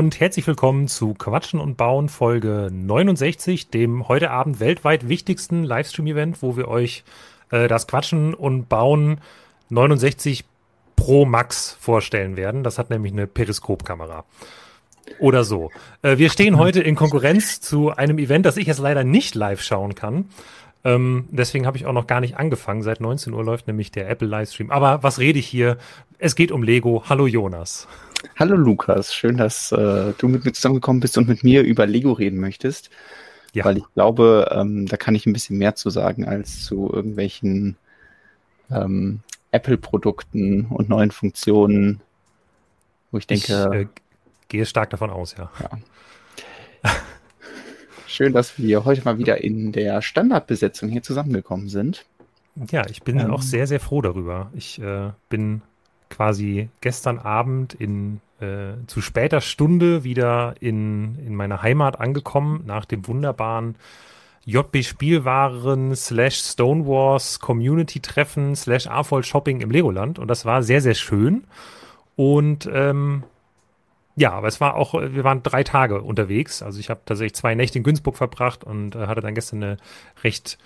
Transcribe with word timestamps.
und 0.00 0.18
herzlich 0.18 0.46
willkommen 0.46 0.88
zu 0.88 1.12
Quatschen 1.12 1.60
und 1.60 1.76
Bauen 1.76 2.08
Folge 2.08 2.70
69, 2.72 3.68
dem 3.68 4.08
heute 4.08 4.30
Abend 4.30 4.58
weltweit 4.58 5.10
wichtigsten 5.10 5.62
Livestream-Event, 5.62 6.40
wo 6.40 6.56
wir 6.56 6.68
euch 6.68 7.04
äh, 7.50 7.68
das 7.68 7.86
Quatschen 7.86 8.32
und 8.32 8.70
Bauen 8.70 9.20
69 9.68 10.46
Pro 10.96 11.26
Max 11.26 11.76
vorstellen 11.78 12.38
werden. 12.38 12.64
Das 12.64 12.78
hat 12.78 12.88
nämlich 12.88 13.12
eine 13.12 13.26
Periskopkamera. 13.26 14.24
Oder 15.18 15.44
so. 15.44 15.70
Äh, 16.00 16.16
wir 16.16 16.30
stehen 16.30 16.56
heute 16.56 16.80
in 16.80 16.94
Konkurrenz 16.94 17.60
zu 17.60 17.90
einem 17.90 18.18
Event, 18.18 18.46
das 18.46 18.56
ich 18.56 18.68
jetzt 18.68 18.80
leider 18.80 19.04
nicht 19.04 19.34
live 19.34 19.60
schauen 19.60 19.94
kann. 19.94 20.30
Ähm, 20.82 21.28
deswegen 21.30 21.66
habe 21.66 21.76
ich 21.76 21.84
auch 21.84 21.92
noch 21.92 22.06
gar 22.06 22.22
nicht 22.22 22.38
angefangen. 22.38 22.82
Seit 22.82 23.02
19 23.02 23.34
Uhr 23.34 23.44
läuft 23.44 23.66
nämlich 23.66 23.92
der 23.92 24.08
Apple 24.08 24.28
Livestream. 24.28 24.70
Aber 24.70 25.02
was 25.02 25.18
rede 25.18 25.38
ich 25.38 25.46
hier? 25.46 25.76
Es 26.18 26.36
geht 26.36 26.52
um 26.52 26.62
Lego. 26.62 27.04
Hallo 27.10 27.26
Jonas. 27.26 27.86
Hallo 28.38 28.56
Lukas, 28.56 29.14
schön, 29.14 29.36
dass 29.36 29.72
äh, 29.72 30.12
du 30.16 30.28
mit 30.28 30.44
mir 30.44 30.52
zusammengekommen 30.52 31.00
bist 31.00 31.16
und 31.18 31.28
mit 31.28 31.44
mir 31.44 31.62
über 31.62 31.86
Lego 31.86 32.12
reden 32.12 32.38
möchtest. 32.38 32.90
Ja. 33.52 33.64
Weil 33.64 33.78
ich 33.78 33.84
glaube, 33.94 34.50
ähm, 34.52 34.86
da 34.86 34.96
kann 34.96 35.14
ich 35.14 35.26
ein 35.26 35.32
bisschen 35.32 35.58
mehr 35.58 35.74
zu 35.74 35.90
sagen 35.90 36.26
als 36.26 36.64
zu 36.64 36.90
irgendwelchen 36.92 37.76
ähm, 38.70 39.20
Apple-Produkten 39.50 40.66
und 40.66 40.88
neuen 40.88 41.10
Funktionen, 41.10 42.00
wo 43.10 43.18
ich 43.18 43.26
denke. 43.26 43.68
Ich 43.72 43.80
äh, 43.80 43.86
gehe 44.48 44.66
stark 44.66 44.90
davon 44.90 45.10
aus, 45.10 45.34
ja. 45.36 45.50
ja. 45.60 46.90
Schön, 48.06 48.32
dass 48.32 48.58
wir 48.58 48.84
heute 48.84 49.02
mal 49.04 49.18
wieder 49.18 49.42
in 49.42 49.72
der 49.72 50.02
Standardbesetzung 50.02 50.88
hier 50.88 51.02
zusammengekommen 51.02 51.68
sind. 51.68 52.06
Ja, 52.70 52.86
ich 52.88 53.02
bin 53.02 53.18
ähm, 53.18 53.30
auch 53.30 53.42
sehr, 53.42 53.66
sehr 53.66 53.80
froh 53.80 54.02
darüber. 54.02 54.50
Ich 54.54 54.80
äh, 54.80 55.10
bin 55.28 55.62
quasi 56.10 56.68
gestern 56.80 57.18
Abend 57.18 57.72
in 57.72 58.20
äh, 58.40 58.74
zu 58.86 59.00
später 59.00 59.40
Stunde 59.40 60.04
wieder 60.04 60.54
in, 60.60 61.18
in 61.26 61.34
meiner 61.34 61.62
Heimat 61.62 62.00
angekommen, 62.00 62.62
nach 62.66 62.84
dem 62.84 63.06
wunderbaren 63.06 63.76
JB 64.44 64.82
Spielwaren 64.82 65.94
slash 65.94 66.36
Stonewars 66.36 67.40
Community 67.40 68.00
Treffen 68.00 68.56
slash 68.56 68.86
AFOL 68.86 69.22
Shopping 69.22 69.60
im 69.60 69.70
Legoland 69.70 70.18
und 70.18 70.28
das 70.28 70.44
war 70.44 70.62
sehr, 70.62 70.80
sehr 70.80 70.94
schön. 70.94 71.44
Und 72.16 72.68
ähm, 72.72 73.24
ja, 74.16 74.32
aber 74.32 74.48
es 74.48 74.60
war 74.60 74.74
auch, 74.74 74.94
wir 74.94 75.24
waren 75.24 75.42
drei 75.42 75.62
Tage 75.62 76.02
unterwegs. 76.02 76.62
Also 76.62 76.80
ich 76.80 76.90
habe 76.90 77.00
tatsächlich 77.06 77.34
zwei 77.34 77.54
Nächte 77.54 77.78
in 77.78 77.84
Günzburg 77.84 78.16
verbracht 78.16 78.64
und 78.64 78.94
äh, 78.94 79.06
hatte 79.06 79.20
dann 79.20 79.34
gestern 79.34 79.62
eine 79.62 79.76
recht 80.24 80.58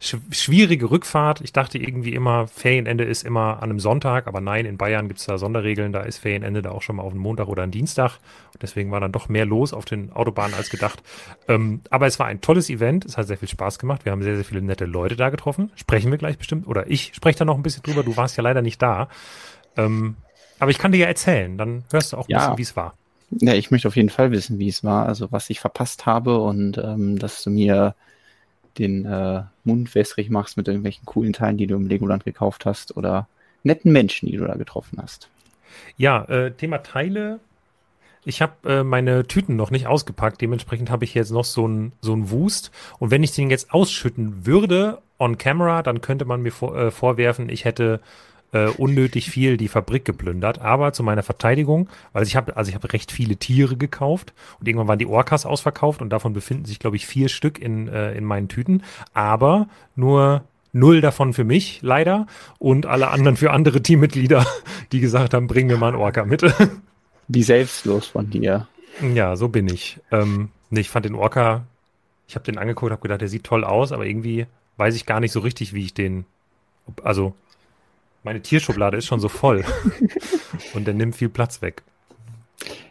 schwierige 0.00 0.90
Rückfahrt. 0.90 1.42
Ich 1.42 1.52
dachte 1.52 1.76
irgendwie 1.76 2.14
immer, 2.14 2.48
Ferienende 2.48 3.04
ist 3.04 3.22
immer 3.22 3.62
an 3.62 3.68
einem 3.68 3.80
Sonntag, 3.80 4.26
aber 4.26 4.40
nein, 4.40 4.64
in 4.64 4.78
Bayern 4.78 5.08
gibt 5.08 5.20
es 5.20 5.26
da 5.26 5.36
Sonderregeln, 5.36 5.92
da 5.92 6.00
ist 6.00 6.18
Ferienende 6.18 6.62
da 6.62 6.70
auch 6.70 6.80
schon 6.80 6.96
mal 6.96 7.02
auf 7.02 7.12
einen 7.12 7.20
Montag 7.20 7.48
oder 7.48 7.62
einen 7.62 7.72
Dienstag. 7.72 8.18
Und 8.54 8.62
deswegen 8.62 8.90
war 8.90 9.00
dann 9.00 9.12
doch 9.12 9.28
mehr 9.28 9.44
los 9.44 9.74
auf 9.74 9.84
den 9.84 10.10
Autobahnen 10.12 10.54
als 10.54 10.70
gedacht. 10.70 11.02
Ähm, 11.48 11.82
aber 11.90 12.06
es 12.06 12.18
war 12.18 12.26
ein 12.26 12.40
tolles 12.40 12.70
Event, 12.70 13.04
es 13.04 13.18
hat 13.18 13.26
sehr 13.26 13.36
viel 13.36 13.48
Spaß 13.48 13.78
gemacht. 13.78 14.06
Wir 14.06 14.12
haben 14.12 14.22
sehr, 14.22 14.36
sehr 14.36 14.44
viele 14.44 14.62
nette 14.62 14.86
Leute 14.86 15.16
da 15.16 15.28
getroffen. 15.28 15.70
Sprechen 15.76 16.10
wir 16.10 16.16
gleich 16.16 16.38
bestimmt, 16.38 16.66
oder 16.66 16.90
ich 16.90 17.12
spreche 17.14 17.40
da 17.40 17.44
noch 17.44 17.56
ein 17.56 17.62
bisschen 17.62 17.82
drüber, 17.82 18.02
du 18.02 18.16
warst 18.16 18.38
ja 18.38 18.42
leider 18.42 18.62
nicht 18.62 18.80
da. 18.80 19.08
Ähm, 19.76 20.16
aber 20.58 20.70
ich 20.70 20.78
kann 20.78 20.92
dir 20.92 20.98
ja 20.98 21.06
erzählen, 21.06 21.58
dann 21.58 21.84
hörst 21.92 22.14
du 22.14 22.16
auch 22.16 22.26
ein 22.26 22.30
ja. 22.30 22.38
bisschen, 22.38 22.58
wie 22.58 22.62
es 22.62 22.76
war. 22.76 22.94
Ja, 23.32 23.52
ich 23.52 23.70
möchte 23.70 23.86
auf 23.86 23.96
jeden 23.96 24.10
Fall 24.10 24.30
wissen, 24.30 24.58
wie 24.58 24.68
es 24.68 24.82
war, 24.82 25.06
also 25.06 25.30
was 25.30 25.50
ich 25.50 25.60
verpasst 25.60 26.06
habe 26.06 26.38
und 26.38 26.78
ähm, 26.78 27.18
dass 27.18 27.44
du 27.44 27.50
mir 27.50 27.94
den 28.78 29.04
äh, 29.04 29.42
Mund 29.64 29.94
wässrig 29.94 30.30
machst 30.30 30.56
mit 30.56 30.68
irgendwelchen 30.68 31.06
coolen 31.06 31.32
Teilen, 31.32 31.58
die 31.58 31.66
du 31.66 31.76
im 31.76 31.86
Legoland 31.86 32.24
gekauft 32.24 32.66
hast 32.66 32.96
oder 32.96 33.28
netten 33.62 33.92
Menschen, 33.92 34.28
die 34.28 34.36
du 34.36 34.46
da 34.46 34.54
getroffen 34.54 34.98
hast. 35.02 35.28
Ja, 35.96 36.24
äh, 36.24 36.52
Thema 36.52 36.78
Teile. 36.78 37.40
Ich 38.24 38.42
habe 38.42 38.68
äh, 38.68 38.84
meine 38.84 39.26
Tüten 39.26 39.56
noch 39.56 39.70
nicht 39.70 39.86
ausgepackt, 39.86 40.40
dementsprechend 40.40 40.90
habe 40.90 41.04
ich 41.04 41.14
jetzt 41.14 41.30
noch 41.30 41.44
so 41.44 41.64
einen 41.64 41.92
so 42.00 42.30
Wust. 42.30 42.70
Und 42.98 43.10
wenn 43.10 43.22
ich 43.22 43.32
den 43.32 43.50
jetzt 43.50 43.72
ausschütten 43.72 44.46
würde 44.46 44.98
on 45.18 45.38
camera, 45.38 45.82
dann 45.82 46.00
könnte 46.00 46.24
man 46.24 46.42
mir 46.42 46.52
vor, 46.52 46.76
äh, 46.76 46.90
vorwerfen, 46.90 47.48
ich 47.48 47.64
hätte 47.64 48.00
äh, 48.52 48.68
unnötig 48.68 49.30
viel 49.30 49.56
die 49.56 49.68
Fabrik 49.68 50.04
geplündert. 50.04 50.60
Aber 50.60 50.92
zu 50.92 51.02
meiner 51.02 51.22
Verteidigung, 51.22 51.88
weil 52.12 52.24
ich 52.24 52.36
habe, 52.36 52.56
also 52.56 52.68
ich 52.68 52.74
habe 52.74 52.92
recht 52.92 53.12
viele 53.12 53.36
Tiere 53.36 53.76
gekauft 53.76 54.32
und 54.58 54.68
irgendwann 54.68 54.88
waren 54.88 54.98
die 54.98 55.06
Orcas 55.06 55.46
ausverkauft 55.46 56.00
und 56.00 56.10
davon 56.10 56.32
befinden 56.32 56.64
sich, 56.64 56.78
glaube 56.78 56.96
ich, 56.96 57.06
vier 57.06 57.28
Stück 57.28 57.58
in, 57.58 57.88
äh, 57.88 58.12
in 58.14 58.24
meinen 58.24 58.48
Tüten. 58.48 58.82
Aber 59.14 59.68
nur 59.96 60.42
null 60.72 61.00
davon 61.00 61.32
für 61.32 61.44
mich, 61.44 61.80
leider. 61.82 62.26
Und 62.58 62.86
alle 62.86 63.08
anderen 63.08 63.36
für 63.36 63.50
andere 63.50 63.82
Teammitglieder, 63.82 64.46
die 64.92 65.00
gesagt 65.00 65.34
haben, 65.34 65.46
bring 65.46 65.66
mir 65.66 65.76
mal 65.76 65.88
einen 65.88 65.96
Orca 65.96 66.24
mit. 66.24 66.42
Wie 67.28 67.42
selbstlos 67.42 68.08
von 68.08 68.30
dir. 68.30 68.66
Ja, 69.14 69.36
so 69.36 69.48
bin 69.48 69.68
ich. 69.68 70.00
Ähm, 70.10 70.50
nee, 70.70 70.80
ich 70.80 70.90
fand 70.90 71.06
den 71.06 71.14
Orca, 71.14 71.64
ich 72.26 72.34
habe 72.34 72.44
den 72.44 72.58
angeguckt, 72.58 72.90
habe 72.90 73.02
gedacht, 73.02 73.20
der 73.20 73.28
sieht 73.28 73.44
toll 73.44 73.64
aus, 73.64 73.92
aber 73.92 74.04
irgendwie 74.04 74.46
weiß 74.76 74.96
ich 74.96 75.06
gar 75.06 75.20
nicht 75.20 75.32
so 75.32 75.40
richtig, 75.40 75.72
wie 75.72 75.84
ich 75.84 75.94
den, 75.94 76.24
also 77.02 77.34
meine 78.22 78.42
Tierschublade 78.42 78.96
ist 78.96 79.06
schon 79.06 79.20
so 79.20 79.28
voll. 79.28 79.64
und 80.74 80.86
der 80.86 80.94
nimmt 80.94 81.16
viel 81.16 81.28
Platz 81.28 81.62
weg. 81.62 81.82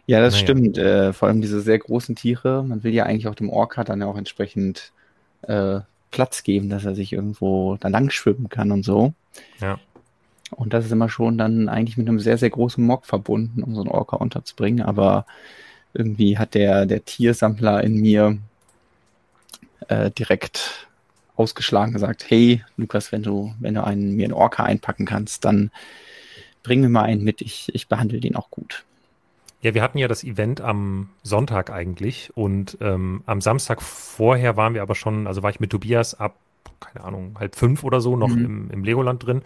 Ja, 0.06 0.22
das 0.22 0.34
naja. 0.34 0.46
stimmt. 0.46 0.78
Äh, 0.78 1.14
vor 1.14 1.28
allem 1.28 1.42
diese 1.42 1.62
sehr 1.62 1.78
großen 1.78 2.16
Tiere. 2.16 2.64
Man 2.64 2.84
will 2.84 2.94
ja 2.94 3.06
eigentlich 3.06 3.28
auch 3.28 3.36
dem 3.36 3.50
Orca 3.50 3.84
dann 3.84 4.02
ja 4.02 4.08
auch 4.08 4.18
entsprechend 4.18 4.92
äh, 5.44 5.82
Platz 6.12 6.44
geben, 6.44 6.70
dass 6.70 6.86
er 6.86 6.96
sich 6.96 7.14
irgendwo 7.14 7.78
da 7.80 7.88
lang 7.90 8.10
schwimmen 8.10 8.50
kann 8.50 8.72
und 8.72 8.84
so. 8.84 9.14
Ja. 9.62 9.80
Und 10.52 10.74
das 10.74 10.86
ist 10.86 10.92
immer 10.92 11.10
schon 11.10 11.38
dann 11.38 11.70
eigentlich 11.70 11.98
mit 11.98 12.08
einem 12.08 12.20
sehr, 12.20 12.40
sehr 12.40 12.50
großen 12.50 12.84
Mock 12.84 13.06
verbunden, 13.06 13.62
um 13.62 13.76
so 13.76 13.82
einen 13.82 13.92
Orca 13.92 14.18
unterzubringen. 14.18 14.84
Aber 14.84 15.28
irgendwie 15.94 16.38
hat 16.38 16.56
der, 16.56 16.88
der 16.88 17.06
Tiersammler 17.06 17.84
in 17.84 18.02
mir 18.02 18.38
äh, 19.88 20.10
direkt 20.12 20.89
ausgeschlagen 21.40 21.94
gesagt, 21.94 22.26
hey, 22.30 22.64
Lukas, 22.78 23.12
wenn 23.12 23.24
du, 23.24 23.54
wenn 23.60 23.74
du 23.74 23.84
einen, 23.84 24.16
mir 24.16 24.26
einen 24.26 24.34
Orca 24.34 24.64
einpacken 24.64 25.06
kannst, 25.06 25.46
dann 25.46 25.72
bring 26.64 26.82
mir 26.82 26.90
mal 26.90 27.04
einen 27.04 27.24
mit, 27.24 27.42
ich, 27.42 27.70
ich 27.74 27.88
behandle 27.88 28.20
den 28.20 28.36
auch 28.36 28.52
gut. 28.52 28.84
Ja, 29.62 29.74
wir 29.74 29.82
hatten 29.82 29.98
ja 29.98 30.08
das 30.08 30.24
Event 30.24 30.62
am 30.62 31.10
Sonntag 31.24 31.70
eigentlich 31.70 32.32
und 32.36 32.78
ähm, 32.82 33.24
am 33.26 33.42
Samstag 33.42 33.82
vorher 33.82 34.56
waren 34.56 34.74
wir 34.74 34.82
aber 34.82 34.96
schon, 34.96 35.28
also 35.28 35.44
war 35.44 35.50
ich 35.50 35.60
mit 35.60 35.70
Tobias 35.72 36.14
ab, 36.14 36.36
keine 36.80 37.06
Ahnung, 37.06 37.36
halb 37.40 37.56
fünf 37.56 37.84
oder 37.84 38.02
so 38.02 38.16
noch 38.16 38.30
mhm. 38.30 38.46
im, 38.46 38.72
im 38.72 38.84
Legoland 38.84 39.26
drin 39.26 39.42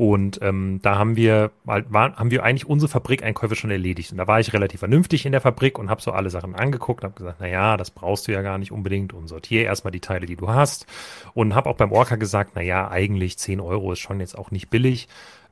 und 0.00 0.40
ähm, 0.40 0.80
da 0.80 0.96
haben 0.96 1.14
wir, 1.14 1.50
war, 1.64 2.16
haben 2.16 2.30
wir 2.30 2.42
eigentlich 2.42 2.66
unsere 2.66 2.88
Fabrikeinkäufe 2.88 3.54
schon 3.54 3.70
erledigt. 3.70 4.12
Und 4.12 4.16
da 4.16 4.26
war 4.26 4.40
ich 4.40 4.54
relativ 4.54 4.80
vernünftig 4.80 5.26
in 5.26 5.32
der 5.32 5.42
Fabrik 5.42 5.78
und 5.78 5.90
habe 5.90 6.00
so 6.00 6.12
alle 6.12 6.30
Sachen 6.30 6.54
angeguckt 6.54 7.04
und 7.04 7.10
habe 7.10 7.18
gesagt, 7.18 7.36
na 7.38 7.46
ja, 7.46 7.76
das 7.76 7.90
brauchst 7.90 8.26
du 8.26 8.32
ja 8.32 8.40
gar 8.40 8.56
nicht 8.56 8.72
unbedingt 8.72 9.12
und 9.12 9.28
sortiere 9.28 9.64
erstmal 9.64 9.90
die 9.90 10.00
Teile, 10.00 10.24
die 10.24 10.36
du 10.36 10.48
hast. 10.48 10.86
Und 11.34 11.54
habe 11.54 11.68
auch 11.68 11.76
beim 11.76 11.92
Orca 11.92 12.16
gesagt, 12.16 12.52
na 12.54 12.62
ja, 12.62 12.88
eigentlich 12.88 13.36
10 13.36 13.60
Euro 13.60 13.92
ist 13.92 13.98
schon 13.98 14.20
jetzt 14.20 14.38
auch 14.38 14.50
nicht 14.50 14.70
billig. 14.70 15.06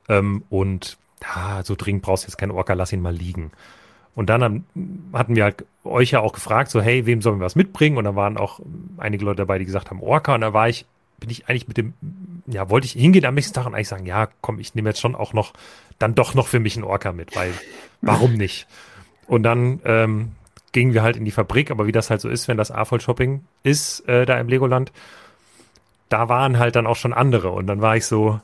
Ähm, 0.07 0.41
und 0.49 0.97
ja, 1.21 1.61
so 1.63 1.75
dringend 1.77 2.01
brauchst 2.01 2.23
du 2.23 2.29
jetzt 2.29 2.37
keinen 2.37 2.49
Orca, 2.49 2.73
lass 2.73 2.91
ihn 2.91 3.03
mal 3.03 3.13
liegen. 3.13 3.51
Und 4.15 4.31
dann 4.31 4.43
haben, 4.43 4.65
hatten 5.13 5.35
wir 5.35 5.43
halt 5.43 5.63
euch 5.83 6.09
ja 6.09 6.21
auch 6.21 6.33
gefragt, 6.33 6.71
so, 6.71 6.81
hey, 6.81 7.05
wem 7.05 7.21
sollen 7.21 7.39
wir 7.39 7.45
was 7.45 7.55
mitbringen? 7.55 7.97
Und 7.97 8.05
da 8.05 8.15
waren 8.15 8.35
auch 8.35 8.61
einige 8.97 9.25
Leute 9.25 9.37
dabei, 9.37 9.59
die 9.59 9.65
gesagt 9.65 9.91
haben, 9.91 10.01
Orca. 10.01 10.33
Und 10.33 10.41
da 10.41 10.53
war 10.53 10.69
ich 10.69 10.87
bin 11.19 11.29
ich 11.29 11.47
eigentlich 11.47 11.67
mit 11.67 11.77
dem, 11.77 11.93
ja, 12.47 12.69
wollte 12.69 12.85
ich 12.85 12.93
hingehen 12.93 13.25
am 13.25 13.35
nächsten 13.35 13.53
Tag 13.53 13.65
und 13.65 13.75
eigentlich 13.75 13.87
sagen, 13.87 14.05
ja, 14.05 14.27
komm, 14.41 14.59
ich 14.59 14.75
nehme 14.75 14.89
jetzt 14.89 14.99
schon 14.99 15.15
auch 15.15 15.33
noch, 15.33 15.53
dann 15.97 16.15
doch 16.15 16.33
noch 16.33 16.47
für 16.47 16.59
mich 16.59 16.75
einen 16.75 16.85
Orca 16.85 17.11
mit, 17.11 17.35
weil 17.35 17.53
warum 18.01 18.33
nicht? 18.37 18.67
Und 19.27 19.43
dann 19.43 19.79
ähm, 19.85 20.31
gingen 20.71 20.93
wir 20.93 21.03
halt 21.03 21.17
in 21.17 21.25
die 21.25 21.31
Fabrik, 21.31 21.71
aber 21.71 21.87
wie 21.87 21.91
das 21.91 22.09
halt 22.09 22.21
so 22.21 22.29
ist, 22.29 22.47
wenn 22.47 22.57
das 22.57 22.71
A-Voll-Shopping 22.71 23.43
ist, 23.63 24.07
äh, 24.07 24.25
da 24.25 24.39
im 24.39 24.47
Legoland, 24.47 24.91
da 26.09 26.29
waren 26.29 26.57
halt 26.57 26.75
dann 26.75 26.87
auch 26.87 26.95
schon 26.95 27.13
andere 27.13 27.51
und 27.51 27.67
dann 27.67 27.81
war 27.81 27.95
ich 27.95 28.05
so, 28.05 28.39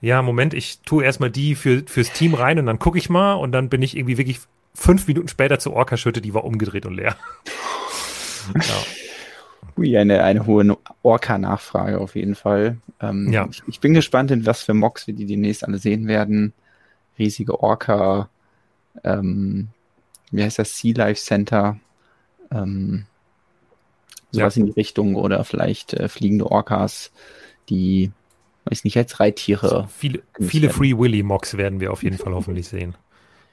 ja, 0.00 0.22
Moment, 0.22 0.54
ich 0.54 0.80
tue 0.80 1.04
erstmal 1.04 1.30
die 1.30 1.54
für, 1.54 1.82
fürs 1.86 2.12
Team 2.12 2.34
rein 2.34 2.58
und 2.58 2.66
dann 2.66 2.78
gucke 2.78 2.98
ich 2.98 3.10
mal 3.10 3.34
und 3.34 3.52
dann 3.52 3.68
bin 3.68 3.82
ich 3.82 3.96
irgendwie 3.96 4.18
wirklich 4.18 4.40
fünf 4.74 5.06
Minuten 5.06 5.28
später 5.28 5.58
zur 5.58 5.74
Orca-Schütte, 5.74 6.20
die 6.20 6.34
war 6.34 6.44
umgedreht 6.44 6.86
und 6.86 6.94
leer. 6.94 7.16
ja. 8.54 9.09
Ui, 9.76 9.96
eine, 9.96 10.22
eine 10.22 10.46
hohe 10.46 10.76
Orca-Nachfrage 11.02 11.98
auf 11.98 12.16
jeden 12.16 12.34
Fall. 12.34 12.78
Ähm, 13.00 13.32
ja. 13.32 13.46
Ich, 13.50 13.62
ich, 13.66 13.80
bin 13.80 13.94
gespannt, 13.94 14.30
in 14.30 14.46
was 14.46 14.62
für 14.62 14.74
Mocks 14.74 15.06
wir 15.06 15.14
die 15.14 15.26
demnächst 15.26 15.64
alle 15.64 15.78
sehen 15.78 16.06
werden. 16.06 16.52
Riesige 17.18 17.60
Orca, 17.60 18.28
ähm, 19.04 19.68
wie 20.30 20.42
heißt 20.42 20.58
das, 20.58 20.78
Sea 20.78 20.94
Life 20.96 21.20
Center, 21.20 21.78
ähm, 22.50 23.04
sowas 24.30 24.56
ja. 24.56 24.60
in 24.60 24.66
die 24.66 24.72
Richtung 24.72 25.16
oder 25.16 25.44
vielleicht 25.44 25.94
äh, 25.94 26.08
fliegende 26.08 26.50
Orcas, 26.50 27.12
die, 27.68 28.10
weiß 28.64 28.84
nicht, 28.84 28.96
als 28.96 29.20
Reittiere. 29.20 29.68
So, 29.68 29.86
viele 29.88 30.22
viele 30.40 30.70
Free 30.70 30.96
Willy 30.96 31.22
Mocks 31.22 31.56
werden 31.56 31.80
wir 31.80 31.92
auf 31.92 32.02
jeden 32.02 32.18
Fall 32.18 32.34
hoffentlich 32.34 32.68
sehen. 32.68 32.94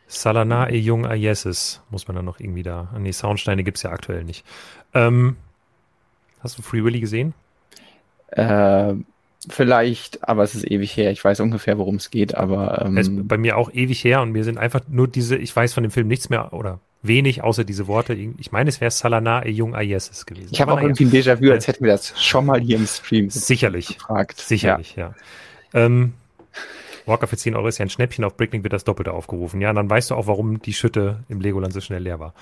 Salanae 0.08 0.78
Jung 0.78 1.06
Ayeses 1.06 1.82
muss 1.90 2.08
man 2.08 2.16
dann 2.16 2.26
noch 2.26 2.40
irgendwie 2.40 2.64
da. 2.64 2.94
Nee, 2.98 3.12
Soundsteine 3.12 3.64
gibt 3.64 3.78
es 3.78 3.84
ja 3.84 3.92
aktuell 3.92 4.24
nicht. 4.24 4.46
Ähm, 4.94 5.36
Hast 6.48 6.58
du 6.58 6.62
Free 6.62 6.82
Willy 6.82 7.02
gesehen? 7.02 7.34
Äh, 8.30 8.94
vielleicht, 9.50 10.26
aber 10.30 10.44
es 10.44 10.56
ist 10.56 10.66
ewig 10.66 10.96
her. 10.96 11.12
Ich 11.12 11.22
weiß 11.22 11.42
ungefähr, 11.42 11.78
worum 11.78 11.96
es 11.96 12.10
geht, 12.10 12.36
aber. 12.36 12.86
Ähm, 12.86 12.96
es 12.96 13.10
ist 13.10 13.28
bei 13.28 13.38
mir 13.38 13.58
auch 13.58 13.70
ewig 13.74 14.02
her 14.06 14.22
und 14.22 14.32
mir 14.32 14.46
sind 14.46 14.58
einfach 14.58 14.80
nur 14.88 15.10
diese, 15.10 15.36
ich 15.36 15.54
weiß 15.54 15.74
von 15.74 15.84
dem 15.84 15.92
Film 15.92 16.08
nichts 16.08 16.30
mehr 16.30 16.54
oder 16.54 16.80
wenig 17.02 17.44
außer 17.44 17.66
diese 17.66 17.88
Worte. 17.88 18.14
Ich 18.14 18.54
meine, 18.54 18.70
es 18.70 18.80
wäre 18.80 18.92
Salana 18.92 19.46
e 19.46 19.50
Jung 19.50 19.76
Ayeses 19.76 20.26
gewesen. 20.26 20.48
Ich 20.54 20.62
habe 20.62 20.72
auch 20.72 20.80
irgendwie 20.80 21.04
ein 21.04 21.12
Déjà-vu, 21.12 21.52
als 21.52 21.68
hätten 21.68 21.84
wir 21.84 21.92
das 21.92 22.14
schon 22.24 22.46
mal 22.46 22.62
hier 22.62 22.78
im 22.78 22.88
Stream 22.88 23.30
sicherlich 23.30 23.98
gefragt. 23.98 24.40
Sicherlich, 24.40 24.96
ja. 24.96 25.14
ja. 25.74 25.86
Ähm, 25.86 26.14
Walker 27.06 27.28
für 27.28 27.36
10 27.36 27.58
Euro 27.58 27.68
ist 27.68 27.78
ja 27.78 27.86
ein 27.86 27.90
Schnäppchen, 27.90 28.24
auf 28.24 28.38
Bricklink 28.38 28.64
wird 28.64 28.72
das 28.72 28.86
Doppelte 28.86 29.12
aufgerufen. 29.12 29.60
Ja, 29.60 29.72
und 29.72 29.76
dann 29.76 29.90
weißt 29.90 30.12
du 30.12 30.16
auch, 30.16 30.28
warum 30.28 30.62
die 30.62 30.74
Schütte 30.74 31.26
im 31.28 31.42
Legoland 31.42 31.74
so 31.74 31.82
schnell 31.82 32.04
leer 32.04 32.22
war. 32.22 32.34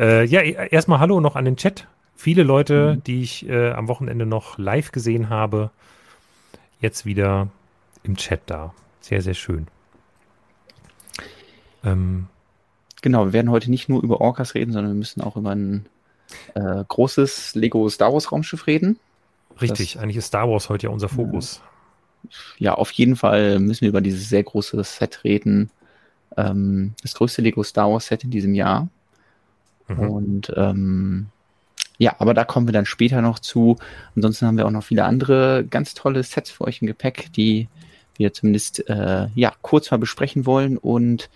Äh, 0.00 0.24
ja, 0.24 0.40
e, 0.40 0.68
erstmal 0.72 0.98
Hallo 0.98 1.20
noch 1.20 1.36
an 1.36 1.44
den 1.44 1.56
Chat. 1.56 1.86
Viele 2.16 2.42
Leute, 2.42 2.96
mhm. 2.96 3.04
die 3.04 3.22
ich 3.22 3.48
äh, 3.48 3.72
am 3.72 3.88
Wochenende 3.88 4.26
noch 4.26 4.58
live 4.58 4.92
gesehen 4.92 5.28
habe, 5.28 5.70
jetzt 6.80 7.06
wieder 7.06 7.48
im 8.02 8.16
Chat 8.16 8.42
da. 8.46 8.74
Sehr, 9.00 9.22
sehr 9.22 9.34
schön. 9.34 9.66
Ähm, 11.84 12.26
genau, 13.02 13.26
wir 13.26 13.32
werden 13.32 13.50
heute 13.50 13.70
nicht 13.70 13.88
nur 13.88 14.02
über 14.02 14.20
Orcas 14.20 14.54
reden, 14.54 14.72
sondern 14.72 14.92
wir 14.92 14.98
müssen 14.98 15.20
auch 15.20 15.36
über 15.36 15.50
ein 15.50 15.86
äh, 16.54 16.84
großes 16.86 17.54
Lego 17.54 17.88
Star 17.88 18.12
Wars 18.12 18.32
Raumschiff 18.32 18.66
reden. 18.66 18.98
Richtig, 19.60 19.94
das, 19.94 20.02
eigentlich 20.02 20.16
ist 20.16 20.26
Star 20.26 20.48
Wars 20.48 20.68
heute 20.68 20.86
ja 20.86 20.92
unser 20.92 21.08
Fokus. 21.08 21.60
Ja, 22.58 22.74
auf 22.74 22.90
jeden 22.92 23.16
Fall 23.16 23.60
müssen 23.60 23.82
wir 23.82 23.90
über 23.90 24.00
dieses 24.00 24.28
sehr 24.28 24.42
große 24.42 24.82
Set 24.82 25.24
reden. 25.24 25.70
Ähm, 26.36 26.94
das 27.02 27.14
größte 27.14 27.42
Lego 27.42 27.62
Star 27.62 27.90
Wars 27.90 28.06
Set 28.06 28.24
in 28.24 28.30
diesem 28.30 28.54
Jahr. 28.54 28.88
Mhm. 29.88 29.98
Und 29.98 30.52
ähm, 30.56 31.26
ja, 31.98 32.16
aber 32.18 32.34
da 32.34 32.44
kommen 32.44 32.66
wir 32.66 32.72
dann 32.72 32.86
später 32.86 33.22
noch 33.22 33.38
zu. 33.38 33.76
Ansonsten 34.16 34.46
haben 34.46 34.56
wir 34.56 34.66
auch 34.66 34.70
noch 34.70 34.84
viele 34.84 35.04
andere 35.04 35.64
ganz 35.68 35.94
tolle 35.94 36.22
Sets 36.22 36.50
für 36.50 36.64
euch 36.64 36.82
im 36.82 36.88
Gepäck, 36.88 37.32
die 37.32 37.68
wir 38.16 38.32
zumindest 38.32 38.88
äh, 38.88 39.28
ja 39.34 39.52
kurz 39.62 39.90
mal 39.90 39.98
besprechen 39.98 40.46
wollen. 40.46 40.76
Und 40.76 41.30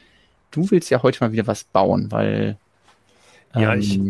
du 0.50 0.70
willst 0.70 0.90
ja 0.90 1.02
heute 1.02 1.22
mal 1.22 1.32
wieder 1.32 1.46
was 1.46 1.64
bauen, 1.64 2.10
weil 2.10 2.56
ähm, 3.55 3.62
ja, 3.62 3.75
ich, 3.75 4.00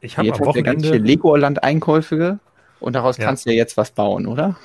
ich 0.00 0.18
habe 0.18 0.32
am 0.32 0.40
Wochenende 0.40 0.96
Legoland-Einkäufe 0.96 2.38
und 2.80 2.92
daraus 2.92 3.16
ja. 3.16 3.24
kannst 3.24 3.46
du 3.46 3.50
ja 3.50 3.56
jetzt 3.56 3.76
was 3.76 3.90
bauen, 3.90 4.26
oder? 4.26 4.56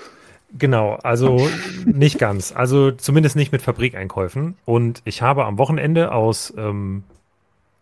Genau, 0.55 0.99
also 1.01 1.49
nicht 1.85 2.19
ganz. 2.19 2.51
Also 2.55 2.91
zumindest 2.91 3.35
nicht 3.35 3.51
mit 3.51 3.63
Fabrikeinkäufen. 3.63 4.55
Und 4.65 5.01
ich 5.03 5.23
habe 5.23 5.45
am 5.45 5.57
Wochenende 5.57 6.11
aus, 6.11 6.53
ähm, 6.55 7.03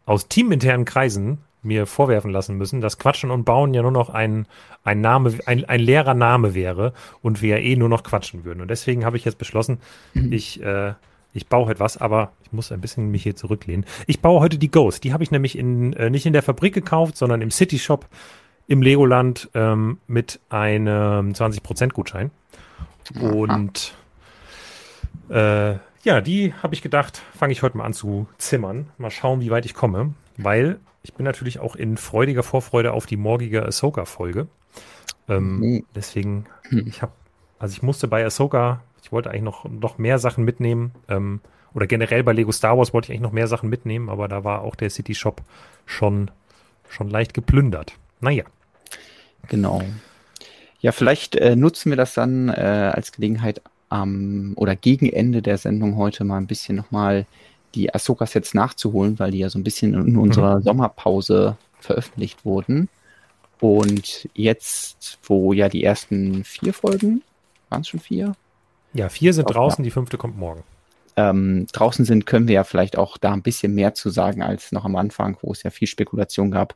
aus 0.06 0.30
teaminternen 0.30 0.86
Kreisen 0.86 1.40
mir 1.64 1.86
vorwerfen 1.86 2.32
lassen 2.32 2.58
müssen, 2.58 2.82
dass 2.82 2.98
Quatschen 2.98 3.32
und 3.32 3.44
Bauen 3.44 3.74
ja 3.74 3.82
nur 3.82 3.92
noch 3.92 4.10
ein, 4.10 4.48
ein 4.84 5.02
Name, 5.02 5.38
ein, 5.46 5.66
ein 5.66 5.80
leerer 5.80 6.14
Name 6.14 6.56
wäre 6.56 6.94
und 7.22 7.42
wir 7.42 7.58
ja 7.58 7.64
eh 7.64 7.76
nur 7.76 7.90
noch 7.90 8.04
quatschen 8.04 8.44
würden. 8.44 8.62
Und 8.62 8.70
deswegen 8.70 9.06
habe 9.06 9.18
ich 9.18 9.26
jetzt 9.26 9.38
beschlossen, 9.38 9.80
mhm. 10.14 10.34
ich, 10.34 10.62
äh, 10.64 10.94
ich 11.34 11.48
baue 11.48 11.72
etwas, 11.72 11.98
aber 11.98 12.32
ich 12.44 12.52
muss 12.52 12.72
ein 12.72 12.82
bisschen 12.82 13.12
mich 13.12 13.24
hier 13.24 13.36
zurücklehnen. 13.36 13.86
Ich 14.08 14.22
baue 14.22 14.40
heute 14.40 14.58
die 14.58 14.72
Ghost. 14.72 15.04
Die 15.04 15.14
habe 15.14 15.24
ich 15.24 15.32
nämlich 15.32 15.58
in, 15.58 15.94
äh, 15.94 16.10
nicht 16.10 16.26
in 16.26 16.34
der 16.34 16.44
Fabrik 16.44 16.74
gekauft, 16.74 17.16
sondern 17.18 17.42
im 17.42 17.52
City 17.52 17.78
Shop 17.78 18.08
im 18.68 18.82
Legoland 18.82 19.50
ähm, 19.54 20.00
mit 20.08 20.40
einem 20.50 21.34
20% 21.34 21.90
Gutschein. 21.90 22.32
Und 23.20 23.94
äh, 25.30 25.76
ja, 26.04 26.22
die 26.22 26.54
habe 26.64 26.74
ich 26.74 26.82
gedacht, 26.82 27.22
fange 27.38 27.52
ich 27.52 27.64
heute 27.64 27.78
mal 27.78 27.86
an 27.86 27.94
zu 27.94 28.28
zimmern. 28.38 28.88
Mal 28.98 29.12
schauen, 29.12 29.42
wie 29.42 29.52
weit 29.52 29.66
ich 29.66 29.74
komme, 29.74 30.14
weil 30.38 30.80
ich 31.04 31.14
bin 31.14 31.26
natürlich 31.26 31.60
auch 31.60 31.76
in 31.76 31.98
freudiger 31.98 32.44
Vorfreude 32.44 32.94
auf 32.94 33.06
die 33.06 33.18
morgige 33.18 33.66
Ahsoka-Folge. 33.66 34.48
Ähm, 35.28 35.60
mhm. 35.60 35.86
Deswegen, 35.96 36.46
hm. 36.70 36.86
ich 36.88 37.02
habe, 37.02 37.14
also 37.60 37.74
ich 37.74 37.82
musste 37.82 38.08
bei 38.08 38.26
Ahsoka, 38.26 38.82
ich 39.04 39.12
wollte 39.12 39.30
eigentlich 39.30 39.44
noch, 39.44 39.66
noch 39.66 39.98
mehr 39.98 40.20
Sachen 40.20 40.44
mitnehmen. 40.46 40.92
Ähm, 41.08 41.42
oder 41.74 41.88
generell 41.88 42.24
bei 42.24 42.34
Lego 42.34 42.52
Star 42.52 42.78
Wars 42.78 42.94
wollte 42.94 43.08
ich 43.08 43.12
eigentlich 43.12 43.24
noch 43.24 43.32
mehr 43.32 43.48
Sachen 43.48 43.70
mitnehmen, 43.70 44.10
aber 44.10 44.28
da 44.28 44.44
war 44.44 44.62
auch 44.62 44.76
der 44.76 44.90
City 44.90 45.16
Shop 45.16 45.42
schon, 45.86 46.30
schon 46.90 47.10
leicht 47.10 47.34
geplündert. 47.34 47.94
Naja. 48.20 48.44
Genau. 49.48 49.82
Ja, 50.80 50.92
vielleicht 50.92 51.36
äh, 51.36 51.56
nutzen 51.56 51.92
wir 51.92 51.98
das 51.98 52.14
dann 52.14 52.50
äh, 52.50 52.92
als 52.94 53.12
Gelegenheit 53.12 53.62
am 53.90 54.54
oder 54.56 54.76
gegen 54.76 55.10
Ende 55.10 55.42
der 55.42 55.58
Sendung 55.58 55.98
heute 55.98 56.24
mal 56.24 56.38
ein 56.38 56.48
bisschen 56.48 56.76
nochmal 56.76 57.26
die 57.76 57.94
Ahsoka-Sets 57.94 58.54
nachzuholen, 58.54 59.20
weil 59.20 59.32
die 59.32 59.40
ja 59.40 59.50
so 59.50 59.60
ein 59.60 59.64
bisschen 59.64 59.94
in 59.94 60.18
unserer 60.18 60.58
mhm. 60.58 60.64
Sommerpause 60.64 61.58
veröffentlicht 61.80 62.46
wurden. 62.46 62.90
Und 63.60 64.28
jetzt, 64.34 65.20
wo 65.24 65.54
ja 65.54 65.70
die 65.70 65.84
ersten 65.84 66.44
vier 66.44 66.74
Folgen, 66.74 67.22
waren 67.70 67.82
es 67.82 67.88
schon 67.88 68.00
vier? 68.00 68.34
Ja, 68.94 69.10
vier 69.10 69.34
sind 69.34 69.48
auch, 69.48 69.54
draußen, 69.54 69.84
ja. 69.84 69.86
die 69.86 69.92
fünfte 69.92 70.18
kommt 70.18 70.38
morgen. 70.38 70.64
Ähm, 71.16 71.68
draußen 71.72 72.06
sind, 72.06 72.26
können 72.26 72.48
wir 72.48 72.56
ja 72.56 72.64
vielleicht 72.64 72.98
auch 72.98 73.18
da 73.18 73.34
ein 73.34 73.44
bisschen 73.44 73.74
mehr 73.76 73.94
zu 73.94 74.10
sagen 74.10 74.42
als 74.42 74.72
noch 74.72 74.86
am 74.86 74.96
Anfang, 74.96 75.38
wo 75.42 75.52
es 75.52 75.64
ja 75.64 75.70
viel 75.70 75.88
Spekulation 75.88 76.52
gab, 76.52 76.76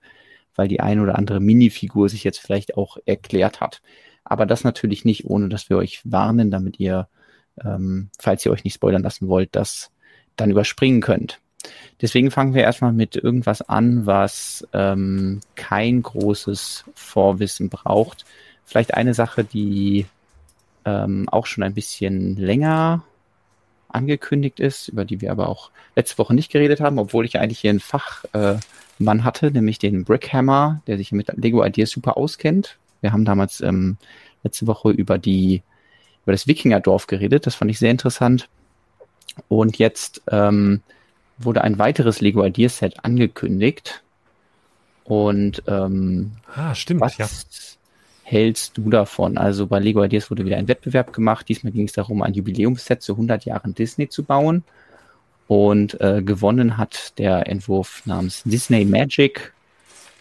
weil 0.55 0.67
die 0.67 0.79
ein 0.79 0.99
oder 0.99 1.17
andere 1.17 1.39
Minifigur 1.39 2.09
sich 2.09 2.23
jetzt 2.23 2.39
vielleicht 2.39 2.77
auch 2.77 2.97
erklärt 3.05 3.61
hat. 3.61 3.81
Aber 4.23 4.45
das 4.45 4.63
natürlich 4.63 5.05
nicht, 5.05 5.25
ohne 5.25 5.49
dass 5.49 5.69
wir 5.69 5.77
euch 5.77 6.01
warnen, 6.03 6.51
damit 6.51 6.79
ihr, 6.79 7.07
ähm, 7.63 8.09
falls 8.19 8.45
ihr 8.45 8.51
euch 8.51 8.63
nicht 8.63 8.73
spoilern 8.73 9.03
lassen 9.03 9.27
wollt, 9.27 9.55
das 9.55 9.91
dann 10.35 10.51
überspringen 10.51 11.01
könnt. 11.01 11.39
Deswegen 12.01 12.29
fangen 12.29 12.53
wir 12.53 12.61
erstmal 12.63 12.91
mit 12.91 13.15
irgendwas 13.15 13.61
an, 13.61 14.05
was 14.05 14.67
ähm, 14.73 15.41
kein 15.55 16.03
großes 16.03 16.83
Vorwissen 16.93 17.69
braucht. 17.69 18.25
Vielleicht 18.65 18.93
eine 18.93 19.13
Sache, 19.13 19.43
die 19.43 20.05
ähm, 20.83 21.27
auch 21.29 21.45
schon 21.45 21.63
ein 21.63 21.73
bisschen 21.73 22.35
länger 22.35 23.03
angekündigt 23.87 24.59
ist, 24.59 24.89
über 24.89 25.05
die 25.05 25.21
wir 25.21 25.31
aber 25.31 25.47
auch 25.47 25.71
letzte 25.95 26.17
Woche 26.17 26.33
nicht 26.33 26.51
geredet 26.51 26.81
haben, 26.81 26.99
obwohl 26.99 27.25
ich 27.25 27.39
eigentlich 27.39 27.59
hier 27.59 27.69
einen 27.69 27.79
Fachmann 27.79 28.59
äh, 29.19 29.21
hatte, 29.21 29.51
nämlich 29.51 29.79
den 29.79 30.03
Brickhammer, 30.03 30.81
der 30.87 30.97
sich 30.97 31.11
mit 31.13 31.31
Lego 31.37 31.63
Ideas 31.63 31.91
super 31.91 32.17
auskennt. 32.17 32.77
Wir 33.01 33.13
haben 33.13 33.23
damals 33.23 33.61
ähm, 33.61 33.97
letzte 34.43 34.67
Woche 34.67 34.91
über 34.91 35.17
die 35.17 35.63
über 36.23 36.31
das 36.31 36.47
Wikingerdorf 36.47 37.07
geredet. 37.07 37.45
Das 37.45 37.55
fand 37.55 37.69
ich 37.69 37.79
sehr 37.79 37.91
interessant. 37.91 38.49
Und 39.47 39.77
jetzt 39.77 40.21
ähm, 40.29 40.81
wurde 41.37 41.63
ein 41.63 41.77
weiteres 41.77 42.21
Lego 42.21 42.43
Ideas 42.43 42.77
Set 42.77 43.03
angekündigt. 43.03 44.03
Und 45.03 45.63
ähm, 45.67 46.31
ah, 46.55 46.73
stimmt, 46.73 47.01
was 47.01 47.17
ja. 47.17 47.27
hältst 48.23 48.77
du 48.77 48.89
davon? 48.89 49.37
Also 49.37 49.67
bei 49.67 49.79
Lego 49.79 50.03
Ideas 50.03 50.31
wurde 50.31 50.45
wieder 50.45 50.57
ein 50.57 50.67
Wettbewerb 50.67 51.13
gemacht. 51.13 51.47
Diesmal 51.47 51.73
ging 51.73 51.85
es 51.85 51.93
darum, 51.93 52.21
ein 52.21 52.33
Jubiläumsset 52.33 53.01
zu 53.01 53.13
100 53.13 53.45
Jahren 53.45 53.75
Disney 53.75 54.09
zu 54.09 54.23
bauen. 54.23 54.63
Und 55.47 55.99
äh, 56.01 56.23
gewonnen 56.23 56.77
hat 56.77 57.19
der 57.19 57.47
Entwurf 57.47 58.03
namens 58.05 58.41
Disney 58.45 58.83
Magic, 58.83 59.53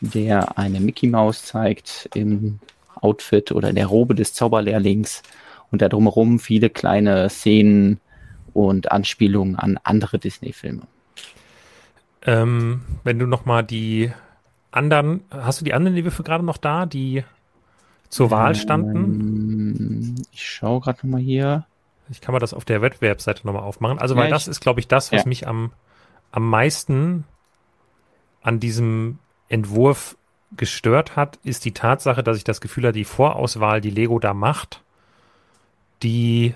der 0.01 0.59
eine 0.59 0.81
Mickey 0.81 1.07
Mouse 1.07 1.47
zeigt 1.47 2.11
im 2.15 2.59
Outfit 3.01 3.51
oder 3.53 3.71
in 3.71 3.77
der 3.77 3.87
Robe 3.87 4.15
des 4.15 4.35
Zauberlehrlings 4.35 5.23
und 5.71 5.81
da 5.81 5.89
drumherum 5.89 6.39
viele 6.39 6.69
kleine 6.69 7.31
Szenen 7.31 8.01
und 8.55 8.91
Anspielungen 8.91 9.57
an 9.57 9.79
andere 9.83 10.19
Disney-Filme. 10.19 10.83
Ähm, 12.23 12.83
wenn 13.03 13.19
du 13.19 13.27
noch 13.27 13.45
mal 13.45 13.63
die 13.63 14.11
anderen, 14.71 15.25
hast 15.31 15.61
du 15.61 15.65
die 15.65 15.75
anderen 15.75 15.95
die 15.95 16.05
wir 16.05 16.13
für 16.13 16.23
gerade 16.23 16.45
noch 16.45 16.57
da, 16.57 16.87
die 16.87 17.25
zur 18.09 18.31
Wahl 18.31 18.55
standen? 18.55 18.97
Ähm, 18.97 20.15
ich 20.33 20.49
schaue 20.49 20.81
gerade 20.81 21.07
noch 21.07 21.13
mal 21.13 21.21
hier. 21.21 21.67
Ich 22.11 22.21
kann 22.21 22.33
mal 22.33 22.39
das 22.39 22.55
auf 22.55 22.65
der 22.65 22.81
Wettbewerbsseite 22.81 23.47
noch 23.47 23.55
mal 23.55 23.61
aufmachen. 23.61 23.99
Also, 23.99 24.17
weil 24.17 24.25
ja, 24.25 24.31
das 24.31 24.49
ist, 24.49 24.61
glaube 24.61 24.81
ich, 24.81 24.89
das, 24.89 25.13
was 25.13 25.23
ja. 25.23 25.29
mich 25.29 25.47
am, 25.47 25.73
am 26.33 26.49
meisten 26.49 27.25
an 28.43 28.61
diesem 28.61 29.19
Entwurf 29.49 30.17
gestört 30.57 31.17
hat, 31.17 31.39
ist 31.43 31.65
die 31.65 31.73
Tatsache, 31.73 32.23
dass 32.23 32.37
ich 32.37 32.45
das 32.45 32.61
Gefühl 32.61 32.85
habe, 32.85 32.93
die 32.93 33.05
Vorauswahl, 33.05 33.81
die 33.81 33.91
Lego 33.91 34.19
da 34.19 34.35
macht, 34.35 34.83
die 36.03 36.55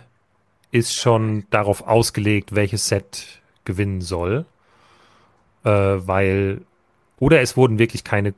ist 0.70 0.94
schon 0.94 1.44
darauf 1.50 1.86
ausgelegt, 1.86 2.54
welches 2.54 2.88
Set 2.88 3.40
gewinnen 3.64 4.00
soll. 4.00 4.44
Äh, 5.64 5.70
weil, 5.70 6.62
oder 7.18 7.40
es 7.40 7.56
wurden 7.56 7.78
wirklich 7.78 8.04
keine 8.04 8.34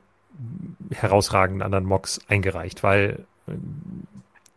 herausragenden 0.91 1.61
anderen 1.61 1.85
Mocks 1.85 2.19
eingereicht, 2.27 2.83
weil 2.83 3.25
äh, 3.47 3.53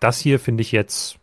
das 0.01 0.19
hier 0.19 0.39
finde 0.39 0.63
ich 0.63 0.73
jetzt. 0.73 1.19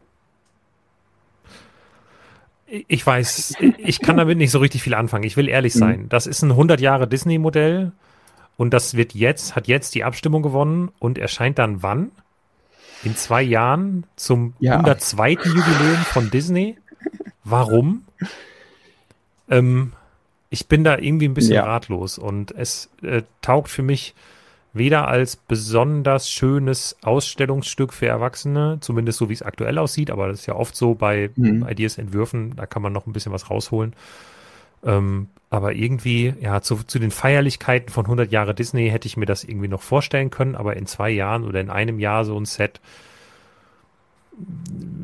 Ich 2.88 3.06
weiß, 3.06 3.56
ich 3.80 4.00
kann 4.00 4.16
damit 4.16 4.38
nicht 4.38 4.52
so 4.52 4.60
richtig 4.60 4.82
viel 4.82 4.94
anfangen. 4.94 5.26
Ich 5.26 5.36
will 5.36 5.50
ehrlich 5.50 5.76
mhm. 5.76 5.80
sein. 5.80 6.10
Das 6.10 6.26
ist 6.26 6.42
ein 6.42 6.52
100 6.52 6.80
Jahre 6.80 7.08
Disney-Modell 7.08 7.92
und 8.56 8.74
das 8.74 8.96
wird 8.96 9.14
jetzt, 9.14 9.56
hat 9.56 9.68
jetzt 9.68 9.94
die 9.96 10.04
Abstimmung 10.04 10.42
gewonnen 10.42 10.90
und 11.00 11.18
erscheint 11.18 11.60
dann 11.60 11.84
wann? 11.84 12.12
In 13.04 13.16
zwei 13.16 13.42
Jahren 13.42 14.06
zum 14.16 14.54
ja. 14.60 14.74
102. 14.74 15.32
Jubiläum 15.32 15.98
von 16.06 16.30
Disney. 16.30 16.78
Warum? 17.44 18.06
Ähm, 19.50 19.94
ich 20.50 20.68
bin 20.68 20.84
da 20.84 20.98
irgendwie 20.98 21.28
ein 21.28 21.34
bisschen 21.34 21.56
ja. 21.56 21.66
ratlos 21.66 22.18
und 22.18 22.52
es 22.52 22.90
äh, 23.02 23.24
taugt 23.42 23.70
für 23.70 23.84
mich 23.84 24.14
weder 24.74 25.08
als 25.08 25.36
besonders 25.36 26.30
schönes 26.30 26.96
Ausstellungsstück 27.02 27.94
für 27.94 28.08
Erwachsene, 28.08 28.78
zumindest 28.80 29.18
so 29.18 29.30
wie 29.30 29.34
es 29.34 29.42
aktuell 29.42 29.78
aussieht, 29.78 30.12
aber 30.12 30.28
das 30.28 30.42
ist 30.42 30.46
ja 30.46 30.56
oft 30.56 30.76
so 30.76 30.96
bei 30.96 31.30
mhm. 31.36 31.68
Ideas 31.68 31.98
Entwürfen, 31.98 32.56
da 32.56 32.66
kann 32.66 32.82
man 32.82 32.94
noch 32.94 33.06
ein 33.06 33.14
bisschen 33.14 33.34
was 33.34 33.50
rausholen. 33.50 33.94
Ähm, 34.84 35.28
aber 35.50 35.74
irgendwie, 35.74 36.34
ja, 36.40 36.62
zu, 36.62 36.78
zu 36.78 36.98
den 36.98 37.12
Feierlichkeiten 37.12 37.90
von 37.90 38.06
100 38.06 38.32
Jahre 38.32 38.56
Disney 38.56 38.90
hätte 38.90 39.08
ich 39.08 39.18
mir 39.18 39.26
das 39.26 39.44
irgendwie 39.44 39.68
noch 39.68 39.82
vorstellen 39.82 40.30
können, 40.30 40.56
aber 40.56 40.78
in 40.78 40.86
zwei 40.86 41.10
Jahren 41.10 41.44
oder 41.44 41.60
in 41.60 41.70
einem 41.70 42.00
Jahr 42.00 42.24
so 42.24 42.40
ein 42.40 42.46
Set 42.46 42.80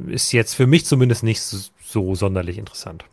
ist 0.07 0.31
jetzt 0.31 0.53
für 0.53 0.67
mich 0.67 0.85
zumindest 0.85 1.23
nicht 1.23 1.41
so, 1.41 1.57
so 1.83 2.15
sonderlich 2.15 2.57
interessant. 2.57 3.03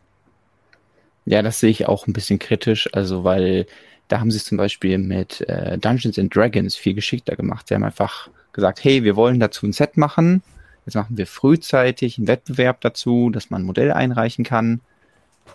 Ja, 1.27 1.43
das 1.43 1.59
sehe 1.59 1.71
ich 1.71 1.89
auch 1.89 2.07
ein 2.07 2.13
bisschen 2.13 2.39
kritisch, 2.39 2.89
also 2.93 3.25
weil 3.25 3.67
da 4.09 4.21
haben 4.21 4.31
sie 4.31 4.37
es 4.37 4.45
zum 4.45 4.59
Beispiel 4.59 4.99
mit 4.99 5.41
äh, 5.49 5.79
Dungeons 5.79 6.19
and 6.19 6.35
Dragons 6.35 6.77
viel 6.77 6.95
geschickter 6.95 7.37
gemacht. 7.37 7.69
Sie 7.69 7.75
haben 7.75 7.85
einfach 7.85 8.29
gesagt, 8.53 8.85
hey, 8.85 9.03
wir 9.03 9.17
wollen 9.17 9.41
dazu 9.41 9.67
ein 9.67 9.73
Set 9.73 9.97
machen. 9.97 10.43
Jetzt 10.87 10.95
machen 10.95 11.17
wir 11.17 11.27
frühzeitig 11.27 12.19
einen 12.19 12.29
Wettbewerb 12.29 12.81
dazu, 12.83 13.31
dass 13.31 13.51
man 13.51 13.63
ein 13.63 13.67
Modell 13.67 13.91
einreichen 13.91 14.45
kann. 14.45 14.83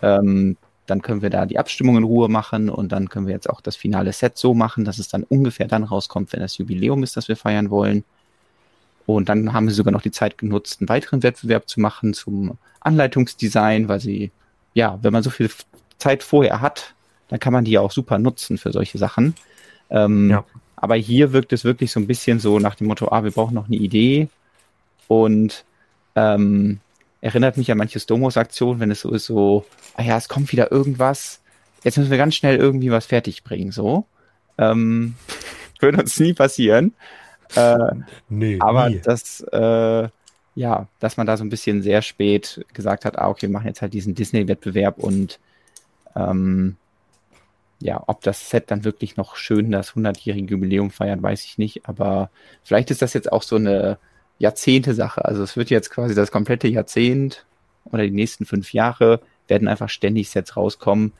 Ähm, 0.02 0.56
dann 0.90 1.02
können 1.02 1.22
wir 1.22 1.30
da 1.30 1.46
die 1.46 1.58
Abstimmung 1.58 1.96
in 1.96 2.04
Ruhe 2.04 2.28
machen 2.28 2.68
und 2.68 2.90
dann 2.90 3.08
können 3.08 3.26
wir 3.26 3.34
jetzt 3.34 3.48
auch 3.48 3.60
das 3.60 3.76
finale 3.76 4.12
Set 4.12 4.36
so 4.36 4.54
machen, 4.54 4.84
dass 4.84 4.98
es 4.98 5.08
dann 5.08 5.22
ungefähr 5.22 5.68
dann 5.68 5.84
rauskommt, 5.84 6.32
wenn 6.32 6.40
das 6.40 6.58
Jubiläum 6.58 7.02
ist, 7.02 7.16
das 7.16 7.28
wir 7.28 7.36
feiern 7.36 7.70
wollen. 7.70 8.04
Und 9.06 9.28
dann 9.28 9.52
haben 9.52 9.68
sie 9.68 9.74
sogar 9.74 9.92
noch 9.92 10.02
die 10.02 10.10
Zeit 10.10 10.38
genutzt, 10.38 10.80
einen 10.80 10.88
weiteren 10.88 11.22
Wettbewerb 11.22 11.68
zu 11.68 11.80
machen 11.80 12.14
zum 12.14 12.58
Anleitungsdesign, 12.80 13.88
weil 13.88 14.00
sie, 14.00 14.30
ja, 14.74 14.98
wenn 15.02 15.12
man 15.12 15.22
so 15.22 15.30
viel 15.30 15.50
Zeit 15.98 16.22
vorher 16.22 16.60
hat, 16.60 16.94
dann 17.28 17.40
kann 17.40 17.52
man 17.52 17.64
die 17.64 17.72
ja 17.72 17.80
auch 17.80 17.92
super 17.92 18.18
nutzen 18.18 18.58
für 18.58 18.72
solche 18.72 18.98
Sachen. 18.98 19.34
Ähm, 19.90 20.30
ja. 20.30 20.44
Aber 20.76 20.96
hier 20.96 21.32
wirkt 21.32 21.52
es 21.52 21.64
wirklich 21.64 21.92
so 21.92 22.00
ein 22.00 22.06
bisschen 22.06 22.40
so 22.40 22.58
nach 22.58 22.74
dem 22.74 22.86
Motto, 22.86 23.08
ah, 23.10 23.22
wir 23.22 23.30
brauchen 23.30 23.54
noch 23.54 23.66
eine 23.66 23.76
Idee 23.76 24.28
und 25.08 25.64
ähm, 26.14 26.80
erinnert 27.20 27.56
mich 27.56 27.70
an 27.70 27.78
manche 27.78 28.00
Stomos-Aktionen, 28.00 28.80
wenn 28.80 28.90
es 28.90 29.00
so 29.00 29.10
ist, 29.10 29.26
so, 29.26 29.64
ah 29.94 30.02
ja, 30.02 30.16
es 30.16 30.28
kommt 30.28 30.52
wieder 30.52 30.72
irgendwas, 30.72 31.40
jetzt 31.84 31.98
müssen 31.98 32.10
wir 32.10 32.18
ganz 32.18 32.34
schnell 32.34 32.56
irgendwie 32.56 32.90
was 32.90 33.06
fertig 33.06 33.44
bringen, 33.44 33.72
so. 33.72 34.06
Ähm, 34.58 35.14
würde 35.80 35.98
uns 35.98 36.18
nie 36.20 36.34
passieren. 36.34 36.94
Äh, 37.54 37.76
nee, 38.28 38.58
aber 38.60 38.90
nie. 38.90 39.00
das, 39.00 39.40
äh, 39.52 40.08
ja, 40.54 40.88
dass 40.98 41.16
man 41.16 41.26
da 41.26 41.36
so 41.36 41.44
ein 41.44 41.48
bisschen 41.48 41.82
sehr 41.82 42.02
spät 42.02 42.64
gesagt 42.72 43.04
hat, 43.04 43.18
ah, 43.18 43.28
okay, 43.28 43.42
wir 43.42 43.52
machen 43.52 43.66
jetzt 43.66 43.82
halt 43.82 43.94
diesen 43.94 44.14
Disney-Wettbewerb 44.14 44.98
und 44.98 45.40
ähm, 46.16 46.76
ja, 47.80 48.02
ob 48.06 48.20
das 48.22 48.50
Set 48.50 48.70
dann 48.70 48.84
wirklich 48.84 49.16
noch 49.16 49.36
schön 49.36 49.70
das 49.70 49.92
100-jährige 49.92 50.54
Jubiläum 50.54 50.90
feiert, 50.90 51.22
weiß 51.22 51.44
ich 51.44 51.56
nicht. 51.56 51.88
Aber 51.88 52.30
vielleicht 52.62 52.90
ist 52.90 53.00
das 53.00 53.14
jetzt 53.14 53.32
auch 53.32 53.42
so 53.42 53.56
eine 53.56 53.98
Jahrzehnte-Sache. 54.40 55.24
Also 55.24 55.42
es 55.44 55.56
wird 55.56 55.70
jetzt 55.70 55.90
quasi 55.90 56.14
das 56.14 56.32
komplette 56.32 56.66
Jahrzehnt 56.66 57.44
oder 57.84 58.02
die 58.02 58.10
nächsten 58.10 58.46
fünf 58.46 58.72
Jahre 58.72 59.20
werden 59.46 59.68
einfach 59.68 59.88
ständig 59.88 60.30
Sets 60.30 60.56
rauskommen, 60.56 61.12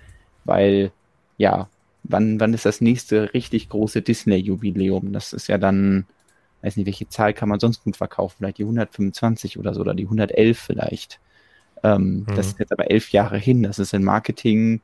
weil 0.44 0.90
ja, 1.36 1.68
wann, 2.02 2.40
wann 2.40 2.54
ist 2.54 2.66
das 2.66 2.80
nächste 2.80 3.32
richtig 3.34 3.68
große 3.68 4.02
Disney-Jubiläum? 4.02 5.12
Das 5.12 5.32
ist 5.32 5.48
ja 5.48 5.58
dann, 5.58 6.06
weiß 6.62 6.76
nicht, 6.76 6.86
welche 6.86 7.08
Zahl 7.08 7.34
kann 7.34 7.48
man 7.48 7.60
sonst 7.60 7.84
gut 7.84 7.96
verkaufen? 7.96 8.36
Vielleicht 8.38 8.58
die 8.58 8.64
125 8.64 9.58
oder 9.58 9.74
so 9.74 9.82
oder 9.82 9.94
die 9.94 10.04
111 10.04 10.58
vielleicht. 10.58 11.20
Ähm, 11.82 12.26
mhm. 12.26 12.34
Das 12.36 12.48
ist 12.48 12.58
jetzt 12.58 12.72
aber 12.72 12.90
elf 12.90 13.10
Jahre 13.10 13.38
hin. 13.38 13.62
Das 13.62 13.78
ist 13.78 13.92
in 13.92 14.02
Marketing 14.02 14.80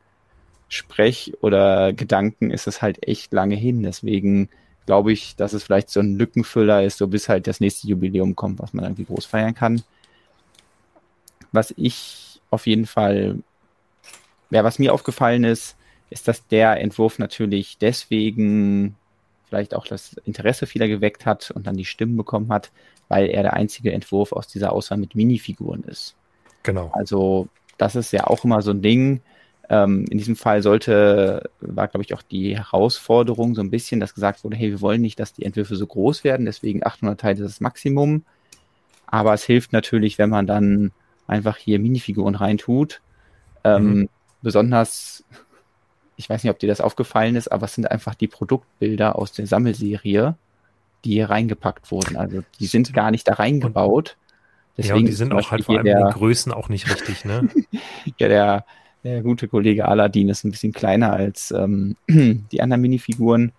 Sprech 0.68 1.32
oder 1.40 1.92
Gedanken 1.92 2.50
ist 2.50 2.66
es 2.66 2.82
halt 2.82 3.06
echt 3.06 3.32
lange 3.32 3.56
hin. 3.56 3.82
Deswegen 3.82 4.50
glaube 4.86 5.12
ich, 5.12 5.36
dass 5.36 5.52
es 5.52 5.64
vielleicht 5.64 5.90
so 5.90 6.00
ein 6.00 6.16
Lückenfüller 6.16 6.82
ist, 6.84 6.98
so 6.98 7.08
bis 7.08 7.28
halt 7.28 7.46
das 7.46 7.60
nächste 7.60 7.88
Jubiläum 7.88 8.36
kommt, 8.36 8.60
was 8.60 8.72
man 8.72 8.84
irgendwie 8.84 9.04
groß 9.04 9.26
feiern 9.26 9.54
kann. 9.54 9.82
Was 11.52 11.74
ich 11.76 12.40
auf 12.50 12.66
jeden 12.66 12.86
Fall, 12.86 13.38
ja, 14.50 14.64
was 14.64 14.78
mir 14.78 14.94
aufgefallen 14.94 15.44
ist, 15.44 15.76
ist, 16.10 16.28
dass 16.28 16.46
der 16.46 16.80
Entwurf 16.80 17.18
natürlich 17.18 17.78
deswegen 17.78 18.94
vielleicht 19.48 19.74
auch 19.74 19.86
das 19.86 20.14
Interesse 20.24 20.66
vieler 20.66 20.88
geweckt 20.88 21.26
hat 21.26 21.50
und 21.50 21.66
dann 21.66 21.76
die 21.76 21.84
Stimmen 21.84 22.16
bekommen 22.16 22.52
hat, 22.52 22.70
weil 23.08 23.26
er 23.26 23.42
der 23.42 23.54
einzige 23.54 23.92
Entwurf 23.92 24.32
aus 24.32 24.48
dieser 24.48 24.72
Auswahl 24.72 24.98
mit 24.98 25.14
Minifiguren 25.14 25.84
ist. 25.84 26.14
Genau. 26.62 26.90
Also, 26.92 27.48
das 27.78 27.94
ist 27.94 28.12
ja 28.12 28.26
auch 28.26 28.44
immer 28.44 28.62
so 28.62 28.72
ein 28.72 28.82
Ding. 28.82 29.20
Ähm, 29.68 30.04
in 30.10 30.18
diesem 30.18 30.36
Fall 30.36 30.62
sollte, 30.62 31.50
war 31.60 31.88
glaube 31.88 32.04
ich 32.04 32.14
auch 32.14 32.22
die 32.22 32.56
Herausforderung 32.56 33.54
so 33.54 33.62
ein 33.62 33.70
bisschen, 33.70 33.98
dass 33.98 34.14
gesagt 34.14 34.44
wurde, 34.44 34.56
hey, 34.56 34.70
wir 34.70 34.80
wollen 34.80 35.00
nicht, 35.00 35.18
dass 35.18 35.32
die 35.32 35.44
Entwürfe 35.44 35.74
so 35.74 35.86
groß 35.86 36.22
werden, 36.22 36.46
deswegen 36.46 36.86
800 36.86 37.20
Teile 37.20 37.44
ist 37.44 37.54
das 37.54 37.60
Maximum. 37.60 38.24
Aber 39.06 39.34
es 39.34 39.44
hilft 39.44 39.72
natürlich, 39.72 40.18
wenn 40.18 40.30
man 40.30 40.46
dann 40.46 40.92
einfach 41.26 41.56
hier 41.56 41.78
Minifiguren 41.78 42.34
reintut. 42.34 43.00
Ähm, 43.64 43.94
mhm. 43.94 44.08
Besonders, 44.42 45.24
ich 46.16 46.28
weiß 46.28 46.44
nicht, 46.44 46.50
ob 46.50 46.58
dir 46.58 46.68
das 46.68 46.80
aufgefallen 46.80 47.36
ist, 47.36 47.48
aber 47.48 47.64
es 47.64 47.74
sind 47.74 47.90
einfach 47.90 48.14
die 48.14 48.28
Produktbilder 48.28 49.16
aus 49.16 49.32
der 49.32 49.46
Sammelserie, 49.46 50.36
die 51.04 51.12
hier 51.12 51.30
reingepackt 51.30 51.90
wurden. 51.90 52.16
Also 52.16 52.42
die 52.60 52.66
sind 52.66 52.92
gar 52.92 53.10
nicht 53.10 53.26
da 53.26 53.34
reingebaut. 53.34 54.16
Deswegen 54.76 54.96
ja, 54.96 55.00
und 55.00 55.06
die 55.06 55.12
sind 55.12 55.32
auch 55.32 55.50
halt 55.50 55.64
vor 55.64 55.76
allem 55.76 55.84
der, 55.84 55.98
in 55.98 56.04
den 56.04 56.12
Größen 56.12 56.52
auch 56.52 56.68
nicht 56.68 56.90
richtig, 56.90 57.24
ne? 57.24 57.48
ja, 58.18 58.28
der, 58.28 58.66
der 59.06 59.22
gute 59.22 59.46
Kollege 59.46 59.86
Aladdin 59.86 60.28
ist 60.28 60.44
ein 60.44 60.50
bisschen 60.50 60.72
kleiner 60.72 61.12
als 61.12 61.52
ähm, 61.52 61.96
die 62.08 62.60
anderen 62.60 62.82
Minifiguren. 62.82 63.52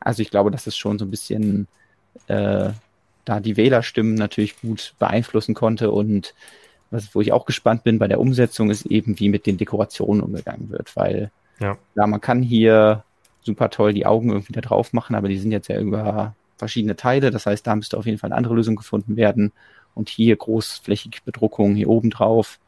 Also 0.00 0.22
ich 0.22 0.30
glaube, 0.30 0.50
dass 0.50 0.66
es 0.66 0.76
schon 0.76 0.98
so 0.98 1.04
ein 1.04 1.10
bisschen 1.10 1.68
äh, 2.26 2.70
da 3.24 3.40
die 3.40 3.56
Wählerstimmen 3.56 4.14
natürlich 4.14 4.60
gut 4.60 4.94
beeinflussen 4.98 5.54
konnte. 5.54 5.92
Und 5.92 6.34
was, 6.90 7.14
wo 7.14 7.20
ich 7.20 7.32
auch 7.32 7.46
gespannt 7.46 7.84
bin 7.84 8.00
bei 8.00 8.08
der 8.08 8.18
Umsetzung 8.18 8.70
ist 8.70 8.86
eben, 8.86 9.18
wie 9.20 9.28
mit 9.28 9.46
den 9.46 9.56
Dekorationen 9.56 10.22
umgegangen 10.22 10.70
wird, 10.70 10.96
weil 10.96 11.30
ja, 11.60 11.78
ja 11.94 12.06
man 12.06 12.20
kann 12.20 12.42
hier 12.42 13.04
super 13.42 13.70
toll 13.70 13.92
die 13.92 14.06
Augen 14.06 14.30
irgendwie 14.30 14.52
da 14.52 14.60
drauf 14.60 14.92
machen, 14.92 15.14
aber 15.14 15.28
die 15.28 15.38
sind 15.38 15.52
jetzt 15.52 15.68
ja 15.68 15.80
über 15.80 16.34
verschiedene 16.56 16.96
Teile, 16.96 17.30
das 17.30 17.46
heißt, 17.46 17.66
da 17.66 17.74
müsste 17.74 17.98
auf 17.98 18.06
jeden 18.06 18.18
Fall 18.18 18.28
eine 18.28 18.36
andere 18.36 18.54
Lösung 18.54 18.76
gefunden 18.76 19.16
werden. 19.16 19.52
Und 19.94 20.08
hier 20.08 20.36
großflächige 20.36 21.18
Bedruckung 21.24 21.74
hier 21.74 21.88
oben 21.88 22.10
drauf 22.10 22.58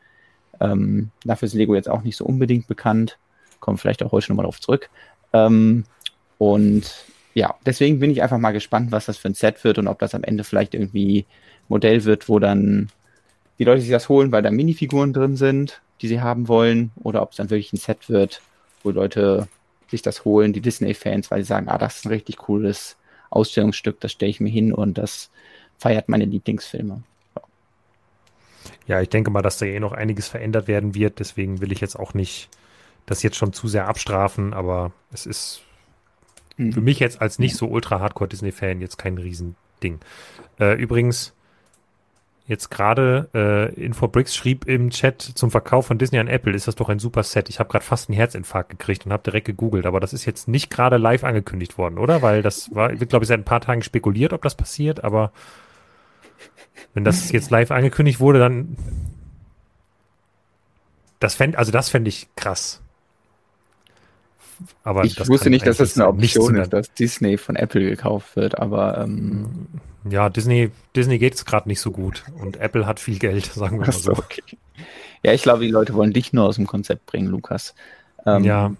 ähm, 0.64 1.10
dafür 1.24 1.46
ist 1.46 1.54
Lego 1.54 1.74
jetzt 1.74 1.88
auch 1.88 2.02
nicht 2.02 2.16
so 2.16 2.24
unbedingt 2.24 2.66
bekannt. 2.66 3.18
Kommen 3.60 3.78
vielleicht 3.78 4.02
auch 4.02 4.12
heute 4.12 4.30
nochmal 4.30 4.44
darauf 4.44 4.60
zurück. 4.60 4.90
Ähm, 5.32 5.84
und 6.38 7.06
ja, 7.34 7.54
deswegen 7.66 8.00
bin 8.00 8.10
ich 8.10 8.22
einfach 8.22 8.38
mal 8.38 8.52
gespannt, 8.52 8.92
was 8.92 9.06
das 9.06 9.18
für 9.18 9.28
ein 9.28 9.34
Set 9.34 9.64
wird 9.64 9.78
und 9.78 9.88
ob 9.88 9.98
das 9.98 10.14
am 10.14 10.24
Ende 10.24 10.44
vielleicht 10.44 10.74
irgendwie 10.74 11.26
Modell 11.68 12.04
wird, 12.04 12.28
wo 12.28 12.38
dann 12.38 12.88
die 13.58 13.64
Leute 13.64 13.80
sich 13.80 13.90
das 13.90 14.08
holen, 14.08 14.32
weil 14.32 14.42
da 14.42 14.50
Minifiguren 14.50 15.12
drin 15.12 15.36
sind, 15.36 15.80
die 16.00 16.08
sie 16.08 16.20
haben 16.20 16.48
wollen, 16.48 16.90
oder 17.02 17.22
ob 17.22 17.30
es 17.30 17.36
dann 17.36 17.50
wirklich 17.50 17.72
ein 17.72 17.78
Set 17.78 18.08
wird, 18.08 18.42
wo 18.82 18.90
Leute 18.90 19.48
sich 19.90 20.02
das 20.02 20.24
holen, 20.24 20.52
die 20.52 20.60
Disney-Fans, 20.60 21.30
weil 21.30 21.42
sie 21.42 21.48
sagen, 21.48 21.68
ah, 21.68 21.78
das 21.78 21.96
ist 21.96 22.06
ein 22.06 22.12
richtig 22.12 22.36
cooles 22.36 22.96
Ausstellungsstück, 23.30 24.00
das 24.00 24.12
stelle 24.12 24.30
ich 24.30 24.40
mir 24.40 24.50
hin 24.50 24.72
und 24.72 24.98
das 24.98 25.30
feiert 25.78 26.08
meine 26.08 26.24
Lieblingsfilme. 26.24 27.02
Ja, 28.86 29.00
ich 29.00 29.08
denke 29.08 29.30
mal, 29.30 29.42
dass 29.42 29.58
da 29.58 29.66
eh 29.66 29.80
noch 29.80 29.92
einiges 29.92 30.28
verändert 30.28 30.68
werden 30.68 30.94
wird. 30.94 31.18
Deswegen 31.18 31.60
will 31.60 31.72
ich 31.72 31.80
jetzt 31.80 31.98
auch 31.98 32.14
nicht 32.14 32.48
das 33.06 33.22
jetzt 33.22 33.36
schon 33.36 33.52
zu 33.52 33.68
sehr 33.68 33.86
abstrafen, 33.86 34.54
aber 34.54 34.92
es 35.12 35.26
ist 35.26 35.62
mhm. 36.56 36.72
für 36.72 36.80
mich 36.80 37.00
jetzt 37.00 37.20
als 37.20 37.38
nicht 37.38 37.56
so 37.56 37.66
ultra 37.66 38.00
Hardcore 38.00 38.28
Disney-Fan 38.28 38.80
jetzt 38.80 38.96
kein 38.96 39.18
Riesending. 39.18 40.00
Äh, 40.58 40.74
übrigens, 40.80 41.34
jetzt 42.46 42.70
gerade 42.70 43.28
äh, 43.34 43.74
Infobricks 43.74 44.34
schrieb 44.34 44.66
im 44.66 44.90
Chat 44.90 45.22
zum 45.22 45.50
Verkauf 45.50 45.86
von 45.86 45.98
Disney 45.98 46.18
an 46.18 46.28
Apple, 46.28 46.54
ist 46.54 46.68
das 46.68 46.74
doch 46.74 46.88
ein 46.88 46.98
super 46.98 47.22
Set. 47.22 47.48
Ich 47.48 47.58
habe 47.58 47.70
gerade 47.70 47.84
fast 47.84 48.08
einen 48.08 48.16
Herzinfarkt 48.16 48.70
gekriegt 48.70 49.06
und 49.06 49.12
habe 49.12 49.22
direkt 49.22 49.46
gegoogelt, 49.46 49.86
aber 49.86 50.00
das 50.00 50.12
ist 50.12 50.24
jetzt 50.24 50.48
nicht 50.48 50.70
gerade 50.70 50.98
live 50.98 51.24
angekündigt 51.24 51.78
worden, 51.78 51.98
oder? 51.98 52.22
Weil 52.22 52.42
das 52.42 52.74
war, 52.74 52.90
wird, 53.00 53.10
glaube 53.10 53.24
ich, 53.24 53.28
seit 53.28 53.40
ein 53.40 53.44
paar 53.44 53.62
Tagen 53.62 53.82
spekuliert, 53.82 54.32
ob 54.32 54.42
das 54.42 54.54
passiert, 54.54 55.04
aber 55.04 55.32
wenn 56.94 57.04
das 57.04 57.30
jetzt 57.32 57.50
live 57.50 57.70
angekündigt 57.70 58.20
wurde, 58.20 58.38
dann 58.38 58.76
das 61.20 61.34
fände, 61.34 61.58
also 61.58 61.72
das 61.72 61.88
fände 61.88 62.08
ich 62.08 62.28
krass. 62.36 62.80
Aber 64.84 65.04
ich 65.04 65.18
wusste 65.28 65.50
nicht, 65.50 65.66
dass 65.66 65.78
das 65.78 65.96
eine 65.96 66.06
Option 66.06 66.56
ist, 66.56 66.72
dass 66.72 66.92
Disney 66.92 67.38
von 67.38 67.56
Apple 67.56 67.88
gekauft 67.88 68.36
wird, 68.36 68.58
aber 68.58 68.98
ähm, 68.98 69.66
ja, 70.08 70.28
Disney, 70.28 70.70
Disney 70.94 71.18
geht 71.18 71.34
es 71.34 71.44
gerade 71.44 71.68
nicht 71.68 71.80
so 71.80 71.90
gut 71.90 72.24
und 72.38 72.58
Apple 72.58 72.86
hat 72.86 73.00
viel 73.00 73.18
Geld, 73.18 73.46
sagen 73.54 73.80
wir 73.80 73.86
mal 73.86 73.92
so. 73.92 74.12
Okay. 74.12 74.42
Ja, 75.22 75.32
ich 75.32 75.42
glaube, 75.42 75.64
die 75.64 75.70
Leute 75.70 75.94
wollen 75.94 76.12
dich 76.12 76.32
nur 76.32 76.44
aus 76.44 76.56
dem 76.56 76.66
Konzept 76.66 77.06
bringen, 77.06 77.28
Lukas. 77.28 77.74
Ähm, 78.26 78.44
ja, 78.44 78.72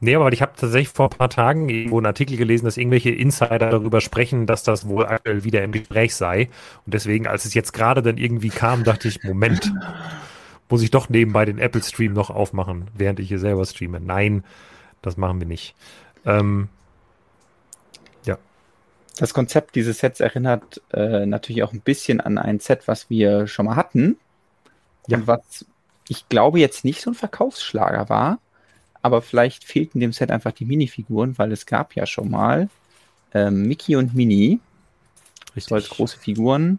Nee, 0.00 0.14
aber 0.14 0.32
ich 0.32 0.42
habe 0.42 0.52
tatsächlich 0.56 0.90
vor 0.90 1.06
ein 1.06 1.18
paar 1.18 1.30
Tagen 1.30 1.68
irgendwo 1.68 1.96
einen 1.96 2.06
Artikel 2.06 2.36
gelesen, 2.36 2.66
dass 2.66 2.76
irgendwelche 2.76 3.10
Insider 3.10 3.58
darüber 3.58 4.00
sprechen, 4.00 4.46
dass 4.46 4.62
das 4.62 4.86
wohl 4.86 5.06
aktuell 5.06 5.42
wieder 5.42 5.64
im 5.64 5.72
Gespräch 5.72 6.14
sei. 6.14 6.48
Und 6.86 6.94
deswegen, 6.94 7.26
als 7.26 7.44
es 7.44 7.54
jetzt 7.54 7.72
gerade 7.72 8.00
dann 8.00 8.16
irgendwie 8.16 8.50
kam, 8.50 8.84
dachte 8.84 9.08
ich, 9.08 9.24
Moment, 9.24 9.72
muss 10.68 10.82
ich 10.82 10.92
doch 10.92 11.08
nebenbei 11.08 11.44
den 11.44 11.58
Apple 11.58 11.82
Stream 11.82 12.12
noch 12.12 12.30
aufmachen, 12.30 12.86
während 12.94 13.18
ich 13.18 13.28
hier 13.28 13.40
selber 13.40 13.64
streame. 13.64 13.98
Nein, 13.98 14.44
das 15.02 15.16
machen 15.16 15.40
wir 15.40 15.48
nicht. 15.48 15.74
Ähm, 16.24 16.68
ja. 18.24 18.38
Das 19.18 19.34
Konzept 19.34 19.74
dieses 19.74 19.98
Sets 19.98 20.20
erinnert 20.20 20.80
äh, 20.92 21.26
natürlich 21.26 21.64
auch 21.64 21.72
ein 21.72 21.80
bisschen 21.80 22.20
an 22.20 22.38
ein 22.38 22.60
Set, 22.60 22.86
was 22.86 23.10
wir 23.10 23.48
schon 23.48 23.66
mal 23.66 23.74
hatten. 23.74 24.16
Ja. 25.08 25.18
Und 25.18 25.26
was 25.26 25.66
ich 26.08 26.28
glaube 26.28 26.60
jetzt 26.60 26.84
nicht 26.84 27.02
so 27.02 27.10
ein 27.10 27.14
Verkaufsschlager 27.14 28.08
war 28.08 28.38
aber 29.02 29.22
vielleicht 29.22 29.64
fehlten 29.64 30.00
dem 30.00 30.12
Set 30.12 30.30
einfach 30.30 30.52
die 30.52 30.64
Minifiguren, 30.64 31.38
weil 31.38 31.52
es 31.52 31.66
gab 31.66 31.94
ja 31.94 32.06
schon 32.06 32.30
mal 32.30 32.68
ähm, 33.34 33.66
Mickey 33.66 33.96
und 33.96 34.14
Minnie, 34.14 34.60
so 35.56 35.74
als 35.74 35.88
große 35.88 36.18
Figuren, 36.18 36.78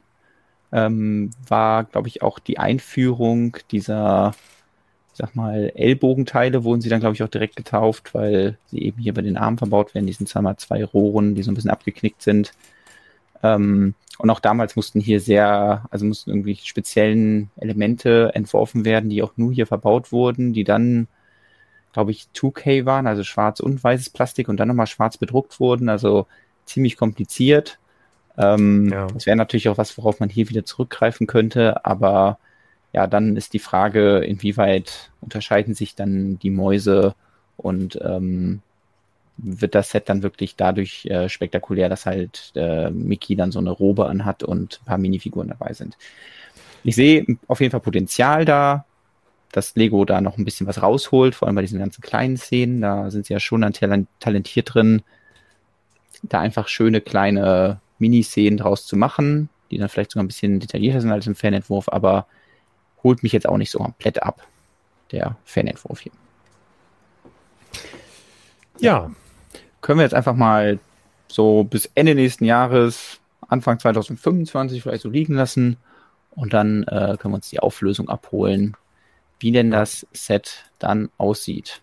ähm, 0.72 1.32
war, 1.48 1.84
glaube 1.84 2.08
ich, 2.08 2.22
auch 2.22 2.40
die 2.40 2.60
Einführung 2.60 3.58
dieser, 3.72 4.34
ich 5.12 5.18
sag 5.18 5.36
mal, 5.36 5.72
Ellbogenteile 5.76 6.64
wurden 6.64 6.82
sie 6.82 6.90
dann, 6.90 7.00
glaube 7.00 7.16
ich, 7.16 7.24
auch 7.24 7.30
direkt 7.30 7.56
getauft, 7.56 8.14
weil 8.14 8.58
sie 8.68 8.80
eben 8.84 9.02
hier 9.02 9.14
bei 9.14 9.22
den 9.22 9.38
Armen 9.38 9.58
verbaut 9.58 9.94
werden. 9.94 10.08
Die 10.08 10.14
sind 10.14 10.30
zwar 10.30 10.42
mal 10.42 10.58
zwei 10.58 10.84
Rohren, 10.84 11.36
die 11.36 11.44
so 11.44 11.52
ein 11.52 11.56
bisschen 11.56 11.72
abgeknickt 11.72 12.22
sind. 12.22 12.54
Ähm, 13.44 13.96
und 14.20 14.30
auch 14.30 14.42
damals 14.42 14.76
mussten 14.76 15.00
hier 15.00 15.22
sehr, 15.22 15.86
also 15.92 16.06
mussten 16.06 16.30
irgendwie 16.30 16.58
speziellen 16.58 17.50
Elemente 17.56 18.32
entworfen 18.34 18.84
werden, 18.86 19.10
die 19.10 19.24
auch 19.24 19.34
nur 19.38 19.52
hier 19.54 19.66
verbaut 19.66 20.12
wurden, 20.12 20.54
die 20.54 20.66
dann, 20.66 21.08
glaube 21.94 22.12
ich, 22.12 22.28
2K 22.36 22.86
waren, 22.86 23.08
also 23.08 23.24
schwarz 23.24 23.60
und 23.60 23.84
weißes 23.84 24.10
Plastik 24.10 24.50
und 24.50 24.58
dann 24.58 24.68
nochmal 24.68 24.88
schwarz 24.88 25.18
bedruckt 25.18 25.60
wurden, 25.60 25.90
also 25.90 26.28
ziemlich 26.66 26.98
kompliziert. 26.98 27.80
Ähm, 28.38 28.90
ja. 28.90 29.08
Das 29.08 29.26
wäre 29.26 29.38
natürlich 29.38 29.70
auch 29.70 29.78
was, 29.78 29.98
worauf 29.98 30.20
man 30.20 30.30
hier 30.30 30.50
wieder 30.50 30.66
zurückgreifen 30.66 31.28
könnte, 31.28 31.86
aber 31.86 32.40
ja, 32.94 33.06
dann 33.08 33.36
ist 33.36 33.54
die 33.54 33.60
Frage, 33.60 34.20
inwieweit 34.20 35.12
unterscheiden 35.22 35.76
sich 35.76 35.96
dann 35.96 36.40
die 36.40 36.50
Mäuse 36.50 37.14
und 37.58 38.00
ähm, 38.02 38.62
wird 39.38 39.76
das 39.76 39.92
Set 39.92 40.10
dann 40.10 40.24
wirklich 40.24 40.56
dadurch 40.56 41.06
äh, 41.06 41.30
spektakulär, 41.30 41.90
dass 41.90 42.06
halt 42.06 42.52
äh, 42.56 42.90
Mickey 42.90 43.36
dann 43.36 43.52
so 43.52 43.60
eine 43.60 43.72
Robe 43.72 44.08
anhat 44.08 44.44
und 44.44 44.80
ein 44.82 44.86
paar 44.86 44.98
Minifiguren 44.98 45.50
dabei 45.50 45.74
sind. 45.74 45.98
Ich 46.84 46.96
sehe 46.96 47.26
auf 47.48 47.62
jeden 47.62 47.72
Fall 47.72 47.80
Potenzial 47.80 48.46
da, 48.46 48.86
dass 49.52 49.76
Lego 49.76 50.06
da 50.06 50.22
noch 50.22 50.38
ein 50.38 50.46
bisschen 50.46 50.68
was 50.68 50.82
rausholt, 50.82 51.36
vor 51.36 51.48
allem 51.48 51.56
bei 51.56 51.62
diesen 51.62 51.80
ganzen 51.80 52.02
kleinen 52.02 52.38
Szenen. 52.38 52.82
Da 52.82 53.10
sind 53.10 53.26
sie 53.26 53.34
ja 53.34 53.40
schon 53.40 53.62
talentiert 54.20 54.74
drin, 54.74 55.02
da 56.24 56.40
einfach 56.40 56.68
schöne 56.68 57.02
kleine 57.02 57.80
Miniszenen 57.98 58.58
draus 58.58 58.86
zu 58.86 58.96
machen, 58.96 59.50
die 59.72 59.78
dann 59.78 59.90
vielleicht 59.90 60.12
sogar 60.12 60.24
ein 60.24 60.28
bisschen 60.28 60.60
detaillierter 60.60 61.02
sind 61.02 61.12
als 61.12 61.28
im 61.28 61.36
Fanentwurf, 61.36 61.90
aber 61.90 62.28
holt 63.04 63.24
mich 63.24 63.32
jetzt 63.32 63.48
auch 63.48 63.58
nicht 63.58 63.72
so 63.72 63.80
komplett 63.80 64.22
ab, 64.22 64.46
der 65.12 65.38
Fanentwurf 65.46 66.02
hier. 66.02 66.12
Ja, 68.80 69.12
können 69.82 70.00
wir 70.00 70.04
jetzt 70.04 70.14
einfach 70.14 70.36
mal 70.36 70.80
so 71.28 71.64
bis 71.64 71.90
Ende 71.96 72.16
nächsten 72.16 72.46
Jahres, 72.46 73.20
Anfang 73.48 73.80
2025 73.80 74.82
vielleicht 74.82 75.02
so 75.02 75.10
liegen 75.10 75.36
lassen 75.36 75.78
und 76.32 76.54
dann 76.54 76.84
äh, 76.84 77.18
können 77.20 77.34
wir 77.34 77.38
uns 77.38 77.50
die 77.50 77.60
Auflösung 77.60 78.10
abholen, 78.10 78.76
wie 79.40 79.52
denn 79.52 79.72
das 79.72 80.06
Set 80.14 80.66
dann 80.80 81.10
aussieht. 81.18 81.82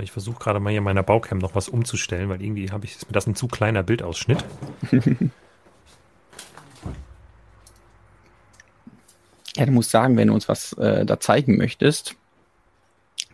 Ich 0.00 0.12
versuche 0.12 0.38
gerade 0.38 0.60
mal 0.60 0.70
hier 0.70 0.80
meiner 0.80 1.02
Baucam 1.02 1.38
noch 1.38 1.56
was 1.56 1.68
umzustellen, 1.68 2.28
weil 2.28 2.40
irgendwie 2.40 2.70
habe 2.70 2.84
ich 2.84 2.94
ist 2.94 3.06
mir 3.08 3.12
das 3.12 3.26
ein 3.26 3.34
zu 3.34 3.48
kleiner 3.48 3.82
Bildausschnitt. 3.82 4.44
ja, 9.56 9.66
du 9.66 9.72
musst 9.72 9.90
sagen, 9.90 10.16
wenn 10.16 10.28
du 10.28 10.34
uns 10.34 10.48
was 10.48 10.72
äh, 10.74 11.04
da 11.04 11.18
zeigen 11.18 11.56
möchtest, 11.56 12.14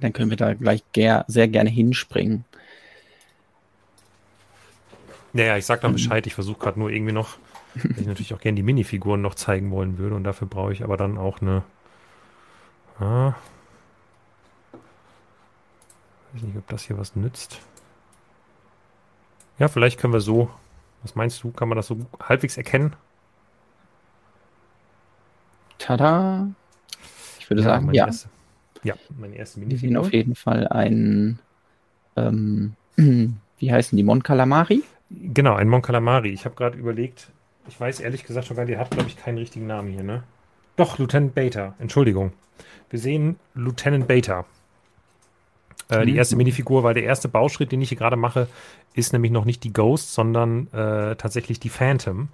dann 0.00 0.14
können 0.14 0.30
wir 0.30 0.38
da 0.38 0.54
gleich 0.54 0.82
ger 0.92 1.24
sehr 1.28 1.48
gerne 1.48 1.70
hinspringen. 1.70 2.44
Naja, 5.32 5.56
ich 5.58 5.66
sag 5.66 5.82
dann 5.82 5.92
Bescheid. 5.94 6.26
Ich 6.26 6.34
versuche 6.34 6.58
gerade 6.58 6.78
nur 6.78 6.90
irgendwie 6.90 7.12
noch, 7.12 7.36
weil 7.74 8.00
ich 8.00 8.06
natürlich 8.06 8.32
auch 8.32 8.40
gerne 8.40 8.56
die 8.56 8.62
Minifiguren 8.62 9.20
noch 9.20 9.34
zeigen 9.34 9.70
wollen 9.70 9.98
würde. 9.98 10.14
Und 10.14 10.24
dafür 10.24 10.46
brauche 10.46 10.72
ich 10.72 10.82
aber 10.82 10.96
dann 10.96 11.18
auch 11.18 11.42
eine. 11.42 11.62
Ah, 12.98 13.34
weiß 16.34 16.42
nicht, 16.42 16.56
ob 16.56 16.68
das 16.68 16.82
hier 16.82 16.98
was 16.98 17.16
nützt. 17.16 17.60
Ja, 19.58 19.68
vielleicht 19.68 19.98
können 19.98 20.12
wir 20.12 20.20
so. 20.20 20.50
Was 21.02 21.14
meinst 21.14 21.42
du? 21.42 21.52
Kann 21.52 21.68
man 21.68 21.76
das 21.76 21.86
so 21.86 21.98
halbwegs 22.20 22.56
erkennen? 22.56 22.94
Tada! 25.78 26.48
Ich 27.38 27.50
würde 27.50 27.62
ja, 27.62 27.68
sagen, 27.68 27.92
ja. 27.92 28.06
Erste, 28.06 28.28
ja, 28.82 28.94
meine 29.18 29.36
erste 29.36 29.60
Minifigur. 29.60 29.82
Wir 29.82 29.88
sehen 29.88 29.96
auf 29.96 30.12
jeden 30.12 30.34
Fall 30.34 30.66
ein. 30.68 31.38
Ähm, 32.16 32.74
wie 32.96 33.72
heißen 33.72 33.96
die? 33.96 34.02
Mon 34.02 34.22
Calamari? 34.22 34.82
Genau, 35.10 35.54
ein 35.54 35.68
Mon 35.68 35.82
Calamari. 35.82 36.30
Ich 36.30 36.44
habe 36.46 36.54
gerade 36.54 36.78
überlegt, 36.78 37.30
ich 37.68 37.78
weiß 37.78 38.00
ehrlich 38.00 38.24
gesagt 38.24 38.46
schon 38.46 38.56
gar 38.56 38.64
nicht, 38.64 38.72
der 38.72 38.80
hat, 38.80 38.90
glaube 38.90 39.08
ich, 39.08 39.16
keinen 39.16 39.38
richtigen 39.38 39.66
Namen 39.66 39.92
hier, 39.92 40.02
ne? 40.02 40.24
Doch, 40.76 40.98
Lieutenant 40.98 41.34
Beta. 41.34 41.74
Entschuldigung. 41.78 42.32
Wir 42.90 42.98
sehen 42.98 43.36
Lieutenant 43.54 44.06
Beta. 44.06 44.44
Äh, 45.90 46.00
mhm. 46.00 46.06
Die 46.06 46.16
erste 46.16 46.36
Minifigur, 46.36 46.82
weil 46.82 46.94
der 46.94 47.04
erste 47.04 47.28
Bauschritt, 47.28 47.72
den 47.72 47.80
ich 47.82 47.90
hier 47.90 47.98
gerade 47.98 48.16
mache, 48.16 48.48
ist 48.94 49.12
nämlich 49.12 49.32
noch 49.32 49.44
nicht 49.44 49.64
die 49.64 49.72
Ghost, 49.72 50.14
sondern 50.14 50.68
äh, 50.72 51.16
tatsächlich 51.16 51.60
die 51.60 51.68
Phantom, 51.68 52.28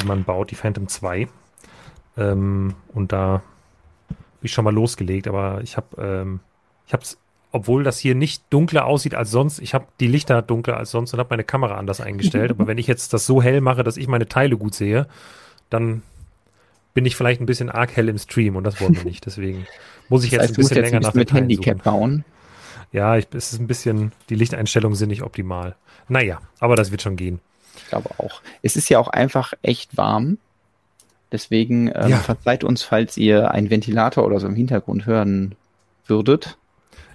die 0.00 0.06
man 0.06 0.24
baut, 0.24 0.50
die 0.50 0.54
Phantom 0.54 0.88
2. 0.88 1.28
Ähm, 2.16 2.74
und 2.94 3.12
da 3.12 3.42
habe 4.10 4.42
ich 4.42 4.52
schon 4.52 4.64
mal 4.64 4.74
losgelegt, 4.74 5.26
aber 5.28 5.60
ich 5.62 5.76
habe 5.76 6.00
ähm, 6.00 6.40
ich 6.86 6.92
habe 6.92 7.02
es 7.02 7.18
obwohl 7.50 7.82
das 7.82 7.98
hier 7.98 8.14
nicht 8.14 8.44
dunkler 8.50 8.84
aussieht 8.84 9.14
als 9.14 9.30
sonst. 9.30 9.58
Ich 9.60 9.72
habe 9.72 9.86
die 10.00 10.06
Lichter 10.06 10.42
dunkler 10.42 10.76
als 10.76 10.90
sonst 10.90 11.14
und 11.14 11.18
habe 11.18 11.30
meine 11.30 11.44
Kamera 11.44 11.76
anders 11.76 12.00
eingestellt. 12.00 12.50
Aber 12.58 12.66
wenn 12.66 12.78
ich 12.78 12.86
jetzt 12.86 13.14
das 13.14 13.24
so 13.24 13.42
hell 13.42 13.60
mache, 13.60 13.82
dass 13.82 13.96
ich 13.96 14.06
meine 14.06 14.28
Teile 14.28 14.56
gut 14.56 14.74
sehe, 14.74 15.06
dann 15.70 16.02
bin 16.94 17.06
ich 17.06 17.16
vielleicht 17.16 17.40
ein 17.40 17.46
bisschen 17.46 17.70
arg 17.70 17.96
hell 17.96 18.08
im 18.08 18.18
Stream 18.18 18.56
und 18.56 18.64
das 18.64 18.80
wollen 18.80 18.96
wir 18.96 19.04
nicht. 19.04 19.26
Deswegen 19.26 19.66
muss 20.08 20.24
ich 20.24 20.30
das 20.30 20.40
heißt, 20.40 20.48
jetzt 20.50 20.58
ein 20.58 20.62
bisschen 20.62 20.82
länger 20.82 21.00
nach 21.00 21.14
mit 21.14 21.32
Handicap 21.32 21.78
suchen. 21.78 21.84
bauen. 21.84 22.24
Ja, 22.92 23.16
ich, 23.16 23.26
es 23.34 23.52
ist 23.52 23.60
ein 23.60 23.66
bisschen, 23.66 24.12
die 24.30 24.34
Lichteinstellungen 24.34 24.96
sind 24.96 25.10
nicht 25.10 25.22
optimal. 25.22 25.76
Naja, 26.08 26.40
aber 26.58 26.74
das 26.76 26.90
wird 26.90 27.02
schon 27.02 27.16
gehen. 27.16 27.40
Ich 27.76 27.86
glaube 27.88 28.10
auch. 28.18 28.40
Es 28.62 28.76
ist 28.76 28.88
ja 28.88 28.98
auch 28.98 29.08
einfach 29.08 29.52
echt 29.62 29.96
warm. 29.96 30.38
Deswegen 31.30 31.88
ähm, 31.94 32.08
ja. 32.08 32.16
verzeiht 32.16 32.64
uns, 32.64 32.82
falls 32.82 33.16
ihr 33.18 33.50
einen 33.50 33.68
Ventilator 33.70 34.24
oder 34.24 34.40
so 34.40 34.46
im 34.46 34.54
Hintergrund 34.54 35.04
hören 35.04 35.54
würdet. 36.06 36.56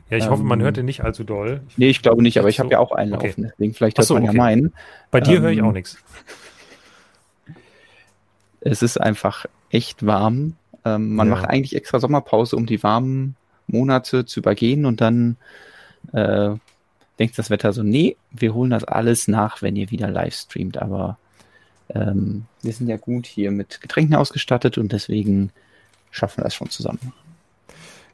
Ja, 0.10 0.18
ich 0.18 0.26
ähm, 0.26 0.30
hoffe, 0.30 0.44
man 0.44 0.62
hört 0.62 0.78
den 0.78 0.86
nicht 0.86 1.04
allzu 1.04 1.24
doll. 1.24 1.62
Ich 1.70 1.78
nee, 1.80 1.90
ich 1.90 2.02
glaube 2.04 2.22
nicht, 2.22 2.38
aber 2.38 2.50
ich 2.50 2.60
habe 2.60 2.70
ja 2.70 2.80
auch 2.80 2.92
einen 2.92 3.14
okay. 3.14 3.30
laufen, 3.30 3.44
deswegen 3.52 3.74
vielleicht 3.74 3.98
hört 3.98 4.08
so, 4.08 4.14
man 4.14 4.24
okay. 4.24 4.34
ja 4.34 4.38
meinen. 4.38 4.74
Bei 5.10 5.20
dir 5.20 5.38
ähm, 5.38 5.44
höre 5.44 5.52
ich 5.52 5.62
auch 5.62 5.72
nichts. 5.72 5.98
Es 8.66 8.82
ist 8.82 8.96
einfach 8.98 9.46
echt 9.74 10.06
warm. 10.06 10.56
Ähm, 10.86 11.16
man 11.16 11.28
ja. 11.28 11.36
macht 11.36 11.50
eigentlich 11.50 11.76
extra 11.76 12.00
Sommerpause, 12.00 12.56
um 12.56 12.66
die 12.66 12.84
warmen 12.84 13.36
Monate 13.68 14.26
zu 14.26 14.40
übergehen 14.40 14.86
und 14.86 15.02
dann 15.02 15.38
äh, 16.12 16.52
denkt 17.20 17.38
das 17.38 17.50
Wetter 17.50 17.74
so, 17.74 17.84
nee, 17.84 18.18
wir 18.32 18.54
holen 18.54 18.72
das 18.72 18.84
alles 18.84 19.28
nach, 19.28 19.62
wenn 19.62 19.76
ihr 19.76 19.92
wieder 19.92 20.10
live 20.10 20.36
streamt, 20.36 20.78
aber 20.78 21.18
ähm, 21.90 22.46
wir 22.62 22.74
sind 22.74 22.88
ja 22.88 22.98
gut 22.98 23.26
hier 23.26 23.52
mit 23.52 23.82
Getränken 23.82 24.16
ausgestattet 24.16 24.78
und 24.78 24.92
deswegen 24.92 25.52
schaffen 26.12 26.40
wir 26.40 26.44
das 26.44 26.56
schon 26.56 26.70
zusammen. 26.70 27.14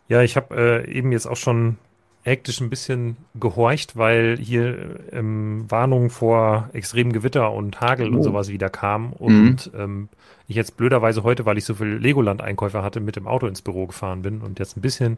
Ja, 0.08 0.22
ich 0.22 0.36
habe 0.36 0.86
äh, 0.86 0.92
eben 0.92 1.12
jetzt 1.12 1.28
auch 1.28 1.38
schon 1.38 1.78
hektisch 2.24 2.60
ein 2.62 2.70
bisschen 2.70 3.18
gehorcht, 3.36 3.96
weil 3.96 4.38
hier 4.38 5.00
ähm, 5.12 5.66
Warnungen 5.70 6.10
vor 6.10 6.70
extremen 6.74 7.14
Gewitter 7.14 7.52
und 7.52 7.80
Hagel 7.80 8.12
oh. 8.12 8.18
und 8.18 8.24
sowas 8.24 8.50
wieder 8.50 8.70
kamen. 8.70 9.14
Und 9.14 9.74
mhm. 9.74 9.80
ähm, 9.80 10.10
ich 10.50 10.56
jetzt 10.56 10.78
blöderweise 10.78 11.24
heute, 11.24 11.46
weil 11.46 11.58
ich 11.58 11.66
so 11.66 11.76
viel 11.76 11.88
Legoland-Einkäufe 11.88 12.84
hatte, 12.84 13.00
mit 13.00 13.16
dem 13.16 13.28
Auto 13.28 13.48
ins 13.48 13.62
Büro 13.62 13.88
gefahren 13.88 14.22
bin 14.22 14.42
und 14.42 14.60
jetzt 14.60 14.76
ein 14.78 14.82
bisschen 14.82 15.18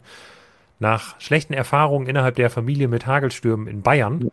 nach 0.80 1.20
schlechten 1.20 1.54
Erfahrungen 1.54 2.08
innerhalb 2.08 2.36
der 2.36 2.50
Familie 2.50 2.88
mit 2.88 3.08
Hagelstürmen 3.08 3.68
in 3.68 3.82
Bayern 3.82 4.30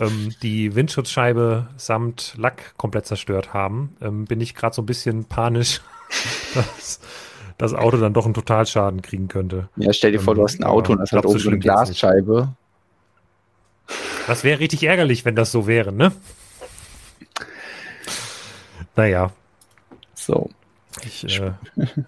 ähm, 0.00 0.34
die 0.42 0.74
Windschutzscheibe 0.74 1.68
samt 1.76 2.34
Lack 2.36 2.76
komplett 2.76 3.06
zerstört 3.06 3.54
haben, 3.54 3.96
ähm, 4.00 4.24
bin 4.24 4.40
ich 4.40 4.54
gerade 4.54 4.74
so 4.74 4.82
ein 4.82 4.86
bisschen 4.86 5.24
panisch, 5.24 5.80
dass 6.54 7.00
das 7.58 7.74
Auto 7.74 7.98
dann 7.98 8.12
doch 8.12 8.24
einen 8.24 8.34
Totalschaden 8.34 9.02
kriegen 9.02 9.28
könnte. 9.28 9.68
Ja, 9.76 9.92
stell 9.92 10.12
dir 10.12 10.20
vor, 10.20 10.34
du 10.34 10.42
hast 10.42 10.58
ein 10.58 10.64
Auto 10.64 10.92
und 10.92 10.98
das 10.98 11.12
hat 11.12 11.24
oben 11.24 11.38
so 11.38 11.48
eine 11.48 11.58
Glasscheibe. 11.58 12.48
Das 14.26 14.42
wäre 14.42 14.58
richtig 14.58 14.82
ärgerlich, 14.82 15.24
wenn 15.24 15.36
das 15.36 15.52
so 15.52 15.66
wäre, 15.66 15.92
ne? 15.92 16.10
Naja. 18.96 19.30
So. 20.26 20.50
Ich, 21.04 21.24
äh, 21.24 21.52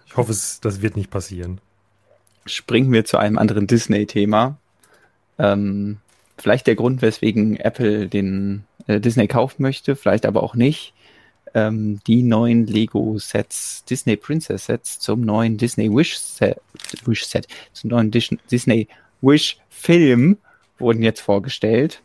ich 0.07 0.17
hoffe, 0.17 0.33
es, 0.33 0.61
das 0.61 0.83
wird 0.83 0.97
nicht 0.97 1.11
passieren. 1.11 1.61
Springen 2.47 2.93
wir 2.93 3.05
zu 3.05 3.19
einem 3.19 3.39
anderen 3.39 3.67
Disney-Thema. 3.67 4.59
Ähm, 5.39 5.99
vielleicht 6.39 6.67
der 6.67 6.77
Grund, 6.77 7.03
weswegen 7.03 7.57
Apple 7.57 8.09
den 8.09 8.65
äh, 8.87 9.01
Disney 9.01 9.27
kaufen 9.27 9.63
möchte, 9.63 9.97
vielleicht 9.97 10.25
aber 10.25 10.43
auch 10.43 10.55
nicht 10.55 10.95
ähm, 11.55 12.01
die 12.07 12.23
neuen 12.23 12.67
Lego-Sets, 12.67 13.85
Disney 13.85 14.17
Princess-Sets 14.17 15.01
zum 15.01 15.23
neuen 15.23 15.57
Disney 15.57 15.91
Wish-Set, 15.91 16.61
Wish-Set, 17.05 17.49
zum 17.73 17.91
neuen 17.91 18.11
Disney 18.11 18.89
Wish-Film 19.21 20.39
wurden 20.79 21.03
jetzt 21.03 21.21
vorgestellt. 21.21 22.03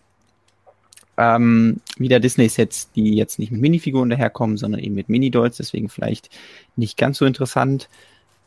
Ähm, 1.17 1.81
wieder 1.97 2.19
Disney-Sets, 2.19 2.91
die 2.93 3.15
jetzt 3.15 3.37
nicht 3.37 3.51
mit 3.51 3.61
Minifiguren 3.61 4.09
daherkommen, 4.09 4.57
sondern 4.57 4.79
eben 4.79 4.95
mit 4.95 5.09
Mini-Dolls, 5.09 5.57
deswegen 5.57 5.89
vielleicht 5.89 6.29
nicht 6.75 6.97
ganz 6.97 7.17
so 7.17 7.25
interessant. 7.25 7.89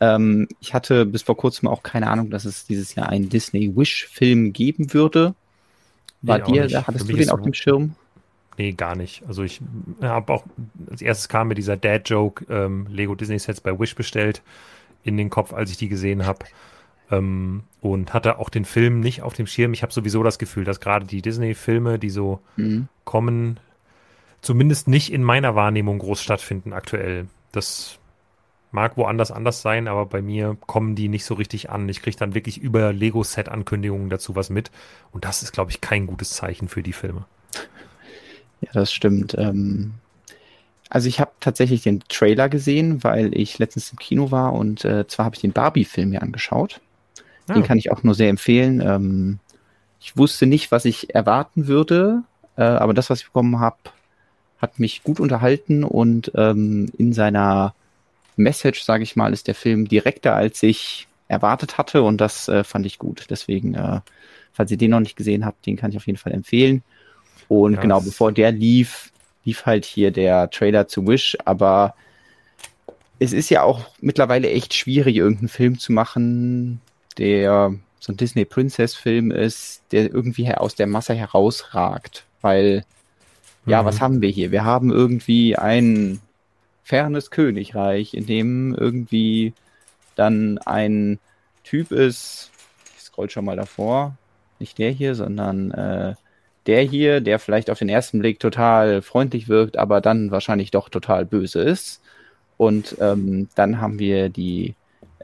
Ähm, 0.00 0.48
ich 0.60 0.74
hatte 0.74 1.06
bis 1.06 1.22
vor 1.22 1.36
kurzem 1.36 1.68
auch 1.68 1.82
keine 1.82 2.08
Ahnung, 2.08 2.30
dass 2.30 2.44
es 2.44 2.66
dieses 2.66 2.94
Jahr 2.94 3.08
einen 3.08 3.28
Disney 3.28 3.76
Wish-Film 3.76 4.52
geben 4.52 4.92
würde. 4.92 5.34
War 6.22 6.38
nee, 6.38 6.52
dir, 6.52 6.68
da 6.68 6.86
hattest 6.86 7.08
du 7.08 7.14
den 7.14 7.30
auf 7.30 7.42
dem 7.42 7.54
Schirm? 7.54 7.94
Nee, 8.56 8.72
gar 8.72 8.96
nicht. 8.96 9.22
Also 9.26 9.42
ich 9.42 9.60
habe 10.00 10.32
auch, 10.32 10.44
als 10.90 11.02
erstes 11.02 11.28
kam 11.28 11.48
mir 11.48 11.54
dieser 11.54 11.76
Dad-Joke 11.76 12.46
ähm, 12.48 12.86
Lego 12.90 13.14
Disney 13.14 13.38
Sets 13.38 13.60
bei 13.60 13.78
Wish 13.78 13.94
bestellt 13.94 14.42
in 15.02 15.16
den 15.16 15.28
Kopf, 15.28 15.52
als 15.52 15.70
ich 15.70 15.76
die 15.76 15.88
gesehen 15.88 16.24
habe. 16.24 16.46
Ähm, 17.18 17.64
und 17.80 18.14
hatte 18.14 18.38
auch 18.38 18.48
den 18.48 18.64
Film 18.64 19.00
nicht 19.00 19.22
auf 19.22 19.34
dem 19.34 19.46
Schirm. 19.46 19.74
Ich 19.74 19.82
habe 19.82 19.92
sowieso 19.92 20.22
das 20.22 20.38
Gefühl, 20.38 20.64
dass 20.64 20.80
gerade 20.80 21.06
die 21.06 21.20
Disney-Filme, 21.20 21.98
die 21.98 22.10
so 22.10 22.40
mhm. 22.56 22.88
kommen, 23.04 23.60
zumindest 24.40 24.88
nicht 24.88 25.12
in 25.12 25.22
meiner 25.22 25.54
Wahrnehmung 25.54 25.98
groß 25.98 26.22
stattfinden 26.22 26.72
aktuell. 26.72 27.26
Das 27.52 27.98
mag 28.72 28.96
woanders 28.96 29.30
anders 29.30 29.62
sein, 29.62 29.86
aber 29.86 30.06
bei 30.06 30.22
mir 30.22 30.56
kommen 30.66 30.96
die 30.96 31.08
nicht 31.08 31.24
so 31.24 31.34
richtig 31.34 31.70
an. 31.70 31.88
Ich 31.88 32.02
kriege 32.02 32.16
dann 32.16 32.34
wirklich 32.34 32.58
über 32.58 32.92
Lego-Set-Ankündigungen 32.92 34.10
dazu 34.10 34.34
was 34.34 34.50
mit. 34.50 34.70
Und 35.12 35.24
das 35.24 35.42
ist, 35.42 35.52
glaube 35.52 35.70
ich, 35.70 35.80
kein 35.80 36.06
gutes 36.06 36.30
Zeichen 36.30 36.68
für 36.68 36.82
die 36.82 36.92
Filme. 36.92 37.26
Ja, 38.60 38.70
das 38.72 38.92
stimmt. 38.92 39.36
Ähm, 39.38 39.94
also 40.88 41.08
ich 41.08 41.20
habe 41.20 41.32
tatsächlich 41.40 41.82
den 41.82 42.00
Trailer 42.08 42.48
gesehen, 42.48 43.04
weil 43.04 43.36
ich 43.36 43.58
letztens 43.58 43.90
im 43.90 43.98
Kino 43.98 44.30
war 44.30 44.52
und 44.52 44.84
äh, 44.84 45.06
zwar 45.06 45.26
habe 45.26 45.36
ich 45.36 45.42
den 45.42 45.52
Barbie-Film 45.52 46.10
mir 46.10 46.22
angeschaut. 46.22 46.80
Den 47.48 47.62
ah. 47.62 47.66
kann 47.66 47.78
ich 47.78 47.90
auch 47.90 48.02
nur 48.02 48.14
sehr 48.14 48.30
empfehlen. 48.30 48.80
Ähm, 48.80 49.38
ich 50.00 50.16
wusste 50.16 50.46
nicht, 50.46 50.70
was 50.70 50.84
ich 50.84 51.14
erwarten 51.14 51.66
würde, 51.66 52.22
äh, 52.56 52.62
aber 52.62 52.94
das, 52.94 53.10
was 53.10 53.20
ich 53.20 53.26
bekommen 53.26 53.60
habe, 53.60 53.76
hat 54.58 54.78
mich 54.78 55.02
gut 55.02 55.20
unterhalten 55.20 55.84
und 55.84 56.32
ähm, 56.34 56.90
in 56.96 57.12
seiner 57.12 57.74
Message, 58.36 58.82
sage 58.82 59.02
ich 59.02 59.16
mal, 59.16 59.32
ist 59.32 59.46
der 59.46 59.54
Film 59.54 59.88
direkter, 59.88 60.34
als 60.34 60.62
ich 60.62 61.06
erwartet 61.28 61.78
hatte 61.78 62.02
und 62.02 62.20
das 62.20 62.48
äh, 62.48 62.64
fand 62.64 62.86
ich 62.86 62.98
gut. 62.98 63.26
Deswegen, 63.30 63.74
äh, 63.74 64.00
falls 64.52 64.70
ihr 64.70 64.76
den 64.76 64.90
noch 64.90 65.00
nicht 65.00 65.16
gesehen 65.16 65.44
habt, 65.44 65.66
den 65.66 65.76
kann 65.76 65.90
ich 65.90 65.96
auf 65.96 66.06
jeden 66.06 66.18
Fall 66.18 66.32
empfehlen. 66.32 66.82
Und 67.48 67.74
ja, 67.74 67.80
genau, 67.80 68.00
bevor 68.00 68.32
der 68.32 68.52
lief, 68.52 69.12
lief 69.44 69.66
halt 69.66 69.84
hier 69.84 70.10
der 70.10 70.50
Trailer 70.50 70.88
zu 70.88 71.06
Wish, 71.06 71.36
aber 71.44 71.94
es 73.18 73.32
ist 73.32 73.50
ja 73.50 73.62
auch 73.62 73.80
mittlerweile 74.00 74.50
echt 74.50 74.74
schwierig, 74.74 75.16
irgendeinen 75.16 75.48
Film 75.48 75.78
zu 75.78 75.92
machen, 75.92 76.80
der 77.18 77.74
so 78.00 78.12
ein 78.12 78.16
Disney 78.16 78.44
Princess 78.44 78.94
Film 78.94 79.30
ist, 79.30 79.82
der 79.92 80.12
irgendwie 80.12 80.52
aus 80.52 80.74
der 80.74 80.86
Masse 80.86 81.14
herausragt, 81.14 82.24
weil 82.42 82.84
ja, 83.66 83.82
mhm. 83.82 83.86
was 83.86 84.00
haben 84.00 84.20
wir 84.20 84.28
hier? 84.28 84.50
Wir 84.50 84.64
haben 84.64 84.90
irgendwie 84.90 85.56
ein 85.56 86.20
fernes 86.82 87.30
Königreich, 87.30 88.14
in 88.14 88.26
dem 88.26 88.74
irgendwie 88.74 89.54
dann 90.16 90.58
ein 90.58 91.18
Typ 91.64 91.92
ist, 91.92 92.50
ich 92.96 93.02
scroll 93.02 93.30
schon 93.30 93.46
mal 93.46 93.56
davor, 93.56 94.16
nicht 94.58 94.78
der 94.78 94.90
hier, 94.90 95.14
sondern 95.14 95.70
äh, 95.70 96.14
der 96.66 96.82
hier, 96.82 97.20
der 97.20 97.38
vielleicht 97.38 97.70
auf 97.70 97.78
den 97.78 97.88
ersten 97.88 98.18
Blick 98.18 98.38
total 98.38 99.02
freundlich 99.02 99.48
wirkt, 99.48 99.76
aber 99.76 100.00
dann 100.00 100.30
wahrscheinlich 100.30 100.70
doch 100.70 100.88
total 100.88 101.24
böse 101.24 101.60
ist. 101.60 102.00
Und 102.56 102.96
ähm, 103.00 103.48
dann 103.54 103.80
haben 103.80 103.98
wir 103.98 104.28
die, 104.28 104.74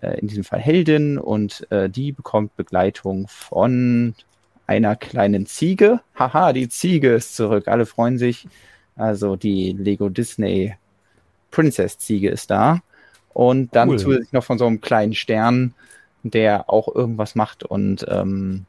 in 0.03 0.29
diesem 0.29 0.45
Fall 0.45 0.61
Heldin, 0.61 1.19
und 1.19 1.71
äh, 1.71 1.89
die 1.89 2.13
bekommt 2.13 2.57
Begleitung 2.57 3.29
von 3.29 4.15
einer 4.67 4.97
kleinen 4.97 5.47
Ziege. 5.47 6.01
Haha, 6.15 6.53
die 6.53 6.69
Ziege 6.69 7.13
ist 7.13 7.35
zurück. 7.35 7.67
Alle 7.69 7.87
freuen 7.87 8.19
sich. 8.19 8.47
Also 8.97 9.37
die 9.37 9.73
Lego 9.73 10.09
Disney 10.09 10.77
Princess 11.51 11.99
Ziege 11.99 12.31
ist 12.31 12.51
da. 12.51 12.81
Und 13.33 13.75
dann 13.75 13.91
cool. 13.91 13.99
zusätzlich 13.99 14.33
noch 14.33 14.45
von 14.45 14.59
so 14.59 14.67
einem 14.67 14.81
kleinen 14.81 15.15
Stern, 15.15 15.75
der 16.23 16.69
auch 16.71 16.95
irgendwas 16.95 17.35
macht 17.35 17.65
und 17.65 18.05
ähm, 18.09 18.67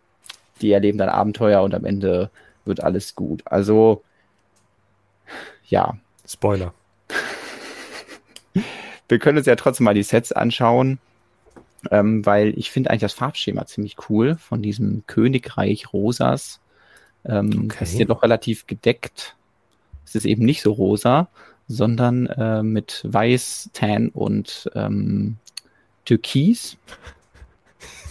die 0.62 0.72
erleben 0.72 0.98
dann 0.98 1.10
Abenteuer 1.10 1.62
und 1.64 1.74
am 1.74 1.86
Ende 1.86 2.30
wird 2.66 2.84
alles 2.84 3.16
gut. 3.16 3.42
Also, 3.46 4.04
ja. 5.68 5.98
Spoiler. 6.28 6.74
Wir 9.10 9.20
können 9.20 9.38
uns 9.40 9.48
ja 9.48 9.56
trotzdem 9.56 9.86
mal 9.86 9.94
die 9.94 10.04
Sets 10.04 10.32
anschauen, 10.32 11.00
ähm, 11.90 12.26
weil 12.26 12.58
ich 12.58 12.72
finde 12.72 12.90
eigentlich 12.90 13.02
das 13.02 13.14
Farbschema 13.14 13.66
ziemlich 13.66 13.96
cool 14.10 14.36
von 14.36 14.62
diesem 14.62 15.04
Königreich 15.08 15.92
Rosas. 15.94 16.60
Ähm, 17.26 17.64
okay. 17.66 17.78
Das 17.80 17.92
ist 17.92 18.00
ja 18.00 18.06
doch 18.06 18.24
relativ 18.24 18.68
gedeckt. 18.68 19.36
Es 20.06 20.16
ist 20.16 20.26
eben 20.26 20.46
nicht 20.46 20.62
so 20.62 20.74
rosa, 20.74 21.30
sondern 21.68 22.28
äh, 22.28 22.64
mit 22.64 23.02
Weiß, 23.06 23.70
Tan 23.74 24.10
und 24.10 24.70
ähm, 24.76 25.38
Türkis 26.06 26.78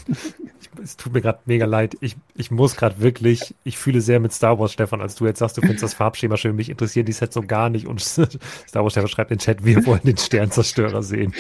es 0.83 0.97
tut 0.97 1.13
mir 1.13 1.21
gerade 1.21 1.41
mega 1.47 1.67
leid. 1.67 1.97
Ich, 2.01 2.17
ich 2.35 2.51
muss 2.51 2.77
gerade 2.77 3.01
wirklich, 3.01 3.55
ich 3.65 3.79
fühle 3.79 4.01
sehr 4.01 4.21
mit 4.21 4.33
Star 4.33 4.59
Wars, 4.59 4.73
Stefan, 4.73 5.01
als 5.01 5.15
du 5.15 5.27
jetzt 5.27 5.39
sagst, 5.39 5.57
du 5.57 5.61
findest 5.61 5.83
das 5.83 5.95
Farbschema 5.95 6.37
schön. 6.37 6.57
Mich 6.57 6.71
interessieren 6.71 7.07
die 7.07 7.13
Sets 7.13 7.35
so 7.35 7.43
gar 7.43 7.71
nicht. 7.71 7.87
Und 7.87 8.01
Star 8.03 8.29
Wars, 8.75 8.93
Stefan 8.93 9.09
schreibt 9.09 9.31
in 9.31 9.39
den 9.39 9.43
Chat, 9.43 9.65
wir 9.65 9.85
wollen 9.87 10.03
den 10.05 10.17
Sternzerstörer 10.17 11.03
sehen. 11.03 11.35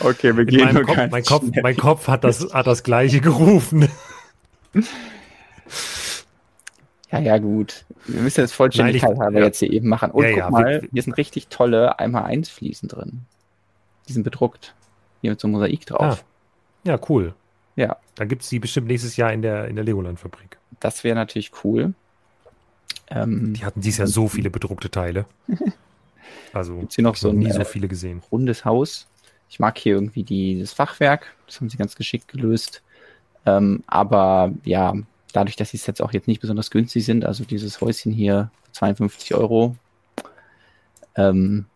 Okay, 0.00 0.36
wir 0.36 0.44
gehen 0.44 0.72
nur 0.74 0.84
Kopf, 0.84 1.10
mein, 1.10 1.24
Kopf, 1.24 1.44
mein 1.62 1.76
Kopf 1.76 2.08
hat 2.08 2.24
das, 2.24 2.52
hat 2.52 2.66
das 2.66 2.82
Gleiche 2.82 3.20
gerufen. 3.20 3.88
Ja, 7.10 7.20
ja, 7.20 7.38
gut. 7.38 7.84
Wir 8.06 8.22
müssen 8.22 8.40
das 8.40 8.52
Vollständigkeit 8.52 9.16
haben 9.20 9.36
ja. 9.36 9.44
jetzt 9.44 9.60
hier 9.60 9.72
eben 9.72 9.88
machen. 9.88 10.10
Und 10.10 10.24
ja, 10.24 10.30
guck 10.30 10.38
ja, 10.38 10.50
mal, 10.50 10.82
wir, 10.82 10.88
hier 10.92 11.02
sind 11.02 11.16
richtig 11.16 11.46
tolle 11.46 12.00
einmal 12.00 12.24
eins 12.24 12.48
Fliesen 12.48 12.88
drin. 12.88 13.20
Die 14.08 14.12
sind 14.12 14.24
bedruckt. 14.24 14.74
Hier 15.20 15.30
mit 15.30 15.40
so 15.40 15.46
einem 15.46 15.52
Mosaik 15.52 15.86
drauf. 15.86 16.24
Ah. 16.24 16.88
Ja, 16.88 16.98
cool. 17.08 17.34
Ja. 17.76 17.96
Dann 18.14 18.28
gibt 18.28 18.42
es 18.42 18.48
die 18.48 18.58
bestimmt 18.58 18.86
nächstes 18.86 19.16
Jahr 19.16 19.32
in 19.32 19.42
der, 19.42 19.66
in 19.68 19.76
der 19.76 19.84
Legoland-Fabrik. 19.84 20.58
Das 20.80 21.04
wäre 21.04 21.16
natürlich 21.16 21.50
cool. 21.64 21.94
Ähm, 23.08 23.54
die 23.54 23.64
hatten 23.64 23.80
dieses 23.80 23.98
Jahr 23.98 24.06
so 24.06 24.28
viele 24.28 24.50
bedruckte 24.50 24.90
Teile. 24.90 25.26
Also 26.54 26.78
gibt's 26.78 26.94
hier 26.94 27.04
noch 27.04 27.16
so 27.16 27.32
nie 27.32 27.50
so 27.50 27.60
äh, 27.60 27.64
viele 27.64 27.88
gesehen. 27.88 28.22
Rundes 28.30 28.64
Haus. 28.64 29.08
Ich 29.48 29.58
mag 29.60 29.76
hier 29.76 29.94
irgendwie 29.94 30.22
die, 30.22 30.58
das 30.60 30.72
Fachwerk. 30.72 31.34
Das 31.46 31.60
haben 31.60 31.68
sie 31.68 31.76
ganz 31.76 31.96
geschickt 31.96 32.28
gelöst. 32.28 32.82
Ähm, 33.44 33.82
aber 33.86 34.52
ja, 34.64 34.94
dadurch, 35.32 35.56
dass 35.56 35.72
die 35.72 35.76
Sets 35.76 36.00
auch 36.00 36.12
jetzt 36.12 36.28
nicht 36.28 36.40
besonders 36.40 36.70
günstig 36.70 37.04
sind, 37.04 37.24
also 37.24 37.44
dieses 37.44 37.80
Häuschen 37.80 38.12
hier 38.12 38.50
52 38.72 39.34
Euro, 39.34 39.76
ähm, 41.16 41.66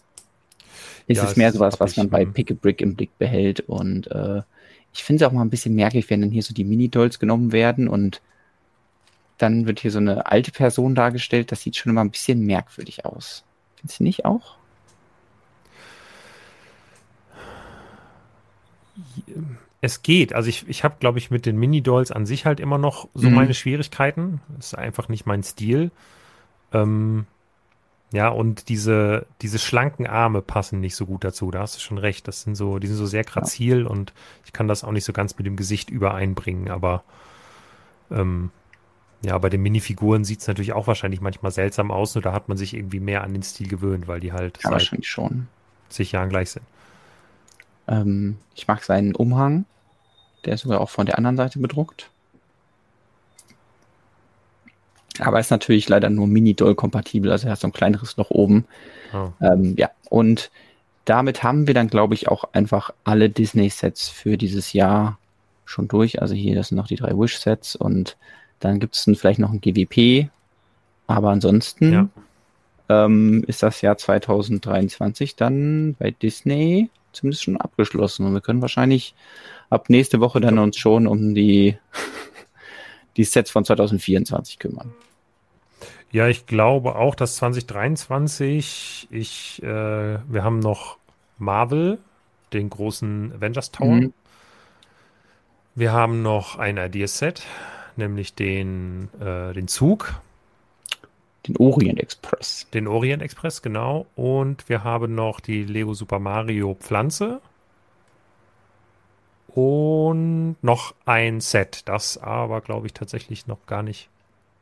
ist 1.06 1.18
ja, 1.18 1.24
es 1.24 1.36
mehr 1.36 1.52
sowas, 1.52 1.78
was 1.80 1.96
man 1.96 2.08
bei 2.08 2.24
Pick 2.24 2.50
a 2.50 2.54
Brick 2.54 2.80
im 2.80 2.94
Blick 2.94 3.16
behält 3.18 3.60
und 3.60 4.10
äh, 4.10 4.42
ich 4.98 5.04
finde 5.04 5.24
es 5.24 5.28
auch 5.28 5.32
mal 5.32 5.42
ein 5.42 5.50
bisschen 5.50 5.76
merkwürdig, 5.76 6.10
wenn 6.10 6.20
dann 6.20 6.32
hier 6.32 6.42
so 6.42 6.52
die 6.52 6.64
Mini-Dolls 6.64 7.20
genommen 7.20 7.52
werden 7.52 7.86
und 7.86 8.20
dann 9.38 9.64
wird 9.68 9.78
hier 9.78 9.92
so 9.92 9.98
eine 10.00 10.26
alte 10.26 10.50
Person 10.50 10.96
dargestellt. 10.96 11.52
Das 11.52 11.62
sieht 11.62 11.76
schon 11.76 11.90
immer 11.90 12.02
ein 12.02 12.10
bisschen 12.10 12.40
merkwürdig 12.40 13.04
aus. 13.04 13.44
Findest 13.76 14.00
du 14.00 14.02
nicht 14.02 14.24
auch? 14.24 14.56
Es 19.80 20.02
geht. 20.02 20.32
Also 20.32 20.48
ich, 20.48 20.68
ich 20.68 20.82
habe, 20.82 20.96
glaube 20.98 21.18
ich, 21.18 21.30
mit 21.30 21.46
den 21.46 21.56
Mini-Dolls 21.56 22.10
an 22.10 22.26
sich 22.26 22.44
halt 22.44 22.58
immer 22.58 22.78
noch 22.78 23.08
so 23.14 23.28
mhm. 23.28 23.36
meine 23.36 23.54
Schwierigkeiten. 23.54 24.40
Das 24.56 24.66
ist 24.66 24.74
einfach 24.74 25.08
nicht 25.08 25.26
mein 25.26 25.44
Stil. 25.44 25.92
Ähm, 26.72 27.26
ja, 28.10 28.28
und 28.28 28.70
diese, 28.70 29.26
diese 29.42 29.58
schlanken 29.58 30.06
Arme 30.06 30.40
passen 30.40 30.80
nicht 30.80 30.96
so 30.96 31.04
gut 31.04 31.24
dazu. 31.24 31.50
Da 31.50 31.60
hast 31.60 31.76
du 31.76 31.80
schon 31.80 31.98
recht. 31.98 32.26
Das 32.26 32.42
sind 32.42 32.54
so, 32.54 32.78
die 32.78 32.86
sind 32.86 32.96
so 32.96 33.06
sehr 33.06 33.24
grazil 33.24 33.86
und 33.86 34.14
ich 34.46 34.52
kann 34.52 34.66
das 34.66 34.82
auch 34.82 34.92
nicht 34.92 35.04
so 35.04 35.12
ganz 35.12 35.36
mit 35.36 35.46
dem 35.46 35.56
Gesicht 35.56 35.90
übereinbringen. 35.90 36.70
Aber 36.70 37.04
ähm, 38.10 38.50
ja, 39.22 39.36
bei 39.36 39.50
den 39.50 39.60
Minifiguren 39.60 40.24
sieht 40.24 40.40
es 40.40 40.48
natürlich 40.48 40.72
auch 40.72 40.86
wahrscheinlich 40.86 41.20
manchmal 41.20 41.52
seltsam 41.52 41.90
aus. 41.90 42.14
Nur 42.14 42.22
da 42.22 42.32
hat 42.32 42.48
man 42.48 42.56
sich 42.56 42.72
irgendwie 42.72 43.00
mehr 43.00 43.24
an 43.24 43.34
den 43.34 43.42
Stil 43.42 43.68
gewöhnt, 43.68 44.08
weil 44.08 44.20
die 44.20 44.32
halt 44.32 44.58
ja, 44.64 44.70
wahrscheinlich 44.70 45.08
schon. 45.08 45.48
zig 45.90 46.12
Jahren 46.12 46.30
gleich 46.30 46.50
sind. 46.50 46.64
Ähm, 47.88 48.38
ich 48.54 48.66
mag 48.66 48.82
seinen 48.84 49.14
Umhang. 49.14 49.66
Der 50.46 50.54
ist 50.54 50.62
sogar 50.62 50.80
auch 50.80 50.88
von 50.88 51.04
der 51.04 51.18
anderen 51.18 51.36
Seite 51.36 51.58
bedruckt. 51.58 52.10
Aber 55.20 55.40
ist 55.40 55.50
natürlich 55.50 55.88
leider 55.88 56.10
nur 56.10 56.26
Mini-Doll-kompatibel, 56.26 57.30
also 57.30 57.46
er 57.46 57.52
hat 57.52 57.60
so 57.60 57.68
ein 57.68 57.72
kleineres 57.72 58.16
Loch 58.16 58.30
oben. 58.30 58.66
Oh. 59.12 59.30
Ähm, 59.40 59.74
ja, 59.76 59.90
und 60.10 60.50
damit 61.04 61.42
haben 61.42 61.66
wir 61.66 61.74
dann, 61.74 61.88
glaube 61.88 62.14
ich, 62.14 62.28
auch 62.28 62.44
einfach 62.52 62.90
alle 63.04 63.30
Disney-Sets 63.30 64.08
für 64.08 64.36
dieses 64.36 64.72
Jahr 64.72 65.18
schon 65.64 65.88
durch. 65.88 66.20
Also 66.20 66.34
hier, 66.34 66.54
das 66.54 66.68
sind 66.68 66.76
noch 66.76 66.86
die 66.86 66.96
drei 66.96 67.16
Wish-Sets 67.16 67.76
und 67.76 68.16
dann 68.60 68.80
gibt 68.80 68.96
es 68.96 69.08
vielleicht 69.18 69.38
noch 69.38 69.52
ein 69.52 69.60
GWP. 69.60 70.28
Aber 71.06 71.30
ansonsten 71.30 71.92
ja. 71.92 72.08
ähm, 72.88 73.44
ist 73.46 73.62
das 73.62 73.80
Jahr 73.80 73.96
2023 73.96 75.36
dann 75.36 75.94
bei 75.98 76.10
Disney 76.10 76.90
zumindest 77.12 77.44
schon 77.44 77.56
abgeschlossen. 77.56 78.26
Und 78.26 78.34
wir 78.34 78.40
können 78.40 78.62
wahrscheinlich 78.62 79.14
ab 79.70 79.88
nächste 79.90 80.20
Woche 80.20 80.40
dann 80.40 80.58
uns 80.58 80.76
schon 80.76 81.06
um 81.06 81.34
die, 81.34 81.78
die 83.16 83.24
Sets 83.24 83.50
von 83.50 83.64
2024 83.64 84.58
kümmern. 84.58 84.92
Ja, 86.10 86.26
ich 86.28 86.46
glaube 86.46 86.96
auch, 86.96 87.14
dass 87.14 87.36
2023, 87.36 89.08
ich, 89.10 89.62
äh, 89.62 89.66
wir 89.66 90.42
haben 90.42 90.58
noch 90.58 90.96
Marvel 91.36 91.98
den 92.52 92.70
großen 92.70 93.34
Avengers 93.34 93.70
Tower. 93.72 93.96
Mhm. 93.96 94.12
Wir 95.74 95.92
haben 95.92 96.22
noch 96.22 96.58
ein 96.58 96.76
Ideaset, 96.78 97.42
nämlich 97.96 98.34
den, 98.34 99.10
äh, 99.20 99.52
den 99.52 99.68
Zug. 99.68 100.20
Den 101.46 101.56
Orient 101.58 102.00
Express. 102.00 102.66
Den 102.72 102.88
Orient 102.88 103.22
Express, 103.22 103.62
genau. 103.62 104.06
Und 104.16 104.68
wir 104.68 104.84
haben 104.84 105.14
noch 105.14 105.40
die 105.40 105.64
Lego 105.64 105.94
Super 105.94 106.18
Mario 106.18 106.74
Pflanze. 106.74 107.40
Und 109.48 110.56
noch 110.62 110.94
ein 111.04 111.40
Set, 111.40 111.82
das 111.88 112.18
aber, 112.18 112.60
glaube 112.60 112.86
ich, 112.86 112.92
tatsächlich 112.92 113.46
noch 113.46 113.66
gar 113.66 113.82
nicht. 113.82 114.08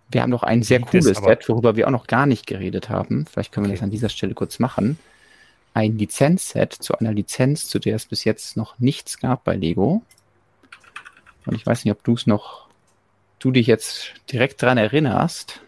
Wir 0.09 0.23
haben 0.23 0.31
noch 0.31 0.42
ein 0.42 0.62
sehr 0.62 0.81
cooles 0.81 1.07
ist, 1.07 1.25
Set, 1.25 1.49
worüber 1.49 1.77
wir 1.77 1.87
auch 1.87 1.92
noch 1.92 2.07
gar 2.07 2.27
nicht 2.27 2.47
geredet 2.47 2.88
haben. 2.88 3.27
Vielleicht 3.27 3.53
können 3.53 3.66
wir 3.66 3.71
okay. 3.71 3.79
das 3.79 3.85
an 3.85 3.90
dieser 3.90 4.09
Stelle 4.09 4.35
kurz 4.35 4.59
machen. 4.59 4.99
Ein 5.75 5.99
Lizenzset 5.99 6.73
zu 6.73 6.97
einer 6.97 7.12
Lizenz, 7.12 7.69
zu 7.69 7.79
der 7.79 7.97
es 7.97 8.07
bis 8.07 8.25
jetzt 8.25 8.57
noch 8.57 8.79
nichts 8.79 9.19
gab 9.19 9.45
bei 9.45 9.57
Lego. 9.57 10.03
Und 11.45 11.55
ich 11.55 11.66
weiß 11.66 11.85
nicht, 11.85 11.92
ob 11.92 12.03
du 12.05 12.14
es 12.14 12.27
noch, 12.27 12.69
du 13.40 13.51
dich 13.51 13.66
jetzt 13.66 14.14
direkt 14.31 14.62
dran 14.62 14.79
erinnerst, 14.79 15.61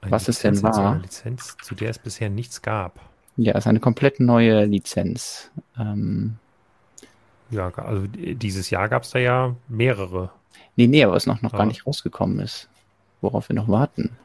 eine 0.00 0.10
was 0.10 0.26
Lizenz 0.26 0.58
es 0.58 0.62
denn 0.62 0.72
war. 0.72 0.92
Eine 0.92 1.02
Lizenz, 1.02 1.56
zu 1.62 1.74
der 1.74 1.90
es 1.90 1.98
bisher 1.98 2.30
nichts 2.30 2.62
gab. 2.62 3.00
Ja, 3.36 3.52
es 3.52 3.64
ist 3.64 3.66
eine 3.66 3.80
komplett 3.80 4.20
neue 4.20 4.64
Lizenz. 4.64 5.50
Ähm, 5.78 6.36
ja, 7.50 7.70
also 7.74 8.06
dieses 8.08 8.70
Jahr 8.70 8.88
gab 8.88 9.02
es 9.02 9.10
da 9.10 9.18
ja 9.18 9.54
mehrere. 9.68 10.30
Nee, 10.76 10.86
nee, 10.86 11.02
aber 11.04 11.14
was 11.14 11.26
noch, 11.26 11.42
noch 11.42 11.52
ja. 11.52 11.58
gar 11.58 11.66
nicht 11.66 11.86
rausgekommen 11.86 12.40
ist. 12.40 12.68
Worauf 13.20 13.48
wir 13.48 13.56
noch 13.56 13.68
warten. 13.68 14.16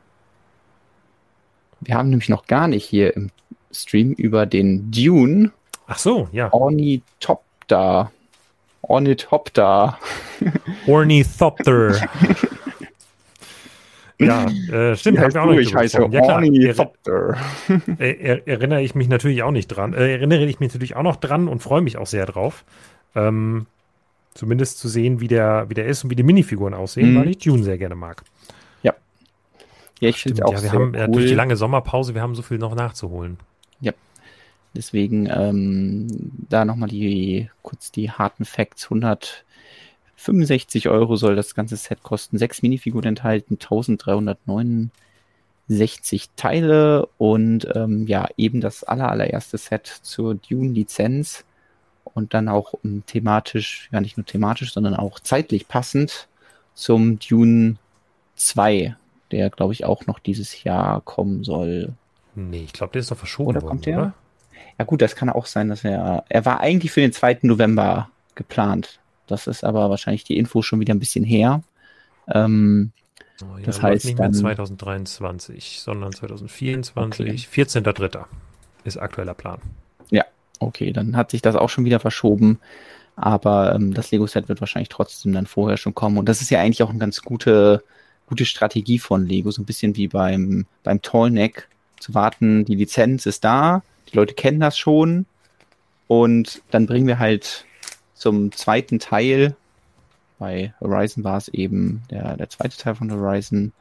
Wir 1.79 1.95
haben 1.95 2.09
nämlich 2.09 2.29
noch 2.29 2.45
gar 2.45 2.67
nicht 2.67 2.85
hier 2.85 3.15
im 3.15 3.31
Stream 3.71 4.13
über 4.13 4.45
den 4.45 4.91
Dune. 4.91 5.51
Ach 5.87 5.97
so, 5.97 6.29
ja. 6.31 6.51
Ornithopter 6.53 8.11
Ornithopter. 8.81 9.97
Ornithopter. 10.87 11.95
ja, 14.19 14.45
äh, 14.45 14.95
stimmt. 14.95 15.19
Wie 15.19 15.37
auch 15.37 15.45
nicht 15.45 15.69
ich 15.69 15.75
heiße 15.75 16.07
ja, 16.11 16.21
Ornithopter. 16.21 17.37
Er, 17.99 18.47
erinnere 18.47 18.81
ich 18.81 18.95
mich 18.95 19.07
natürlich 19.07 19.43
auch 19.43 19.51
nicht 19.51 19.67
dran. 19.67 19.93
Äh, 19.93 20.13
erinnere 20.13 20.45
ich 20.45 20.59
mich 20.59 20.73
natürlich 20.73 20.95
auch 20.95 21.03
noch 21.03 21.15
dran 21.15 21.47
und 21.47 21.61
freue 21.61 21.81
mich 21.81 21.97
auch 21.97 22.07
sehr 22.07 22.25
drauf. 22.25 22.65
Ähm, 23.15 23.67
zumindest 24.33 24.79
zu 24.79 24.87
sehen, 24.87 25.19
wie 25.19 25.27
der, 25.27 25.69
wie 25.69 25.73
der 25.73 25.87
ist 25.87 26.03
und 26.03 26.09
wie 26.09 26.15
die 26.15 26.23
Minifiguren 26.23 26.73
aussehen, 26.73 27.13
mhm. 27.13 27.19
weil 27.19 27.29
ich 27.29 27.39
Dune 27.39 27.63
sehr 27.63 27.77
gerne 27.77 27.95
mag. 27.95 28.23
Ja. 28.83 28.93
Ja, 29.99 30.09
ich 30.09 30.21
finde 30.21 30.45
auch 30.45 30.53
ja, 30.53 30.63
wir 30.63 30.71
haben 30.71 30.95
cool. 30.95 31.11
durch 31.11 31.27
die 31.27 31.35
lange 31.35 31.55
Sommerpause, 31.55 32.15
wir 32.15 32.21
haben 32.21 32.35
so 32.35 32.41
viel 32.41 32.57
noch 32.57 32.75
nachzuholen. 32.75 33.37
Ja, 33.81 33.93
Deswegen 34.73 35.29
ähm, 35.29 36.07
da 36.49 36.65
nochmal 36.65 36.89
die 36.89 37.49
kurz 37.61 37.91
die 37.91 38.09
harten 38.09 38.45
Facts. 38.45 38.85
165 38.85 40.87
Euro 40.87 41.17
soll 41.17 41.35
das 41.35 41.55
ganze 41.55 41.75
Set 41.75 42.03
kosten. 42.03 42.37
Sechs 42.37 42.61
Minifiguren 42.61 43.09
enthalten, 43.09 43.55
1369 43.55 46.29
Teile 46.37 47.09
und 47.17 47.67
ähm, 47.75 48.07
ja, 48.07 48.29
eben 48.37 48.61
das 48.61 48.85
aller, 48.85 49.11
allererste 49.11 49.57
Set 49.57 49.87
zur 49.87 50.35
Dune-Lizenz 50.35 51.43
und 52.03 52.33
dann 52.33 52.47
auch 52.47 52.73
um, 52.73 52.79
ähm, 52.83 53.03
thematisch, 53.05 53.89
ja 53.91 54.01
nicht 54.01 54.17
nur 54.17 54.25
thematisch, 54.25 54.73
sondern 54.73 54.95
auch 54.95 55.19
zeitlich 55.19 55.67
passend 55.67 56.27
zum 56.73 57.19
Dune 57.19 57.77
2, 58.35 58.95
der 59.31 59.49
glaube 59.49 59.73
ich 59.73 59.85
auch 59.85 60.07
noch 60.07 60.19
dieses 60.19 60.63
Jahr 60.63 61.01
kommen 61.01 61.43
soll. 61.43 61.93
Nee, 62.35 62.63
ich 62.63 62.73
glaube, 62.73 62.93
der 62.93 63.01
ist 63.01 63.11
doch 63.11 63.17
verschoben 63.17 63.49
oder 63.49 63.61
worden, 63.61 63.69
kommt 63.69 63.85
der? 63.85 63.97
Oder? 63.97 64.13
Ja 64.77 64.85
gut, 64.85 65.01
das 65.01 65.15
kann 65.15 65.29
auch 65.29 65.45
sein, 65.45 65.69
dass 65.69 65.83
er, 65.83 66.25
er 66.29 66.45
war 66.45 66.59
eigentlich 66.59 66.91
für 66.91 67.01
den 67.01 67.13
2. 67.13 67.39
November 67.43 68.09
geplant. 68.35 68.99
Das 69.27 69.47
ist 69.47 69.63
aber 69.63 69.89
wahrscheinlich 69.89 70.23
die 70.23 70.37
Info 70.37 70.61
schon 70.61 70.79
wieder 70.79 70.93
ein 70.93 70.99
bisschen 70.99 71.23
her. 71.23 71.61
Ähm, 72.27 72.91
oh, 73.43 73.57
ja, 73.57 73.65
das 73.65 73.81
heißt 73.81 74.05
nicht 74.05 74.19
mehr 74.19 74.31
2023, 74.31 75.81
sondern 75.81 76.11
2024, 76.11 77.47
okay. 77.47 77.63
14.3. 77.63 78.25
ist 78.83 78.97
aktueller 78.97 79.33
Plan. 79.33 79.59
Ja, 80.09 80.25
okay, 80.61 80.91
dann 80.91 81.15
hat 81.15 81.31
sich 81.31 81.41
das 81.41 81.55
auch 81.55 81.69
schon 81.69 81.85
wieder 81.85 81.99
verschoben. 81.99 82.59
Aber 83.15 83.75
ähm, 83.75 83.93
das 83.93 84.11
Lego-Set 84.11 84.49
wird 84.49 84.61
wahrscheinlich 84.61 84.89
trotzdem 84.89 85.33
dann 85.33 85.45
vorher 85.45 85.77
schon 85.77 85.93
kommen. 85.93 86.17
Und 86.17 86.29
das 86.29 86.41
ist 86.41 86.49
ja 86.49 86.59
eigentlich 86.59 86.83
auch 86.83 86.89
eine 86.89 86.99
ganz 86.99 87.21
gute, 87.21 87.83
gute 88.27 88.45
Strategie 88.45 88.99
von 88.99 89.25
Lego, 89.25 89.51
so 89.51 89.61
ein 89.61 89.65
bisschen 89.65 89.95
wie 89.95 90.07
beim, 90.07 90.65
beim 90.83 91.01
Tallneck, 91.01 91.67
zu 91.99 92.15
warten, 92.15 92.65
die 92.65 92.75
Lizenz 92.75 93.27
ist 93.27 93.43
da, 93.43 93.83
die 94.11 94.17
Leute 94.17 94.33
kennen 94.33 94.59
das 94.59 94.77
schon. 94.77 95.25
Und 96.07 96.61
dann 96.71 96.87
bringen 96.87 97.07
wir 97.07 97.19
halt 97.19 97.65
zum 98.15 98.51
zweiten 98.51 98.99
Teil, 98.99 99.55
bei 100.39 100.73
Horizon 100.81 101.23
war 101.23 101.37
es 101.37 101.47
eben 101.49 102.01
der, 102.09 102.35
der 102.37 102.49
zweite 102.49 102.75
Teil 102.75 102.95
von 102.95 103.11
Horizon, 103.11 103.71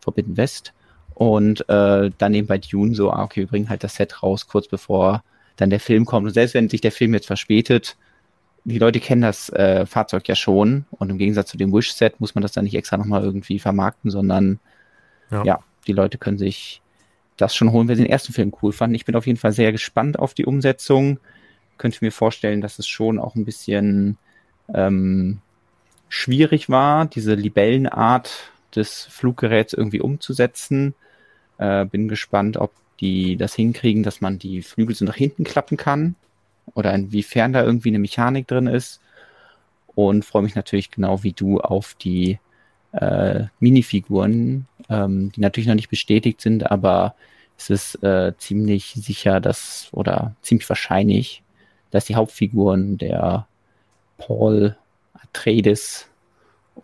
Forbidden 0.00 0.36
West. 0.36 0.72
Und 1.14 1.68
äh, 1.68 2.10
dann 2.16 2.34
eben 2.34 2.46
bei 2.46 2.58
Dune 2.58 2.94
so, 2.94 3.10
ah, 3.10 3.24
okay, 3.24 3.40
wir 3.40 3.48
bringen 3.48 3.68
halt 3.68 3.82
das 3.82 3.96
Set 3.96 4.22
raus, 4.22 4.46
kurz 4.46 4.68
bevor 4.68 5.24
dann 5.58 5.70
der 5.70 5.80
Film 5.80 6.06
kommt. 6.06 6.26
Und 6.26 6.32
selbst 6.32 6.54
wenn 6.54 6.68
sich 6.68 6.80
der 6.80 6.92
Film 6.92 7.12
jetzt 7.12 7.26
verspätet, 7.26 7.96
die 8.64 8.78
Leute 8.78 9.00
kennen 9.00 9.22
das 9.22 9.50
äh, 9.50 9.86
Fahrzeug 9.86 10.26
ja 10.28 10.34
schon. 10.34 10.86
Und 10.90 11.10
im 11.10 11.18
Gegensatz 11.18 11.50
zu 11.50 11.58
dem 11.58 11.72
Wish-Set 11.72 12.20
muss 12.20 12.34
man 12.34 12.42
das 12.42 12.52
dann 12.52 12.64
nicht 12.64 12.74
extra 12.74 12.96
nochmal 12.96 13.22
irgendwie 13.22 13.58
vermarkten, 13.58 14.10
sondern 14.10 14.60
ja. 15.30 15.44
ja, 15.44 15.58
die 15.86 15.92
Leute 15.92 16.16
können 16.16 16.38
sich 16.38 16.80
das 17.36 17.54
schon 17.54 17.72
holen, 17.72 17.88
wer 17.88 17.96
den 17.96 18.06
ersten 18.06 18.32
Film 18.32 18.52
cool 18.62 18.72
fand. 18.72 18.94
Ich 18.94 19.04
bin 19.04 19.16
auf 19.16 19.26
jeden 19.26 19.38
Fall 19.38 19.52
sehr 19.52 19.72
gespannt 19.72 20.18
auf 20.18 20.34
die 20.34 20.46
Umsetzung. 20.46 21.18
Könnte 21.76 21.98
mir 22.00 22.12
vorstellen, 22.12 22.60
dass 22.60 22.78
es 22.78 22.86
schon 22.86 23.18
auch 23.18 23.34
ein 23.34 23.44
bisschen 23.44 24.16
ähm, 24.72 25.38
schwierig 26.08 26.68
war, 26.68 27.06
diese 27.06 27.34
Libellenart 27.34 28.52
des 28.74 29.04
Fluggeräts 29.10 29.72
irgendwie 29.72 30.00
umzusetzen. 30.00 30.94
Äh, 31.58 31.84
bin 31.86 32.08
gespannt, 32.08 32.56
ob 32.56 32.72
die 33.00 33.36
das 33.36 33.54
hinkriegen, 33.54 34.02
dass 34.02 34.20
man 34.20 34.38
die 34.38 34.62
Flügel 34.62 34.94
so 34.94 35.04
nach 35.04 35.16
hinten 35.16 35.44
klappen 35.44 35.76
kann 35.76 36.14
oder 36.74 36.94
inwiefern 36.94 37.52
da 37.52 37.62
irgendwie 37.62 37.88
eine 37.90 37.98
Mechanik 37.98 38.46
drin 38.46 38.66
ist. 38.66 39.00
Und 39.94 40.24
freue 40.24 40.42
mich 40.42 40.54
natürlich 40.54 40.90
genau 40.90 41.22
wie 41.22 41.32
du 41.32 41.60
auf 41.60 41.94
die 41.94 42.38
äh, 42.92 43.44
Minifiguren, 43.58 44.66
ähm, 44.88 45.32
die 45.32 45.40
natürlich 45.40 45.66
noch 45.66 45.74
nicht 45.74 45.90
bestätigt 45.90 46.40
sind, 46.40 46.70
aber 46.70 47.14
es 47.56 47.70
ist 47.70 48.02
äh, 48.04 48.32
ziemlich 48.38 48.94
sicher, 48.94 49.40
dass, 49.40 49.88
oder 49.92 50.36
ziemlich 50.42 50.68
wahrscheinlich, 50.68 51.42
dass 51.90 52.04
die 52.04 52.14
Hauptfiguren 52.14 52.96
der 52.98 53.46
Paul 54.18 54.76
Atreides 55.14 56.06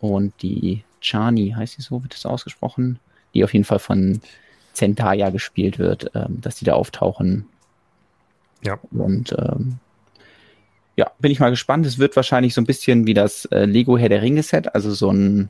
und 0.00 0.34
die 0.42 0.82
Chani, 1.00 1.54
heißt 1.56 1.74
sie 1.74 1.82
so, 1.82 2.02
wird 2.02 2.14
das 2.14 2.26
ausgesprochen, 2.26 2.98
die 3.32 3.44
auf 3.44 3.52
jeden 3.52 3.64
Fall 3.64 3.78
von 3.78 4.20
Zendaya 4.74 5.30
gespielt 5.30 5.78
wird, 5.78 6.10
ähm, 6.14 6.40
dass 6.40 6.56
die 6.56 6.64
da 6.64 6.74
auftauchen. 6.74 7.46
Ja. 8.62 8.78
Und 8.90 9.34
ähm, 9.38 9.78
ja, 10.96 11.10
bin 11.18 11.32
ich 11.32 11.40
mal 11.40 11.50
gespannt. 11.50 11.86
Es 11.86 11.98
wird 11.98 12.14
wahrscheinlich 12.16 12.54
so 12.54 12.60
ein 12.60 12.66
bisschen 12.66 13.06
wie 13.06 13.14
das 13.14 13.46
äh, 13.46 13.64
Lego 13.64 13.98
Herr 13.98 14.08
der 14.08 14.22
Ringe 14.22 14.42
Set, 14.42 14.74
also 14.74 14.92
so 14.92 15.10
ein 15.10 15.48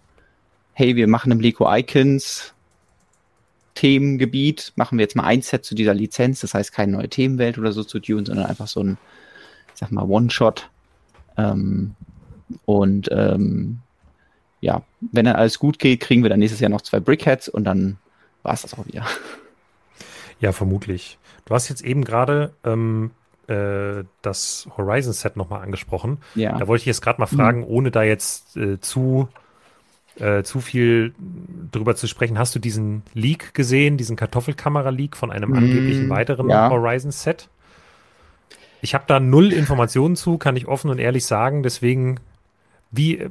hey, 0.74 0.96
wir 0.96 1.06
machen 1.06 1.32
im 1.32 1.40
Lego 1.40 1.72
Icons 1.72 2.52
Themengebiet, 3.74 4.72
machen 4.76 4.98
wir 4.98 5.04
jetzt 5.04 5.16
mal 5.16 5.24
ein 5.24 5.42
Set 5.42 5.64
zu 5.64 5.74
dieser 5.74 5.94
Lizenz, 5.94 6.40
das 6.40 6.54
heißt 6.54 6.72
keine 6.72 6.92
neue 6.92 7.08
Themenwelt 7.08 7.58
oder 7.58 7.72
so 7.72 7.82
zu 7.82 7.98
Dune, 7.98 8.26
sondern 8.26 8.46
einfach 8.46 8.68
so 8.68 8.80
ein, 8.80 8.98
ich 9.72 9.80
sag 9.80 9.90
mal, 9.90 10.04
One-Shot. 10.04 10.68
Ähm, 11.36 11.94
und 12.66 13.08
ähm, 13.10 13.78
ja, 14.60 14.82
wenn 15.00 15.24
dann 15.24 15.36
alles 15.36 15.58
gut 15.58 15.78
geht, 15.78 16.00
kriegen 16.00 16.22
wir 16.22 16.30
dann 16.30 16.38
nächstes 16.38 16.60
Jahr 16.60 16.70
noch 16.70 16.82
zwei 16.82 17.00
Brickheads 17.00 17.48
und 17.48 17.64
dann 17.64 17.98
war 18.44 18.54
es 18.54 18.62
das 18.62 18.74
auch 18.74 18.86
wieder. 18.86 19.04
Ja, 20.40 20.52
vermutlich. 20.52 21.18
Du 21.44 21.54
hast 21.54 21.68
jetzt 21.68 21.82
eben 21.82 22.04
gerade 22.04 22.52
ähm, 22.64 23.10
äh, 23.46 24.04
das 24.22 24.68
Horizon-Set 24.76 25.36
nochmal 25.36 25.62
angesprochen. 25.62 26.18
Ja. 26.34 26.58
Da 26.58 26.66
wollte 26.68 26.82
ich 26.82 26.86
jetzt 26.86 27.02
gerade 27.02 27.20
mal 27.20 27.26
fragen, 27.26 27.60
mhm. 27.60 27.66
ohne 27.66 27.90
da 27.90 28.02
jetzt 28.02 28.56
äh, 28.56 28.80
zu 28.80 29.28
äh, 30.16 30.42
zu 30.44 30.60
viel 30.60 31.14
drüber 31.72 31.96
zu 31.96 32.06
sprechen. 32.06 32.38
Hast 32.38 32.54
du 32.54 32.58
diesen 32.58 33.02
Leak 33.14 33.54
gesehen, 33.54 33.96
diesen 33.96 34.16
Kartoffelkamera-Leak 34.16 35.16
von 35.16 35.32
einem 35.32 35.50
mm, 35.50 35.56
angeblichen 35.56 36.08
weiteren 36.08 36.48
ja. 36.48 36.70
Horizon-Set? 36.70 37.48
Ich 38.80 38.94
habe 38.94 39.04
da 39.06 39.18
null 39.18 39.52
Informationen 39.52 40.14
zu, 40.14 40.38
kann 40.38 40.56
ich 40.56 40.68
offen 40.68 40.90
und 40.90 40.98
ehrlich 40.98 41.26
sagen. 41.26 41.62
Deswegen, 41.62 42.20
wie, 42.96 43.26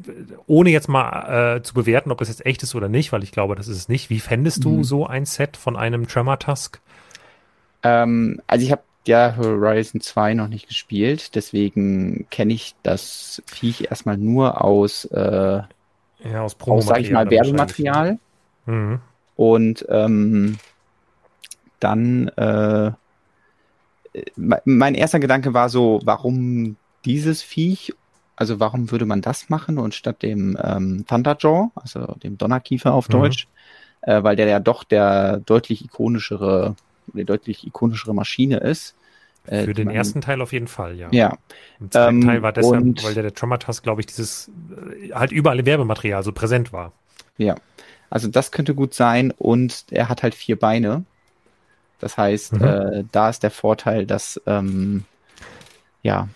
ohne 0.47 0.69
jetzt 0.69 0.89
mal 0.89 1.57
äh, 1.57 1.63
zu 1.63 1.73
bewerten, 1.73 2.11
ob 2.11 2.17
das 2.17 2.29
jetzt 2.29 2.45
echt 2.45 2.63
ist 2.63 2.75
oder 2.75 2.89
nicht, 2.89 3.11
weil 3.11 3.23
ich 3.23 3.31
glaube, 3.31 3.55
das 3.55 3.67
ist 3.67 3.77
es 3.77 3.89
nicht. 3.89 4.09
Wie 4.09 4.19
fändest 4.19 4.63
du 4.63 4.79
mm. 4.79 4.83
so 4.83 5.05
ein 5.05 5.25
Set 5.25 5.57
von 5.57 5.75
einem 5.75 6.07
Tremor 6.07 6.39
Tusk? 6.39 6.79
Ähm, 7.83 8.41
also 8.47 8.65
ich 8.65 8.71
habe 8.71 8.83
ja 9.05 9.35
Horizon 9.37 10.01
2 10.01 10.33
noch 10.33 10.47
nicht 10.47 10.67
gespielt, 10.67 11.35
deswegen 11.35 12.27
kenne 12.29 12.53
ich 12.53 12.75
das 12.83 13.41
Viech 13.45 13.89
erstmal 13.89 14.17
nur 14.17 14.63
aus 14.63 15.05
äh, 15.05 15.61
ja, 16.23 16.41
aus 16.41 16.55
aus, 16.59 16.85
sag 16.85 17.01
ich 17.01 17.11
mal, 17.11 17.29
Werbematerial. 17.29 18.17
Mhm. 18.65 18.99
Und 19.35 19.85
ähm, 19.89 20.57
dann 21.79 22.29
äh, 22.29 22.91
mein 24.65 24.95
erster 24.95 25.19
Gedanke 25.19 25.53
war 25.53 25.69
so, 25.69 25.99
warum 26.03 26.77
dieses 27.05 27.41
Viech? 27.41 27.93
Also 28.35 28.59
warum 28.59 28.91
würde 28.91 29.05
man 29.05 29.21
das 29.21 29.49
machen 29.49 29.77
und 29.77 29.93
statt 29.93 30.23
dem 30.23 30.57
ähm, 30.61 31.05
Thunderjaw, 31.07 31.71
also 31.75 32.15
dem 32.23 32.37
Donnerkiefer 32.37 32.93
auf 32.93 33.07
mhm. 33.09 33.13
Deutsch, 33.13 33.47
äh, 34.01 34.23
weil 34.23 34.35
der 34.35 34.47
ja 34.47 34.59
doch 34.59 34.83
der 34.83 35.37
deutlich 35.37 35.85
ikonischere, 35.85 36.75
die 37.13 37.25
deutlich 37.25 37.65
ikonischere 37.65 38.13
Maschine 38.13 38.57
ist. 38.57 38.95
Äh, 39.45 39.65
Für 39.65 39.73
den 39.73 39.87
man, 39.87 39.95
ersten 39.95 40.21
Teil 40.21 40.41
auf 40.41 40.53
jeden 40.53 40.67
Fall, 40.67 40.95
ja. 40.95 41.09
Ja. 41.11 41.37
Im 41.79 41.91
zweiten 41.91 42.21
ähm, 42.21 42.27
Teil 42.27 42.41
war 42.41 42.53
deshalb, 42.53 42.81
und, 42.81 43.03
weil 43.03 43.13
der, 43.13 43.23
der 43.23 43.33
Traumatas, 43.33 43.81
glaube 43.81 44.01
ich, 44.01 44.07
dieses 44.07 44.49
äh, 44.49 45.11
halt 45.13 45.31
überall 45.31 45.59
im 45.59 45.65
Werbematerial 45.65 46.23
so 46.23 46.31
präsent 46.31 46.71
war. 46.71 46.93
Ja. 47.37 47.55
Also 48.09 48.27
das 48.29 48.51
könnte 48.51 48.73
gut 48.73 48.93
sein 48.93 49.31
und 49.31 49.85
er 49.91 50.07
hat 50.07 50.23
halt 50.23 50.33
vier 50.33 50.57
Beine. 50.57 51.03
Das 51.99 52.17
heißt, 52.17 52.53
mhm. 52.53 52.63
äh, 52.63 53.03
da 53.11 53.29
ist 53.29 53.43
der 53.43 53.51
Vorteil, 53.51 54.05
dass 54.05 54.41
ähm, 54.45 55.03
ja, 56.03 56.27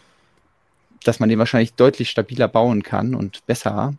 dass 1.03 1.19
man 1.19 1.29
den 1.29 1.39
wahrscheinlich 1.39 1.73
deutlich 1.73 2.09
stabiler 2.09 2.47
bauen 2.47 2.83
kann 2.83 3.15
und 3.15 3.45
besser 3.45 3.93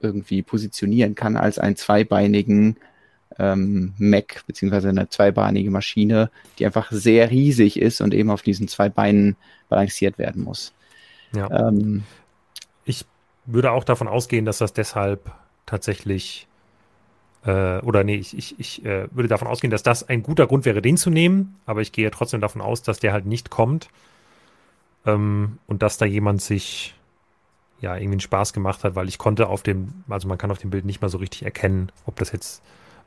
irgendwie 0.00 0.42
positionieren 0.42 1.14
kann 1.14 1.36
als 1.36 1.58
einen 1.58 1.76
zweibeinigen 1.76 2.76
ähm, 3.38 3.94
Mac 3.98 4.42
beziehungsweise 4.46 4.88
eine 4.88 5.08
zweibeinige 5.08 5.70
Maschine, 5.70 6.30
die 6.58 6.66
einfach 6.66 6.90
sehr 6.90 7.30
riesig 7.30 7.78
ist 7.78 8.00
und 8.00 8.14
eben 8.14 8.30
auf 8.30 8.42
diesen 8.42 8.68
zwei 8.68 8.88
Beinen 8.88 9.36
balanciert 9.68 10.18
werden 10.18 10.42
muss. 10.42 10.72
Ja. 11.34 11.68
Ähm, 11.68 12.04
ich 12.84 13.04
würde 13.46 13.70
auch 13.70 13.84
davon 13.84 14.08
ausgehen, 14.08 14.44
dass 14.44 14.58
das 14.58 14.72
deshalb 14.72 15.30
tatsächlich 15.66 16.48
äh, 17.44 17.78
oder 17.78 18.04
nee, 18.04 18.16
ich, 18.16 18.36
ich, 18.36 18.58
ich 18.58 18.84
äh, 18.84 19.06
würde 19.12 19.28
davon 19.28 19.48
ausgehen, 19.48 19.70
dass 19.70 19.82
das 19.82 20.08
ein 20.08 20.22
guter 20.22 20.46
Grund 20.46 20.64
wäre, 20.64 20.82
den 20.82 20.96
zu 20.96 21.10
nehmen, 21.10 21.56
aber 21.66 21.80
ich 21.80 21.92
gehe 21.92 22.10
trotzdem 22.10 22.40
davon 22.40 22.60
aus, 22.60 22.82
dass 22.82 22.98
der 22.98 23.12
halt 23.12 23.26
nicht 23.26 23.50
kommt 23.50 23.88
ähm, 25.06 25.58
und 25.66 25.82
dass 25.82 25.98
da 25.98 26.04
jemand 26.04 26.42
sich 26.42 26.94
ja 27.80 27.94
irgendwie 27.94 28.14
einen 28.14 28.20
Spaß 28.20 28.52
gemacht 28.52 28.84
hat, 28.84 28.94
weil 28.94 29.08
ich 29.08 29.18
konnte 29.18 29.48
auf 29.48 29.62
dem, 29.62 30.04
also 30.08 30.28
man 30.28 30.38
kann 30.38 30.50
auf 30.50 30.58
dem 30.58 30.70
Bild 30.70 30.84
nicht 30.84 31.00
mal 31.00 31.08
so 31.08 31.18
richtig 31.18 31.44
erkennen, 31.44 31.90
ob 32.06 32.16
das 32.16 32.32
jetzt 32.32 32.62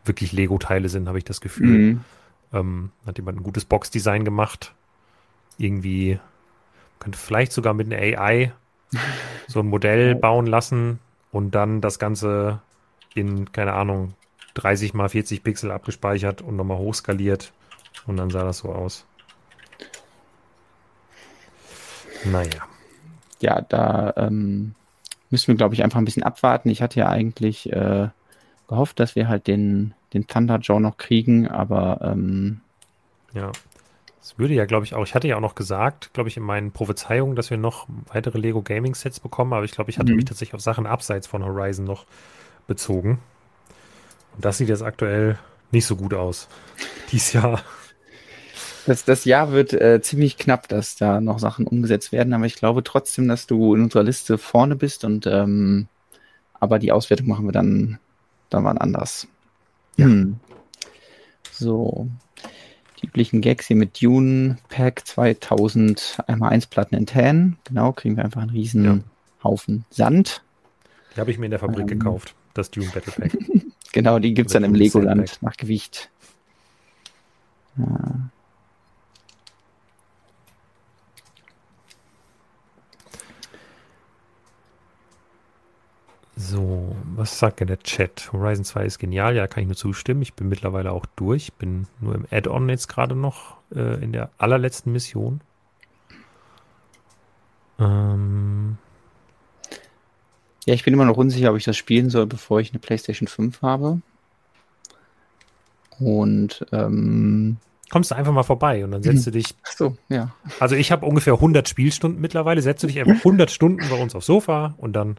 wirklich 0.05 0.31
Lego-Teile 0.31 0.89
sind, 0.89 1.07
habe 1.07 1.17
ich 1.17 1.23
das 1.23 1.41
Gefühl. 1.41 1.77
Mhm. 1.77 2.01
Ähm, 2.51 2.91
hat 3.05 3.17
jemand 3.17 3.39
ein 3.39 3.43
gutes 3.43 3.65
Box-Design 3.65 4.25
gemacht. 4.25 4.73
Irgendwie 5.57 6.19
könnte 6.99 7.17
vielleicht 7.17 7.51
sogar 7.51 7.73
mit 7.73 7.91
einer 7.91 8.01
AI 8.01 8.51
so 9.47 9.59
ein 9.59 9.67
Modell 9.67 10.15
bauen 10.15 10.47
lassen 10.47 10.99
und 11.31 11.55
dann 11.55 11.81
das 11.81 11.99
Ganze 11.99 12.61
in, 13.15 13.51
keine 13.51 13.73
Ahnung, 13.73 14.13
30 14.55 14.93
mal 14.93 15.09
40 15.09 15.43
Pixel 15.43 15.71
abgespeichert 15.71 16.41
und 16.41 16.55
nochmal 16.55 16.77
hochskaliert. 16.77 17.53
Und 18.05 18.17
dann 18.17 18.29
sah 18.29 18.43
das 18.43 18.59
so 18.59 18.69
aus. 18.69 19.05
Naja. 22.25 22.67
Ja, 23.41 23.61
da 23.61 24.13
ähm, 24.17 24.75
müssen 25.29 25.47
wir, 25.47 25.55
glaube 25.55 25.75
ich, 25.75 25.83
einfach 25.83 25.99
ein 25.99 26.05
bisschen 26.05 26.23
abwarten. 26.23 26.69
Ich 26.69 26.81
hatte 26.81 26.99
ja 26.99 27.09
eigentlich 27.09 27.71
äh, 27.71 28.09
gehofft, 28.67 28.99
dass 28.99 29.15
wir 29.15 29.27
halt 29.27 29.47
den, 29.47 29.93
den 30.13 30.27
Thunder 30.27 30.59
Jaw 30.61 30.79
noch 30.79 30.97
kriegen, 30.97 31.47
aber 31.47 31.99
ähm, 32.01 32.61
ja. 33.33 33.51
Es 34.21 34.39
würde 34.39 34.53
ja, 34.53 34.63
glaube 34.63 34.85
ich, 34.85 34.93
auch, 34.93 35.03
ich 35.03 35.15
hatte 35.15 35.27
ja 35.27 35.35
auch 35.35 35.41
noch 35.41 35.55
gesagt, 35.55 36.13
glaube 36.13 36.29
ich, 36.29 36.37
in 36.37 36.43
meinen 36.43 36.71
Prophezeiungen, 36.71 37.35
dass 37.35 37.49
wir 37.49 37.57
noch 37.57 37.87
weitere 38.07 38.37
Lego 38.37 38.61
Gaming 38.61 38.95
Sets 38.95 39.19
bekommen, 39.19 39.51
aber 39.51 39.65
ich 39.65 39.71
glaube, 39.71 39.89
ich 39.89 39.99
hatte 39.99 40.11
mhm. 40.11 40.17
mich 40.17 40.25
tatsächlich 40.25 40.53
auf 40.53 40.61
Sachen 40.61 40.85
abseits 40.85 41.27
von 41.27 41.43
Horizon 41.43 41.83
noch 41.83 42.05
bezogen. 42.65 43.19
Und 44.35 44.45
das 44.45 44.57
sieht 44.57 44.69
jetzt 44.69 44.81
aktuell 44.81 45.37
nicht 45.71 45.85
so 45.85 45.97
gut 45.97 46.13
aus. 46.13 46.47
Dies 47.11 47.33
Jahr. 47.33 47.61
Das, 48.85 49.05
das 49.05 49.25
Jahr 49.25 49.51
wird 49.51 49.73
äh, 49.73 50.01
ziemlich 50.01 50.37
knapp, 50.37 50.67
dass 50.67 50.95
da 50.95 51.21
noch 51.21 51.39
Sachen 51.39 51.65
umgesetzt 51.67 52.11
werden, 52.11 52.33
aber 52.33 52.45
ich 52.45 52.55
glaube 52.55 52.83
trotzdem, 52.83 53.27
dass 53.27 53.47
du 53.47 53.75
in 53.75 53.83
unserer 53.83 54.03
Liste 54.03 54.37
vorne 54.37 54.75
bist 54.75 55.05
und 55.05 55.25
ähm, 55.25 55.87
aber 56.59 56.79
die 56.79 56.91
Auswertung 56.91 57.27
machen 57.27 57.45
wir 57.45 57.51
dann, 57.51 57.99
dann 58.49 58.63
mal 58.63 58.77
anders. 58.77 59.27
Ja. 59.97 60.05
Hm. 60.05 60.37
So. 61.51 62.07
Die 63.01 63.07
üblichen 63.07 63.41
Gags 63.41 63.67
hier 63.67 63.75
mit 63.75 64.01
Dune 64.01 64.57
Pack 64.69 65.05
2000 65.05 66.19
einmal 66.27 66.51
1 66.51 66.67
Platten 66.67 66.95
in 66.95 67.05
Tan. 67.05 67.57
Genau, 67.65 67.91
kriegen 67.91 68.15
wir 68.15 68.23
einfach 68.23 68.41
einen 68.41 68.51
riesen 68.51 68.85
ja. 68.85 68.99
Haufen 69.43 69.85
Sand. 69.89 70.41
Die 71.15 71.19
habe 71.19 71.31
ich 71.31 71.37
mir 71.37 71.45
in 71.45 71.51
der 71.51 71.59
Fabrik 71.59 71.81
ähm, 71.81 71.99
gekauft 71.99 72.33
das 72.53 72.71
Dune 72.71 72.89
Battle 72.93 73.13
Pack. 73.13 73.37
genau, 73.91 74.19
die 74.19 74.33
gibt 74.33 74.47
es 74.47 74.53
dann 74.53 74.63
im 74.63 74.75
Legoland 74.75 75.39
nach 75.41 75.57
Gewicht. 75.57 76.09
Ja. 77.77 78.22
So, 86.35 86.95
was 87.15 87.37
sagt 87.37 87.59
denn 87.59 87.67
der 87.67 87.79
Chat? 87.79 88.31
Horizon 88.33 88.65
2 88.65 88.85
ist 88.85 88.99
genial, 88.99 89.35
ja, 89.35 89.47
kann 89.47 89.61
ich 89.61 89.67
nur 89.67 89.75
zustimmen. 89.75 90.23
Ich 90.23 90.33
bin 90.33 90.49
mittlerweile 90.49 90.91
auch 90.91 91.05
durch, 91.15 91.53
bin 91.53 91.87
nur 91.99 92.15
im 92.15 92.25
Add-on 92.31 92.69
jetzt 92.69 92.87
gerade 92.87 93.15
noch 93.15 93.57
äh, 93.75 94.03
in 94.03 94.11
der 94.11 94.31
allerletzten 94.39 94.91
Mission. 94.91 95.41
Ähm, 97.79 98.77
ja, 100.65 100.73
ich 100.73 100.83
bin 100.83 100.93
immer 100.93 101.05
noch 101.05 101.17
unsicher, 101.17 101.51
ob 101.51 101.57
ich 101.57 101.65
das 101.65 101.77
spielen 101.77 102.09
soll, 102.09 102.25
bevor 102.25 102.59
ich 102.59 102.71
eine 102.71 102.79
PlayStation 102.79 103.27
5 103.27 103.61
habe. 103.61 104.01
Und 105.99 106.65
ähm, 106.71 107.57
kommst 107.91 108.09
du 108.09 108.15
einfach 108.15 108.31
mal 108.31 108.43
vorbei 108.43 108.83
und 108.83 108.91
dann 108.91 109.03
setzt 109.03 109.27
du 109.27 109.31
dich. 109.31 109.53
Ach 109.63 109.71
so, 109.71 109.97
ja. 110.09 110.33
Also 110.59 110.75
ich 110.75 110.91
habe 110.91 111.05
ungefähr 111.05 111.33
100 111.33 111.69
Spielstunden 111.69 112.19
mittlerweile. 112.19 112.61
Setzt 112.63 112.81
du 112.81 112.87
dich 112.87 112.99
einfach 112.99 113.17
100 113.17 113.51
Stunden 113.51 113.87
bei 113.87 114.01
uns 114.01 114.15
aufs 114.15 114.25
Sofa 114.25 114.73
und 114.77 114.93
dann. 114.93 115.17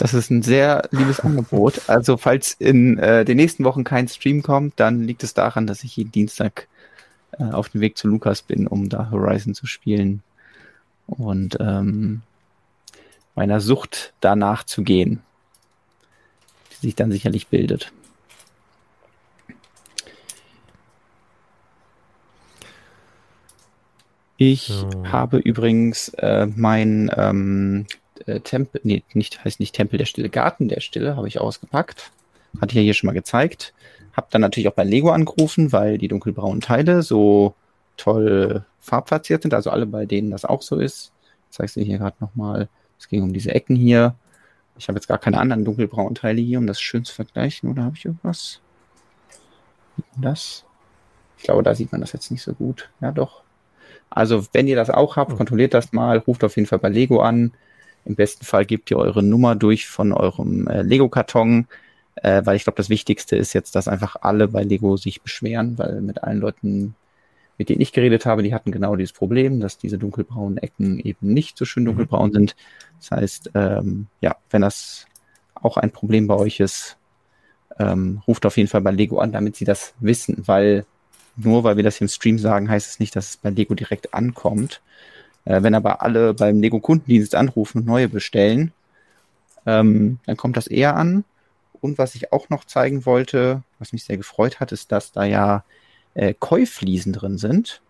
Das 0.00 0.14
ist 0.14 0.30
ein 0.30 0.40
sehr 0.40 0.88
liebes 0.92 1.20
Angebot. 1.24 1.82
Also 1.90 2.16
falls 2.16 2.54
in 2.54 2.98
äh, 2.98 3.26
den 3.26 3.36
nächsten 3.36 3.64
Wochen 3.64 3.84
kein 3.84 4.08
Stream 4.08 4.42
kommt, 4.42 4.80
dann 4.80 5.02
liegt 5.02 5.22
es 5.22 5.34
daran, 5.34 5.66
dass 5.66 5.84
ich 5.84 5.94
jeden 5.94 6.10
Dienstag 6.10 6.68
äh, 7.32 7.44
auf 7.44 7.68
dem 7.68 7.82
Weg 7.82 7.98
zu 7.98 8.08
Lukas 8.08 8.40
bin, 8.40 8.66
um 8.66 8.88
da 8.88 9.10
Horizon 9.10 9.54
zu 9.54 9.66
spielen. 9.66 10.22
Und 11.06 11.58
ähm, 11.60 12.22
meiner 13.34 13.60
Sucht 13.60 14.14
danach 14.20 14.64
zu 14.64 14.82
gehen, 14.84 15.20
die 16.72 16.86
sich 16.86 16.94
dann 16.94 17.12
sicherlich 17.12 17.48
bildet. 17.48 17.92
Ich 24.38 24.68
so. 24.68 25.04
habe 25.04 25.36
übrigens 25.36 26.08
äh, 26.16 26.46
mein 26.46 27.10
ähm, 27.14 27.84
äh, 28.26 28.40
Tempel, 28.40 28.80
nee, 28.84 29.02
nicht, 29.14 29.44
heißt 29.44 29.60
nicht 29.60 29.74
Tempel 29.74 29.98
der 29.98 30.06
Stille, 30.06 30.28
Garten 30.28 30.68
der 30.68 30.80
Stille 30.80 31.16
habe 31.16 31.28
ich 31.28 31.40
ausgepackt. 31.40 32.10
Hatte 32.60 32.72
ich 32.72 32.76
ja 32.76 32.82
hier 32.82 32.94
schon 32.94 33.06
mal 33.06 33.12
gezeigt. 33.12 33.72
Hab 34.12 34.30
dann 34.30 34.40
natürlich 34.40 34.68
auch 34.68 34.74
bei 34.74 34.84
Lego 34.84 35.10
angerufen, 35.10 35.72
weil 35.72 35.98
die 35.98 36.08
dunkelbraunen 36.08 36.60
Teile 36.60 37.02
so 37.02 37.54
toll 37.96 38.64
farbplatziert 38.80 39.42
sind, 39.42 39.54
also 39.54 39.70
alle 39.70 39.86
bei 39.86 40.06
denen 40.06 40.30
das 40.30 40.44
auch 40.44 40.62
so 40.62 40.76
ist. 40.76 41.12
Zeigst 41.50 41.76
du 41.76 41.80
hier 41.80 41.98
gerade 41.98 42.16
nochmal. 42.20 42.68
Es 42.98 43.08
ging 43.08 43.22
um 43.22 43.32
diese 43.32 43.54
Ecken 43.54 43.76
hier. 43.76 44.14
Ich 44.78 44.88
habe 44.88 44.96
jetzt 44.96 45.08
gar 45.08 45.18
keine 45.18 45.38
anderen 45.38 45.64
dunkelbraunen 45.64 46.14
Teile 46.14 46.40
hier, 46.40 46.58
um 46.58 46.66
das 46.66 46.80
schön 46.80 47.04
zu 47.04 47.14
vergleichen. 47.14 47.70
Oder 47.70 47.84
habe 47.84 47.96
ich 47.96 48.04
irgendwas? 48.04 48.60
Das? 50.16 50.64
Ich 51.38 51.44
glaube, 51.44 51.62
da 51.62 51.74
sieht 51.74 51.92
man 51.92 52.00
das 52.00 52.12
jetzt 52.12 52.30
nicht 52.30 52.42
so 52.42 52.52
gut. 52.54 52.90
Ja, 53.00 53.12
doch. 53.12 53.42
Also, 54.08 54.46
wenn 54.52 54.66
ihr 54.66 54.76
das 54.76 54.90
auch 54.90 55.16
habt, 55.16 55.30
hm. 55.30 55.36
kontrolliert 55.36 55.74
das 55.74 55.92
mal, 55.92 56.18
ruft 56.18 56.44
auf 56.44 56.56
jeden 56.56 56.66
Fall 56.66 56.78
bei 56.78 56.88
Lego 56.88 57.20
an. 57.20 57.52
Im 58.04 58.14
besten 58.14 58.44
Fall 58.44 58.64
gebt 58.64 58.90
ihr 58.90 58.96
eure 58.96 59.22
Nummer 59.22 59.54
durch 59.54 59.86
von 59.88 60.12
eurem 60.12 60.66
äh, 60.68 60.82
Lego-Karton, 60.82 61.66
äh, 62.16 62.42
weil 62.44 62.56
ich 62.56 62.64
glaube, 62.64 62.76
das 62.76 62.88
Wichtigste 62.88 63.36
ist 63.36 63.52
jetzt, 63.52 63.74
dass 63.74 63.88
einfach 63.88 64.16
alle 64.20 64.48
bei 64.48 64.62
Lego 64.62 64.96
sich 64.96 65.22
beschweren, 65.22 65.78
weil 65.78 66.00
mit 66.00 66.22
allen 66.22 66.40
Leuten 66.40 66.94
mit 67.60 67.68
denen 67.68 67.82
ich 67.82 67.92
geredet 67.92 68.24
habe, 68.24 68.42
die 68.42 68.54
hatten 68.54 68.72
genau 68.72 68.96
dieses 68.96 69.12
Problem, 69.12 69.60
dass 69.60 69.76
diese 69.76 69.98
dunkelbraunen 69.98 70.56
Ecken 70.56 70.98
eben 70.98 71.34
nicht 71.34 71.58
so 71.58 71.66
schön 71.66 71.82
mhm. 71.82 71.88
dunkelbraun 71.88 72.30
mhm. 72.30 72.32
sind. 72.32 72.56
Das 72.98 73.10
heißt, 73.10 73.50
ähm, 73.54 74.06
ja, 74.22 74.36
wenn 74.48 74.62
das 74.62 75.04
auch 75.52 75.76
ein 75.76 75.90
Problem 75.90 76.26
bei 76.26 76.36
euch 76.36 76.58
ist, 76.58 76.96
ähm, 77.78 78.22
ruft 78.26 78.46
auf 78.46 78.56
jeden 78.56 78.70
Fall 78.70 78.80
bei 78.80 78.92
Lego 78.92 79.18
an, 79.18 79.32
damit 79.32 79.56
sie 79.56 79.66
das 79.66 79.92
wissen, 80.00 80.42
weil 80.46 80.86
nur 81.36 81.62
weil 81.62 81.76
wir 81.76 81.84
das 81.84 81.96
hier 81.96 82.06
im 82.06 82.08
Stream 82.08 82.38
sagen, 82.38 82.70
heißt 82.70 82.92
es 82.92 82.98
nicht, 82.98 83.14
dass 83.14 83.28
es 83.28 83.36
bei 83.36 83.50
Lego 83.50 83.74
direkt 83.74 84.14
ankommt. 84.14 84.80
Äh, 85.44 85.62
wenn 85.62 85.74
aber 85.74 86.02
alle 86.02 86.34
beim 86.34 86.60
Lego 86.60 86.80
Kundendienst 86.80 87.34
anrufen 87.34 87.78
und 87.78 87.86
neue 87.86 88.08
bestellen, 88.08 88.72
ähm, 89.66 90.18
dann 90.26 90.36
kommt 90.36 90.56
das 90.56 90.66
eher 90.66 90.96
an. 90.96 91.24
Und 91.80 91.98
was 91.98 92.14
ich 92.14 92.32
auch 92.32 92.50
noch 92.50 92.64
zeigen 92.64 93.06
wollte, 93.06 93.62
was 93.78 93.92
mich 93.92 94.04
sehr 94.04 94.16
gefreut 94.16 94.60
hat, 94.60 94.72
ist, 94.72 94.92
dass 94.92 95.12
da 95.12 95.24
ja 95.24 95.64
äh, 96.14 96.34
Koi-Fliesen 96.38 97.12
drin 97.12 97.38
sind. 97.38 97.80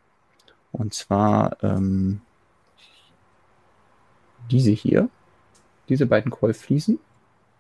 Und 0.73 0.95
zwar 0.95 1.57
ähm, 1.63 2.21
diese 4.51 4.71
hier, 4.71 5.09
diese 5.89 6.07
beiden 6.07 6.31
Koi-Fliesen. 6.31 7.01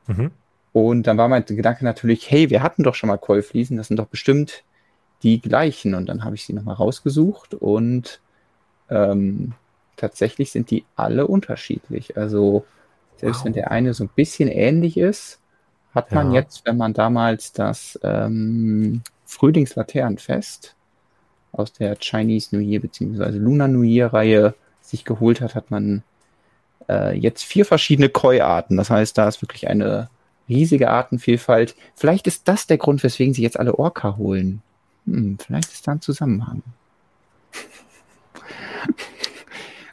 Mhm. 0.06 0.30
Und 0.72 1.06
dann 1.08 1.18
war 1.18 1.28
mein 1.28 1.44
Gedanke 1.44 1.84
natürlich, 1.84 2.30
hey, 2.30 2.48
wir 2.50 2.62
hatten 2.62 2.84
doch 2.84 2.94
schon 2.94 3.08
mal 3.08 3.18
Koi-Fliesen, 3.18 3.76
das 3.76 3.88
sind 3.88 3.96
doch 3.96 4.06
bestimmt 4.06 4.62
die 5.24 5.40
gleichen. 5.40 5.94
Und 5.94 6.06
dann 6.06 6.24
habe 6.24 6.36
ich 6.36 6.44
sie 6.44 6.52
nochmal 6.52 6.76
rausgesucht 6.76 7.54
und 7.54 8.20
ähm, 8.88 9.54
tatsächlich 10.00 10.50
sind 10.50 10.70
die 10.70 10.84
alle 10.96 11.26
unterschiedlich. 11.26 12.16
Also 12.16 12.64
selbst 13.18 13.40
wow. 13.40 13.44
wenn 13.46 13.52
der 13.52 13.70
eine 13.70 13.94
so 13.94 14.04
ein 14.04 14.10
bisschen 14.14 14.48
ähnlich 14.48 14.96
ist, 14.96 15.38
hat 15.94 16.12
man 16.12 16.32
ja. 16.32 16.40
jetzt, 16.40 16.64
wenn 16.66 16.76
man 16.76 16.94
damals 16.94 17.52
das 17.52 17.98
ähm, 18.02 19.02
Frühlingslaternenfest 19.26 20.74
aus 21.52 21.72
der 21.72 21.96
Chinese 21.96 22.54
New 22.54 22.62
Year 22.62 22.80
bzw. 22.80 23.30
Lunar 23.38 23.68
New 23.68 23.82
Year 23.82 24.12
Reihe 24.12 24.54
sich 24.80 25.04
geholt 25.04 25.40
hat, 25.40 25.54
hat 25.54 25.70
man 25.70 26.02
äh, 26.88 27.16
jetzt 27.16 27.44
vier 27.44 27.66
verschiedene 27.66 28.08
Koi-Arten. 28.08 28.76
Das 28.76 28.90
heißt, 28.90 29.18
da 29.18 29.28
ist 29.28 29.42
wirklich 29.42 29.68
eine 29.68 30.08
riesige 30.48 30.90
Artenvielfalt. 30.90 31.76
Vielleicht 31.94 32.26
ist 32.26 32.48
das 32.48 32.66
der 32.66 32.78
Grund, 32.78 33.02
weswegen 33.02 33.34
sie 33.34 33.42
jetzt 33.42 33.58
alle 33.58 33.78
Orca 33.78 34.16
holen. 34.16 34.62
Hm, 35.06 35.38
vielleicht 35.44 35.72
ist 35.72 35.86
da 35.86 35.92
ein 35.92 36.00
Zusammenhang. 36.00 36.62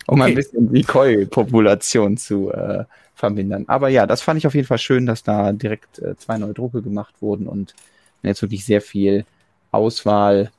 Um 0.07 0.21
okay. 0.21 0.31
ein 0.31 0.35
bisschen 0.35 0.73
die 0.73 0.83
Koi-Population 0.83 2.17
zu 2.17 2.51
äh, 2.51 2.85
vermindern. 3.13 3.65
Aber 3.67 3.89
ja, 3.89 4.07
das 4.07 4.21
fand 4.21 4.37
ich 4.37 4.47
auf 4.47 4.55
jeden 4.55 4.67
Fall 4.67 4.77
schön, 4.77 5.05
dass 5.05 5.23
da 5.23 5.51
direkt 5.51 5.99
äh, 5.99 6.15
zwei 6.17 6.37
neue 6.37 6.53
Drucke 6.53 6.81
gemacht 6.81 7.15
wurden 7.19 7.47
und 7.47 7.75
man 8.21 8.29
jetzt 8.29 8.41
wirklich 8.41 8.63
sehr 8.65 8.81
viel 8.81 9.25
Auswahl 9.71 10.51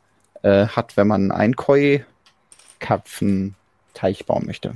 äh, 0.42 0.66
hat, 0.66 0.96
wenn 0.96 1.08
man 1.08 1.32
einen 1.32 1.56
Koi-Karpfen-Teich 1.56 4.26
bauen 4.26 4.46
möchte. 4.46 4.74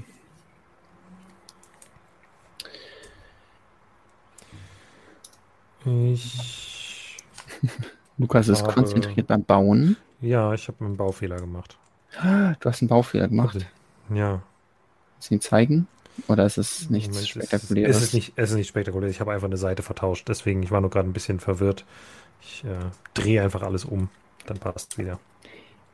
Ich. 5.84 7.18
Lukas 8.18 8.48
ist 8.48 8.62
habe... 8.62 8.72
konzentriert 8.72 9.26
beim 9.26 9.44
Bauen. 9.44 9.96
Ja, 10.20 10.54
ich 10.54 10.68
habe 10.68 10.84
einen 10.84 10.96
Baufehler 10.96 11.36
gemacht. 11.36 11.76
Du 12.22 12.68
hast 12.68 12.82
einen 12.82 12.88
Baufehler 12.88 13.28
gemacht? 13.28 13.66
Ja. 14.14 14.42
Kannst 15.22 15.30
du 15.30 15.34
ihn 15.36 15.40
zeigen? 15.40 15.86
Oder 16.26 16.44
ist 16.44 16.58
es 16.58 16.90
nichts 16.90 17.10
Moment, 17.10 17.28
Spektakuläres? 17.28 17.96
Es 17.96 18.02
ist, 18.02 18.12
nicht, 18.12 18.32
es 18.34 18.50
ist 18.50 18.56
nicht 18.56 18.66
spektakulär. 18.66 19.08
Ich 19.08 19.20
habe 19.20 19.32
einfach 19.32 19.46
eine 19.46 19.56
Seite 19.56 19.84
vertauscht. 19.84 20.28
Deswegen, 20.28 20.64
ich 20.64 20.72
war 20.72 20.80
nur 20.80 20.90
gerade 20.90 21.08
ein 21.08 21.12
bisschen 21.12 21.38
verwirrt. 21.38 21.84
Ich 22.40 22.64
äh, 22.64 22.90
drehe 23.14 23.40
einfach 23.40 23.62
alles 23.62 23.84
um. 23.84 24.08
Dann 24.46 24.58
passt 24.58 24.94
es 24.94 24.98
wieder. 24.98 25.20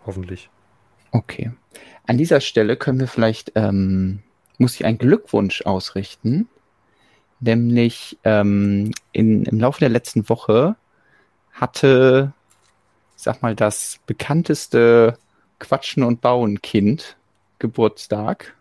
Hoffentlich. 0.06 0.48
Okay. 1.10 1.52
An 2.06 2.16
dieser 2.16 2.40
Stelle 2.40 2.78
können 2.78 3.00
wir 3.00 3.06
vielleicht, 3.06 3.52
ähm, 3.54 4.22
muss 4.56 4.76
ich 4.76 4.86
einen 4.86 4.96
Glückwunsch 4.96 5.60
ausrichten. 5.60 6.48
Nämlich 7.40 8.16
ähm, 8.24 8.92
in, 9.12 9.44
im 9.44 9.60
Laufe 9.60 9.80
der 9.80 9.90
letzten 9.90 10.30
Woche 10.30 10.76
hatte, 11.52 12.32
sag 13.14 13.42
mal, 13.42 13.54
das 13.54 14.00
bekannteste 14.06 15.18
Quatschen 15.58 16.02
und 16.02 16.22
Bauen 16.22 16.62
Kind 16.62 17.18
Geburtstag. 17.58 18.54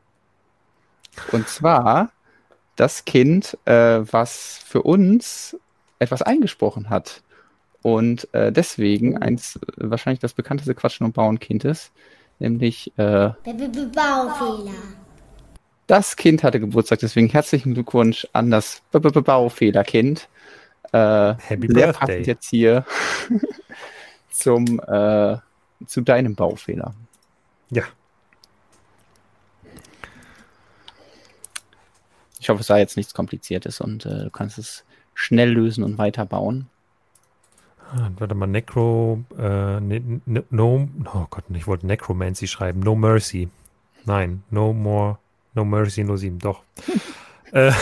Und 1.32 1.48
zwar 1.48 2.12
das 2.76 3.06
Kind, 3.06 3.58
äh, 3.66 4.00
was 4.12 4.60
für 4.66 4.84
uns 4.84 5.58
etwas 6.00 6.22
eingesprochen 6.22 6.90
hat. 6.90 7.22
Und 7.82 8.34
äh, 8.34 8.52
deswegen 8.52 9.18
oh. 9.18 9.22
eins, 9.22 9.60
wahrscheinlich 9.76 10.20
das 10.20 10.34
bekannteste 10.34 10.76
Quatschen 10.76 11.06
und 11.06 11.14
Bauen 11.14 11.40
Kind 11.40 11.66
ist, 11.66 11.92
nämlich 12.40 12.92
äh, 12.98 13.32
Baufehler. 13.44 14.74
Das 15.88 16.18
Kind 16.18 16.44
hatte 16.44 16.60
Geburtstag, 16.60 17.00
deswegen 17.00 17.30
herzlichen 17.30 17.74
Glückwunsch 17.74 18.28
an 18.34 18.52
das 18.52 18.82
B 18.92 18.98
-B 18.98 19.22
Baufehlerkind. 19.22 20.28
Äh, 20.92 21.36
Happy 21.36 21.68
sehr 21.70 21.94
passend 21.94 22.28
jetzt 22.28 22.50
hier 22.50 22.86
zum 24.30 24.80
äh, 24.86 25.38
zu 25.86 26.02
deinem 26.02 26.36
Baufehler. 26.36 26.94
Ja, 27.70 27.84
Ich 32.48 32.50
hoffe, 32.50 32.62
es 32.62 32.70
war 32.70 32.78
jetzt 32.80 32.96
nichts 32.96 33.14
Kompliziertes 33.14 33.82
und 33.82 34.06
äh, 34.06 34.24
du 34.24 34.30
kannst 34.30 34.58
es 34.58 34.86
schnell 35.14 35.52
lösen 35.52 35.84
und 35.84 35.98
weiterbauen. 35.98 36.68
Ah, 37.92 38.10
warte 38.18 38.36
mal, 38.36 38.48
Necro, 38.48 39.22
äh, 39.38 39.82
ne, 39.82 40.22
ne, 40.26 40.46
no, 40.50 40.88
oh 41.14 41.26
Gott, 41.30 41.44
ich 41.54 41.68
wollte 41.68 41.86
Necromancy 41.86 42.48
schreiben, 42.48 42.80
No 42.80 42.96
Mercy. 42.96 43.50
Nein, 44.06 44.44
No 44.50 44.72
More, 44.72 45.18
No 45.56 45.66
Mercy, 45.66 46.06
No 46.06 46.16
7, 46.16 46.40
doch. 46.40 46.64
äh, 47.52 47.74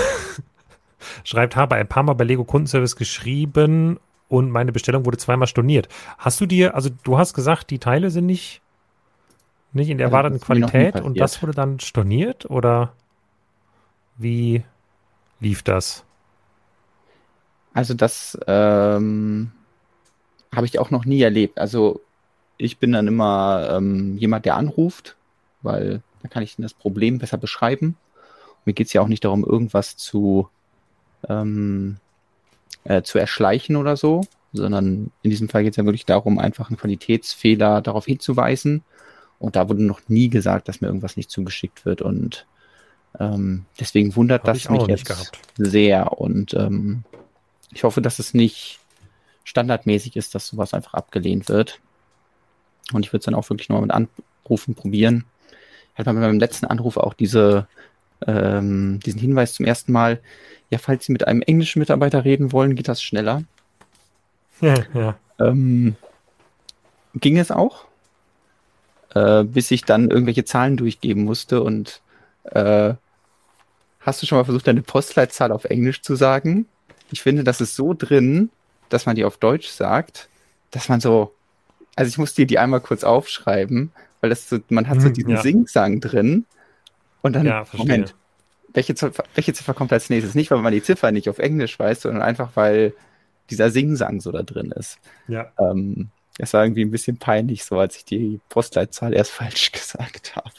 schreibt, 1.23 1.55
habe 1.55 1.75
ein 1.75 1.87
paar 1.87 2.01
Mal 2.01 2.13
bei 2.13 2.23
Lego 2.23 2.43
Kundenservice 2.43 2.95
geschrieben 2.95 3.99
und 4.29 4.49
meine 4.49 4.71
Bestellung 4.71 5.05
wurde 5.05 5.17
zweimal 5.17 5.47
storniert. 5.47 5.89
Hast 6.17 6.41
du 6.41 6.47
dir, 6.47 6.73
also 6.73 6.89
du 7.03 7.19
hast 7.19 7.35
gesagt, 7.35 7.69
die 7.69 7.77
Teile 7.77 8.09
sind 8.09 8.25
nicht, 8.25 8.63
nicht 9.73 9.89
in 9.89 9.99
der 9.99 10.07
also, 10.07 10.17
erwarteten 10.17 10.43
Qualität 10.43 11.01
und 11.01 11.19
das 11.19 11.43
wurde 11.43 11.53
dann 11.53 11.79
storniert 11.79 12.49
oder? 12.49 12.93
Wie 14.17 14.63
lief 15.39 15.63
das? 15.63 16.03
Also 17.73 17.93
das 17.93 18.37
ähm, 18.47 19.51
habe 20.55 20.65
ich 20.65 20.79
auch 20.79 20.91
noch 20.91 21.05
nie 21.05 21.21
erlebt. 21.21 21.59
Also 21.59 22.01
ich 22.57 22.77
bin 22.77 22.93
dann 22.93 23.07
immer 23.07 23.67
ähm, 23.71 24.17
jemand, 24.17 24.45
der 24.45 24.55
anruft, 24.55 25.17
weil 25.61 26.01
dann 26.21 26.29
kann 26.29 26.43
ich 26.43 26.55
das 26.57 26.73
Problem 26.73 27.19
besser 27.19 27.37
beschreiben. 27.37 27.97
Mir 28.63 28.73
geht 28.73 28.87
es 28.87 28.93
ja 28.93 29.01
auch 29.01 29.07
nicht 29.07 29.25
darum, 29.25 29.43
irgendwas 29.43 29.97
zu, 29.97 30.49
ähm, 31.27 31.97
äh, 32.85 33.01
zu 33.01 33.19
erschleichen 33.19 33.75
oder 33.75 33.97
so, 33.97 34.21
sondern 34.53 35.11
in 35.21 35.29
diesem 35.29 35.49
Fall 35.49 35.63
geht 35.63 35.73
es 35.73 35.77
ja 35.77 35.85
wirklich 35.85 36.05
darum, 36.05 36.39
einfach 36.39 36.69
einen 36.69 36.77
Qualitätsfehler 36.77 37.81
darauf 37.81 38.05
hinzuweisen. 38.05 38.83
Und 39.37 39.57
da 39.57 39.67
wurde 39.67 39.83
noch 39.83 39.99
nie 40.07 40.29
gesagt, 40.29 40.69
dass 40.69 40.79
mir 40.79 40.87
irgendwas 40.87 41.17
nicht 41.17 41.29
zugeschickt 41.29 41.85
wird. 41.85 42.01
Und 42.01 42.47
ähm, 43.19 43.65
deswegen 43.79 44.15
wundert 44.15 44.43
Hab 44.43 44.53
das 44.53 44.69
mich 44.69 44.87
jetzt 44.87 45.31
sehr 45.57 46.19
und 46.19 46.53
ähm, 46.53 47.03
ich 47.71 47.83
hoffe, 47.83 48.01
dass 48.01 48.19
es 48.19 48.33
nicht 48.33 48.79
standardmäßig 49.43 50.15
ist, 50.15 50.35
dass 50.35 50.47
sowas 50.47 50.73
einfach 50.73 50.93
abgelehnt 50.93 51.49
wird. 51.49 51.79
Und 52.93 53.05
ich 53.05 53.11
würde 53.11 53.19
es 53.19 53.25
dann 53.25 53.35
auch 53.35 53.49
wirklich 53.49 53.69
nochmal 53.69 53.83
mit 53.83 54.09
Anrufen 54.43 54.75
probieren. 54.75 55.25
Ich 55.93 55.99
hatte 55.99 56.13
bei 56.13 56.19
meinem 56.19 56.39
letzten 56.39 56.65
Anruf 56.65 56.97
auch 56.97 57.13
diese, 57.13 57.67
ähm, 58.25 58.99
diesen 59.05 59.19
Hinweis 59.19 59.53
zum 59.53 59.65
ersten 59.65 59.91
Mal, 59.91 60.21
ja, 60.69 60.77
falls 60.77 61.05
Sie 61.05 61.11
mit 61.11 61.27
einem 61.27 61.41
englischen 61.41 61.79
Mitarbeiter 61.79 62.25
reden 62.25 62.51
wollen, 62.51 62.75
geht 62.75 62.87
das 62.87 63.01
schneller. 63.01 63.43
Ja, 64.61 64.75
ja. 64.93 65.17
Ähm, 65.39 65.95
ging 67.13 67.37
es 67.37 67.51
auch, 67.51 67.85
äh, 69.13 69.43
bis 69.43 69.71
ich 69.71 69.83
dann 69.83 70.09
irgendwelche 70.09 70.45
Zahlen 70.45 70.77
durchgeben 70.77 71.23
musste 71.23 71.61
und 71.61 72.01
äh, 72.43 72.93
Hast 74.05 74.21
du 74.21 74.27
schon 74.27 74.37
mal 74.37 74.43
versucht, 74.43 74.67
deine 74.67 74.83
Postleitzahl 74.83 75.51
auf 75.51 75.65
Englisch 75.65 76.03
zu 76.03 76.15
sagen? 76.15 76.67
Ich 77.11 77.23
finde, 77.23 77.43
das 77.43 77.59
ist 77.59 77.75
so 77.75 77.95
drin, 77.95 78.51
dass 78.89 79.07
man 79.07 79.15
die 79.15 79.25
auf 79.25 79.37
Deutsch 79.37 79.67
sagt, 79.67 80.29
dass 80.69 80.89
man 80.89 81.01
so, 81.01 81.33
also 81.95 82.09
ich 82.09 82.19
muss 82.19 82.35
dir 82.35 82.45
die 82.45 82.59
einmal 82.59 82.81
kurz 82.81 83.03
aufschreiben, 83.03 83.91
weil 84.21 84.29
das 84.29 84.47
so, 84.47 84.59
man 84.69 84.87
hat 84.87 85.01
so 85.01 85.09
mhm, 85.09 85.13
diesen 85.13 85.31
ja. 85.31 85.41
Singsang 85.41 86.01
drin 86.01 86.45
und 87.23 87.33
dann, 87.33 87.47
ja, 87.47 87.65
Moment, 87.73 88.13
welche, 88.73 88.93
welche 89.33 89.53
Ziffer 89.53 89.73
kommt 89.73 89.91
als 89.91 90.11
nächstes? 90.11 90.35
Nicht, 90.35 90.51
weil 90.51 90.59
man 90.59 90.73
die 90.73 90.83
Ziffer 90.83 91.11
nicht 91.11 91.27
auf 91.27 91.39
Englisch 91.39 91.79
weiß, 91.79 92.01
sondern 92.01 92.21
einfach, 92.21 92.51
weil 92.53 92.93
dieser 93.49 93.71
Singsang 93.71 94.21
so 94.21 94.31
da 94.31 94.43
drin 94.43 94.71
ist. 94.71 94.99
Ja. 95.27 95.51
Ähm, 95.57 96.09
das 96.37 96.53
war 96.53 96.63
irgendwie 96.63 96.85
ein 96.85 96.91
bisschen 96.91 97.17
peinlich, 97.17 97.63
so 97.65 97.79
als 97.79 97.95
ich 97.97 98.05
die 98.05 98.39
Postleitzahl 98.49 99.15
erst 99.15 99.31
falsch 99.31 99.71
gesagt 99.71 100.35
habe. 100.35 100.51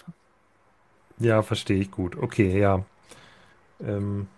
Ja, 1.21 1.43
verstehe 1.43 1.81
ich 1.81 1.93
gut. 1.93 2.17
Okay, 2.17 2.59
ja. 2.59 2.85
Ähm, 3.83 4.29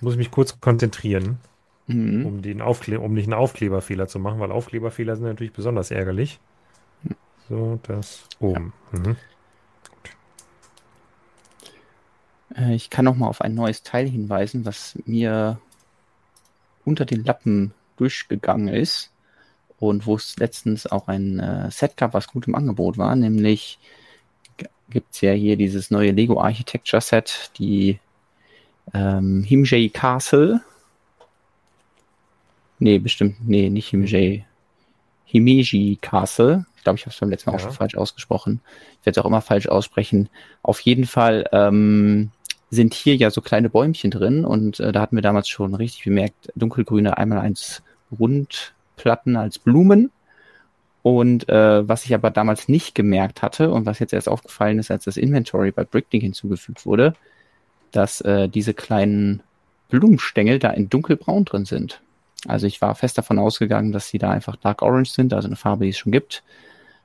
muss 0.00 0.14
ich 0.14 0.18
mich 0.18 0.30
kurz 0.30 0.60
konzentrieren, 0.60 1.38
mhm. 1.86 2.26
um, 2.26 2.42
den 2.42 2.60
Aufkle 2.60 3.00
um 3.00 3.14
nicht 3.14 3.26
einen 3.26 3.34
Aufkleberfehler 3.34 4.08
zu 4.08 4.18
machen, 4.18 4.40
weil 4.40 4.52
Aufkleberfehler 4.52 5.16
sind 5.16 5.26
natürlich 5.26 5.52
besonders 5.52 5.90
ärgerlich. 5.90 6.38
So, 7.48 7.78
das 7.84 8.24
oben. 8.40 8.72
Ja. 8.92 8.98
Mhm. 8.98 9.16
Äh, 12.56 12.74
ich 12.74 12.90
kann 12.90 13.04
noch 13.04 13.16
mal 13.16 13.28
auf 13.28 13.40
ein 13.40 13.54
neues 13.54 13.82
Teil 13.82 14.08
hinweisen, 14.08 14.64
was 14.64 14.98
mir 15.04 15.58
unter 16.84 17.04
den 17.04 17.24
Lappen 17.24 17.72
durchgegangen 17.96 18.68
ist 18.68 19.10
und 19.78 20.06
wo 20.06 20.16
es 20.16 20.36
letztens 20.38 20.86
auch 20.86 21.08
ein 21.08 21.38
äh, 21.38 21.70
Set 21.70 21.96
gab, 21.96 22.14
was 22.14 22.28
gut 22.28 22.46
im 22.46 22.54
Angebot 22.54 22.98
war, 22.98 23.14
nämlich 23.16 23.78
gibt 24.88 25.14
es 25.14 25.20
ja 25.20 25.32
hier 25.32 25.56
dieses 25.56 25.90
neue 25.90 26.12
Lego 26.12 26.40
Architecture 26.40 27.00
Set, 27.00 27.50
die 27.58 27.98
ähm, 28.94 29.42
Himjay 29.42 29.88
Castle. 29.88 30.60
Nee, 32.78 32.98
bestimmt, 32.98 33.36
nee, 33.46 33.70
nicht 33.70 33.88
Himjay. 33.88 34.44
Himeji 35.24 35.98
Castle. 36.00 36.66
Ich 36.76 36.84
glaube, 36.84 36.98
ich 36.98 37.04
habe 37.04 37.12
es 37.12 37.18
beim 37.18 37.30
letzten 37.30 37.50
Mal 37.50 37.56
ja. 37.56 37.58
auch 37.58 37.68
schon 37.68 37.76
falsch 37.76 37.96
ausgesprochen. 37.96 38.60
Ich 39.00 39.06
werde 39.06 39.18
es 39.18 39.24
auch 39.24 39.28
immer 39.28 39.40
falsch 39.40 39.66
aussprechen. 39.66 40.28
Auf 40.62 40.78
jeden 40.80 41.04
Fall 41.04 41.46
ähm, 41.52 42.30
sind 42.70 42.94
hier 42.94 43.16
ja 43.16 43.30
so 43.30 43.40
kleine 43.40 43.68
Bäumchen 43.68 44.12
drin 44.12 44.44
und 44.44 44.78
äh, 44.78 44.92
da 44.92 45.00
hatten 45.00 45.16
wir 45.16 45.22
damals 45.22 45.48
schon 45.48 45.74
richtig 45.74 46.04
bemerkt, 46.04 46.52
dunkelgrüne 46.54 47.18
einmal 47.18 47.38
eins 47.38 47.82
Rundplatten 48.16 49.36
als 49.36 49.58
Blumen 49.58 50.12
Und 51.06 51.48
äh, 51.48 51.88
was 51.88 52.04
ich 52.04 52.14
aber 52.14 52.30
damals 52.32 52.68
nicht 52.68 52.96
gemerkt 52.96 53.40
hatte 53.40 53.70
und 53.70 53.86
was 53.86 54.00
jetzt 54.00 54.12
erst 54.12 54.28
aufgefallen 54.28 54.80
ist, 54.80 54.90
als 54.90 55.04
das 55.04 55.16
Inventory 55.16 55.70
bei 55.70 55.84
Bricklink 55.84 56.24
hinzugefügt 56.24 56.84
wurde, 56.84 57.14
dass 57.92 58.20
äh, 58.20 58.48
diese 58.48 58.74
kleinen 58.74 59.42
Blumenstängel 59.88 60.58
da 60.58 60.70
in 60.70 60.88
dunkelbraun 60.88 61.44
drin 61.44 61.64
sind. 61.64 62.00
Also 62.46 62.66
ich 62.66 62.80
war 62.80 62.94
fest 62.94 63.18
davon 63.18 63.38
ausgegangen, 63.38 63.92
dass 63.92 64.08
sie 64.08 64.18
da 64.18 64.30
einfach 64.30 64.56
Dark 64.56 64.82
Orange 64.82 65.10
sind, 65.10 65.32
also 65.32 65.48
eine 65.48 65.56
Farbe, 65.56 65.84
die 65.84 65.90
es 65.90 65.98
schon 65.98 66.12
gibt. 66.12 66.42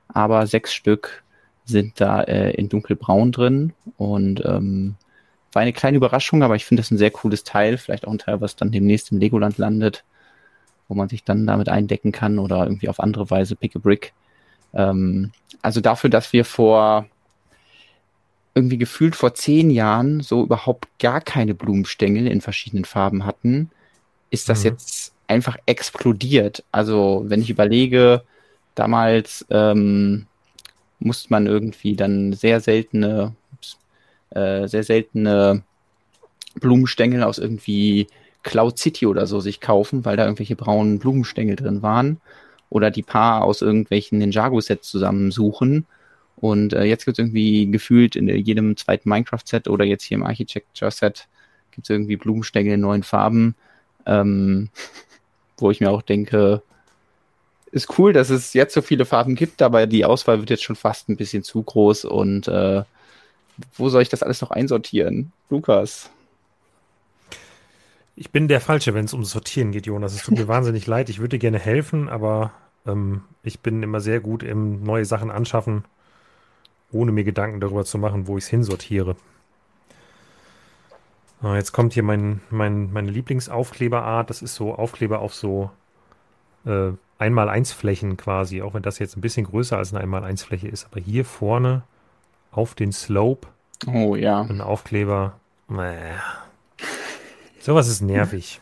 Aber 0.08 0.46
sechs 0.46 0.72
Stück 0.72 1.22
sind 1.64 2.00
da 2.00 2.22
äh, 2.22 2.52
in 2.52 2.68
dunkelbraun 2.68 3.32
drin 3.32 3.72
und 3.96 4.44
ähm, 4.44 4.96
war 5.52 5.62
eine 5.62 5.72
kleine 5.72 5.96
Überraschung, 5.96 6.42
aber 6.42 6.56
ich 6.56 6.64
finde 6.64 6.82
das 6.82 6.90
ein 6.90 6.98
sehr 6.98 7.10
cooles 7.10 7.44
Teil, 7.44 7.76
vielleicht 7.78 8.06
auch 8.06 8.12
ein 8.12 8.18
Teil, 8.18 8.40
was 8.40 8.56
dann 8.56 8.72
demnächst 8.72 9.12
im 9.12 9.18
Legoland 9.18 9.58
landet, 9.58 10.04
wo 10.88 10.94
man 10.94 11.08
sich 11.08 11.24
dann 11.24 11.46
damit 11.46 11.68
eindecken 11.68 12.12
kann 12.12 12.38
oder 12.38 12.64
irgendwie 12.64 12.88
auf 12.88 13.00
andere 13.00 13.30
Weise 13.30 13.56
Pick 13.56 13.76
a 13.76 13.78
Brick. 13.78 14.12
Ähm, 14.74 15.32
also 15.60 15.80
dafür, 15.80 16.10
dass 16.10 16.32
wir 16.32 16.44
vor 16.44 17.06
irgendwie 18.54 18.78
gefühlt 18.78 19.16
vor 19.16 19.34
zehn 19.34 19.70
Jahren 19.70 20.20
so 20.20 20.42
überhaupt 20.42 20.88
gar 20.98 21.20
keine 21.20 21.54
Blumenstängel 21.54 22.26
in 22.26 22.40
verschiedenen 22.40 22.84
Farben 22.84 23.24
hatten, 23.24 23.70
ist 24.30 24.48
das 24.48 24.60
mhm. 24.60 24.70
jetzt 24.70 25.14
einfach 25.26 25.56
explodiert. 25.66 26.64
Also 26.70 27.24
wenn 27.26 27.40
ich 27.40 27.50
überlege, 27.50 28.22
damals 28.74 29.46
ähm, 29.50 30.26
musste 30.98 31.28
man 31.30 31.46
irgendwie 31.46 31.96
dann 31.96 32.32
sehr 32.34 32.60
seltene, 32.60 33.34
äh, 34.30 34.66
sehr 34.68 34.84
seltene 34.84 35.62
Blumenstängel 36.60 37.22
aus 37.22 37.38
irgendwie 37.38 38.08
Cloud 38.42 38.78
City 38.78 39.06
oder 39.06 39.26
so 39.26 39.40
sich 39.40 39.60
kaufen, 39.60 40.04
weil 40.04 40.16
da 40.16 40.24
irgendwelche 40.24 40.56
braunen 40.56 40.98
Blumenstängel 40.98 41.56
drin 41.56 41.82
waren. 41.82 42.20
Oder 42.68 42.90
die 42.90 43.02
Paar 43.02 43.44
aus 43.44 43.62
irgendwelchen 43.62 44.18
Ninjago-Sets 44.18 44.88
zusammensuchen 44.88 45.86
und 46.42 46.72
äh, 46.72 46.82
jetzt 46.82 47.04
gibt 47.04 47.20
es 47.20 47.22
irgendwie 47.22 47.70
gefühlt 47.70 48.16
in 48.16 48.26
jedem 48.26 48.76
zweiten 48.76 49.08
Minecraft-Set 49.08 49.68
oder 49.68 49.84
jetzt 49.84 50.02
hier 50.02 50.16
im 50.16 50.24
Architecture-Set 50.24 51.28
gibt 51.70 51.86
es 51.86 51.90
irgendwie 51.90 52.16
Blumenstängel 52.16 52.74
in 52.74 52.80
neuen 52.80 53.04
Farben, 53.04 53.54
ähm, 54.06 54.68
wo 55.58 55.70
ich 55.70 55.78
mir 55.78 55.92
auch 55.92 56.02
denke, 56.02 56.62
ist 57.70 57.96
cool, 57.96 58.12
dass 58.12 58.28
es 58.28 58.54
jetzt 58.54 58.74
so 58.74 58.82
viele 58.82 59.04
Farben 59.04 59.36
gibt, 59.36 59.62
aber 59.62 59.86
die 59.86 60.04
Auswahl 60.04 60.40
wird 60.40 60.50
jetzt 60.50 60.64
schon 60.64 60.74
fast 60.74 61.08
ein 61.08 61.16
bisschen 61.16 61.44
zu 61.44 61.62
groß 61.62 62.06
und 62.06 62.48
äh, 62.48 62.82
wo 63.76 63.88
soll 63.88 64.02
ich 64.02 64.08
das 64.08 64.24
alles 64.24 64.40
noch 64.40 64.50
einsortieren? 64.50 65.30
Lukas. 65.48 66.10
Ich 68.16 68.30
bin 68.30 68.48
der 68.48 68.60
Falsche, 68.60 68.94
wenn 68.94 69.04
es 69.04 69.12
ums 69.12 69.30
Sortieren 69.30 69.70
geht, 69.70 69.86
Jonas. 69.86 70.12
Es 70.12 70.24
tut 70.24 70.36
mir 70.36 70.48
wahnsinnig 70.48 70.88
leid. 70.88 71.08
Ich 71.08 71.20
würde 71.20 71.36
dir 71.36 71.38
gerne 71.38 71.60
helfen, 71.60 72.08
aber 72.08 72.50
ähm, 72.84 73.22
ich 73.44 73.60
bin 73.60 73.84
immer 73.84 74.00
sehr 74.00 74.18
gut 74.18 74.42
im 74.42 74.82
neue 74.82 75.04
Sachen 75.04 75.30
anschaffen 75.30 75.84
ohne 76.92 77.12
mir 77.12 77.24
Gedanken 77.24 77.60
darüber 77.60 77.84
zu 77.84 77.98
machen, 77.98 78.26
wo 78.26 78.38
ich 78.38 78.44
es 78.44 78.50
hinsortiere. 78.50 79.16
Ah, 81.42 81.56
jetzt 81.56 81.72
kommt 81.72 81.92
hier 81.92 82.04
mein, 82.04 82.40
mein, 82.50 82.92
meine 82.92 83.10
Lieblingsaufkleberart. 83.10 84.30
Das 84.30 84.42
ist 84.42 84.54
so 84.54 84.74
Aufkleber 84.74 85.18
auf 85.18 85.34
so 85.34 85.70
äh, 86.64 86.92
Einmal-Eins-Flächen 87.18 88.16
quasi, 88.16 88.62
auch 88.62 88.74
wenn 88.74 88.82
das 88.82 88.98
jetzt 88.98 89.16
ein 89.16 89.20
bisschen 89.20 89.46
größer 89.46 89.76
als 89.76 89.92
eine 89.92 90.02
Einmal-Eins-Fläche 90.02 90.68
ist. 90.68 90.86
Aber 90.86 91.00
hier 91.00 91.24
vorne 91.24 91.82
auf 92.52 92.74
den 92.74 92.92
Slope 92.92 93.48
oh, 93.86 94.14
ja. 94.14 94.42
ein 94.42 94.60
Aufkleber. 94.60 95.34
Äh, 95.70 96.12
sowas 97.60 97.88
ist 97.88 98.02
nervig. 98.02 98.60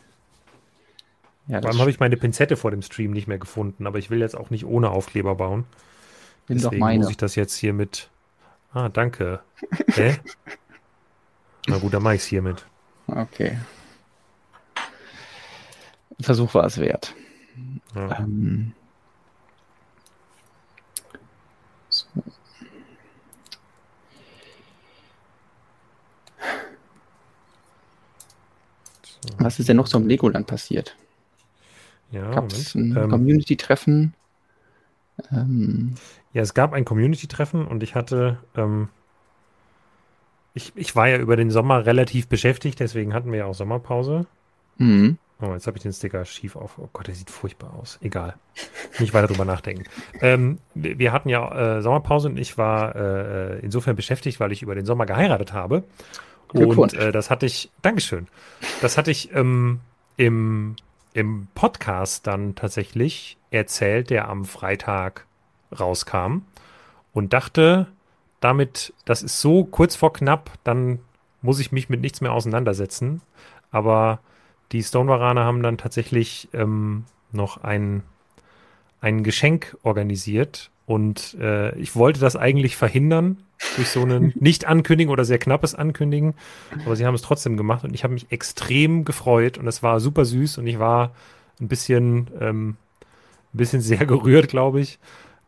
Ja, 1.47 1.59
Vor 1.61 1.71
allem 1.71 1.79
habe 1.79 1.89
ich 1.89 1.99
meine 1.99 2.17
Pinzette 2.17 2.55
vor 2.55 2.71
dem 2.71 2.81
Stream 2.81 3.11
nicht 3.11 3.27
mehr 3.27 3.39
gefunden, 3.39 3.85
aber 3.85 3.99
ich 3.99 4.09
will 4.09 4.19
jetzt 4.19 4.37
auch 4.37 4.49
nicht 4.51 4.65
ohne 4.65 4.89
Aufkleber 4.89 5.35
bauen. 5.35 5.65
Bin 6.47 6.57
Deswegen 6.57 6.97
muss 6.97 7.09
ich 7.09 7.17
das 7.17 7.35
jetzt 7.35 7.55
hier 7.55 7.73
mit 7.73 8.09
Ah, 8.73 8.89
danke. 8.89 9.41
Hä? 9.87 10.17
Na 11.67 11.77
gut, 11.77 11.93
dann 11.93 12.03
mach 12.03 12.13
ich's 12.13 12.25
hiermit. 12.25 12.65
Okay. 13.07 13.57
Versuch 16.19 16.53
war 16.53 16.65
es 16.65 16.77
wert. 16.77 17.13
Ja. 17.95 18.19
Ähm, 18.19 18.73
so. 21.89 22.05
Was 29.37 29.59
ist 29.59 29.69
denn 29.69 29.77
noch 29.77 29.87
so 29.87 29.97
im 29.97 30.07
Legoland 30.07 30.47
passiert? 30.47 30.95
Ja, 32.11 32.31
Gab 32.31 32.51
es 32.51 32.75
ein 32.75 32.95
ähm, 32.95 33.09
Community-Treffen? 33.09 34.13
Ähm, 35.31 35.95
ja, 36.33 36.41
es 36.41 36.53
gab 36.53 36.73
ein 36.73 36.85
Community-Treffen 36.85 37.65
und 37.65 37.83
ich 37.83 37.95
hatte, 37.95 38.37
ähm, 38.55 38.89
ich, 40.53 40.71
ich 40.75 40.95
war 40.95 41.07
ja 41.07 41.17
über 41.17 41.35
den 41.35 41.51
Sommer 41.51 41.85
relativ 41.85 42.27
beschäftigt, 42.27 42.79
deswegen 42.79 43.13
hatten 43.13 43.31
wir 43.31 43.39
ja 43.39 43.45
auch 43.45 43.53
Sommerpause. 43.53 44.25
Mhm. 44.77 45.17
Oh, 45.41 45.53
jetzt 45.53 45.65
habe 45.65 45.77
ich 45.77 45.83
den 45.83 45.93
Sticker 45.93 46.23
schief 46.23 46.55
auf. 46.55 46.77
Oh 46.77 46.87
Gott, 46.93 47.07
der 47.07 47.15
sieht 47.15 47.31
furchtbar 47.31 47.73
aus. 47.73 47.97
Egal. 48.01 48.35
Nicht 48.99 49.13
weiter 49.13 49.27
drüber 49.27 49.45
nachdenken. 49.45 49.85
Ähm, 50.23 50.59
wir 50.75 51.11
hatten 51.11 51.29
ja 51.29 51.77
äh, 51.77 51.81
Sommerpause 51.81 52.29
und 52.29 52.37
ich 52.37 52.55
war 52.55 52.95
äh, 52.95 53.59
insofern 53.61 53.95
beschäftigt, 53.95 54.39
weil 54.39 54.51
ich 54.51 54.61
über 54.61 54.75
den 54.75 54.85
Sommer 54.85 55.07
geheiratet 55.07 55.51
habe. 55.51 55.83
Und 56.53 56.93
äh, 56.93 57.11
das 57.11 57.31
hatte 57.31 57.47
ich, 57.47 57.71
Dankeschön. 57.81 58.27
Das 58.81 58.99
hatte 58.99 59.09
ich 59.09 59.33
ähm, 59.33 59.79
im, 60.17 60.75
im 61.13 61.47
Podcast 61.55 62.27
dann 62.27 62.53
tatsächlich 62.53 63.37
erzählt, 63.51 64.09
der 64.09 64.29
am 64.29 64.45
Freitag 64.45 65.27
rauskam 65.77 66.39
und 67.13 67.33
dachte, 67.33 67.87
damit, 68.39 68.93
das 69.05 69.21
ist 69.21 69.39
so 69.39 69.65
kurz 69.65 69.95
vor 69.95 70.13
knapp, 70.13 70.51
dann 70.63 70.99
muss 71.41 71.59
ich 71.59 71.71
mich 71.71 71.89
mit 71.89 72.01
nichts 72.01 72.21
mehr 72.21 72.33
auseinandersetzen. 72.33 73.21
Aber 73.69 74.19
die 74.71 74.83
Stonewaraner 74.83 75.43
haben 75.43 75.63
dann 75.63 75.77
tatsächlich 75.77 76.49
ähm, 76.53 77.05
noch 77.31 77.63
ein, 77.63 78.03
ein 78.99 79.23
Geschenk 79.23 79.77
organisiert 79.83 80.71
und 80.85 81.35
äh, 81.39 81.75
ich 81.77 81.95
wollte 81.95 82.19
das 82.19 82.35
eigentlich 82.35 82.75
verhindern 82.75 83.43
durch 83.75 83.89
so 83.89 84.01
einen 84.01 84.33
Nicht-Ankündigen 84.39 85.11
oder 85.11 85.25
sehr 85.25 85.39
knappes 85.39 85.75
Ankündigen, 85.75 86.33
aber 86.85 86.95
sie 86.95 87.05
haben 87.05 87.15
es 87.15 87.21
trotzdem 87.21 87.57
gemacht 87.57 87.83
und 87.83 87.93
ich 87.93 88.03
habe 88.03 88.13
mich 88.13 88.31
extrem 88.31 89.05
gefreut 89.05 89.57
und 89.57 89.67
es 89.67 89.83
war 89.83 89.99
super 89.99 90.25
süß 90.25 90.57
und 90.57 90.67
ich 90.67 90.79
war 90.79 91.13
ein 91.59 91.67
bisschen, 91.67 92.29
ähm, 92.39 92.77
ein 93.53 93.57
bisschen 93.57 93.81
sehr 93.81 94.05
gerührt, 94.05 94.49
glaube 94.49 94.81
ich. 94.81 94.99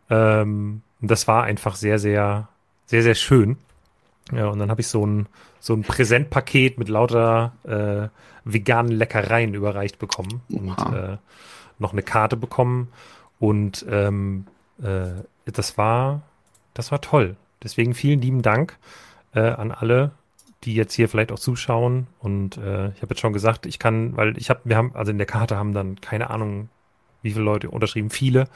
Ähm, 0.09 0.81
das 1.01 1.27
war 1.27 1.43
einfach 1.43 1.75
sehr, 1.75 1.99
sehr, 1.99 2.47
sehr, 2.85 3.03
sehr 3.03 3.15
schön. 3.15 3.57
Ja, 4.31 4.47
und 4.47 4.59
dann 4.59 4.69
habe 4.69 4.81
ich 4.81 4.87
so 4.87 5.05
ein, 5.05 5.27
so 5.59 5.73
ein 5.73 5.83
Präsentpaket 5.83 6.77
mit 6.77 6.89
lauter 6.89 7.53
äh, 7.63 8.07
veganen 8.45 8.91
Leckereien 8.91 9.53
überreicht 9.53 9.99
bekommen 9.99 10.41
und 10.49 10.77
äh, 10.93 11.17
noch 11.79 11.91
eine 11.91 12.03
Karte 12.03 12.37
bekommen. 12.37 12.89
Und 13.39 13.85
ähm, 13.89 14.45
äh, 14.81 15.23
das 15.45 15.77
war, 15.77 16.21
das 16.73 16.91
war 16.91 17.01
toll. 17.01 17.35
Deswegen 17.61 17.93
vielen 17.93 18.21
lieben 18.21 18.41
Dank 18.41 18.77
äh, 19.33 19.41
an 19.41 19.71
alle, 19.71 20.11
die 20.63 20.75
jetzt 20.75 20.93
hier 20.93 21.09
vielleicht 21.09 21.31
auch 21.31 21.39
zuschauen. 21.39 22.07
Und 22.19 22.57
äh, 22.57 22.89
ich 22.89 23.01
habe 23.01 23.09
jetzt 23.09 23.19
schon 23.19 23.33
gesagt, 23.33 23.65
ich 23.65 23.79
kann, 23.79 24.15
weil 24.15 24.37
ich 24.37 24.49
habe, 24.49 24.61
wir 24.63 24.77
haben, 24.77 24.95
also 24.95 25.11
in 25.11 25.17
der 25.17 25.27
Karte 25.27 25.57
haben 25.57 25.73
dann 25.73 25.99
keine 25.99 26.29
Ahnung, 26.29 26.69
wie 27.23 27.31
viele 27.31 27.43
Leute 27.43 27.69
unterschrieben, 27.69 28.09
viele. 28.09 28.47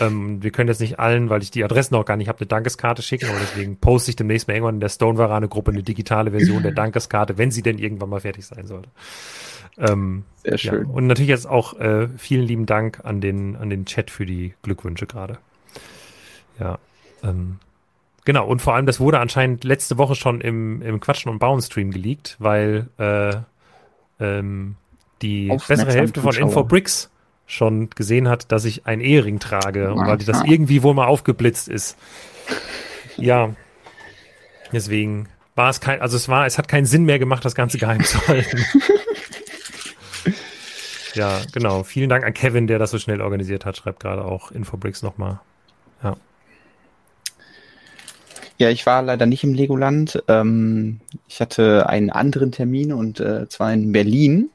Ähm, 0.00 0.42
wir 0.42 0.50
können 0.50 0.68
jetzt 0.68 0.80
nicht 0.80 0.98
allen, 0.98 1.30
weil 1.30 1.42
ich 1.42 1.50
die 1.50 1.64
Adressen 1.64 1.94
auch 1.94 2.04
gar 2.04 2.16
nicht 2.16 2.28
habe, 2.28 2.40
eine 2.40 2.46
Dankeskarte 2.46 3.02
schicken, 3.02 3.26
aber 3.26 3.38
deswegen 3.40 3.76
poste 3.76 4.10
ich 4.10 4.16
demnächst 4.16 4.48
mal 4.48 4.54
irgendwann 4.54 4.76
in 4.76 4.80
der 4.80 4.88
Stone-Varane-Gruppe 4.88 5.70
eine 5.70 5.82
digitale 5.82 6.30
Version 6.30 6.62
der 6.62 6.72
Dankeskarte, 6.72 7.38
wenn 7.38 7.50
sie 7.50 7.62
denn 7.62 7.78
irgendwann 7.78 8.10
mal 8.10 8.20
fertig 8.20 8.46
sein 8.46 8.66
sollte. 8.66 8.90
Ähm, 9.78 10.24
Sehr 10.42 10.58
schön. 10.58 10.86
Ja. 10.86 10.92
Und 10.92 11.06
natürlich 11.06 11.30
jetzt 11.30 11.46
auch 11.46 11.78
äh, 11.78 12.08
vielen 12.16 12.46
lieben 12.46 12.66
Dank 12.66 13.04
an 13.04 13.20
den, 13.20 13.56
an 13.56 13.70
den 13.70 13.86
Chat 13.86 14.10
für 14.10 14.26
die 14.26 14.54
Glückwünsche 14.62 15.06
gerade. 15.06 15.38
Ja. 16.58 16.78
Ähm, 17.22 17.58
genau, 18.24 18.46
und 18.46 18.60
vor 18.60 18.74
allem, 18.74 18.86
das 18.86 19.00
wurde 19.00 19.20
anscheinend 19.20 19.64
letzte 19.64 19.98
Woche 19.98 20.14
schon 20.14 20.40
im, 20.40 20.82
im 20.82 21.00
Quatschen 21.00 21.30
und 21.30 21.38
Bauen 21.38 21.62
Stream 21.62 21.90
geleakt, 21.90 22.36
weil 22.38 22.88
äh, 22.98 23.36
ähm, 24.20 24.76
die 25.22 25.48
bessere 25.66 25.92
Hälfte 25.92 26.20
von 26.20 26.34
Infobricks 26.34 27.10
schon 27.48 27.88
gesehen 27.90 28.28
hat, 28.28 28.52
dass 28.52 28.64
ich 28.66 28.86
einen 28.86 29.00
Ehering 29.00 29.40
trage 29.40 29.92
und 29.92 30.06
weil 30.06 30.18
das 30.18 30.44
irgendwie 30.44 30.82
wohl 30.82 30.94
mal 30.94 31.06
aufgeblitzt 31.06 31.68
ist. 31.68 31.96
Ja, 33.16 33.54
deswegen 34.70 35.28
war 35.56 35.70
es 35.70 35.80
kein, 35.80 36.00
also 36.00 36.16
es 36.16 36.28
war, 36.28 36.46
es 36.46 36.58
hat 36.58 36.68
keinen 36.68 36.84
Sinn 36.84 37.04
mehr 37.04 37.18
gemacht, 37.18 37.44
das 37.44 37.54
Ganze 37.54 37.78
geheim 37.78 38.04
zu 38.04 38.28
halten. 38.28 38.64
ja, 41.14 41.40
genau. 41.52 41.82
Vielen 41.82 42.10
Dank 42.10 42.24
an 42.24 42.34
Kevin, 42.34 42.66
der 42.66 42.78
das 42.78 42.90
so 42.90 42.98
schnell 42.98 43.22
organisiert 43.22 43.64
hat. 43.64 43.78
Schreibt 43.78 44.00
gerade 44.00 44.24
auch 44.24 44.52
Infobricks 44.52 45.02
nochmal. 45.02 45.40
Ja. 46.02 46.16
Ja, 48.58 48.70
ich 48.70 48.84
war 48.86 49.02
leider 49.02 49.24
nicht 49.24 49.42
im 49.42 49.54
Legoland. 49.54 50.22
Ähm, 50.28 51.00
ich 51.26 51.40
hatte 51.40 51.88
einen 51.88 52.10
anderen 52.10 52.52
Termin 52.52 52.92
und 52.92 53.20
äh, 53.20 53.48
zwar 53.48 53.72
in 53.72 53.90
Berlin 53.92 54.50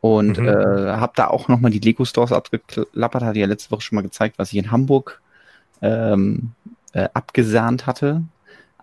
Und 0.00 0.38
mhm. 0.38 0.48
äh, 0.48 0.52
habe 0.52 1.12
da 1.16 1.28
auch 1.28 1.48
nochmal 1.48 1.70
die 1.70 1.80
Lego 1.80 2.04
Stores 2.04 2.32
abgeklappert, 2.32 3.22
hatte 3.22 3.38
ja 3.38 3.46
letzte 3.46 3.70
Woche 3.70 3.82
schon 3.82 3.96
mal 3.96 4.02
gezeigt, 4.02 4.38
was 4.38 4.52
ich 4.52 4.58
in 4.58 4.70
Hamburg 4.70 5.20
ähm, 5.82 6.52
äh, 6.92 7.08
abgesahnt 7.14 7.86
hatte. 7.86 8.22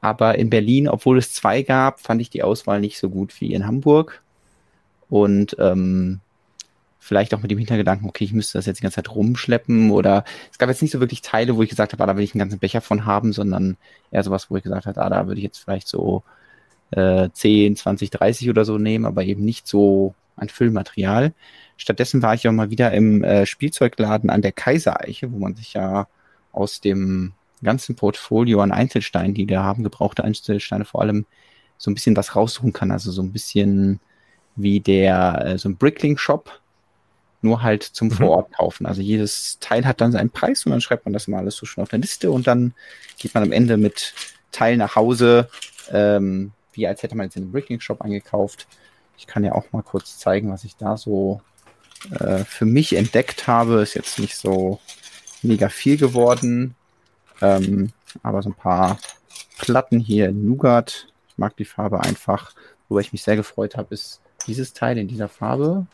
Aber 0.01 0.37
in 0.37 0.49
Berlin, 0.49 0.87
obwohl 0.87 1.17
es 1.17 1.33
zwei 1.33 1.61
gab, 1.61 1.99
fand 1.99 2.21
ich 2.21 2.29
die 2.29 2.43
Auswahl 2.43 2.79
nicht 2.79 2.99
so 2.99 3.09
gut 3.09 3.39
wie 3.39 3.53
in 3.53 3.65
Hamburg. 3.65 4.21
Und 5.09 5.55
ähm, 5.59 6.19
vielleicht 6.99 7.33
auch 7.33 7.41
mit 7.41 7.51
dem 7.51 7.59
Hintergedanken, 7.59 8.09
okay, 8.09 8.23
ich 8.23 8.33
müsste 8.33 8.57
das 8.57 8.65
jetzt 8.65 8.79
die 8.79 8.83
ganze 8.83 8.95
Zeit 8.95 9.13
rumschleppen 9.13 9.91
oder 9.91 10.25
es 10.51 10.57
gab 10.57 10.69
jetzt 10.69 10.81
nicht 10.81 10.91
so 10.91 10.99
wirklich 10.99 11.21
Teile, 11.21 11.55
wo 11.55 11.61
ich 11.61 11.69
gesagt 11.69 11.93
habe, 11.93 12.03
ah, 12.03 12.07
da 12.07 12.17
will 12.17 12.23
ich 12.23 12.33
einen 12.33 12.39
ganzen 12.39 12.59
Becher 12.59 12.81
von 12.81 13.05
haben, 13.05 13.31
sondern 13.31 13.77
eher 14.09 14.23
sowas, 14.23 14.49
wo 14.49 14.57
ich 14.57 14.63
gesagt 14.63 14.87
habe, 14.87 15.01
ah, 15.01 15.09
da 15.09 15.27
würde 15.27 15.39
ich 15.39 15.43
jetzt 15.43 15.59
vielleicht 15.59 15.87
so 15.87 16.23
äh, 16.91 17.29
10, 17.31 17.75
20, 17.75 18.09
30 18.09 18.49
oder 18.49 18.65
so 18.65 18.77
nehmen, 18.77 19.05
aber 19.05 19.23
eben 19.23 19.43
nicht 19.43 19.67
so 19.67 20.15
ein 20.35 20.49
Füllmaterial. 20.49 21.33
Stattdessen 21.77 22.21
war 22.21 22.33
ich 22.33 22.47
auch 22.47 22.53
mal 22.53 22.69
wieder 22.69 22.91
im 22.91 23.23
äh, 23.23 23.45
Spielzeugladen 23.45 24.29
an 24.29 24.41
der 24.41 24.51
Kaisereiche, 24.51 25.31
wo 25.31 25.39
man 25.39 25.55
sich 25.55 25.73
ja 25.73 26.07
aus 26.51 26.79
dem 26.81 27.33
ganzen 27.63 27.95
Portfolio 27.95 28.61
an 28.61 28.71
Einzelsteinen, 28.71 29.33
die 29.33 29.45
da 29.45 29.63
haben, 29.63 29.83
gebrauchte 29.83 30.23
Einzelsteine 30.23 30.85
vor 30.85 31.01
allem, 31.01 31.25
so 31.77 31.91
ein 31.91 31.93
bisschen 31.93 32.15
was 32.15 32.35
raussuchen 32.35 32.73
kann. 32.73 32.91
Also 32.91 33.11
so 33.11 33.21
ein 33.21 33.31
bisschen 33.31 33.99
wie 34.55 34.79
der, 34.79 35.43
äh, 35.45 35.57
so 35.57 35.69
ein 35.69 35.77
Brickling-Shop, 35.77 36.61
nur 37.41 37.61
halt 37.61 37.83
zum 37.83 38.07
mhm. 38.07 38.13
Vorort 38.13 38.53
kaufen. 38.53 38.85
Also 38.85 39.01
jedes 39.01 39.57
Teil 39.59 39.85
hat 39.85 40.01
dann 40.01 40.11
seinen 40.11 40.29
Preis 40.29 40.65
und 40.65 40.71
dann 40.71 40.81
schreibt 40.81 41.05
man 41.05 41.13
das 41.13 41.27
mal 41.27 41.39
alles 41.39 41.55
so 41.55 41.65
schon 41.65 41.81
auf 41.81 41.89
der 41.89 41.99
Liste 41.99 42.31
und 42.31 42.47
dann 42.47 42.73
geht 43.17 43.33
man 43.33 43.43
am 43.43 43.51
Ende 43.51 43.77
mit 43.77 44.13
Teil 44.51 44.77
nach 44.77 44.95
Hause, 44.95 45.49
ähm, 45.91 46.51
wie 46.75 46.87
als 46.87 47.03
hätte 47.03 47.15
man 47.15 47.27
jetzt 47.27 47.35
in 47.35 47.43
einem 47.43 47.51
Brickling 47.51 47.79
Shop 47.79 48.01
eingekauft. 48.01 48.67
Ich 49.17 49.27
kann 49.27 49.43
ja 49.43 49.53
auch 49.53 49.71
mal 49.71 49.83
kurz 49.83 50.17
zeigen, 50.17 50.51
was 50.51 50.63
ich 50.63 50.75
da 50.75 50.97
so 50.97 51.41
äh, 52.11 52.43
für 52.43 52.65
mich 52.65 52.95
entdeckt 52.95 53.47
habe. 53.47 53.81
Ist 53.81 53.93
jetzt 53.93 54.19
nicht 54.19 54.37
so 54.37 54.79
mega 55.41 55.69
viel 55.69 55.97
geworden, 55.97 56.75
ähm, 57.41 57.91
aber 58.23 58.41
so 58.41 58.49
ein 58.49 58.55
paar 58.55 58.97
Platten 59.57 59.99
hier 59.99 60.29
in 60.29 60.45
Nougat. 60.45 61.07
Ich 61.29 61.37
mag 61.37 61.55
die 61.57 61.65
Farbe 61.65 62.01
einfach. 62.01 62.53
Worüber 62.87 63.01
ich 63.01 63.13
mich 63.13 63.23
sehr 63.23 63.35
gefreut 63.35 63.77
habe, 63.77 63.93
ist 63.93 64.21
dieses 64.47 64.73
Teil 64.73 64.97
in 64.97 65.07
dieser 65.07 65.29
Farbe. 65.29 65.87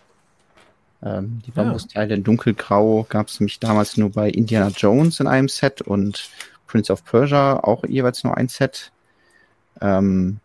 Ähm, 1.03 1.41
die 1.45 1.51
Bambusteile 1.51 2.13
in 2.13 2.23
dunkelgrau 2.23 3.05
gab 3.09 3.27
es 3.27 3.39
nämlich 3.39 3.59
damals 3.59 3.97
nur 3.97 4.11
bei 4.11 4.29
Indiana 4.29 4.69
Jones 4.69 5.19
in 5.19 5.27
einem 5.27 5.47
Set 5.47 5.81
und 5.81 6.29
Prince 6.67 6.91
of 6.93 7.03
Persia 7.03 7.59
auch 7.63 7.83
jeweils 7.85 8.23
nur 8.23 8.37
ein 8.37 8.49
Set. 8.49 8.91
Ähm, 9.81 10.39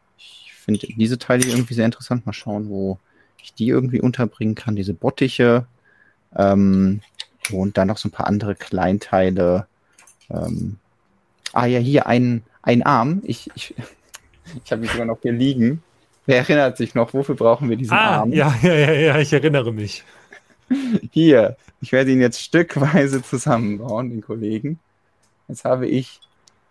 finde 0.67 0.87
diese 0.87 1.19
Teile 1.19 1.47
irgendwie 1.47 1.75
sehr 1.75 1.87
interessant. 1.87 2.27
Mal 2.27 2.33
schauen, 2.33 2.69
wo 2.69 2.99
ich 3.43 3.55
die 3.55 3.69
irgendwie 3.69 4.01
unterbringen 4.01 4.57
kann. 4.57 4.77
Diese 4.77 4.93
Bottiche 4.93 5.67
ähm, 6.37 7.01
und 7.53 7.79
dann 7.79 7.89
noch 7.89 7.99
so 7.99 8.09
ein 8.09 8.13
paar 8.13 8.27
andere 8.27 8.55
Kleinteile. 8.57 9.67
Ähm, 10.29 10.77
ah 11.53 11.67
ja, 11.67 11.79
hier 11.79 12.07
ein, 12.07 12.43
ein 12.63 12.83
Arm. 12.83 13.23
Ich, 13.25 13.49
ich, 13.55 13.75
ich 14.65 14.73
habe 14.73 14.83
mich 14.83 14.91
sogar 14.91 15.07
noch 15.07 15.23
hier 15.23 15.33
liegen. 15.33 15.83
Wer 16.27 16.39
erinnert 16.39 16.77
sich 16.77 16.97
noch, 16.97 17.15
wofür 17.15 17.37
brauchen 17.37 17.71
wir 17.71 17.77
diesen 17.77 17.95
ah, 17.95 18.19
Arm? 18.19 18.33
Ja, 18.33 18.53
ja, 18.61 18.75
ja, 18.75 18.93
ja, 18.93 19.19
ich 19.21 19.33
erinnere 19.33 19.73
mich. 19.73 20.03
Hier, 21.13 21.57
ich 21.81 21.93
werde 21.93 22.11
ihn 22.11 22.21
jetzt 22.21 22.43
stückweise 22.43 23.23
zusammenbauen, 23.23 24.11
den 24.11 24.23
Kollegen. 24.23 24.81
Jetzt 25.47 25.65
habe 25.65 25.87
ich 25.87 26.21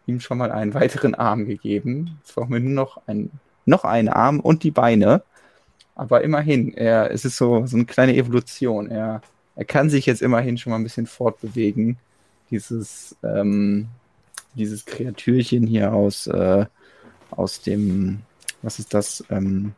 ihm 0.06 0.20
schon 0.20 0.38
mal 0.38 0.52
einen 0.52 0.74
weiteren 0.74 1.16
Arm 1.16 1.46
gegeben. 1.46 2.18
Jetzt 2.20 2.36
brauchen 2.36 2.52
wir 2.52 2.60
nur 2.60 2.74
noch, 2.74 3.02
ein, 3.08 3.32
noch 3.66 3.84
einen 3.84 4.10
Arm 4.10 4.40
und 4.40 4.64
die 4.64 4.72
Beine. 4.72 5.24
Aber 5.96 6.24
immerhin, 6.24 6.74
er, 6.74 7.12
es 7.12 7.26
ist 7.26 7.38
so, 7.38 7.66
so 7.66 7.78
eine 7.78 7.86
kleine 7.86 8.16
Evolution. 8.16 8.90
Er, 8.92 9.22
er 9.56 9.66
kann 9.66 9.90
sich 9.90 10.06
jetzt 10.06 10.22
immerhin 10.22 10.58
schon 10.58 10.72
mal 10.72 10.78
ein 10.78 10.84
bisschen 10.84 11.08
fortbewegen. 11.08 11.98
Dieses, 12.52 13.16
ähm, 13.24 13.88
dieses 14.54 14.86
Kreatürchen 14.86 15.66
hier 15.68 15.94
aus, 15.94 16.28
äh, 16.28 16.66
aus 17.32 17.62
dem, 17.62 18.22
was 18.62 18.80
ist 18.80 18.94
das? 18.94 19.24
Ähm, 19.30 19.74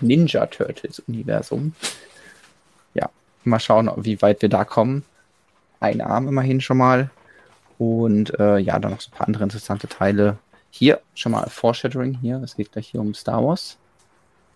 Ninja 0.00 0.46
Turtles 0.46 0.98
Universum. 1.00 1.72
Mal 3.44 3.60
schauen, 3.60 3.90
wie 3.96 4.22
weit 4.22 4.40
wir 4.40 4.48
da 4.48 4.64
kommen. 4.64 5.04
Ein 5.78 6.00
Arm 6.00 6.28
immerhin 6.28 6.60
schon 6.60 6.78
mal. 6.78 7.10
Und 7.78 8.38
äh, 8.38 8.58
ja, 8.58 8.78
dann 8.78 8.92
noch 8.92 9.00
so 9.00 9.10
ein 9.10 9.16
paar 9.16 9.26
andere 9.26 9.44
interessante 9.44 9.86
Teile. 9.86 10.38
Hier 10.76 11.00
schon 11.14 11.30
mal 11.30 11.48
Foreshadowing 11.48 12.18
hier. 12.20 12.42
Es 12.42 12.56
geht 12.56 12.72
gleich 12.72 12.88
hier 12.88 13.00
um 13.00 13.14
Star 13.14 13.44
Wars. 13.44 13.78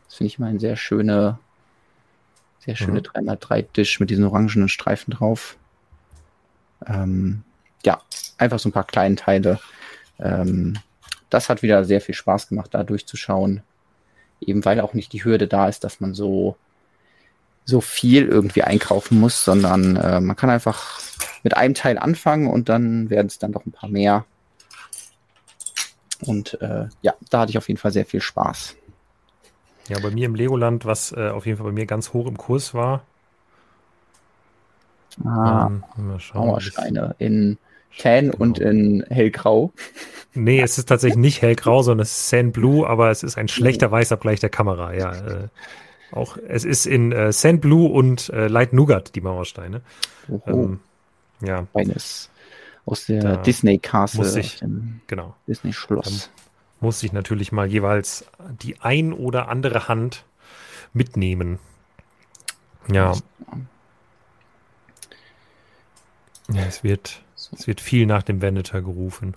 Das 0.07 0.16
finde 0.16 0.27
ich 0.27 0.41
mal 0.41 0.49
ein 0.49 0.59
sehr 0.59 0.75
schöne, 0.75 1.39
sehr 2.59 2.75
schöne 2.75 3.01
mhm. 3.01 3.29
3x3-Tisch 3.29 4.01
mit 4.01 4.11
diesen 4.11 4.25
orangenen 4.25 4.69
Streifen 4.69 5.12
drauf. 5.12 5.57
Ähm, 6.85 7.45
ja, 7.85 8.03
einfach 8.37 8.59
so 8.59 8.69
ein 8.69 8.73
paar 8.73 8.89
kleine 8.89 9.14
Teile. 9.14 9.61
Ähm, 10.19 10.81
das 11.31 11.49
hat 11.49 11.62
wieder 11.62 11.85
sehr 11.85 12.01
viel 12.01 12.16
Spaß 12.16 12.49
gemacht, 12.49 12.75
da 12.75 12.83
durchzuschauen. 12.83 13.62
Eben 14.41 14.64
weil 14.64 14.81
auch 14.81 14.95
nicht 14.95 15.12
die 15.12 15.23
Hürde 15.23 15.47
da 15.47 15.69
ist, 15.69 15.85
dass 15.85 16.01
man 16.01 16.14
so 16.14 16.57
so 17.64 17.81
viel 17.81 18.27
irgendwie 18.27 18.64
einkaufen 18.64 19.21
muss, 19.21 19.45
sondern 19.45 19.95
äh, 19.95 20.21
man 20.21 20.35
kann 20.35 20.51
einfach 20.51 21.01
mit 21.45 21.57
einem 21.57 21.75
Teil 21.75 21.97
anfangen 21.97 22.49
und 22.49 22.69
dann 22.69 23.09
werden 23.09 23.29
es 23.29 23.39
dann 23.39 23.53
doch 23.53 23.66
ein 23.66 23.73
paar 23.73 23.89
mehr. 23.89 24.25
Und 26.27 26.61
äh, 26.61 26.89
ja, 27.03 27.14
da 27.31 27.41
hatte 27.41 27.51
ich 27.51 27.59
auf 27.59 27.69
jeden 27.69 27.79
Fall 27.79 27.93
sehr 27.93 28.07
viel 28.07 28.21
Spaß. 28.21 28.77
Ja, 29.89 29.99
bei 30.01 30.11
mir 30.11 30.27
im 30.27 30.35
Legoland, 30.35 30.85
was 30.85 31.12
äh, 31.12 31.29
auf 31.29 31.47
jeden 31.47 31.59
Fall 31.59 31.66
bei 31.66 31.73
mir 31.73 31.87
ganz 31.87 32.12
hoch 32.12 32.27
im 32.27 32.37
Kurs 32.37 32.75
war. 32.75 33.03
Ah, 35.25 35.66
ähm, 35.66 35.83
Mauersteine 36.35 37.14
in 37.19 37.59
Tan 37.97 38.31
genau. 38.31 38.37
und 38.39 38.59
in 38.59 39.05
hellgrau. 39.09 39.73
Nee, 40.35 40.61
es 40.61 40.79
ist 40.79 40.89
tatsächlich 40.89 41.19
nicht 41.19 41.43
hellgrau, 41.43 41.83
sondern 41.83 42.03
es 42.03 42.12
ist 42.12 42.29
Sand 42.29 42.53
Blue, 42.53 42.87
aber 42.87 43.11
es 43.11 43.23
ist 43.23 43.39
ein 43.39 43.49
schlechter 43.49 43.91
Weißabgleich 43.91 44.41
der 44.41 44.51
Kamera. 44.51 44.95
Ja, 44.95 45.12
äh, 45.14 45.49
auch 46.12 46.37
es 46.49 46.64
ist 46.64 46.87
in 46.87 47.12
äh, 47.12 47.33
Sand 47.33 47.61
Blue 47.61 47.91
und 47.91 48.29
äh, 48.31 48.47
Light 48.47 48.73
Nougat 48.73 49.14
die 49.14 49.21
Mauersteine. 49.21 49.81
Ähm, 50.47 50.81
ja. 51.41 51.66
Eines 51.75 52.31
aus 52.91 53.07
der 53.07 53.36
Disney 53.39 53.78
Castle, 53.78 54.41
ich, 54.41 54.61
genau. 55.07 55.34
Disney 55.47 55.72
Schloss. 55.72 56.30
muss 56.80 57.03
ich 57.03 57.12
natürlich 57.12 57.53
mal 57.53 57.66
jeweils 57.66 58.24
die 58.62 58.80
ein 58.80 59.12
oder 59.12 59.49
andere 59.49 59.89
Hand 59.89 60.24
mitnehmen. 60.93 61.59
Ja. 62.91 63.12
Ja, 66.51 66.62
es 66.66 66.82
wird, 66.82 67.22
so. 67.34 67.55
es 67.57 67.66
wird 67.66 67.80
viel 67.80 68.07
nach 68.07 68.22
dem 68.22 68.41
Venator 68.41 68.80
gerufen. 68.80 69.34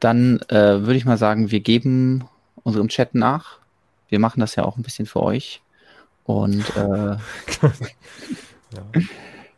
Dann 0.00 0.40
äh, 0.48 0.80
würde 0.80 0.96
ich 0.96 1.04
mal 1.04 1.18
sagen, 1.18 1.50
wir 1.50 1.60
geben 1.60 2.24
unserem 2.62 2.88
Chat 2.88 3.14
nach. 3.14 3.58
Wir 4.08 4.18
machen 4.18 4.40
das 4.40 4.54
ja 4.56 4.64
auch 4.64 4.76
ein 4.78 4.82
bisschen 4.82 5.06
für 5.06 5.22
euch 5.22 5.60
und 6.24 6.64
äh, 6.76 6.80
ja. 8.72 9.02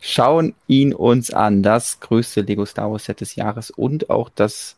Schauen 0.07 0.54
ihn 0.68 0.94
uns 0.94 1.32
an. 1.32 1.62
Das 1.62 2.00
größte 2.00 2.42
Lego 2.42 2.64
Star 2.64 2.90
Wars 2.90 3.04
Set 3.04 3.20
des 3.20 3.34
Jahres 3.34 3.70
und 3.70 4.09
auch 4.09 4.28
das 4.28 4.76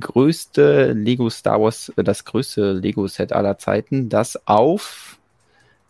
größte 0.00 0.92
Lego 0.92 1.30
Star 1.30 1.60
Wars, 1.60 1.90
äh, 1.96 2.04
das 2.04 2.24
größte 2.24 2.72
Lego 2.72 3.06
Set 3.06 3.32
aller 3.32 3.58
Zeiten, 3.58 4.08
das 4.08 4.46
auf 4.46 5.18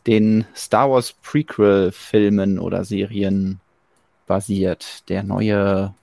den 0.06 0.46
Star 0.54 0.90
Wars 0.90 1.14
Prequel 1.22 1.90
Filmen 1.92 2.58
oder 2.58 2.84
Serien 2.84 3.60
basiert. 4.26 5.08
Der 5.08 5.22
neue 5.22 5.94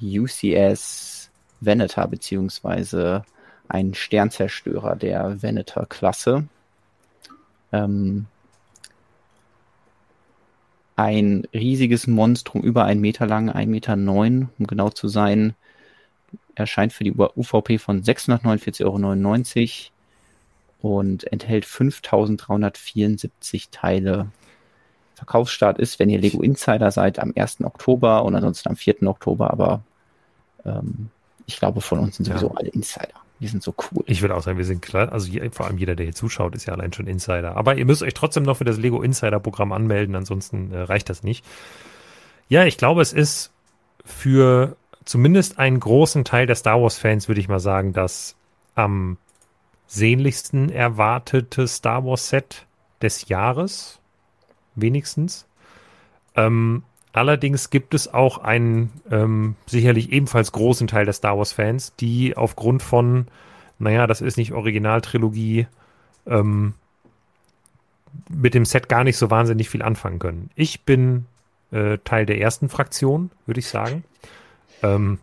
UCS 0.00 1.30
Venator 1.60 2.06
beziehungsweise 2.06 3.24
ein 3.68 3.94
Sternzerstörer 3.94 4.96
der 4.96 5.42
Venator-Klasse. 5.42 6.46
Ähm, 7.72 8.26
ein 10.96 11.46
riesiges 11.52 12.06
Monstrum, 12.06 12.62
über 12.62 12.84
einen 12.84 13.02
Meter 13.02 13.26
lang, 13.26 13.50
ein 13.50 13.68
Meter, 13.70 13.96
neun, 13.96 14.48
um 14.58 14.66
genau 14.66 14.88
zu 14.88 15.08
sein, 15.08 15.52
erscheint 16.54 16.94
für 16.94 17.04
die 17.04 17.12
UVP 17.12 17.76
von 17.78 18.02
649,99 18.02 18.84
Euro 18.84 19.00
und 20.80 21.30
enthält 21.30 21.66
5374 21.66 23.68
Teile. 23.70 24.28
Verkaufsstart 25.14 25.78
ist, 25.78 25.98
wenn 25.98 26.10
ihr 26.10 26.20
Lego 26.20 26.42
Insider 26.42 26.90
seid, 26.90 27.18
am 27.18 27.32
1. 27.36 27.62
Oktober 27.62 28.24
und 28.24 28.34
ansonsten 28.34 28.70
am 28.70 28.76
4. 28.76 29.02
Oktober, 29.04 29.50
aber 29.50 29.82
ähm, 30.64 31.10
ich 31.46 31.58
glaube, 31.58 31.80
von 31.80 32.00
uns 32.00 32.16
sind 32.16 32.26
sowieso 32.26 32.48
ja. 32.48 32.54
alle 32.56 32.68
Insider. 32.68 33.14
Wir 33.38 33.48
sind 33.48 33.62
so 33.62 33.74
cool. 33.90 34.02
Ich 34.06 34.22
würde 34.22 34.34
auch 34.34 34.42
sagen, 34.42 34.58
wir 34.58 34.64
sind 34.64 34.80
klar, 34.80 35.12
also 35.12 35.28
je, 35.28 35.50
vor 35.50 35.66
allem 35.66 35.78
jeder, 35.78 35.94
der 35.94 36.04
hier 36.06 36.14
zuschaut, 36.14 36.54
ist 36.54 36.66
ja 36.66 36.72
allein 36.72 36.92
schon 36.92 37.06
Insider. 37.06 37.56
Aber 37.56 37.76
ihr 37.76 37.84
müsst 37.84 38.02
euch 38.02 38.14
trotzdem 38.14 38.44
noch 38.44 38.56
für 38.56 38.64
das 38.64 38.78
Lego 38.78 39.02
Insider 39.02 39.40
Programm 39.40 39.72
anmelden, 39.72 40.14
ansonsten 40.16 40.72
äh, 40.72 40.80
reicht 40.80 41.10
das 41.10 41.22
nicht. 41.22 41.44
Ja, 42.48 42.64
ich 42.64 42.78
glaube, 42.78 43.02
es 43.02 43.12
ist 43.12 43.52
für 44.04 44.76
zumindest 45.04 45.58
einen 45.58 45.80
großen 45.80 46.24
Teil 46.24 46.46
der 46.46 46.56
Star 46.56 46.80
Wars 46.80 46.96
Fans, 46.98 47.28
würde 47.28 47.40
ich 47.40 47.48
mal 47.48 47.60
sagen, 47.60 47.92
das 47.92 48.36
am 48.74 49.18
sehnlichsten 49.86 50.70
erwartete 50.70 51.68
Star 51.68 52.04
Wars 52.04 52.28
Set 52.28 52.66
des 53.02 53.28
Jahres. 53.28 54.00
wenigstens. 54.74 55.46
Ähm, 56.34 56.82
allerdings 57.16 57.70
gibt 57.70 57.94
es 57.94 58.12
auch 58.12 58.38
einen 58.38 58.92
ähm, 59.10 59.56
sicherlich 59.66 60.12
ebenfalls 60.12 60.52
großen 60.52 60.86
Teil 60.86 61.04
der 61.06 61.14
Star 61.14 61.38
Wars-Fans, 61.38 61.94
die 61.96 62.36
aufgrund 62.36 62.82
von, 62.82 63.26
naja, 63.78 64.06
das 64.06 64.20
ist 64.20 64.36
nicht 64.36 64.52
Originaltrilogie, 64.52 65.66
ähm, 66.26 66.74
mit 68.28 68.54
dem 68.54 68.64
Set 68.64 68.88
gar 68.88 69.04
nicht 69.04 69.16
so 69.16 69.30
wahnsinnig 69.30 69.68
viel 69.68 69.82
anfangen 69.82 70.18
können. 70.18 70.50
Ich 70.56 70.82
bin 70.82 71.26
äh, 71.70 71.98
Teil 72.04 72.26
der 72.26 72.40
ersten 72.40 72.68
Fraktion, 72.68 73.30
würde 73.46 73.60
ich 73.60 73.68
sagen. 73.68 74.04
Ähm, 74.82 75.18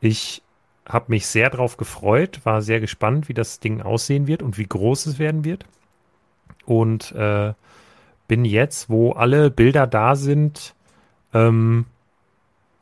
ich 0.00 0.42
habe 0.86 1.06
mich 1.08 1.26
sehr 1.26 1.50
darauf 1.50 1.76
gefreut, 1.76 2.40
war 2.44 2.62
sehr 2.62 2.80
gespannt, 2.80 3.28
wie 3.28 3.34
das 3.34 3.60
Ding 3.60 3.80
aussehen 3.80 4.26
wird 4.26 4.42
und 4.42 4.58
wie 4.58 4.66
groß 4.66 5.06
es 5.06 5.18
werden 5.18 5.44
wird. 5.44 5.64
Und 6.66 7.12
äh, 7.12 7.54
bin 8.28 8.44
jetzt, 8.44 8.90
wo 8.90 9.12
alle 9.12 9.50
Bilder 9.50 9.86
da 9.86 10.14
sind, 10.14 10.74
ähm, 11.32 11.86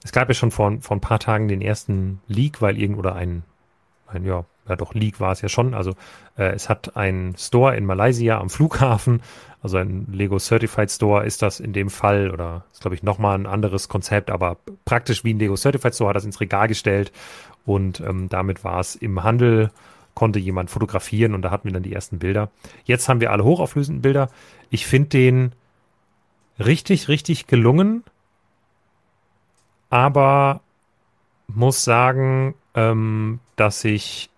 es 0.05 0.13
gab 0.13 0.29
ja 0.29 0.35
schon 0.35 0.51
vor, 0.51 0.79
vor 0.81 0.97
ein 0.97 1.01
paar 1.01 1.19
Tagen 1.19 1.49
den 1.49 1.61
ersten 1.61 2.21
Leak, 2.29 2.63
weil 2.63 2.79
irgend 2.79 2.99
oder 2.99 3.15
ein, 3.15 3.43
ein 4.07 4.25
ja, 4.25 4.45
ja 4.69 4.77
doch, 4.77 4.95
Leak 4.95 5.21
war 5.21 5.33
es 5.33 5.41
ja 5.41 5.49
schon. 5.49 5.75
Also 5.75 5.93
äh, 6.37 6.53
es 6.53 6.69
hat 6.69 6.97
ein 6.97 7.35
Store 7.37 7.77
in 7.77 7.85
Malaysia 7.85 8.39
am 8.39 8.51
Flughafen, 8.51 9.23
also 9.63 9.77
ein 9.79 10.07
Lego 10.13 10.39
Certified 10.39 10.91
Store 10.91 11.27
ist 11.27 11.43
das 11.43 11.59
in 11.59 11.73
dem 11.73 11.91
Fall 11.91 12.31
oder 12.31 12.65
ist 12.73 12.83
glaube 12.83 12.95
ich 12.95 13.03
nochmal 13.03 13.37
ein 13.37 13.47
anderes 13.47 13.89
Konzept, 13.89 14.31
aber 14.31 14.57
praktisch 14.85 15.25
wie 15.25 15.35
ein 15.35 15.39
Lego 15.39 15.57
Certified 15.57 15.95
Store 15.95 16.11
hat 16.11 16.17
das 16.17 16.25
ins 16.25 16.41
Regal 16.41 16.69
gestellt 16.69 17.13
und 17.67 18.01
ähm, 18.01 18.29
damit 18.29 18.63
war 18.63 18.79
es 18.79 18.95
im 18.95 19.25
Handel, 19.25 19.71
konnte 20.15 20.39
jemand 20.39 20.71
fotografieren 20.71 21.35
und 21.35 21.43
da 21.43 21.51
hatten 21.51 21.69
wir 21.69 21.73
dann 21.73 21.83
die 21.83 21.93
ersten 21.93 22.19
Bilder. 22.19 22.51
Jetzt 22.85 23.09
haben 23.09 23.21
wir 23.21 23.33
alle 23.33 23.45
hochauflösenden 23.45 24.01
Bilder. 24.01 24.31
Ich 24.71 24.87
finde 24.87 25.09
den 25.09 25.53
richtig, 26.59 27.09
richtig 27.09 27.47
gelungen, 27.47 28.05
aber 29.91 30.61
muss 31.47 31.85
sagen, 31.85 32.55
ähm, 32.75 33.41
dass 33.57 33.85
ich 33.85 34.31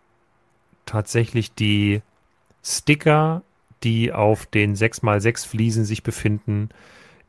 tatsächlich 0.86 1.55
die 1.55 2.03
Sticker, 2.62 3.42
die 3.82 4.12
auf 4.12 4.46
den 4.46 4.74
6x6 4.74 5.46
Fliesen 5.46 5.84
sich 5.84 6.03
befinden, 6.03 6.68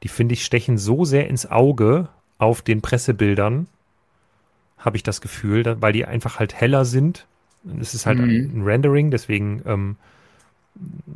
die 0.04 0.08
finde 0.08 0.34
ich 0.34 0.46
stechen 0.46 0.78
so 0.78 1.06
sehr 1.06 1.28
ins 1.28 1.50
Auge 1.50 2.10
auf 2.38 2.62
den 2.62 2.82
Pressebildern, 2.82 3.68
habe 4.78 4.98
ich 4.98 5.04
das 5.04 5.22
Gefühl, 5.22 5.78
weil 5.80 5.94
die 5.94 6.06
einfach 6.06 6.40
halt 6.40 6.56
heller 6.56 6.86
sind. 6.86 7.28
Es 7.80 7.94
ist 7.94 8.08
halt 8.08 8.18
mhm. 8.18 8.52
ein 8.54 8.64
Rendering, 8.64 9.12
deswegen 9.12 9.62
ähm, 9.66 9.98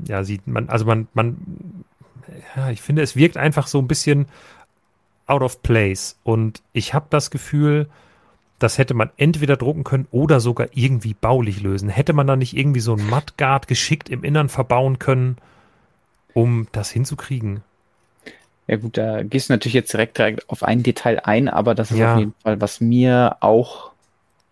ja 0.08 0.24
sieht 0.24 0.46
man, 0.48 0.70
also 0.70 0.86
man, 0.86 1.08
man, 1.14 1.38
ja, 2.56 2.70
ich 2.70 2.82
finde, 2.82 3.02
es 3.02 3.16
wirkt 3.16 3.38
einfach 3.38 3.68
so 3.68 3.80
ein 3.80 3.88
bisschen 3.88 4.28
out 5.28 5.42
of 5.42 5.62
place. 5.64 6.18
Und 6.24 6.62
ich 6.74 6.94
habe 6.94 7.08
das 7.10 7.32
Gefühl, 7.32 7.88
das 8.60 8.78
hätte 8.78 8.94
man 8.94 9.10
entweder 9.18 9.58
drucken 9.58 9.84
können 9.84 10.08
oder 10.12 10.40
sogar 10.40 10.68
irgendwie 10.74 11.14
baulich 11.14 11.62
lösen. 11.62 11.90
Hätte 11.90 12.14
man 12.14 12.28
da 12.28 12.36
nicht 12.36 12.56
irgendwie 12.56 12.80
so 12.80 12.94
ein 12.96 13.06
Mudguard 13.08 13.68
geschickt 13.68 14.10
im 14.10 14.24
Innern 14.24 14.50
verbauen 14.50 15.00
können, 15.00 15.38
um 16.34 16.68
das 16.72 16.90
hinzukriegen? 16.90 17.62
Ja 18.68 18.78
gut, 18.78 18.98
da 18.98 19.24
gehst 19.24 19.50
du 19.50 19.54
natürlich 19.54 19.74
jetzt 19.74 19.94
direkt, 19.94 20.18
direkt 20.18 20.50
auf 20.50 20.64
ein 20.64 20.82
Detail 20.82 21.20
ein, 21.24 21.50
aber 21.50 21.76
das 21.76 21.92
ist 21.92 21.98
ja. 21.98 22.14
auf 22.14 22.20
jeden 22.20 22.34
Fall, 22.42 22.60
was 22.62 22.82
mir 22.82 23.38
auch 23.42 23.92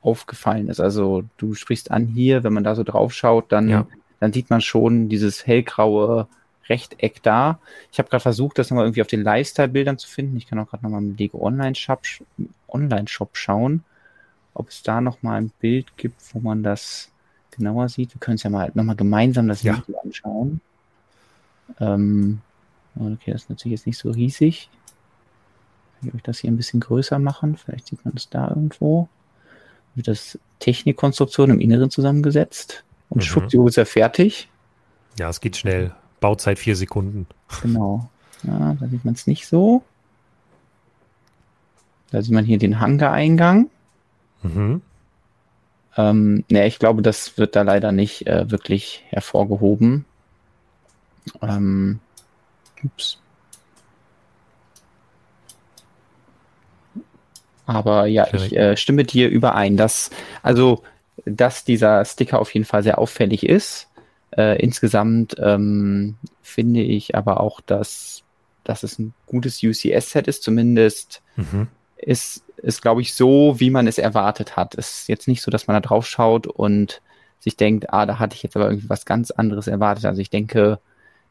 aufgefallen 0.02 0.68
ist. 0.68 0.80
Also 0.80 1.24
du 1.38 1.56
sprichst 1.56 1.90
an 1.90 2.06
hier, 2.06 2.44
wenn 2.44 2.54
man 2.54 2.64
da 2.64 2.76
so 2.76 2.84
drauf 2.84 3.14
schaut, 3.14 3.52
dann, 3.52 3.70
ja. 3.70 3.88
dann 4.20 4.34
sieht 4.34 4.50
man 4.50 4.62
schon 4.62 5.10
dieses 5.10 5.48
hellgraue 5.48 6.28
Rechteck 6.70 7.22
da. 7.24 7.60
Ich 7.92 8.00
habe 8.00 8.10
gerade 8.10 8.22
versucht, 8.22 8.58
das 8.58 8.70
nochmal 8.70 8.86
irgendwie 8.86 9.02
auf 9.02 9.08
den 9.08 9.24
Lifestyle-Bildern 9.24 9.98
zu 9.98 10.08
finden. 10.08 10.38
Ich 10.38 10.48
kann 10.48 10.60
auch 10.60 10.70
gerade 10.70 10.84
nochmal 10.84 11.02
im 11.02 11.16
Lego 11.16 11.40
Online-Shop 11.42 12.02
Online 12.68 13.06
-Shop 13.06 13.30
schauen 13.34 13.84
ob 14.54 14.70
es 14.70 14.84
da 14.84 15.02
noch 15.02 15.22
mal 15.24 15.36
ein 15.36 15.52
Bild 15.60 15.98
gibt, 15.98 16.22
wo 16.34 16.40
man 16.40 16.64
das 16.64 17.10
genauer 17.52 17.90
sieht. 17.90 18.14
Wir 18.14 18.20
können 18.20 18.36
es 18.36 18.44
ja 18.44 18.50
mal 18.50 18.72
noch 18.74 18.84
mal 18.84 18.96
gemeinsam 18.96 19.48
das 19.48 19.64
ja. 19.64 19.78
Video 19.78 20.00
anschauen. 20.00 20.62
Ähm, 21.80 22.42
okay, 22.96 23.32
das 23.32 23.44
ist 23.44 23.50
natürlich 23.50 23.80
jetzt 23.80 23.88
nicht 23.88 23.98
so 23.98 24.12
riesig. 24.12 24.70
Kann 26.00 26.10
ich 26.10 26.16
euch 26.16 26.24
das 26.24 26.40
hier 26.40 26.52
ein 26.52 26.58
bisschen 26.58 26.80
größer 26.80 27.20
machen? 27.20 27.58
Vielleicht 27.58 27.88
sieht 27.88 28.04
man 28.06 28.14
das 28.14 28.30
da 28.30 28.50
irgendwo. 28.50 29.08
Wird 29.96 30.08
das 30.08 30.40
Technikkonstruktion 30.60 31.52
im 31.52 31.60
Inneren 31.60 31.90
zusammengesetzt 31.90 32.84
und 33.10 33.18
mhm. 33.18 33.22
schwuppdiwupp 33.22 33.70
ist 33.70 33.78
er 33.78 33.86
fertig. 33.86 34.50
Ja, 35.20 35.30
es 35.30 35.42
geht 35.42 35.58
schnell. 35.58 35.94
Bauzeit 36.24 36.58
vier 36.58 36.78
Sekunden. 36.78 37.28
Genau. 37.62 38.10
Ja, 38.44 38.78
da 38.80 38.88
sieht 38.88 39.04
man 39.04 39.14
es 39.14 39.28
nicht 39.28 39.46
so. 39.46 39.84
Da 42.12 42.22
sieht 42.22 42.32
man 42.32 42.46
hier 42.46 42.58
den 42.58 42.80
Hangar-Eingang. 42.80 43.70
Mhm. 44.42 44.82
Ähm, 45.98 46.46
ne, 46.50 46.66
ich 46.66 46.80
glaube, 46.80 47.02
das 47.02 47.38
wird 47.38 47.58
da 47.58 47.64
leider 47.64 47.92
nicht 47.92 48.26
äh, 48.26 48.50
wirklich 48.50 49.04
hervorgehoben. 49.10 50.06
Ähm, 51.42 52.00
ups. 52.82 53.20
Aber 57.66 58.06
ja, 58.06 58.34
ich 58.34 58.56
äh, 58.56 58.78
stimme 58.78 59.04
dir 59.04 59.28
überein, 59.28 59.76
dass 59.76 60.10
also 60.42 60.84
dass 61.26 61.66
dieser 61.66 62.06
Sticker 62.06 62.40
auf 62.40 62.54
jeden 62.54 62.66
Fall 62.66 62.82
sehr 62.82 62.98
auffällig 62.98 63.46
ist. 63.46 63.90
Äh, 64.38 64.62
insgesamt 64.62 65.36
ähm, 65.40 66.16
finde 66.42 66.82
ich 66.82 67.16
aber 67.16 67.40
auch, 67.40 67.62
dass, 67.62 68.24
dass 68.64 68.84
es 68.84 69.00
ein 69.00 69.14
gutes 69.26 69.62
UCS-Set 69.64 70.28
ist, 70.28 70.44
zumindest 70.44 71.22
mhm. 71.36 71.68
ist 71.98 72.44
ist, 72.64 72.82
glaube 72.82 73.02
ich, 73.02 73.14
so, 73.14 73.60
wie 73.60 73.70
man 73.70 73.88
es 73.88 73.98
erwartet 73.98 74.56
hat. 74.56 74.76
Es 74.76 75.00
ist 75.00 75.10
jetzt 75.10 75.28
nicht 75.28 75.42
so, 75.42 75.52
dass 75.52 75.68
man 75.68 75.76
da 75.76 75.82
drauf 75.82 76.08
schaut 76.08 76.48
und 76.48 77.02
sich 77.40 77.58
denkt, 77.58 77.92
ah, 77.94 78.06
da 78.06 78.20
hatte 78.20 78.36
ich 78.36 78.44
jetzt 78.44 78.56
aber 78.56 78.70
irgendwie 78.70 78.90
was 78.90 79.06
ganz 79.06 79.32
anderes 79.32 79.68
erwartet. 79.68 80.06
Also 80.06 80.22
ich 80.22 80.30
denke, 80.30 80.80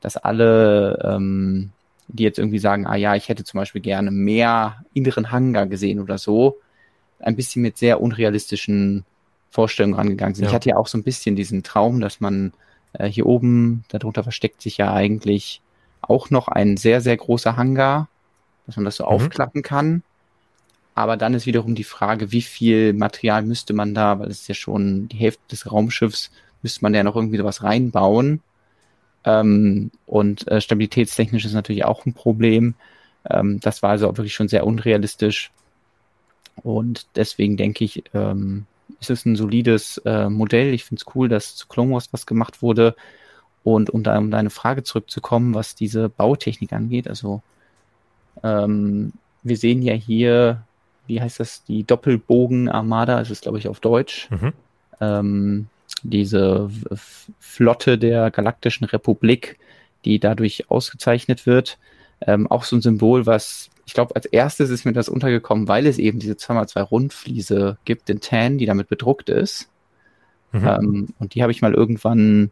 dass 0.02 0.18
alle, 0.18 0.98
ähm, 1.02 1.70
die 2.08 2.24
jetzt 2.24 2.38
irgendwie 2.38 2.58
sagen, 2.58 2.86
ah 2.86 2.96
ja, 2.96 3.14
ich 3.14 3.30
hätte 3.30 3.44
zum 3.44 3.58
Beispiel 3.58 3.80
gerne 3.80 4.10
mehr 4.10 4.84
inneren 4.92 5.30
Hangar 5.30 5.66
gesehen 5.66 6.00
oder 6.00 6.18
so, 6.18 6.58
ein 7.18 7.34
bisschen 7.34 7.62
mit 7.62 7.78
sehr 7.78 8.02
unrealistischen 8.02 9.06
Vorstellungen 9.48 9.94
rangegangen 9.94 10.34
sind. 10.34 10.44
Ja. 10.44 10.50
Ich 10.50 10.54
hatte 10.54 10.68
ja 10.68 10.76
auch 10.76 10.86
so 10.86 10.98
ein 10.98 11.02
bisschen 11.02 11.34
diesen 11.34 11.62
Traum, 11.62 12.00
dass 12.00 12.20
man 12.20 12.52
äh, 12.94 13.06
hier 13.06 13.26
oben, 13.26 13.84
darunter 13.88 14.22
versteckt 14.22 14.62
sich 14.62 14.78
ja 14.78 14.92
eigentlich 14.92 15.60
auch 16.00 16.30
noch 16.30 16.48
ein 16.48 16.76
sehr, 16.76 17.00
sehr 17.00 17.16
großer 17.16 17.56
Hangar, 17.56 18.08
dass 18.66 18.76
man 18.76 18.84
das 18.84 18.96
so 18.96 19.04
mhm. 19.04 19.10
aufklappen 19.10 19.62
kann. 19.62 20.02
Aber 20.94 21.16
dann 21.16 21.34
ist 21.34 21.46
wiederum 21.46 21.74
die 21.74 21.84
Frage, 21.84 22.32
wie 22.32 22.42
viel 22.42 22.92
Material 22.92 23.42
müsste 23.42 23.72
man 23.72 23.94
da, 23.94 24.18
weil 24.18 24.28
es 24.28 24.42
ist 24.42 24.48
ja 24.48 24.54
schon 24.54 25.08
die 25.08 25.16
Hälfte 25.16 25.42
des 25.50 25.70
Raumschiffs, 25.70 26.30
müsste 26.62 26.82
man 26.82 26.94
ja 26.94 27.02
noch 27.02 27.16
irgendwie 27.16 27.38
sowas 27.38 27.62
reinbauen. 27.62 28.42
Ähm, 29.24 29.90
und 30.06 30.46
äh, 30.48 30.60
stabilitätstechnisch 30.60 31.44
ist 31.44 31.54
natürlich 31.54 31.84
auch 31.84 32.04
ein 32.04 32.12
Problem. 32.12 32.74
Ähm, 33.28 33.60
das 33.60 33.82
war 33.82 33.90
also 33.90 34.08
auch 34.08 34.16
wirklich 34.16 34.34
schon 34.34 34.48
sehr 34.48 34.66
unrealistisch. 34.66 35.50
Und 36.56 37.06
deswegen 37.16 37.56
denke 37.56 37.84
ich, 37.84 38.04
ähm, 38.12 38.66
ist 39.00 39.10
es 39.10 39.26
ein 39.26 39.36
solides 39.36 39.98
äh, 40.04 40.28
Modell. 40.28 40.74
Ich 40.74 40.84
finde 40.84 41.00
es 41.00 41.14
cool, 41.14 41.28
dass 41.28 41.56
zu 41.56 41.66
Clone 41.68 41.92
Wars 41.92 42.08
was 42.12 42.26
gemacht 42.26 42.62
wurde. 42.62 42.94
Und 43.64 43.90
um 43.90 44.02
da 44.02 44.18
um 44.18 44.30
deine 44.30 44.50
Frage 44.50 44.82
zurückzukommen, 44.82 45.54
was 45.54 45.74
diese 45.74 46.08
Bautechnik 46.08 46.72
angeht, 46.72 47.06
also 47.06 47.42
ähm, 48.42 49.12
wir 49.42 49.56
sehen 49.56 49.82
ja 49.82 49.94
hier 49.94 50.64
wie 51.06 51.20
heißt 51.20 51.40
das, 51.40 51.64
die 51.64 51.84
Doppelbogen-Armada, 51.84 53.20
ist 53.20 53.30
es 53.30 53.40
glaube 53.40 53.58
ich 53.58 53.68
auf 53.68 53.80
Deutsch. 53.80 54.28
Mhm. 54.30 54.52
Ähm, 55.00 55.66
diese 56.02 56.70
Flotte 57.38 57.98
der 57.98 58.30
Galaktischen 58.30 58.84
Republik, 58.84 59.58
die 60.04 60.18
dadurch 60.18 60.70
ausgezeichnet 60.70 61.46
wird. 61.46 61.78
Ähm, 62.20 62.50
auch 62.50 62.64
so 62.64 62.76
ein 62.76 62.82
Symbol, 62.82 63.26
was 63.26 63.70
ich 63.84 63.94
glaube, 63.94 64.14
als 64.14 64.26
erstes 64.26 64.70
ist 64.70 64.84
mir 64.84 64.92
das 64.92 65.08
untergekommen, 65.08 65.68
weil 65.68 65.86
es 65.86 65.98
eben 65.98 66.18
diese 66.18 66.34
2x2 66.34 66.80
Rundfliese 66.82 67.78
gibt 67.84 68.08
in 68.10 68.20
Tan, 68.20 68.58
die 68.58 68.66
damit 68.66 68.88
bedruckt 68.88 69.28
ist. 69.28 69.68
Mhm. 70.52 70.66
Ähm, 70.66 71.08
und 71.18 71.34
die 71.34 71.42
habe 71.42 71.52
ich 71.52 71.62
mal 71.62 71.74
irgendwann 71.74 72.50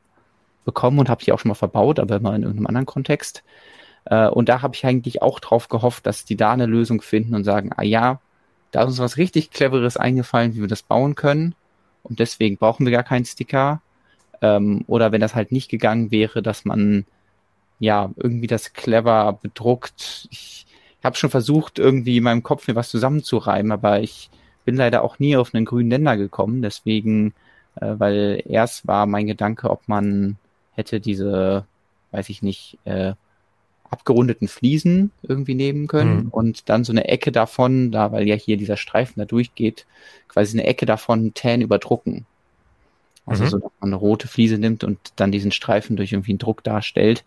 bekommen 0.64 0.98
und 0.98 1.08
habe 1.08 1.24
sie 1.24 1.32
auch 1.32 1.38
schon 1.38 1.50
mal 1.50 1.54
verbaut, 1.54 1.98
aber 1.98 2.16
immer 2.16 2.34
in 2.34 2.42
irgendeinem 2.42 2.66
anderen 2.66 2.86
Kontext. 2.86 3.42
Äh, 4.06 4.28
und 4.28 4.48
da 4.48 4.62
habe 4.62 4.74
ich 4.74 4.84
eigentlich 4.84 5.22
auch 5.22 5.40
drauf 5.40 5.68
gehofft, 5.68 6.06
dass 6.06 6.24
die 6.24 6.36
da 6.36 6.52
eine 6.52 6.66
Lösung 6.66 7.00
finden 7.02 7.34
und 7.34 7.44
sagen, 7.44 7.70
ah 7.76 7.82
ja, 7.82 8.20
da 8.72 8.82
ist 8.82 8.88
uns 8.88 8.98
was 8.98 9.16
richtig 9.16 9.50
Cleveres 9.50 9.96
eingefallen, 9.96 10.54
wie 10.54 10.60
wir 10.60 10.68
das 10.68 10.82
bauen 10.82 11.14
können. 11.14 11.54
Und 12.02 12.18
deswegen 12.18 12.56
brauchen 12.56 12.86
wir 12.86 12.92
gar 12.92 13.02
keinen 13.02 13.24
Sticker. 13.24 13.82
Ähm, 14.42 14.84
oder 14.86 15.12
wenn 15.12 15.20
das 15.20 15.34
halt 15.34 15.52
nicht 15.52 15.70
gegangen 15.70 16.10
wäre, 16.10 16.42
dass 16.42 16.64
man 16.64 17.04
ja 17.78 18.10
irgendwie 18.16 18.46
das 18.46 18.72
clever 18.72 19.38
bedruckt. 19.42 20.28
Ich 20.30 20.66
habe 21.04 21.16
schon 21.16 21.30
versucht, 21.30 21.78
irgendwie 21.78 22.18
in 22.18 22.24
meinem 22.24 22.42
Kopf 22.42 22.68
mir 22.68 22.74
was 22.74 22.90
zusammenzureimen, 22.90 23.72
aber 23.72 24.00
ich 24.00 24.30
bin 24.64 24.76
leider 24.76 25.02
auch 25.02 25.18
nie 25.18 25.36
auf 25.36 25.54
einen 25.54 25.64
grünen 25.64 25.90
Länder 25.90 26.16
gekommen. 26.16 26.62
Deswegen, 26.62 27.34
äh, 27.76 27.94
weil 27.98 28.42
erst 28.46 28.86
war 28.86 29.06
mein 29.06 29.26
Gedanke, 29.26 29.70
ob 29.70 29.88
man 29.88 30.36
hätte 30.72 31.00
diese, 31.00 31.64
weiß 32.10 32.28
ich 32.28 32.42
nicht, 32.42 32.78
äh, 32.84 33.14
abgerundeten 33.90 34.46
Fliesen 34.46 35.10
irgendwie 35.22 35.54
nehmen 35.54 35.88
können 35.88 36.24
mhm. 36.24 36.28
und 36.28 36.68
dann 36.68 36.84
so 36.84 36.92
eine 36.92 37.08
Ecke 37.08 37.32
davon, 37.32 37.90
da, 37.90 38.12
weil 38.12 38.28
ja 38.28 38.36
hier 38.36 38.56
dieser 38.56 38.76
Streifen 38.76 39.18
da 39.18 39.24
durchgeht, 39.24 39.86
quasi 40.28 40.56
eine 40.56 40.66
Ecke 40.66 40.86
davon 40.86 41.34
Tan 41.34 41.60
überdrucken. 41.60 42.24
Also 43.26 43.44
mhm. 43.44 43.48
so, 43.48 43.58
dass 43.58 43.72
man 43.80 43.90
eine 43.90 43.96
rote 43.96 44.28
Fliese 44.28 44.58
nimmt 44.58 44.84
und 44.84 44.98
dann 45.16 45.32
diesen 45.32 45.50
Streifen 45.50 45.96
durch 45.96 46.12
irgendwie 46.12 46.32
einen 46.32 46.38
Druck 46.38 46.62
darstellt. 46.62 47.24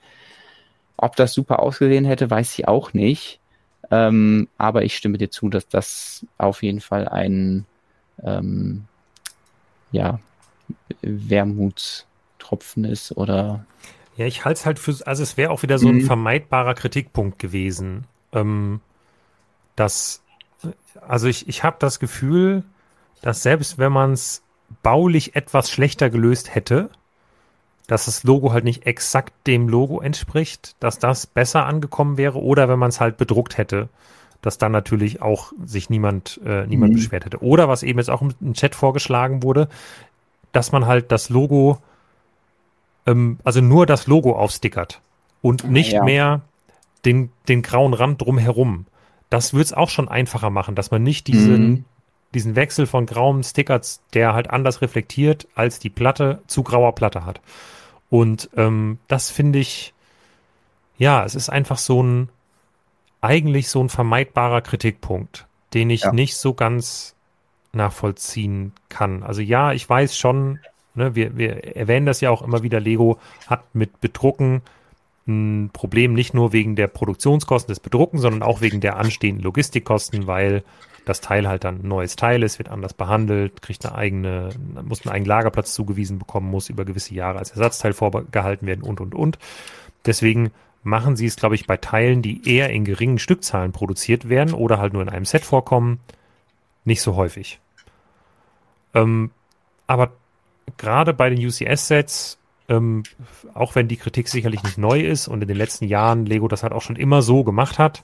Ob 0.96 1.16
das 1.16 1.34
super 1.34 1.60
ausgesehen 1.60 2.06
hätte, 2.06 2.30
weiß 2.30 2.58
ich 2.58 2.68
auch 2.68 2.94
nicht. 2.94 3.40
Ähm, 3.94 4.48
aber 4.58 4.84
ich 4.84 4.98
stimme 4.98 5.20
dir 5.20 5.30
zu, 5.30 5.50
dass 5.50 5.68
das 5.68 6.26
auf 6.40 6.64
jeden 6.64 6.82
Fall 6.82 7.08
ein 7.08 7.66
ähm, 8.24 8.86
ja, 9.92 10.20
Wermutstropfen 11.04 12.86
ist 12.86 13.16
oder 13.16 13.66
ja, 14.16 14.26
ich 14.26 14.46
halte 14.46 14.60
es 14.60 14.66
halt 14.66 14.80
für, 14.80 14.96
also 15.06 15.22
es 15.22 15.38
wäre 15.38 15.52
auch 15.52 15.62
wieder 15.62 15.78
so 15.78 15.90
ein 15.90 15.98
mhm. 15.98 16.06
vermeidbarer 16.06 16.74
Kritikpunkt 16.74 17.38
gewesen. 17.38 18.06
Ähm, 18.32 18.82
dass, 19.76 20.24
also 21.08 21.28
ich, 21.28 21.48
ich 21.48 21.64
habe 21.64 21.78
das 21.80 22.00
Gefühl, 22.00 22.64
dass 23.22 23.44
selbst 23.44 23.78
wenn 23.78 23.92
man 23.92 24.14
es 24.14 24.44
baulich 24.82 25.36
etwas 25.36 25.70
schlechter 25.70 26.10
gelöst 26.10 26.54
hätte, 26.54 26.90
dass 27.88 28.06
das 28.06 28.24
Logo 28.24 28.54
halt 28.54 28.64
nicht 28.64 28.86
exakt 28.86 29.34
dem 29.46 29.68
Logo 29.68 30.00
entspricht, 30.00 30.76
dass 30.80 31.00
das 31.00 31.28
besser 31.28 31.66
angekommen 31.66 32.18
wäre 32.18 32.42
oder 32.42 32.70
wenn 32.70 32.80
man 32.80 32.90
es 32.90 33.00
halt 33.00 33.18
bedruckt 33.18 33.58
hätte, 33.58 33.90
dass 34.42 34.58
dann 34.58 34.72
natürlich 34.72 35.22
auch 35.22 35.54
sich 35.66 35.90
niemand, 35.90 36.40
äh, 36.46 36.66
niemand 36.68 36.94
mhm. 36.94 36.98
beschwert 36.98 37.26
hätte. 37.26 37.42
Oder 37.44 37.68
was 37.68 37.84
eben 37.84 38.00
jetzt 38.00 38.10
auch 38.10 38.22
im 38.22 38.54
Chat 38.54 38.76
vorgeschlagen 38.76 39.44
wurde, 39.44 39.68
dass 40.52 40.72
man 40.72 40.86
halt 40.86 41.12
das 41.12 41.30
Logo 41.30 41.80
ähm, 43.06 43.40
also 43.44 43.62
nur 43.62 43.86
das 43.86 44.08
Logo 44.08 44.36
aufstickert 44.36 45.02
und 45.42 45.70
nicht 45.70 45.94
ja. 45.94 46.04
mehr 46.04 46.42
den, 47.06 47.30
den 47.48 47.62
grauen 47.62 47.94
Rand 47.94 48.22
drumherum. 48.22 48.86
Das 49.30 49.54
wird 49.54 49.66
es 49.66 49.74
auch 49.74 49.90
schon 49.90 50.08
einfacher 50.08 50.50
machen, 50.50 50.76
dass 50.76 50.92
man 50.92 51.04
nicht 51.04 51.28
diesen, 51.28 51.70
mhm. 51.70 51.86
Diesen 52.34 52.56
Wechsel 52.56 52.88
von 52.88 53.06
grauem 53.06 53.44
Stickers, 53.44 54.02
der 54.14 54.34
halt 54.34 54.50
anders 54.50 54.82
reflektiert, 54.82 55.48
als 55.56 55.80
die 55.80 55.90
Platte 55.90 56.42
zu 56.48 56.64
grauer 56.64 56.96
Platte 56.96 57.26
hat. 57.26 57.42
Und 58.10 58.50
ähm, 58.56 59.00
das 59.08 59.30
finde 59.30 59.60
ich, 59.60 59.94
ja, 60.98 61.24
es 61.26 61.36
ist 61.36 61.50
einfach 61.50 61.78
so 61.78 62.02
ein, 62.02 62.30
eigentlich 63.22 63.70
so 63.70 63.82
ein 63.84 63.90
vermeidbarer 63.90 64.62
Kritikpunkt, 64.62 65.48
den 65.74 65.90
ich 65.90 66.02
ja. 66.02 66.12
nicht 66.12 66.36
so 66.36 66.54
ganz 66.54 67.16
nachvollziehen 67.72 68.74
kann. 68.90 69.24
Also 69.24 69.42
ja, 69.42 69.74
ich 69.74 69.90
weiß 69.90 70.18
schon, 70.18 70.60
Ne, 70.96 71.16
wir, 71.16 71.38
wir 71.38 71.76
erwähnen 71.76 72.06
das 72.06 72.22
ja 72.22 72.30
auch 72.30 72.44
immer 72.44 72.62
wieder, 72.62 72.80
Lego 72.80 73.18
hat 73.48 73.64
mit 73.74 74.00
Bedrucken 74.00 74.62
ein 75.28 75.70
Problem 75.74 76.14
nicht 76.14 76.34
nur 76.34 76.54
wegen 76.54 76.76
der 76.76 76.88
Produktionskosten 76.88 77.72
des 77.72 77.80
Bedrucken, 77.80 78.20
sondern 78.20 78.44
auch 78.44 78.62
wegen 78.62 78.82
der 78.82 78.98
anstehenden 78.98 79.44
Logistikkosten, 79.44 80.28
weil 80.28 80.64
das 81.06 81.22
Teil 81.22 81.48
halt 81.48 81.64
dann 81.64 81.82
ein 81.84 81.88
neues 81.88 82.16
Teil 82.16 82.44
ist, 82.44 82.60
wird 82.60 82.70
anders 82.70 82.94
behandelt, 82.94 83.62
kriegt 83.62 83.86
eine 83.86 83.96
eigene, 83.96 84.50
muss 84.84 85.06
einen 85.06 85.14
eigenen 85.14 85.30
Lagerplatz 85.30 85.74
zugewiesen 85.74 86.20
bekommen, 86.20 86.50
muss 86.50 86.70
über 86.70 86.86
gewisse 86.86 87.14
Jahre 87.14 87.40
als 87.40 87.52
Ersatzteil 87.52 87.94
vorgehalten 87.94 88.68
werden 88.68 88.84
und, 88.84 89.02
und, 89.02 89.14
und. 89.14 89.38
Deswegen 90.06 90.52
machen 90.84 91.16
sie 91.16 91.26
es, 91.26 91.36
glaube 91.36 91.56
ich, 91.56 91.68
bei 91.68 91.78
Teilen, 91.78 92.22
die 92.22 92.48
eher 92.50 92.70
in 92.70 92.86
geringen 92.86 93.20
Stückzahlen 93.20 93.72
produziert 93.72 94.30
werden 94.30 94.54
oder 94.54 94.80
halt 94.80 94.94
nur 94.94 95.02
in 95.02 95.10
einem 95.10 95.26
Set 95.26 95.44
vorkommen, 95.44 96.00
nicht 96.86 97.02
so 97.02 97.16
häufig. 97.16 97.60
Ähm, 98.94 99.32
aber 99.88 100.12
gerade 100.78 101.14
bei 101.14 101.30
den 101.30 101.46
UCS-Sets, 101.46 102.38
ähm, 102.70 103.04
auch 103.54 103.76
wenn 103.76 103.88
die 103.88 103.98
Kritik 103.98 104.28
sicherlich 104.28 104.64
nicht 104.64 104.78
neu 104.78 105.02
ist 105.02 105.28
und 105.28 105.42
in 105.42 105.48
den 105.48 105.58
letzten 105.58 105.86
Jahren 105.86 106.26
Lego 106.26 106.48
das 106.48 106.64
halt 106.64 106.74
auch 106.74 106.82
schon 106.82 106.96
immer 106.96 107.22
so 107.22 107.44
gemacht 107.44 107.80
hat, 107.80 108.04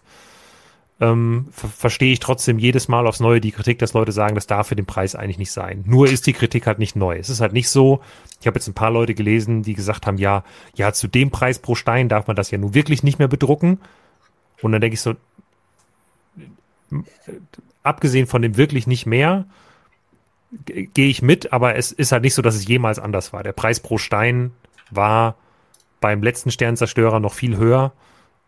ähm, 1.02 1.48
ver 1.52 1.70
verstehe 1.70 2.12
ich 2.12 2.20
trotzdem 2.20 2.60
jedes 2.60 2.88
Mal 2.88 3.08
aufs 3.08 3.20
Neue 3.20 3.40
die 3.40 3.52
Kritik, 3.52 3.80
dass 3.80 3.94
Leute 3.94 4.12
sagen, 4.12 4.36
das 4.36 4.48
darf 4.48 4.68
für 4.68 4.76
den 4.76 4.86
Preis 4.86 5.16
eigentlich 5.16 5.38
nicht 5.38 5.52
sein. 5.52 5.84
Nur 5.88 6.08
ist 6.08 6.28
die 6.28 6.34
Kritik 6.34 6.68
halt 6.68 6.80
nicht 6.80 6.96
neu. 6.96 7.18
Es 7.18 7.30
ist 7.30 7.40
halt 7.40 7.54
nicht 7.54 7.70
so, 7.70 8.02
ich 8.42 8.48
habe 8.48 8.58
jetzt 8.58 8.68
ein 8.68 8.74
paar 8.74 8.92
Leute 8.92 9.14
gelesen, 9.14 9.64
die 9.64 9.74
gesagt 9.74 10.08
haben, 10.08 10.18
ja, 10.18 10.44
ja, 10.76 10.92
zu 10.92 11.08
dem 11.08 11.32
Preis 11.32 11.60
pro 11.60 11.76
Stein 11.76 12.10
darf 12.10 12.28
man 12.28 12.36
das 12.36 12.52
ja 12.52 12.58
nun 12.58 12.74
wirklich 12.74 13.04
nicht 13.04 13.20
mehr 13.20 13.30
bedrucken. 13.30 13.80
Und 14.62 14.74
dann 14.74 14.82
denke 14.82 14.96
ich 14.96 15.02
so, 15.02 15.16
abgesehen 17.84 18.28
von 18.28 18.42
dem 18.42 18.58
wirklich 18.58 18.86
nicht 18.88 19.06
mehr, 19.06 19.46
gehe 20.66 21.10
ich 21.10 21.22
mit, 21.22 21.54
aber 21.54 21.76
es 21.76 21.92
ist 21.92 22.12
halt 22.12 22.24
nicht 22.24 22.34
so, 22.34 22.42
dass 22.42 22.56
es 22.56 22.68
jemals 22.68 23.00
anders 23.00 23.32
war. 23.32 23.44
Der 23.44 23.54
Preis 23.54 23.80
pro 23.80 23.98
Stein 23.98 24.52
war 24.90 25.36
beim 26.02 26.24
letzten 26.24 26.52
Sternzerstörer 26.52 27.20
noch 27.20 27.34
viel 27.34 27.58
höher, 27.58 27.94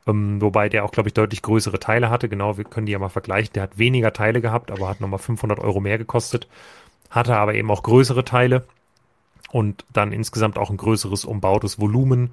ähm, 0.07 0.41
wobei 0.41 0.69
der 0.69 0.83
auch, 0.83 0.91
glaube 0.91 1.09
ich, 1.09 1.13
deutlich 1.13 1.41
größere 1.41 1.79
Teile 1.79 2.09
hatte. 2.09 2.29
Genau, 2.29 2.57
wir 2.57 2.63
können 2.63 2.85
die 2.85 2.91
ja 2.91 2.99
mal 2.99 3.09
vergleichen. 3.09 3.53
Der 3.53 3.63
hat 3.63 3.77
weniger 3.77 4.13
Teile 4.13 4.41
gehabt, 4.41 4.71
aber 4.71 4.89
hat 4.89 5.01
nochmal 5.01 5.19
500 5.19 5.59
Euro 5.59 5.79
mehr 5.79 5.97
gekostet, 5.97 6.47
hatte 7.09 7.35
aber 7.35 7.55
eben 7.55 7.69
auch 7.71 7.83
größere 7.83 8.25
Teile 8.25 8.65
und 9.51 9.85
dann 9.93 10.11
insgesamt 10.11 10.57
auch 10.57 10.69
ein 10.69 10.77
größeres 10.77 11.25
umbautes 11.25 11.79
Volumen, 11.79 12.31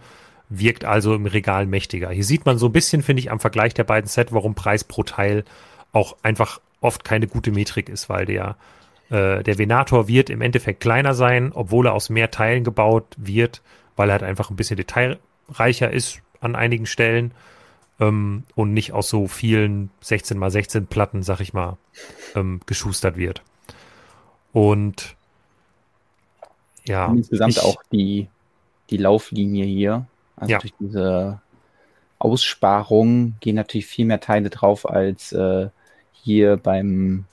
wirkt 0.49 0.85
also 0.85 1.15
im 1.15 1.27
Regal 1.27 1.67
mächtiger. 1.67 2.11
Hier 2.11 2.25
sieht 2.25 2.47
man 2.47 2.59
so 2.59 2.67
ein 2.67 2.73
bisschen, 2.73 3.03
finde 3.03 3.21
ich, 3.21 3.31
am 3.31 3.41
Vergleich 3.41 3.75
der 3.75 3.85
beiden 3.85 4.09
Set, 4.09 4.33
warum 4.33 4.55
Preis 4.55 4.85
pro 4.85 5.03
Teil 5.03 5.45
auch 5.93 6.17
einfach 6.23 6.61
oft 6.81 7.05
keine 7.05 7.27
gute 7.27 7.51
Metrik 7.51 7.89
ist, 7.89 8.09
weil 8.09 8.25
der 8.25 8.57
äh, 9.11 9.43
der 9.43 9.59
Venator 9.59 10.09
wird 10.09 10.31
im 10.31 10.41
Endeffekt 10.41 10.81
kleiner 10.81 11.15
sein, 11.15 11.53
obwohl 11.53 11.87
er 11.87 11.95
aus 11.95 12.09
mehr 12.09 12.31
Teilen 12.31 12.65
gebaut 12.65 13.05
wird, 13.17 13.63
weil 13.97 14.09
er 14.09 14.13
halt 14.13 14.23
einfach 14.23 14.51
ein 14.51 14.57
bisschen 14.57 14.77
detailreicher 14.77 15.91
ist 15.91 16.21
an 16.41 16.55
einigen 16.55 16.87
Stellen 16.87 17.33
ähm, 18.01 18.45
und 18.55 18.73
nicht 18.73 18.93
aus 18.93 19.09
so 19.09 19.27
vielen 19.27 19.91
16 20.01 20.41
x 20.43 20.53
16 20.53 20.87
Platten, 20.87 21.23
sag 21.23 21.41
ich 21.41 21.53
mal, 21.53 21.77
ähm, 22.35 22.61
geschustert 22.67 23.17
wird. 23.17 23.43
Und 24.53 25.17
ja. 26.85 27.07
Und 27.07 27.19
insgesamt 27.19 27.53
ich, 27.53 27.63
auch 27.63 27.83
die, 27.93 28.29
die 28.91 28.97
Lauflinie 28.97 29.65
hier, 29.65 30.07
also 30.37 30.53
ja. 30.53 30.59
durch 30.59 30.73
diese 30.81 31.41
Aussparung 32.19 33.35
gehen 33.41 33.57
natürlich 33.57 33.87
viel 33.87 34.07
mehr 34.07 34.21
Teile 34.21 34.51
drauf 34.51 34.89
als 34.89 35.33
äh, 35.33 35.69
hier 36.13 36.57
beim 36.57 37.25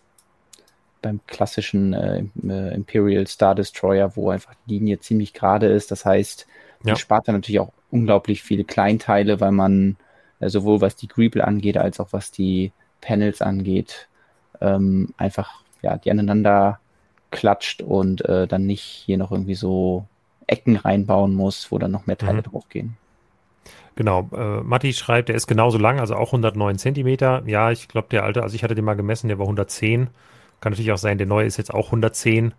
beim 1.01 1.19
klassischen 1.27 1.93
äh, 1.93 2.23
äh, 2.47 2.73
Imperial 2.73 3.27
Star 3.27 3.53
Destroyer, 3.53 4.15
wo 4.15 4.31
einfach 4.31 4.55
die 4.65 4.79
Linie 4.79 4.99
ziemlich 4.99 5.33
gerade 5.33 5.67
ist. 5.67 5.91
Das 5.91 6.03
heißt, 6.03 6.47
man 6.81 6.93
ja. 6.93 6.95
spart 6.95 7.27
dann 7.27 7.35
natürlich 7.35 7.59
auch 7.59 7.71
unglaublich 7.91 8.41
viele 8.41 8.63
Kleinteile, 8.63 9.39
weil 9.39 9.51
man 9.51 9.97
sowohl 10.39 10.81
was 10.81 10.95
die 10.95 11.07
Greeble 11.07 11.45
angeht, 11.45 11.77
als 11.77 11.99
auch 11.99 12.09
was 12.11 12.31
die 12.31 12.71
Panels 13.01 13.41
angeht, 13.41 14.07
ähm, 14.61 15.13
einfach 15.17 15.63
ja, 15.81 15.97
die 15.97 16.11
aneinander 16.11 16.79
klatscht 17.31 17.81
und 17.81 18.23
äh, 18.25 18.47
dann 18.47 18.65
nicht 18.65 18.81
hier 18.81 19.17
noch 19.17 19.31
irgendwie 19.31 19.55
so 19.55 20.05
Ecken 20.47 20.75
reinbauen 20.75 21.33
muss, 21.33 21.71
wo 21.71 21.77
dann 21.77 21.91
noch 21.91 22.05
mehr 22.05 22.17
Teile 22.17 22.39
mhm. 22.39 22.43
draufgehen. 22.43 22.97
Genau, 23.95 24.29
äh, 24.33 24.61
Matti 24.61 24.93
schreibt, 24.93 25.29
der 25.29 25.35
ist 25.35 25.47
genauso 25.47 25.77
lang, 25.77 25.99
also 25.99 26.15
auch 26.15 26.27
109 26.27 26.77
Zentimeter. 26.77 27.43
Ja, 27.45 27.71
ich 27.71 27.87
glaube, 27.87 28.09
der 28.11 28.23
alte, 28.23 28.43
also 28.43 28.55
ich 28.55 28.63
hatte 28.63 28.75
den 28.75 28.83
mal 28.83 28.95
gemessen, 28.95 29.29
der 29.29 29.39
war 29.39 29.45
110. 29.45 30.09
Kann 30.59 30.71
natürlich 30.71 30.91
auch 30.91 30.97
sein, 30.97 31.17
der 31.17 31.27
neue 31.27 31.45
ist 31.45 31.57
jetzt 31.57 31.73
auch 31.73 31.87
110. 31.87 32.53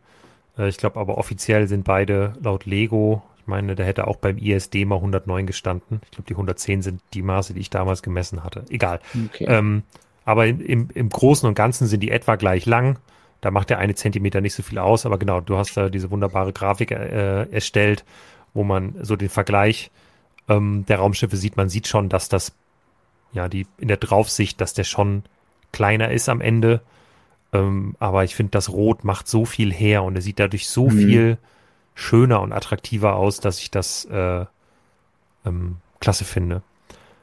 Äh, 0.58 0.68
ich 0.68 0.78
glaube 0.78 0.98
aber 0.98 1.18
offiziell 1.18 1.68
sind 1.68 1.84
beide 1.84 2.32
laut 2.42 2.64
Lego, 2.64 3.22
ich 3.46 3.48
meine, 3.48 3.76
der 3.76 3.86
hätte 3.86 4.08
auch 4.08 4.16
beim 4.16 4.38
ISD 4.38 4.84
mal 4.86 4.96
109 4.96 5.46
gestanden. 5.46 6.00
Ich 6.02 6.10
glaube, 6.10 6.26
die 6.26 6.34
110 6.34 6.82
sind 6.82 7.00
die 7.14 7.22
Maße, 7.22 7.54
die 7.54 7.60
ich 7.60 7.70
damals 7.70 8.02
gemessen 8.02 8.42
hatte. 8.42 8.64
Egal. 8.70 8.98
Okay. 9.26 9.44
Ähm, 9.48 9.84
aber 10.24 10.48
im, 10.48 10.88
im 10.92 11.08
Großen 11.08 11.48
und 11.48 11.54
Ganzen 11.54 11.86
sind 11.86 12.00
die 12.00 12.10
etwa 12.10 12.34
gleich 12.34 12.66
lang. 12.66 12.98
Da 13.40 13.52
macht 13.52 13.70
der 13.70 13.78
eine 13.78 13.94
Zentimeter 13.94 14.40
nicht 14.40 14.54
so 14.54 14.64
viel 14.64 14.78
aus, 14.80 15.06
aber 15.06 15.16
genau, 15.16 15.40
du 15.40 15.56
hast 15.56 15.76
da 15.76 15.88
diese 15.88 16.10
wunderbare 16.10 16.52
Grafik 16.52 16.90
äh, 16.90 17.48
erstellt, 17.52 18.04
wo 18.52 18.64
man 18.64 18.96
so 19.02 19.14
den 19.14 19.28
Vergleich 19.28 19.92
ähm, 20.48 20.84
der 20.88 20.98
Raumschiffe 20.98 21.36
sieht. 21.36 21.56
Man 21.56 21.68
sieht 21.68 21.86
schon, 21.86 22.08
dass 22.08 22.28
das, 22.28 22.52
ja, 23.32 23.48
die 23.48 23.68
in 23.78 23.86
der 23.86 23.98
Draufsicht, 23.98 24.60
dass 24.60 24.74
der 24.74 24.82
schon 24.82 25.22
kleiner 25.70 26.10
ist 26.10 26.28
am 26.28 26.40
Ende. 26.40 26.80
Ähm, 27.52 27.94
aber 28.00 28.24
ich 28.24 28.34
finde, 28.34 28.50
das 28.50 28.72
Rot 28.72 29.04
macht 29.04 29.28
so 29.28 29.44
viel 29.44 29.72
her 29.72 30.02
und 30.02 30.16
er 30.16 30.22
sieht 30.22 30.40
dadurch 30.40 30.68
so 30.68 30.86
mhm. 30.86 30.98
viel 30.98 31.38
schöner 31.96 32.42
und 32.42 32.52
attraktiver 32.52 33.16
aus, 33.16 33.40
dass 33.40 33.58
ich 33.58 33.72
das 33.72 34.04
äh, 34.04 34.44
ähm, 35.44 35.78
klasse 35.98 36.24
finde. 36.24 36.62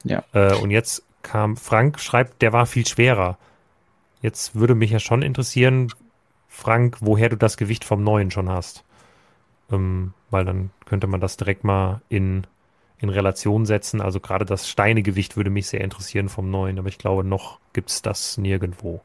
Ja. 0.03 0.23
Äh, 0.33 0.55
und 0.55 0.71
jetzt 0.71 1.03
kam 1.21 1.55
Frank, 1.55 1.99
schreibt, 2.01 2.41
der 2.41 2.51
war 2.51 2.65
viel 2.65 2.85
schwerer. 2.85 3.37
Jetzt 4.21 4.55
würde 4.55 4.75
mich 4.75 4.91
ja 4.91 4.99
schon 4.99 5.21
interessieren, 5.21 5.93
Frank, 6.49 6.97
woher 6.99 7.29
du 7.29 7.37
das 7.37 7.55
Gewicht 7.55 7.85
vom 7.85 8.03
neuen 8.03 8.31
schon 8.31 8.49
hast. 8.49 8.83
Ähm, 9.71 10.13
weil 10.31 10.43
dann 10.43 10.71
könnte 10.85 11.07
man 11.07 11.21
das 11.21 11.37
direkt 11.37 11.63
mal 11.63 12.01
in, 12.09 12.47
in 12.97 13.09
Relation 13.09 13.65
setzen. 13.65 14.01
Also 14.01 14.19
gerade 14.19 14.43
das 14.43 14.67
Steinegewicht 14.67 15.37
würde 15.37 15.51
mich 15.51 15.67
sehr 15.67 15.81
interessieren 15.81 16.29
vom 16.29 16.49
neuen, 16.49 16.79
aber 16.79 16.89
ich 16.89 16.97
glaube, 16.97 17.23
noch 17.23 17.59
gibt 17.73 17.91
es 17.91 18.01
das 18.01 18.37
nirgendwo. 18.37 19.01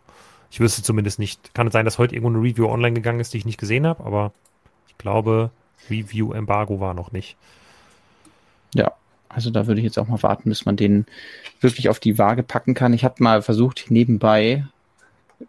Ich 0.50 0.60
wüsste 0.60 0.82
zumindest 0.82 1.18
nicht. 1.18 1.52
Kann 1.54 1.66
es 1.66 1.74
sein, 1.74 1.84
dass 1.84 1.98
heute 1.98 2.14
irgendwo 2.14 2.38
eine 2.38 2.42
Review 2.42 2.68
online 2.68 2.94
gegangen 2.94 3.20
ist, 3.20 3.34
die 3.34 3.38
ich 3.38 3.44
nicht 3.44 3.60
gesehen 3.60 3.86
habe, 3.86 4.02
aber 4.04 4.32
glaube, 4.98 5.50
Review-Embargo 5.90 6.80
war 6.80 6.94
noch 6.94 7.12
nicht. 7.12 7.36
Ja, 8.74 8.92
Also 9.28 9.50
da 9.50 9.66
würde 9.66 9.80
ich 9.80 9.84
jetzt 9.84 9.98
auch 9.98 10.08
mal 10.08 10.22
warten, 10.22 10.48
bis 10.50 10.64
man 10.64 10.76
den 10.76 11.06
wirklich 11.60 11.88
auf 11.88 12.00
die 12.00 12.18
Waage 12.18 12.42
packen 12.42 12.74
kann. 12.74 12.94
Ich 12.94 13.04
habe 13.04 13.22
mal 13.22 13.42
versucht, 13.42 13.86
nebenbei 13.90 14.66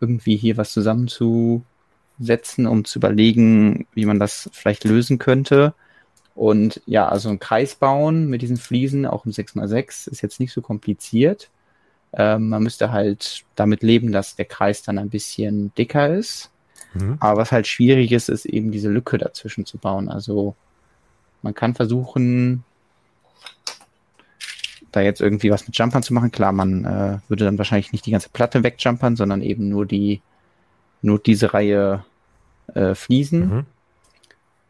irgendwie 0.01 0.37
hier 0.37 0.57
was 0.57 0.73
zusammenzusetzen, 0.73 2.67
um 2.67 2.85
zu 2.85 2.99
überlegen, 2.99 3.87
wie 3.93 4.05
man 4.05 4.19
das 4.19 4.49
vielleicht 4.53 4.83
lösen 4.83 5.17
könnte. 5.19 5.73
Und 6.35 6.81
ja, 6.85 7.07
also 7.09 7.29
ein 7.29 7.39
Kreis 7.39 7.75
bauen 7.75 8.27
mit 8.29 8.41
diesen 8.41 8.57
Fliesen, 8.57 9.05
auch 9.05 9.25
im 9.25 9.31
6x6, 9.33 10.09
ist 10.09 10.21
jetzt 10.21 10.39
nicht 10.39 10.53
so 10.53 10.61
kompliziert. 10.61 11.49
Ähm, 12.13 12.49
man 12.49 12.63
müsste 12.63 12.91
halt 12.91 13.45
damit 13.55 13.83
leben, 13.83 14.11
dass 14.11 14.35
der 14.35 14.45
Kreis 14.45 14.81
dann 14.83 14.97
ein 14.97 15.09
bisschen 15.09 15.73
dicker 15.75 16.09
ist. 16.15 16.51
Mhm. 16.93 17.17
Aber 17.19 17.41
was 17.41 17.51
halt 17.51 17.67
schwierig 17.67 18.11
ist, 18.11 18.29
ist 18.29 18.45
eben 18.45 18.71
diese 18.71 18.89
Lücke 18.89 19.17
dazwischen 19.17 19.65
zu 19.65 19.77
bauen. 19.77 20.09
Also 20.09 20.55
man 21.41 21.53
kann 21.53 21.75
versuchen, 21.75 22.63
da 24.91 25.01
jetzt 25.01 25.21
irgendwie 25.21 25.51
was 25.51 25.67
mit 25.67 25.77
Jumpern 25.77 26.03
zu 26.03 26.13
machen. 26.13 26.31
Klar, 26.31 26.51
man 26.51 26.85
äh, 26.85 27.17
würde 27.27 27.45
dann 27.45 27.57
wahrscheinlich 27.57 27.91
nicht 27.91 28.05
die 28.05 28.11
ganze 28.11 28.29
Platte 28.29 28.63
wegjumpern, 28.63 29.15
sondern 29.15 29.41
eben 29.41 29.69
nur 29.69 29.85
die, 29.85 30.21
nur 31.01 31.19
diese 31.19 31.53
Reihe 31.53 32.03
äh, 32.73 32.95
Fliesen. 32.95 33.39
Mhm. 33.39 33.65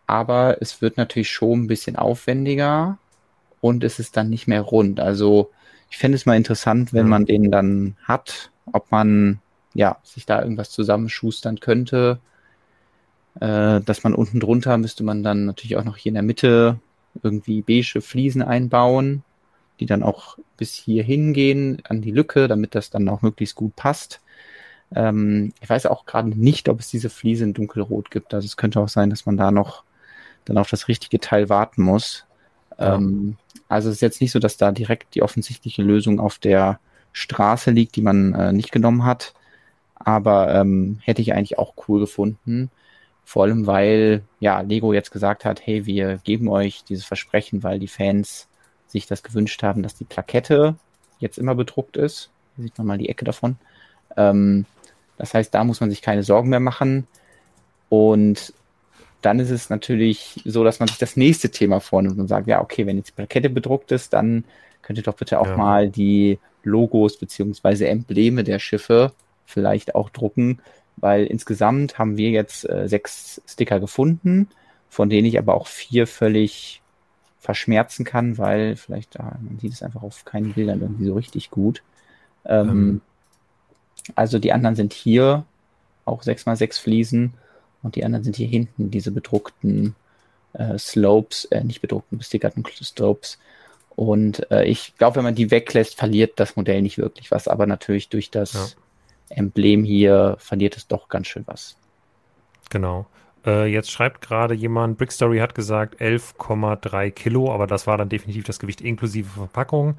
Aber 0.08 0.58
es 0.62 0.82
wird 0.82 0.98
natürlich 0.98 1.30
schon 1.30 1.64
ein 1.64 1.68
bisschen 1.68 1.96
aufwendiger 1.96 2.98
und 3.62 3.84
es 3.84 4.00
ist 4.00 4.18
dann 4.18 4.30
nicht 4.30 4.48
mehr 4.48 4.62
rund. 4.62 5.00
Also 5.00 5.52
ich 5.90 5.98
fände 5.98 6.16
es 6.16 6.26
mal 6.26 6.38
interessant, 6.38 6.94
wenn 6.94 7.06
mhm. 7.06 7.10
man 7.10 7.26
den 7.26 7.52
dann 7.52 7.96
hat, 8.04 8.52
ob 8.72 8.92
man 8.92 9.40
ja 9.74 9.98
sich 10.04 10.26
da 10.26 10.42
irgendwas 10.42 10.72
zusammenschustern 10.72 11.60
könnte. 11.60 12.20
Äh, 13.40 13.82
dass 13.82 14.04
man 14.04 14.16
unten 14.16 14.40
drunter 14.40 14.78
müsste 14.78 15.04
man 15.04 15.24
dann 15.24 15.46
natürlich 15.46 15.78
auch 15.78 15.84
noch 15.84 15.98
hier 15.98 16.10
in 16.10 16.16
der 16.16 16.24
Mitte 16.24 16.80
irgendwie 17.22 17.62
beige 17.62 18.02
Fliesen 18.02 18.42
einbauen 18.42 19.24
die 19.80 19.86
dann 19.86 20.04
auch 20.04 20.38
bis 20.58 20.74
hier 20.74 21.04
hingehen 21.04 21.82
an 21.88 22.02
die 22.02 22.12
Lücke, 22.12 22.48
damit 22.48 22.76
das 22.76 22.90
dann 22.90 23.08
auch 23.10 23.22
möglichst 23.22 23.56
gut 23.56 23.76
passt. 23.76 24.22
Ähm, 24.94 25.54
ich 25.62 25.70
weiß 25.70 25.86
auch 25.86 26.06
gerade 26.06 26.30
nicht, 26.30 26.68
ob 26.70 26.80
es 26.80 26.90
diese 26.90 27.10
Fliese 27.10 27.46
in 27.46 27.54
dunkelrot 27.54 28.12
gibt. 28.12 28.34
Also 28.34 28.46
es 28.46 28.58
könnte 28.58 28.80
auch 28.80 28.90
sein, 28.90 29.10
dass 29.10 29.26
man 29.26 29.38
da 29.38 29.52
noch 29.52 29.84
dann 30.46 30.58
auf 30.58 30.70
das 30.70 30.88
richtige 30.88 31.20
Teil 31.20 31.50
warten 31.50 31.84
muss. 31.84 32.26
Ja. 32.78 32.96
Ähm, 32.96 33.38
also 33.68 33.90
es 33.90 33.96
ist 33.96 34.02
jetzt 34.02 34.22
nicht 34.22 34.32
so, 34.32 34.40
dass 34.40 34.58
da 34.58 34.72
direkt 34.72 35.16
die 35.16 35.22
offensichtliche 35.22 35.84
Lösung 35.84 36.20
auf 36.20 36.40
der 36.40 36.80
Straße 37.14 37.72
liegt, 37.72 37.96
die 37.96 38.02
man 38.02 38.34
äh, 38.34 38.52
nicht 38.52 38.72
genommen 38.72 39.06
hat. 39.06 39.34
Aber 40.00 40.54
ähm, 40.56 41.00
hätte 41.02 41.22
ich 41.22 41.34
eigentlich 41.34 41.58
auch 41.58 41.74
cool 41.88 42.00
gefunden. 42.00 42.72
Vor 43.26 43.44
allem, 43.44 43.68
weil 43.68 44.24
ja 44.40 44.62
Lego 44.62 44.94
jetzt 44.94 45.12
gesagt 45.12 45.46
hat, 45.46 45.66
hey, 45.66 45.86
wir 45.86 46.18
geben 46.24 46.48
euch 46.48 46.84
dieses 46.84 47.06
Versprechen, 47.06 47.62
weil 47.64 47.80
die 47.80 47.88
Fans 47.88 48.48
sich 48.88 49.06
das 49.06 49.22
gewünscht 49.22 49.62
haben, 49.62 49.84
dass 49.84 49.96
die 49.96 50.06
Plakette 50.06 50.76
jetzt 51.20 51.38
immer 51.38 51.54
bedruckt 51.54 51.98
ist. 51.98 52.32
Hier 52.56 52.66
sieht 52.66 52.78
man 52.78 52.88
mal 52.88 52.98
die 52.98 53.10
Ecke 53.10 53.26
davon. 53.26 53.58
Ähm, 54.18 54.66
das 55.18 55.34
heißt, 55.34 55.54
da 55.54 55.64
muss 55.64 55.82
man 55.82 55.90
sich 55.90 56.02
keine 56.02 56.24
Sorgen 56.24 56.50
mehr 56.50 56.60
machen. 56.60 57.08
Und 57.90 58.54
dann 59.22 59.40
ist 59.40 59.50
es 59.50 59.70
natürlich 59.70 60.42
so, 60.46 60.64
dass 60.64 60.80
man 60.80 60.88
sich 60.88 60.98
das 60.98 61.18
nächste 61.18 61.52
Thema 61.52 61.82
vornimmt 61.82 62.18
und 62.20 62.28
sagt, 62.28 62.48
ja, 62.48 62.62
okay, 62.62 62.86
wenn 62.86 62.98
jetzt 62.98 63.10
die 63.10 63.14
Plakette 63.14 63.50
bedruckt 63.50 63.92
ist, 63.92 64.14
dann 64.14 64.46
könnt 64.82 64.98
ihr 64.98 65.04
doch 65.04 65.16
bitte 65.16 65.40
auch 65.40 65.48
ja. 65.48 65.58
mal 65.58 65.90
die 65.90 66.40
Logos 66.64 67.18
beziehungsweise 67.18 67.88
Embleme 67.88 68.44
der 68.44 68.60
Schiffe 68.60 69.12
vielleicht 69.50 69.96
auch 69.96 70.10
drucken, 70.10 70.60
weil 70.98 71.26
insgesamt 71.26 71.98
haben 71.98 72.18
wir 72.18 72.30
jetzt 72.30 72.70
äh, 72.70 72.88
sechs 72.88 73.42
Sticker 73.48 73.80
gefunden, 73.80 74.48
von 74.90 75.10
denen 75.10 75.28
ich 75.28 75.38
aber 75.38 75.56
auch 75.56 75.68
vier 75.68 76.08
völlig 76.08 76.82
verschmerzen 77.40 78.06
kann, 78.06 78.38
weil 78.38 78.76
vielleicht, 78.76 79.20
ah, 79.20 79.38
man 79.42 79.60
sieht 79.60 79.74
es 79.74 79.84
einfach 79.84 80.04
auf 80.04 80.26
keinen 80.26 80.54
Bildern 80.54 80.82
irgendwie 80.82 81.06
so 81.06 81.16
richtig 81.16 81.52
gut. 81.52 81.82
Ähm, 82.46 82.70
ähm. 82.70 83.02
Also 84.16 84.40
die 84.40 84.54
anderen 84.54 84.76
sind 84.76 84.94
hier 84.94 85.46
auch 86.06 86.24
6x6 86.24 86.82
Fliesen 86.82 87.34
und 87.84 87.96
die 87.96 88.04
anderen 88.04 88.24
sind 88.24 88.36
hier 88.36 88.48
hinten, 88.48 88.92
diese 88.92 89.12
bedruckten 89.12 89.96
äh, 90.54 90.78
Slopes, 90.78 91.46
äh, 91.46 91.64
nicht 91.64 91.82
bedruckten, 91.82 92.18
bestickerten 92.18 92.64
Slopes. 92.82 93.38
Und 93.96 94.50
äh, 94.52 94.66
ich 94.66 94.96
glaube, 94.98 95.18
wenn 95.18 95.24
man 95.24 95.36
die 95.36 95.52
weglässt, 95.52 95.96
verliert 95.96 96.40
das 96.40 96.56
Modell 96.56 96.82
nicht 96.82 96.98
wirklich 96.98 97.32
was, 97.32 97.48
aber 97.48 97.68
natürlich 97.68 98.10
durch 98.10 98.32
das 98.32 98.54
ja. 98.54 98.66
Emblem 99.30 99.84
hier 99.84 100.36
verliert 100.40 100.78
es 100.78 100.88
doch 100.88 101.10
ganz 101.10 101.28
schön 101.28 101.44
was. 101.46 101.78
Genau. 102.70 103.08
Äh, 103.46 103.68
jetzt 103.72 103.92
schreibt 103.92 104.22
gerade 104.22 104.54
jemand, 104.54 104.98
Brickstory 104.98 105.40
hat 105.40 105.56
gesagt 105.56 106.02
11,3 106.02 107.12
Kilo, 107.12 107.54
aber 107.54 107.68
das 107.68 107.88
war 107.88 107.98
dann 107.98 108.10
definitiv 108.10 108.44
das 108.44 108.60
Gewicht 108.60 108.82
inklusive 108.82 109.30
Verpackung. 109.30 109.98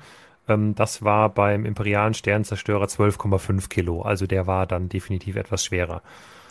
Ähm, 0.49 0.75
das 0.75 1.03
war 1.03 1.29
beim 1.31 1.65
imperialen 1.65 2.15
Sternzerstörer 2.15 2.85
12,5 2.85 3.69
Kilo, 3.69 4.03
also 4.03 4.27
der 4.27 4.47
war 4.47 4.67
dann 4.67 4.89
definitiv 4.89 5.37
etwas 5.37 5.65
schwerer. 5.65 6.03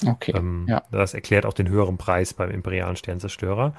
Okay. 0.06 0.34
Ähm, 0.36 0.66
ja. 0.68 0.82
Das 0.92 1.14
erklärt 1.14 1.46
auch 1.46 1.54
den 1.54 1.70
höheren 1.70 1.98
Preis 1.98 2.34
beim 2.34 2.50
imperialen 2.50 2.96
Sternzerstörer. 2.96 3.74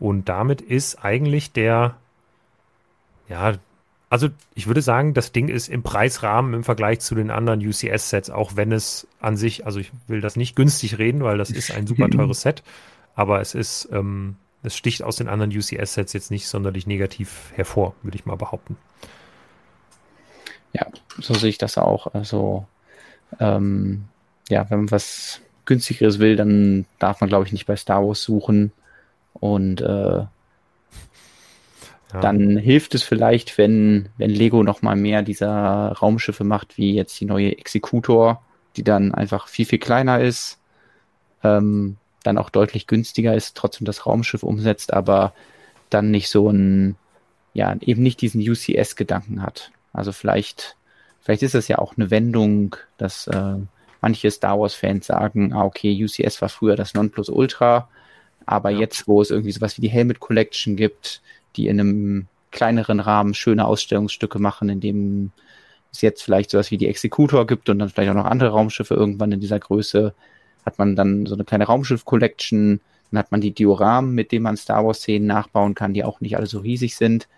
Und 0.00 0.28
damit 0.28 0.60
ist 0.60 1.04
eigentlich 1.04 1.52
der, 1.52 1.96
ja, 3.28 3.54
also 4.10 4.28
ich 4.54 4.66
würde 4.66 4.82
sagen, 4.82 5.14
das 5.14 5.32
Ding 5.32 5.48
ist 5.48 5.68
im 5.68 5.82
Preisrahmen 5.82 6.54
im 6.54 6.64
Vergleich 6.64 7.00
zu 7.00 7.14
den 7.14 7.30
anderen 7.30 7.60
UCS-Sets, 7.60 8.30
auch 8.30 8.56
wenn 8.56 8.72
es 8.72 9.06
an 9.20 9.36
sich, 9.36 9.66
also 9.66 9.80
ich 9.80 9.92
will 10.06 10.20
das 10.20 10.36
nicht 10.36 10.56
günstig 10.56 10.98
reden, 10.98 11.22
weil 11.22 11.38
das 11.38 11.50
ist 11.50 11.70
ein 11.70 11.86
super 11.86 12.08
teures 12.10 12.40
Set, 12.40 12.62
aber 13.14 13.40
es 13.40 13.54
ist, 13.54 13.88
ähm, 13.92 14.36
es 14.62 14.76
sticht 14.76 15.02
aus 15.02 15.16
den 15.16 15.28
anderen 15.28 15.52
UCS-Sets 15.56 16.12
jetzt 16.14 16.30
nicht 16.30 16.48
sonderlich 16.48 16.86
negativ 16.86 17.52
hervor, 17.54 17.94
würde 18.02 18.16
ich 18.16 18.24
mal 18.24 18.36
behaupten. 18.36 18.76
Ja, 20.72 20.86
so 21.18 21.34
sehe 21.34 21.50
ich 21.50 21.58
das 21.58 21.78
auch. 21.78 22.14
Also 22.14 22.66
ähm, 23.40 24.04
ja, 24.48 24.68
wenn 24.70 24.78
man 24.78 24.90
was 24.90 25.40
günstigeres 25.64 26.18
will, 26.18 26.36
dann 26.36 26.86
darf 26.98 27.20
man, 27.20 27.28
glaube 27.28 27.46
ich, 27.46 27.52
nicht 27.52 27.66
bei 27.66 27.76
Star 27.76 28.06
Wars 28.06 28.22
suchen. 28.22 28.72
Und 29.34 29.80
äh, 29.80 30.24
ja. 32.12 32.20
Dann 32.20 32.56
hilft 32.56 32.94
es 32.94 33.02
vielleicht, 33.02 33.58
wenn, 33.58 34.08
wenn 34.16 34.30
Lego 34.30 34.62
noch 34.62 34.80
mal 34.80 34.96
mehr 34.96 35.22
dieser 35.22 35.92
Raumschiffe 35.92 36.44
macht, 36.44 36.78
wie 36.78 36.94
jetzt 36.94 37.20
die 37.20 37.26
neue 37.26 37.58
Executor, 37.58 38.42
die 38.76 38.82
dann 38.82 39.14
einfach 39.14 39.48
viel, 39.48 39.66
viel 39.66 39.78
kleiner 39.78 40.20
ist, 40.20 40.58
ähm, 41.44 41.96
dann 42.22 42.38
auch 42.38 42.50
deutlich 42.50 42.86
günstiger 42.86 43.34
ist, 43.34 43.56
trotzdem 43.56 43.84
das 43.84 44.06
Raumschiff 44.06 44.42
umsetzt, 44.42 44.92
aber 44.92 45.34
dann 45.90 46.10
nicht 46.10 46.30
so 46.30 46.50
ein, 46.50 46.96
ja, 47.52 47.76
eben 47.80 48.02
nicht 48.02 48.20
diesen 48.20 48.40
UCS-Gedanken 48.40 49.42
hat. 49.42 49.70
Also 49.92 50.12
vielleicht, 50.12 50.76
vielleicht 51.20 51.42
ist 51.42 51.54
das 51.54 51.68
ja 51.68 51.78
auch 51.78 51.96
eine 51.96 52.10
Wendung, 52.10 52.76
dass 52.96 53.26
äh, 53.26 53.56
manche 54.00 54.30
Star 54.30 54.58
Wars-Fans 54.58 55.06
sagen, 55.06 55.52
ah, 55.52 55.64
okay, 55.64 55.92
UCS 56.02 56.40
war 56.40 56.48
früher 56.48 56.76
das 56.76 56.94
Nonplusultra, 56.94 57.88
aber 58.46 58.70
ja. 58.70 58.80
jetzt, 58.80 59.08
wo 59.08 59.20
es 59.20 59.30
irgendwie 59.30 59.52
sowas 59.52 59.76
wie 59.76 59.82
die 59.82 59.90
Helmet 59.90 60.20
Collection 60.20 60.76
gibt, 60.76 61.20
die 61.56 61.68
in 61.68 61.80
einem 61.80 62.26
kleineren 62.50 63.00
Rahmen 63.00 63.34
schöne 63.34 63.66
Ausstellungsstücke 63.66 64.38
machen, 64.38 64.68
in 64.68 64.80
dem 64.80 65.32
es 65.92 66.02
jetzt 66.02 66.22
vielleicht 66.22 66.50
sowas 66.50 66.70
wie 66.70 66.78
die 66.78 66.88
Executor 66.88 67.46
gibt 67.46 67.68
und 67.68 67.78
dann 67.78 67.88
vielleicht 67.88 68.10
auch 68.10 68.14
noch 68.14 68.24
andere 68.24 68.50
Raumschiffe 68.50 68.94
irgendwann 68.94 69.32
in 69.32 69.40
dieser 69.40 69.58
Größe, 69.58 70.14
hat 70.64 70.78
man 70.78 70.96
dann 70.96 71.26
so 71.26 71.34
eine 71.34 71.44
kleine 71.44 71.64
Raumschiff-Collection, 71.64 72.80
dann 73.10 73.18
hat 73.18 73.32
man 73.32 73.40
die 73.40 73.52
Dioramen, 73.52 74.14
mit 74.14 74.32
denen 74.32 74.42
man 74.42 74.56
Star 74.56 74.84
Wars-Szenen 74.84 75.26
nachbauen 75.26 75.74
kann, 75.74 75.94
die 75.94 76.04
auch 76.04 76.20
nicht 76.20 76.36
alle 76.36 76.46
so 76.46 76.60
riesig 76.60 76.96
sind. 76.96 77.28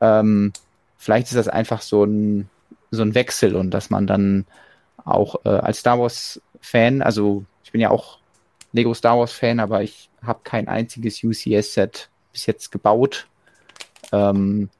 Ähm, 0.00 0.52
vielleicht 0.96 1.28
ist 1.28 1.36
das 1.36 1.48
einfach 1.48 1.82
so 1.82 2.04
ein, 2.04 2.48
so 2.90 3.02
ein 3.02 3.14
Wechsel 3.14 3.54
und 3.54 3.70
dass 3.70 3.90
man 3.90 4.06
dann 4.06 4.46
auch 5.04 5.44
äh, 5.44 5.50
als 5.50 5.80
Star 5.80 5.98
Wars-Fan, 5.98 7.02
also 7.02 7.44
ich 7.62 7.70
bin 7.72 7.80
ja 7.80 7.90
auch 7.90 8.18
Lego 8.72 8.92
Star 8.94 9.18
Wars-Fan, 9.18 9.60
aber 9.60 9.82
ich 9.82 10.10
habe 10.22 10.40
kein 10.42 10.66
einziges 10.66 11.22
UCS-Set 11.22 12.08
bis 12.32 12.46
jetzt 12.46 12.72
gebaut 12.72 13.28
ähm, 14.14 14.70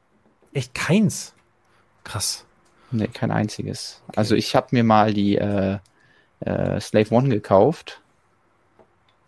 Echt 0.54 0.72
keins? 0.72 1.34
Krass. 2.04 2.46
Nee, 2.92 3.08
kein 3.08 3.32
einziges. 3.32 4.02
Okay. 4.06 4.18
Also 4.18 4.34
ich 4.36 4.54
habe 4.54 4.68
mir 4.70 4.84
mal 4.84 5.12
die 5.12 5.36
äh, 5.36 5.78
äh, 6.40 6.80
Slave 6.80 7.12
One 7.12 7.28
gekauft, 7.28 8.00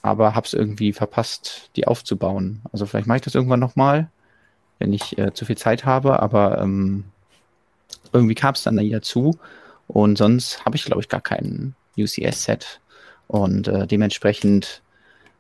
aber 0.03 0.37
habe 0.37 0.47
es 0.47 0.55
irgendwie 0.55 0.93
verpasst, 0.93 1.71
die 1.75 1.89
aufzubauen. 1.89 2.63
Also 2.73 2.87
vielleicht 2.87 3.09
mache 3.09 3.17
ich 3.17 3.25
das 3.25 3.35
irgendwann 3.35 3.59
nochmal, 3.61 4.09
wenn 4.79 4.93
ich 4.93 5.19
äh, 5.19 5.35
zu 5.35 5.45
viel 5.45 5.57
Zeit 5.57 5.85
habe, 5.85 6.21
aber 6.21 6.59
ähm, 6.61 7.05
irgendwie 8.13 8.37
kam 8.37 8.55
es 8.55 8.63
dann 8.63 8.77
da 8.77 8.83
dazu 8.85 9.37
und 9.89 10.17
sonst 10.17 10.65
habe 10.65 10.77
ich, 10.77 10.85
glaube 10.85 11.01
ich, 11.01 11.09
gar 11.09 11.21
kein 11.21 11.75
UCS-Set 11.99 12.81
und 13.27 13.67
äh, 13.67 13.89
dementsprechend, 13.89 14.83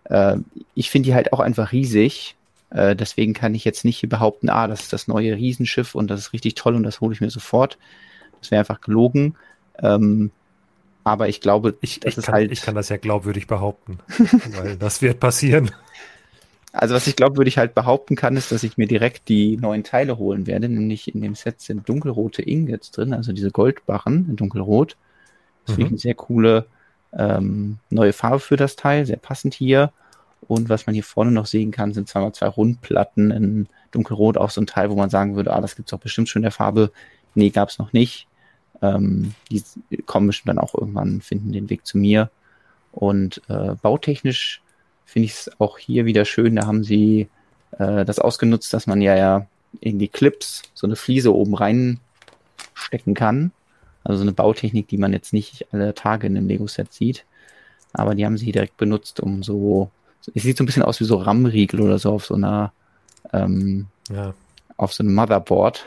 äh, 0.04 0.38
ich 0.74 0.90
finde 0.90 1.10
die 1.10 1.14
halt 1.14 1.32
auch 1.32 1.40
einfach 1.40 1.70
riesig 1.70 2.35
äh, 2.70 2.96
deswegen 2.96 3.32
kann 3.32 3.54
ich 3.54 3.64
jetzt 3.64 3.84
nicht 3.84 4.08
behaupten, 4.08 4.48
ah, 4.48 4.66
das 4.66 4.82
ist 4.82 4.92
das 4.92 5.08
neue 5.08 5.36
Riesenschiff 5.36 5.94
und 5.94 6.08
das 6.10 6.20
ist 6.20 6.32
richtig 6.32 6.54
toll 6.54 6.74
und 6.74 6.82
das 6.82 7.00
hole 7.00 7.14
ich 7.14 7.20
mir 7.20 7.30
sofort. 7.30 7.78
Das 8.40 8.50
wäre 8.50 8.60
einfach 8.60 8.80
gelogen. 8.80 9.36
Ähm, 9.78 10.30
aber 11.04 11.28
ich 11.28 11.40
glaube, 11.40 11.76
ich, 11.80 12.04
ich, 12.04 12.16
kann, 12.16 12.34
halt 12.34 12.50
ich 12.50 12.62
kann 12.62 12.74
das 12.74 12.88
ja 12.88 12.96
glaubwürdig 12.96 13.46
behaupten, 13.46 14.00
weil 14.56 14.76
das 14.76 15.02
wird 15.02 15.20
passieren. 15.20 15.70
Also 16.72 16.94
was 16.94 17.06
ich 17.06 17.14
ich 17.18 17.58
halt 17.58 17.74
behaupten 17.74 18.16
kann, 18.16 18.36
ist, 18.36 18.52
dass 18.52 18.62
ich 18.62 18.76
mir 18.76 18.86
direkt 18.86 19.28
die 19.28 19.56
neuen 19.56 19.82
Teile 19.82 20.18
holen 20.18 20.46
werde. 20.46 20.68
Nämlich 20.68 21.14
in 21.14 21.22
dem 21.22 21.34
Set 21.34 21.60
sind 21.60 21.88
dunkelrote 21.88 22.42
Ingots 22.42 22.90
drin, 22.90 23.14
also 23.14 23.32
diese 23.32 23.50
Goldbarren 23.50 24.26
in 24.28 24.36
dunkelrot. 24.36 24.96
Das 25.64 25.72
mhm. 25.72 25.74
finde 25.74 25.86
ich 25.86 25.92
eine 25.92 25.98
sehr 26.00 26.14
coole 26.14 26.66
ähm, 27.14 27.78
neue 27.88 28.12
Farbe 28.12 28.40
für 28.40 28.56
das 28.56 28.76
Teil, 28.76 29.06
sehr 29.06 29.16
passend 29.16 29.54
hier. 29.54 29.92
Und 30.48 30.68
was 30.68 30.86
man 30.86 30.94
hier 30.94 31.04
vorne 31.04 31.32
noch 31.32 31.46
sehen 31.46 31.70
kann, 31.70 31.92
sind 31.92 32.08
zweimal 32.08 32.32
zwei 32.32 32.46
Rundplatten 32.46 33.30
in 33.30 33.68
dunkelrot, 33.90 34.36
auch 34.36 34.50
so 34.50 34.60
ein 34.60 34.66
Teil, 34.66 34.90
wo 34.90 34.94
man 34.94 35.10
sagen 35.10 35.36
würde, 35.36 35.52
ah, 35.52 35.60
das 35.60 35.76
gibt 35.76 35.88
es 35.88 35.90
doch 35.90 35.98
bestimmt 35.98 36.28
schon 36.28 36.40
in 36.40 36.44
der 36.44 36.52
Farbe. 36.52 36.92
Nee, 37.34 37.50
gab 37.50 37.68
es 37.68 37.78
noch 37.78 37.92
nicht. 37.92 38.28
Ähm, 38.82 39.34
die 39.50 39.62
kommen 40.04 40.26
bestimmt 40.26 40.50
dann 40.50 40.58
auch 40.58 40.74
irgendwann, 40.74 41.20
finden 41.20 41.52
den 41.52 41.70
Weg 41.70 41.86
zu 41.86 41.98
mir. 41.98 42.30
Und 42.92 43.42
äh, 43.48 43.74
bautechnisch 43.74 44.62
finde 45.04 45.26
ich 45.26 45.32
es 45.32 45.50
auch 45.58 45.78
hier 45.78 46.04
wieder 46.04 46.24
schön. 46.24 46.56
Da 46.56 46.66
haben 46.66 46.84
sie 46.84 47.28
äh, 47.78 48.04
das 48.04 48.18
ausgenutzt, 48.18 48.72
dass 48.72 48.86
man 48.86 49.00
ja, 49.00 49.16
ja 49.16 49.46
in 49.80 49.98
die 49.98 50.08
Clips 50.08 50.62
so 50.74 50.86
eine 50.86 50.96
Fliese 50.96 51.34
oben 51.34 51.54
reinstecken 51.54 53.14
kann. 53.14 53.52
Also 54.04 54.18
so 54.18 54.22
eine 54.22 54.32
Bautechnik, 54.32 54.88
die 54.88 54.98
man 54.98 55.12
jetzt 55.12 55.32
nicht 55.32 55.66
alle 55.72 55.94
Tage 55.94 56.26
in 56.26 56.36
einem 56.36 56.48
Lego-Set 56.48 56.92
sieht. 56.92 57.24
Aber 57.92 58.14
die 58.14 58.24
haben 58.24 58.38
sie 58.38 58.52
direkt 58.52 58.76
benutzt, 58.76 59.20
um 59.20 59.42
so. 59.42 59.90
Es 60.34 60.42
sieht 60.42 60.56
so 60.56 60.64
ein 60.64 60.66
bisschen 60.66 60.82
aus 60.82 61.00
wie 61.00 61.04
so 61.04 61.16
RAM-Riegel 61.16 61.80
oder 61.80 61.98
so 61.98 62.12
auf 62.12 62.26
so 62.26 62.34
einer. 62.34 62.72
Ähm, 63.32 63.86
ja. 64.10 64.34
Auf 64.76 64.92
so 64.92 65.02
einem 65.02 65.14
Motherboard. 65.14 65.84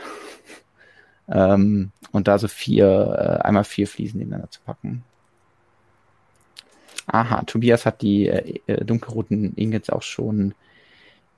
ähm, 1.30 1.92
und 2.12 2.28
da 2.28 2.40
so 2.40 2.48
vier, 2.48 3.40
äh, 3.42 3.46
einmal 3.46 3.64
vier 3.64 3.88
Fliesen 3.88 4.20
nebeneinander 4.20 4.52
zu 4.52 4.62
packen. 4.66 5.04
Aha, 7.08 7.44
Tobias 7.44 7.86
hat 7.86 8.02
die 8.02 8.28
äh, 8.28 8.60
äh, 8.68 8.86
dunkelroten 8.86 9.56
Ingots 9.56 9.90
auch 9.90 10.04
schon 10.04 10.54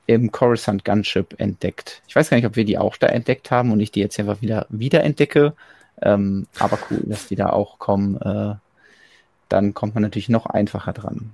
im 0.06 0.32
Coruscant 0.32 0.84
Gunship 0.84 1.40
entdeckt. 1.40 2.02
Ich 2.08 2.16
weiß 2.16 2.30
gar 2.30 2.38
nicht, 2.38 2.46
ob 2.46 2.56
wir 2.56 2.66
die 2.66 2.78
auch 2.78 2.98
da 2.98 3.08
entdeckt 3.08 3.52
haben 3.52 3.72
und 3.72 3.80
ich 3.80 3.92
die 3.92 4.02
jetzt 4.02 4.20
einfach 4.20 4.42
wieder 4.42 4.66
wiederentdecke. 4.70 5.54
Ähm, 6.02 6.48
aber 6.60 6.78
cool, 6.90 7.04
dass 7.06 7.28
die 7.28 7.36
da 7.36 7.50
auch 7.50 7.80
kommen. 7.80 8.20
Äh, 8.20 8.56
dann 9.48 9.74
kommt 9.74 9.94
man 9.96 10.04
natürlich 10.04 10.30
noch 10.30 10.46
einfacher 10.46 10.94
dran. 10.94 11.32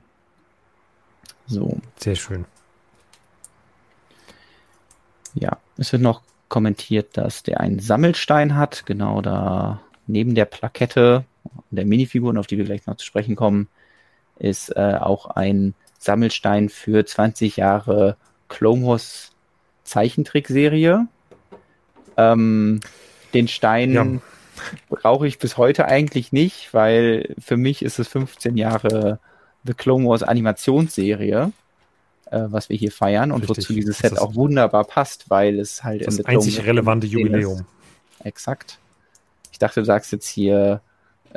So. 1.48 1.78
Sehr 1.98 2.16
schön. 2.16 2.46
Ja, 5.34 5.58
es 5.78 5.92
wird 5.92 6.02
noch 6.02 6.22
kommentiert, 6.50 7.18
dass 7.18 7.44
der 7.44 7.60
einen 7.60 7.80
Sammelstein 7.80 8.56
hat, 8.56 8.86
genau 8.86 9.22
da 9.22 9.82
neben 10.08 10.36
der 10.36 10.46
Plakette 10.46 11.26
der 11.70 11.86
Minifiguren, 11.86 12.38
auf 12.38 12.48
die 12.48 12.58
wir 12.58 12.66
gleich 12.66 12.86
noch 12.88 12.98
zu 12.98 13.06
sprechen 13.06 13.36
kommen, 13.36 13.68
ist 14.40 14.76
äh, 14.76 14.98
auch 15.00 15.28
ein 15.28 15.74
Sammelstein 16.00 16.70
für 16.70 17.06
20 17.06 17.58
Jahre 17.58 18.18
Wars 18.50 19.32
Zeichentrickserie. 19.84 21.08
Ähm, 22.18 22.80
den 23.34 23.48
Stein 23.48 23.94
ja. 23.94 24.06
brauche 24.90 25.28
ich 25.28 25.40
bis 25.40 25.58
heute 25.58 25.86
eigentlich 25.86 26.32
nicht, 26.32 26.74
weil 26.74 27.36
für 27.40 27.58
mich 27.58 27.84
ist 27.84 28.00
es 28.00 28.08
15 28.08 28.58
Jahre 28.58 29.20
The 29.66 29.74
Clone 29.74 30.06
Wars 30.06 30.24
Animationsserie, 30.24 31.52
äh, 32.32 32.40
was 32.48 32.70
wir 32.70 32.78
hier 32.78 32.92
feiern 32.92 33.32
und 33.32 33.42
Richtig. 33.42 33.58
wozu 33.58 33.74
dieses 33.74 34.00
Set 34.00 34.18
auch 34.18 34.36
wunderbar 34.36 34.84
passt, 34.84 35.30
weil 35.30 35.60
es 35.60 35.84
halt 35.84 36.06
das 36.06 36.24
einzig 36.26 36.64
relevante 36.66 37.08
Jubiläum. 37.08 37.60
Ist. 37.60 38.26
Exakt. 38.26 38.80
Ich 39.52 39.60
dachte, 39.60 39.82
du 39.82 39.86
sagst 39.86 40.12
jetzt 40.12 40.28
hier, 40.28 40.82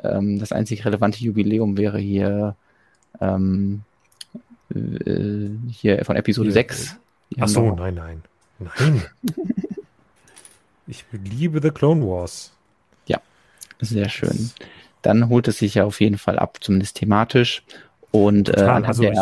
ähm, 0.03 0.39
das 0.39 0.53
einzig 0.53 0.85
relevante 0.85 1.19
Jubiläum 1.19 1.77
wäre 1.77 1.99
hier 1.99 2.55
ähm, 3.21 3.83
äh, 4.75 5.49
hier 5.71 6.05
von 6.05 6.17
Episode 6.17 6.49
hier, 6.49 6.55
6. 6.55 6.97
Ach 7.41 7.49
so, 7.49 7.75
nein, 7.75 7.95
nein. 7.95 8.23
Nein. 8.59 9.03
ich 10.87 11.05
liebe 11.13 11.61
The 11.63 11.71
Clone 11.71 12.07
Wars. 12.07 12.53
Ja, 13.07 13.21
sehr 13.81 14.09
schön. 14.09 14.51
Dann 15.03 15.29
holt 15.29 15.49
es 15.49 15.59
sich 15.59 15.75
ja 15.75 15.85
auf 15.85 16.01
jeden 16.01 16.19
Fall 16.19 16.39
ab, 16.39 16.59
zumindest 16.61 16.97
thematisch. 16.97 17.63
Und 18.11 18.49
äh, 18.57 18.61
also 18.63 19.03
ich, 19.03 19.19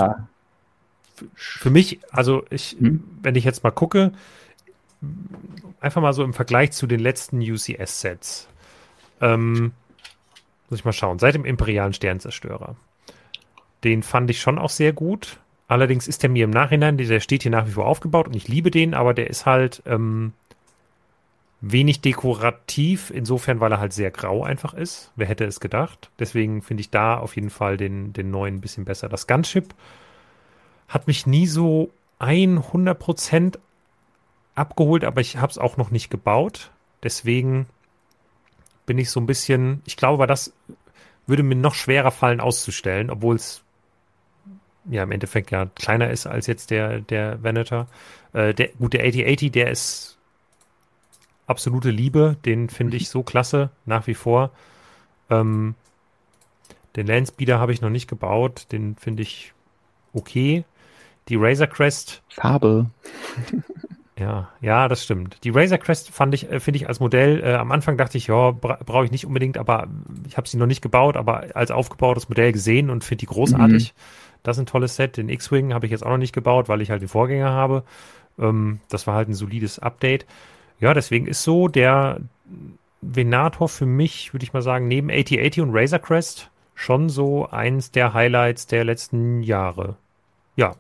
für 1.35 1.71
mich, 1.71 2.01
also 2.11 2.45
ich, 2.51 2.77
hm? 2.79 3.05
wenn 3.23 3.35
ich 3.35 3.45
jetzt 3.45 3.65
mal 3.65 3.71
gucke, 3.71 4.13
einfach 5.81 6.03
mal 6.03 6.13
so 6.13 6.25
im 6.25 6.35
Vergleich 6.35 6.73
zu 6.73 6.87
den 6.87 7.01
letzten 7.01 7.41
UCS-Sets. 7.41 8.49
Ähm, 9.21 9.73
muss 10.71 10.81
ich 10.81 10.85
mal 10.85 10.93
schauen. 10.93 11.19
Seit 11.19 11.35
dem 11.35 11.45
Imperialen 11.45 11.93
Sternzerstörer. 11.93 12.77
Den 13.85 14.03
fand 14.03 14.31
ich 14.31 14.41
schon 14.41 14.59
auch 14.59 14.71
sehr 14.71 14.93
gut. 14.93 15.39
Allerdings 15.67 16.09
ist 16.09 16.23
der 16.23 16.31
mir 16.31 16.45
im 16.45 16.51
Nachhinein, 16.51 16.97
der 16.97 17.21
steht 17.21 17.43
hier 17.43 17.51
nach 17.51 17.67
wie 17.67 17.73
vor 17.73 17.87
aufgebaut 17.87 18.27
und 18.27 18.35
ich 18.35 18.49
liebe 18.49 18.71
den, 18.71 18.95
aber 18.95 19.13
der 19.13 19.29
ist 19.29 19.45
halt 19.45 19.83
ähm, 19.87 20.33
wenig 21.61 22.01
dekorativ, 22.01 23.11
insofern, 23.11 23.61
weil 23.61 23.73
er 23.73 23.81
halt 23.81 23.93
sehr 23.93 24.11
grau 24.11 24.45
einfach 24.45 24.75
ist. 24.75 25.11
Wer 25.17 25.27
hätte 25.27 25.45
es 25.45 25.61
gedacht? 25.61 26.11
Deswegen 26.19 26.63
finde 26.63 26.83
ich 26.83 26.91
da 26.91 27.19
auf 27.19 27.35
jeden 27.35 27.51
Fall 27.51 27.77
den, 27.77 28.13
den 28.13 28.31
neuen 28.31 28.57
ein 28.57 28.61
bisschen 28.61 28.85
besser. 28.85 29.09
Das 29.09 29.27
Gunship 29.27 29.75
hat 30.89 31.07
mich 31.07 31.27
nie 31.27 31.47
so 31.47 31.91
100% 32.21 33.59
abgeholt, 34.55 35.05
aber 35.05 35.21
ich 35.21 35.37
habe 35.37 35.51
es 35.51 35.59
auch 35.59 35.77
noch 35.77 35.91
nicht 35.91 36.11
gebaut. 36.11 36.71
Deswegen 37.03 37.67
bin 38.87 38.99
ich 38.99 39.11
so 39.11 39.21
ein 39.21 39.27
bisschen, 39.27 39.83
ich 39.85 39.97
glaube, 39.97 40.27
das 40.27 40.53
würde 41.27 41.43
mir 41.43 41.57
noch 41.57 41.75
schwerer 41.75 42.11
fallen 42.11 42.41
auszustellen, 42.41 43.11
obwohl 43.11 43.37
es 43.37 43.63
ja 44.91 45.03
im 45.03 45.13
Endeffekt 45.13 45.51
ja 45.51 45.67
kleiner 45.67 46.11
ist 46.11 46.27
als 46.27 46.47
jetzt 46.47 46.71
der, 46.71 47.01
der 47.01 47.43
Venator. 47.43 47.87
Äh, 48.33 48.55
der, 48.55 48.69
gut, 48.79 48.95
der 48.95 49.05
8080, 49.05 49.53
der 49.53 49.71
ist 49.71 50.18
absolute 51.49 51.91
Liebe, 51.91 52.37
den 52.45 52.69
finde 52.69 52.97
ich 52.97 53.09
so 53.09 53.23
klasse, 53.23 53.71
nach 53.87 54.07
wie 54.07 54.15
vor. 54.15 54.51
Ähm, 55.31 55.75
den 56.97 57.07
Landspeeder 57.07 57.59
habe 57.59 57.73
ich 57.73 57.81
noch 57.81 57.91
nicht 57.91 58.09
gebaut, 58.09 58.67
den 58.73 58.97
finde 58.97 59.23
ich 59.23 59.53
okay. 60.13 60.65
Die 61.29 61.37
Razor 61.37 61.67
Crest. 61.67 62.23
Farbe. 62.29 62.87
Ja, 64.19 64.49
ja, 64.61 64.89
das 64.89 65.05
stimmt. 65.05 65.45
Die 65.45 65.51
Razor 65.51 65.79
Crest 65.79 66.11
fand 66.11 66.35
ich, 66.35 66.51
äh, 66.51 66.59
finde 66.59 66.79
ich 66.79 66.89
als 66.89 66.99
Modell, 66.99 67.41
äh, 67.41 67.55
am 67.55 67.71
Anfang 67.71 67.97
dachte 67.97 68.19
ich, 68.19 68.27
ja, 68.27 68.51
bra 68.51 68.79
brauche 68.85 69.05
ich 69.05 69.13
nicht 69.13 69.27
unbedingt, 69.27 69.57
aber 69.57 69.87
ich 70.27 70.37
habe 70.37 70.49
sie 70.49 70.57
noch 70.57 70.67
nicht 70.67 70.83
gebaut, 70.83 71.17
aber 71.17 71.55
als 71.55 71.71
aufgebautes 71.71 72.29
Modell 72.29 72.51
gesehen 72.51 72.91
und 72.91 73.05
finde 73.05 73.21
die 73.21 73.27
großartig. 73.27 73.95
Mhm. 73.95 74.01
Das 74.43 74.57
ist 74.57 74.63
ein 74.63 74.67
tolles 74.67 74.97
Set. 74.97 75.17
Den 75.17 75.29
X-Wing 75.29 75.73
habe 75.73 75.87
ich 75.87 75.93
jetzt 75.93 76.05
auch 76.05 76.11
noch 76.11 76.19
nicht 76.19 76.35
gebaut, 76.35 76.69
weil 76.69 76.81
ich 76.81 76.91
halt 76.91 77.01
den 77.01 77.09
Vorgänger 77.09 77.51
habe. 77.51 77.85
Ähm, 78.39 78.81
das 78.89 79.07
war 79.07 79.15
halt 79.15 79.29
ein 79.29 79.35
solides 79.35 79.79
Update. 79.79 80.27
Ja, 80.81 80.95
deswegen 80.95 81.27
ist 81.27 81.43
so 81.43 81.69
der 81.69 82.21
Venator 83.01 83.69
für 83.69 83.87
mich, 83.87 84.33
würde 84.33 84.45
ich 84.45 84.53
mal 84.53 84.63
sagen, 84.63 84.89
neben 84.89 85.11
8080 85.11 85.63
und 85.63 85.71
Razor 85.75 85.99
Crest 85.99 86.51
schon 86.75 87.09
so 87.09 87.49
eins 87.49 87.91
der 87.91 88.15
Highlights 88.15 88.67
der 88.67 88.85
letzten 88.85 89.43
Jahre. 89.43 89.97
Ja, 90.57 90.77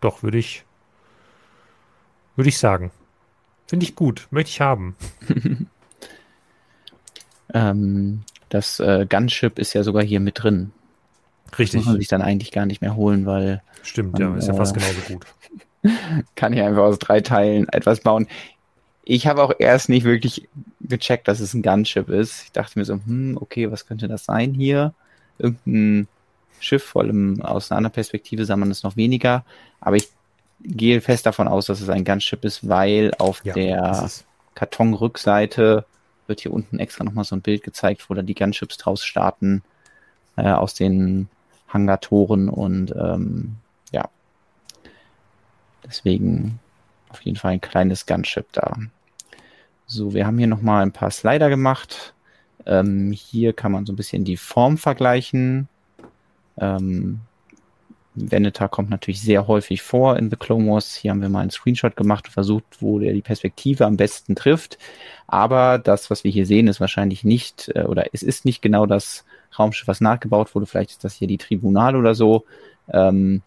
doch, 0.00 0.22
würde 0.22 0.38
ich, 0.38 0.64
würde 2.36 2.48
ich 2.48 2.58
sagen. 2.58 2.90
Finde 3.66 3.84
ich 3.84 3.94
gut, 3.94 4.26
möchte 4.30 4.50
ich 4.50 4.60
haben. 4.60 4.96
ähm, 7.54 8.22
das 8.48 8.80
äh, 8.80 9.06
Gunship 9.08 9.58
ist 9.58 9.74
ja 9.74 9.82
sogar 9.82 10.02
hier 10.02 10.20
mit 10.20 10.42
drin. 10.42 10.72
Richtig. 11.58 11.72
Das 11.72 11.74
muss 11.74 11.86
man 11.86 11.98
sich 11.98 12.08
dann 12.08 12.22
eigentlich 12.22 12.52
gar 12.52 12.66
nicht 12.66 12.80
mehr 12.80 12.96
holen, 12.96 13.26
weil. 13.26 13.62
Stimmt, 13.82 14.12
man, 14.12 14.22
ja, 14.22 14.36
ist 14.36 14.48
ja 14.48 14.54
fast 14.54 14.76
äh, 14.76 14.80
genauso 14.80 15.00
gut. 15.12 15.26
Kann 16.34 16.52
ich 16.52 16.60
einfach 16.60 16.82
aus 16.82 16.98
drei 16.98 17.20
Teilen 17.20 17.68
etwas 17.68 18.00
bauen. 18.00 18.26
Ich 19.10 19.26
habe 19.26 19.42
auch 19.42 19.54
erst 19.58 19.88
nicht 19.88 20.04
wirklich 20.04 20.46
gecheckt, 20.82 21.28
dass 21.28 21.40
es 21.40 21.54
ein 21.54 21.62
Gunship 21.62 22.10
ist. 22.10 22.42
Ich 22.42 22.52
dachte 22.52 22.78
mir 22.78 22.84
so, 22.84 22.92
hm, 22.92 23.38
okay, 23.40 23.70
was 23.70 23.86
könnte 23.86 24.06
das 24.06 24.26
sein 24.26 24.52
hier? 24.52 24.92
Irgendein 25.38 26.08
Schiff, 26.60 26.84
vor 26.84 27.02
allem 27.02 27.40
aus 27.40 27.70
einer 27.70 27.78
anderen 27.78 27.94
Perspektive 27.94 28.44
sah 28.44 28.58
man 28.58 28.70
es 28.70 28.82
noch 28.82 28.96
weniger. 28.96 29.46
Aber 29.80 29.96
ich 29.96 30.10
gehe 30.60 31.00
fest 31.00 31.24
davon 31.24 31.48
aus, 31.48 31.64
dass 31.64 31.80
es 31.80 31.88
ein 31.88 32.04
Gunship 32.04 32.44
ist, 32.44 32.68
weil 32.68 33.12
auf 33.18 33.42
ja, 33.46 33.54
der 33.54 34.10
Kartonrückseite 34.54 35.86
wird 36.26 36.40
hier 36.40 36.52
unten 36.52 36.78
extra 36.78 37.02
nochmal 37.02 37.24
so 37.24 37.34
ein 37.34 37.40
Bild 37.40 37.62
gezeigt, 37.62 38.10
wo 38.10 38.14
da 38.14 38.20
die 38.20 38.34
Gunships 38.34 38.76
draus 38.76 39.02
starten 39.06 39.62
äh, 40.36 40.50
aus 40.50 40.74
den 40.74 41.30
Hangartoren 41.68 42.50
und 42.50 42.94
ähm, 42.94 43.56
ja, 43.90 44.10
deswegen 45.82 46.58
auf 47.08 47.22
jeden 47.22 47.38
Fall 47.38 47.52
ein 47.52 47.62
kleines 47.62 48.04
Gunship 48.04 48.52
da. 48.52 48.76
So, 49.90 50.12
wir 50.12 50.26
haben 50.26 50.36
hier 50.36 50.46
nochmal 50.46 50.82
ein 50.82 50.92
paar 50.92 51.10
Slider 51.10 51.48
gemacht. 51.48 52.12
Ähm, 52.66 53.10
hier 53.10 53.54
kann 53.54 53.72
man 53.72 53.86
so 53.86 53.94
ein 53.94 53.96
bisschen 53.96 54.22
die 54.22 54.36
Form 54.36 54.76
vergleichen. 54.76 55.66
Ähm, 56.58 57.20
Venetar 58.14 58.68
kommt 58.68 58.90
natürlich 58.90 59.22
sehr 59.22 59.46
häufig 59.46 59.80
vor 59.80 60.18
in 60.18 60.28
The 60.28 60.36
Clone 60.36 60.70
Wars. 60.70 60.94
Hier 60.94 61.10
haben 61.10 61.22
wir 61.22 61.30
mal 61.30 61.40
einen 61.40 61.50
Screenshot 61.50 61.96
gemacht 61.96 62.26
und 62.26 62.32
versucht, 62.32 62.64
wo 62.80 62.98
der 62.98 63.14
die 63.14 63.22
Perspektive 63.22 63.86
am 63.86 63.96
besten 63.96 64.36
trifft. 64.36 64.76
Aber 65.26 65.78
das, 65.78 66.10
was 66.10 66.22
wir 66.22 66.30
hier 66.30 66.44
sehen, 66.44 66.68
ist 66.68 66.80
wahrscheinlich 66.80 67.24
nicht, 67.24 67.72
äh, 67.74 67.84
oder 67.84 68.08
es 68.12 68.22
ist 68.22 68.44
nicht 68.44 68.60
genau 68.60 68.84
das 68.84 69.24
Raumschiff, 69.58 69.88
was 69.88 70.02
nachgebaut 70.02 70.54
wurde. 70.54 70.66
Vielleicht 70.66 70.90
ist 70.90 71.04
das 71.04 71.14
hier 71.14 71.28
die 71.28 71.38
Tribunal 71.38 71.96
oder 71.96 72.14
so. 72.14 72.44
Ähm, 72.92 73.40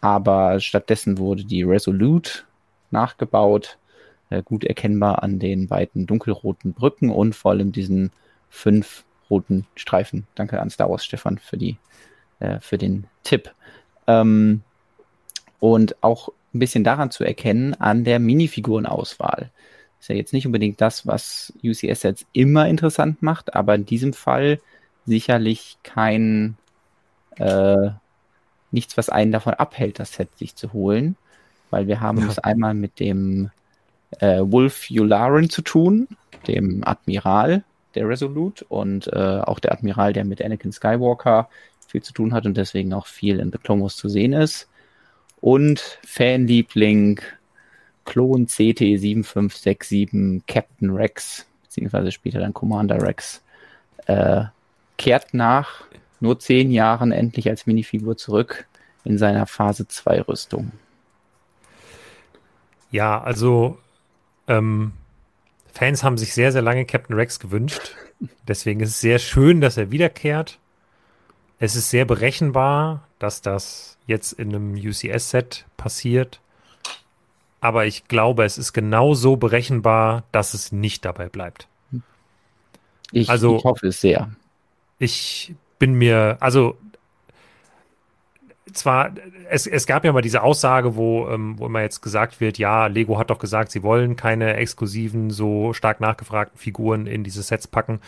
aber 0.00 0.58
stattdessen 0.58 1.18
wurde 1.18 1.44
die 1.44 1.64
Resolute 1.64 2.44
nachgebaut, 2.90 3.76
gut 4.44 4.64
erkennbar 4.64 5.22
an 5.22 5.38
den 5.38 5.68
beiden 5.68 6.06
dunkelroten 6.06 6.72
Brücken 6.72 7.10
und 7.10 7.34
vor 7.34 7.52
allem 7.52 7.72
diesen 7.72 8.10
fünf 8.50 9.04
roten 9.30 9.66
Streifen. 9.74 10.26
Danke 10.34 10.60
an 10.60 10.70
Star 10.70 10.90
Wars 10.90 11.04
Stefan 11.04 11.38
für 11.38 11.56
die 11.56 11.76
äh, 12.38 12.60
für 12.60 12.78
den 12.78 13.06
Tipp. 13.22 13.52
Ähm, 14.06 14.62
und 15.58 16.02
auch 16.02 16.28
ein 16.54 16.58
bisschen 16.58 16.84
daran 16.84 17.10
zu 17.10 17.24
erkennen 17.24 17.74
an 17.74 18.04
der 18.04 18.18
Minifigurenauswahl. 18.18 19.50
Ist 20.00 20.08
ja 20.08 20.14
jetzt 20.14 20.32
nicht 20.32 20.46
unbedingt 20.46 20.80
das, 20.80 21.06
was 21.06 21.52
UCS 21.64 22.02
jetzt 22.02 22.26
immer 22.32 22.68
interessant 22.68 23.22
macht, 23.22 23.54
aber 23.54 23.74
in 23.74 23.86
diesem 23.86 24.12
Fall 24.12 24.60
sicherlich 25.06 25.78
kein 25.82 26.56
äh, 27.36 27.90
nichts, 28.70 28.96
was 28.96 29.08
einen 29.08 29.32
davon 29.32 29.54
abhält, 29.54 29.98
das 29.98 30.12
Set 30.12 30.36
sich 30.36 30.54
zu 30.54 30.72
holen, 30.72 31.16
weil 31.70 31.86
wir 31.86 32.00
haben 32.00 32.20
ja. 32.20 32.26
es 32.28 32.38
einmal 32.38 32.74
mit 32.74 33.00
dem 33.00 33.50
äh, 34.20 34.40
Wolf 34.40 34.90
Yularen 34.90 35.50
zu 35.50 35.62
tun, 35.62 36.08
dem 36.46 36.82
Admiral 36.84 37.64
der 37.94 38.08
Resolute 38.08 38.64
und 38.66 39.08
äh, 39.12 39.40
auch 39.40 39.58
der 39.58 39.72
Admiral, 39.72 40.12
der 40.12 40.24
mit 40.24 40.42
Anakin 40.42 40.72
Skywalker 40.72 41.48
viel 41.88 42.02
zu 42.02 42.12
tun 42.12 42.34
hat 42.34 42.44
und 42.46 42.56
deswegen 42.56 42.92
auch 42.92 43.06
viel 43.06 43.40
in 43.40 43.50
The 43.52 43.58
Clone 43.58 43.82
Wars 43.82 43.96
zu 43.96 44.08
sehen 44.08 44.32
ist. 44.32 44.68
Und 45.40 45.98
Fanliebling 46.06 47.20
Klon 48.04 48.46
CT7567 48.46 50.42
Captain 50.46 50.90
Rex, 50.90 51.46
beziehungsweise 51.62 52.12
später 52.12 52.38
dann 52.40 52.54
Commander 52.54 53.02
Rex, 53.02 53.42
äh, 54.06 54.44
kehrt 54.96 55.34
nach 55.34 55.84
nur 56.20 56.38
zehn 56.38 56.70
Jahren 56.70 57.12
endlich 57.12 57.48
als 57.48 57.66
Minifigur 57.66 58.16
zurück 58.16 58.66
in 59.04 59.18
seiner 59.18 59.46
Phase 59.46 59.86
2 59.86 60.22
Rüstung. 60.22 60.72
Ja, 62.90 63.20
also 63.22 63.78
ähm, 64.48 64.92
Fans 65.72 66.02
haben 66.02 66.18
sich 66.18 66.32
sehr, 66.32 66.52
sehr 66.52 66.62
lange 66.62 66.86
Captain 66.86 67.16
Rex 67.16 67.38
gewünscht. 67.38 67.94
Deswegen 68.48 68.80
ist 68.80 68.90
es 68.90 69.00
sehr 69.00 69.18
schön, 69.18 69.60
dass 69.60 69.76
er 69.76 69.90
wiederkehrt. 69.90 70.58
Es 71.58 71.76
ist 71.76 71.90
sehr 71.90 72.04
berechenbar, 72.04 73.06
dass 73.18 73.42
das 73.42 73.98
jetzt 74.06 74.32
in 74.32 74.54
einem 74.54 74.74
UCS-Set 74.74 75.66
passiert. 75.76 76.40
Aber 77.60 77.86
ich 77.86 78.08
glaube, 78.08 78.44
es 78.44 78.58
ist 78.58 78.72
genauso 78.72 79.36
berechenbar, 79.36 80.24
dass 80.32 80.54
es 80.54 80.72
nicht 80.72 81.04
dabei 81.04 81.28
bleibt. 81.28 81.68
Ich, 83.12 83.28
also, 83.28 83.56
ich 83.56 83.64
hoffe 83.64 83.88
es 83.88 84.00
sehr. 84.00 84.30
Ich 84.98 85.54
bin 85.78 85.94
mir, 85.94 86.38
also 86.40 86.76
zwar, 88.72 89.12
es, 89.48 89.66
es 89.66 89.86
gab 89.86 90.04
ja 90.04 90.12
mal 90.12 90.22
diese 90.22 90.42
Aussage, 90.42 90.96
wo, 90.96 91.28
ähm, 91.28 91.58
wo 91.58 91.66
immer 91.66 91.82
jetzt 91.82 92.00
gesagt 92.00 92.40
wird, 92.40 92.58
ja, 92.58 92.86
Lego 92.86 93.18
hat 93.18 93.30
doch 93.30 93.38
gesagt, 93.38 93.70
sie 93.70 93.82
wollen 93.82 94.16
keine 94.16 94.56
exklusiven, 94.56 95.30
so 95.30 95.72
stark 95.72 96.00
nachgefragten 96.00 96.58
Figuren 96.58 97.06
in 97.06 97.24
diese 97.24 97.42
Sets 97.42 97.68
packen. 97.68 98.00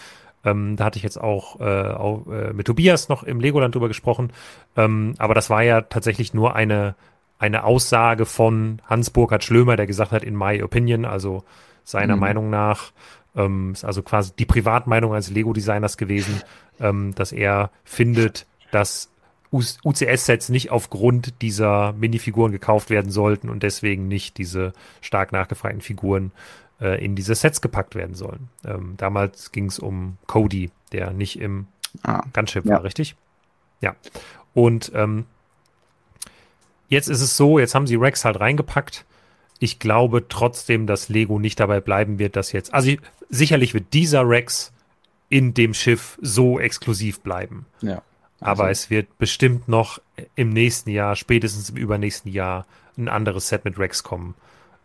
Ähm, 0.44 0.76
da 0.76 0.84
hatte 0.84 0.98
ich 0.98 1.02
jetzt 1.02 1.20
auch, 1.20 1.60
äh, 1.60 1.64
auch 1.64 2.26
äh, 2.28 2.52
mit 2.52 2.66
Tobias 2.66 3.08
noch 3.08 3.22
im 3.22 3.40
Legoland 3.40 3.74
drüber 3.74 3.88
gesprochen. 3.88 4.32
Ähm, 4.76 5.14
aber 5.18 5.34
das 5.34 5.50
war 5.50 5.62
ja 5.62 5.82
tatsächlich 5.82 6.34
nur 6.34 6.54
eine, 6.54 6.94
eine 7.38 7.64
Aussage 7.64 8.26
von 8.26 8.80
Hans-Burkhard 8.86 9.44
Schlömer, 9.44 9.76
der 9.76 9.86
gesagt 9.86 10.12
hat, 10.12 10.24
in 10.24 10.36
my 10.36 10.62
opinion, 10.62 11.04
also 11.04 11.44
seiner 11.84 12.16
mhm. 12.16 12.20
Meinung 12.20 12.50
nach, 12.50 12.92
ähm, 13.36 13.72
ist 13.72 13.84
also 13.84 14.02
quasi 14.02 14.32
die 14.38 14.46
Privatmeinung 14.46 15.12
eines 15.12 15.30
Lego-Designers 15.30 15.96
gewesen, 15.96 16.42
ähm, 16.80 17.14
dass 17.14 17.32
er 17.32 17.70
findet, 17.84 18.46
dass 18.72 19.10
UCS-Sets 19.52 20.50
nicht 20.50 20.70
aufgrund 20.70 21.40
dieser 21.40 21.92
Minifiguren 21.94 22.52
gekauft 22.52 22.90
werden 22.90 23.10
sollten 23.10 23.48
und 23.48 23.62
deswegen 23.62 24.08
nicht 24.08 24.36
diese 24.38 24.72
stark 25.00 25.32
nachgefragten 25.32 25.80
Figuren 25.80 26.32
äh, 26.80 27.02
in 27.02 27.16
diese 27.16 27.34
Sets 27.34 27.60
gepackt 27.60 27.94
werden 27.94 28.14
sollen. 28.14 28.48
Ähm, 28.64 28.94
damals 28.96 29.52
ging 29.52 29.66
es 29.66 29.78
um 29.78 30.18
Cody, 30.26 30.70
der 30.92 31.12
nicht 31.12 31.40
im 31.40 31.66
ah, 32.02 32.22
Gunship 32.32 32.66
ja. 32.66 32.76
war, 32.76 32.84
richtig? 32.84 33.16
Ja. 33.80 33.96
Und 34.54 34.92
ähm, 34.94 35.24
jetzt 36.88 37.08
ist 37.08 37.20
es 37.20 37.36
so, 37.36 37.58
jetzt 37.58 37.74
haben 37.74 37.86
sie 37.86 37.96
Rex 37.96 38.24
halt 38.24 38.40
reingepackt. 38.40 39.04
Ich 39.60 39.78
glaube 39.78 40.28
trotzdem, 40.28 40.86
dass 40.86 41.08
Lego 41.08 41.38
nicht 41.38 41.58
dabei 41.58 41.80
bleiben 41.80 42.18
wird, 42.18 42.36
dass 42.36 42.52
jetzt, 42.52 42.72
also 42.74 42.92
sicherlich 43.28 43.74
wird 43.74 43.92
dieser 43.92 44.28
Rex 44.28 44.72
in 45.28 45.54
dem 45.54 45.74
Schiff 45.74 46.18
so 46.22 46.58
exklusiv 46.58 47.20
bleiben. 47.20 47.66
Ja. 47.80 48.02
Also. 48.40 48.62
Aber 48.62 48.70
es 48.70 48.90
wird 48.90 49.18
bestimmt 49.18 49.68
noch 49.68 50.00
im 50.34 50.50
nächsten 50.50 50.90
Jahr, 50.90 51.16
spätestens 51.16 51.70
im 51.70 51.76
übernächsten 51.76 52.30
Jahr, 52.30 52.66
ein 52.96 53.08
anderes 53.08 53.48
Set 53.48 53.64
mit 53.64 53.78
Rex 53.78 54.02
kommen. 54.02 54.34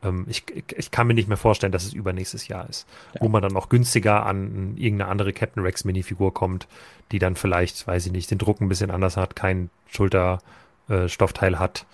Ähm, 0.04 0.26
ich, 0.28 0.44
ich, 0.76 0.92
kann 0.92 1.08
mir 1.08 1.14
nicht 1.14 1.28
mehr 1.28 1.38
vorstellen, 1.38 1.72
dass 1.72 1.84
es 1.84 1.94
übernächstes 1.94 2.48
Jahr 2.48 2.70
ist, 2.70 2.88
ja. 3.14 3.22
wo 3.22 3.28
man 3.28 3.42
dann 3.42 3.54
noch 3.54 3.70
günstiger 3.70 4.26
an 4.26 4.76
irgendeine 4.78 5.10
andere 5.10 5.34
Captain 5.34 5.64
Rex 5.64 5.86
Minifigur 5.86 6.34
kommt, 6.34 6.68
die 7.12 7.20
dann 7.20 7.36
vielleicht, 7.36 7.88
weiß 7.88 8.06
ich 8.06 8.12
nicht, 8.12 8.30
den 8.32 8.38
Druck 8.38 8.62
ein 8.62 8.70
bisschen 8.70 8.92
anders 8.92 9.18
hat, 9.18 9.36
kein 9.36 9.70
Schulterstoffteil 9.88 11.54
äh, 11.54 11.58
hat, 11.58 11.86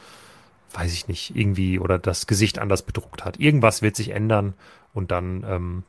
weiß 0.73 0.93
ich 0.93 1.07
nicht, 1.07 1.35
irgendwie 1.35 1.79
oder 1.79 1.99
das 1.99 2.27
Gesicht 2.27 2.59
anders 2.59 2.83
bedruckt 2.83 3.25
hat. 3.25 3.39
Irgendwas 3.39 3.81
wird 3.81 3.95
sich 3.95 4.11
ändern 4.11 4.53
und 4.93 5.11
dann 5.11 5.43
ähm, 5.47 5.83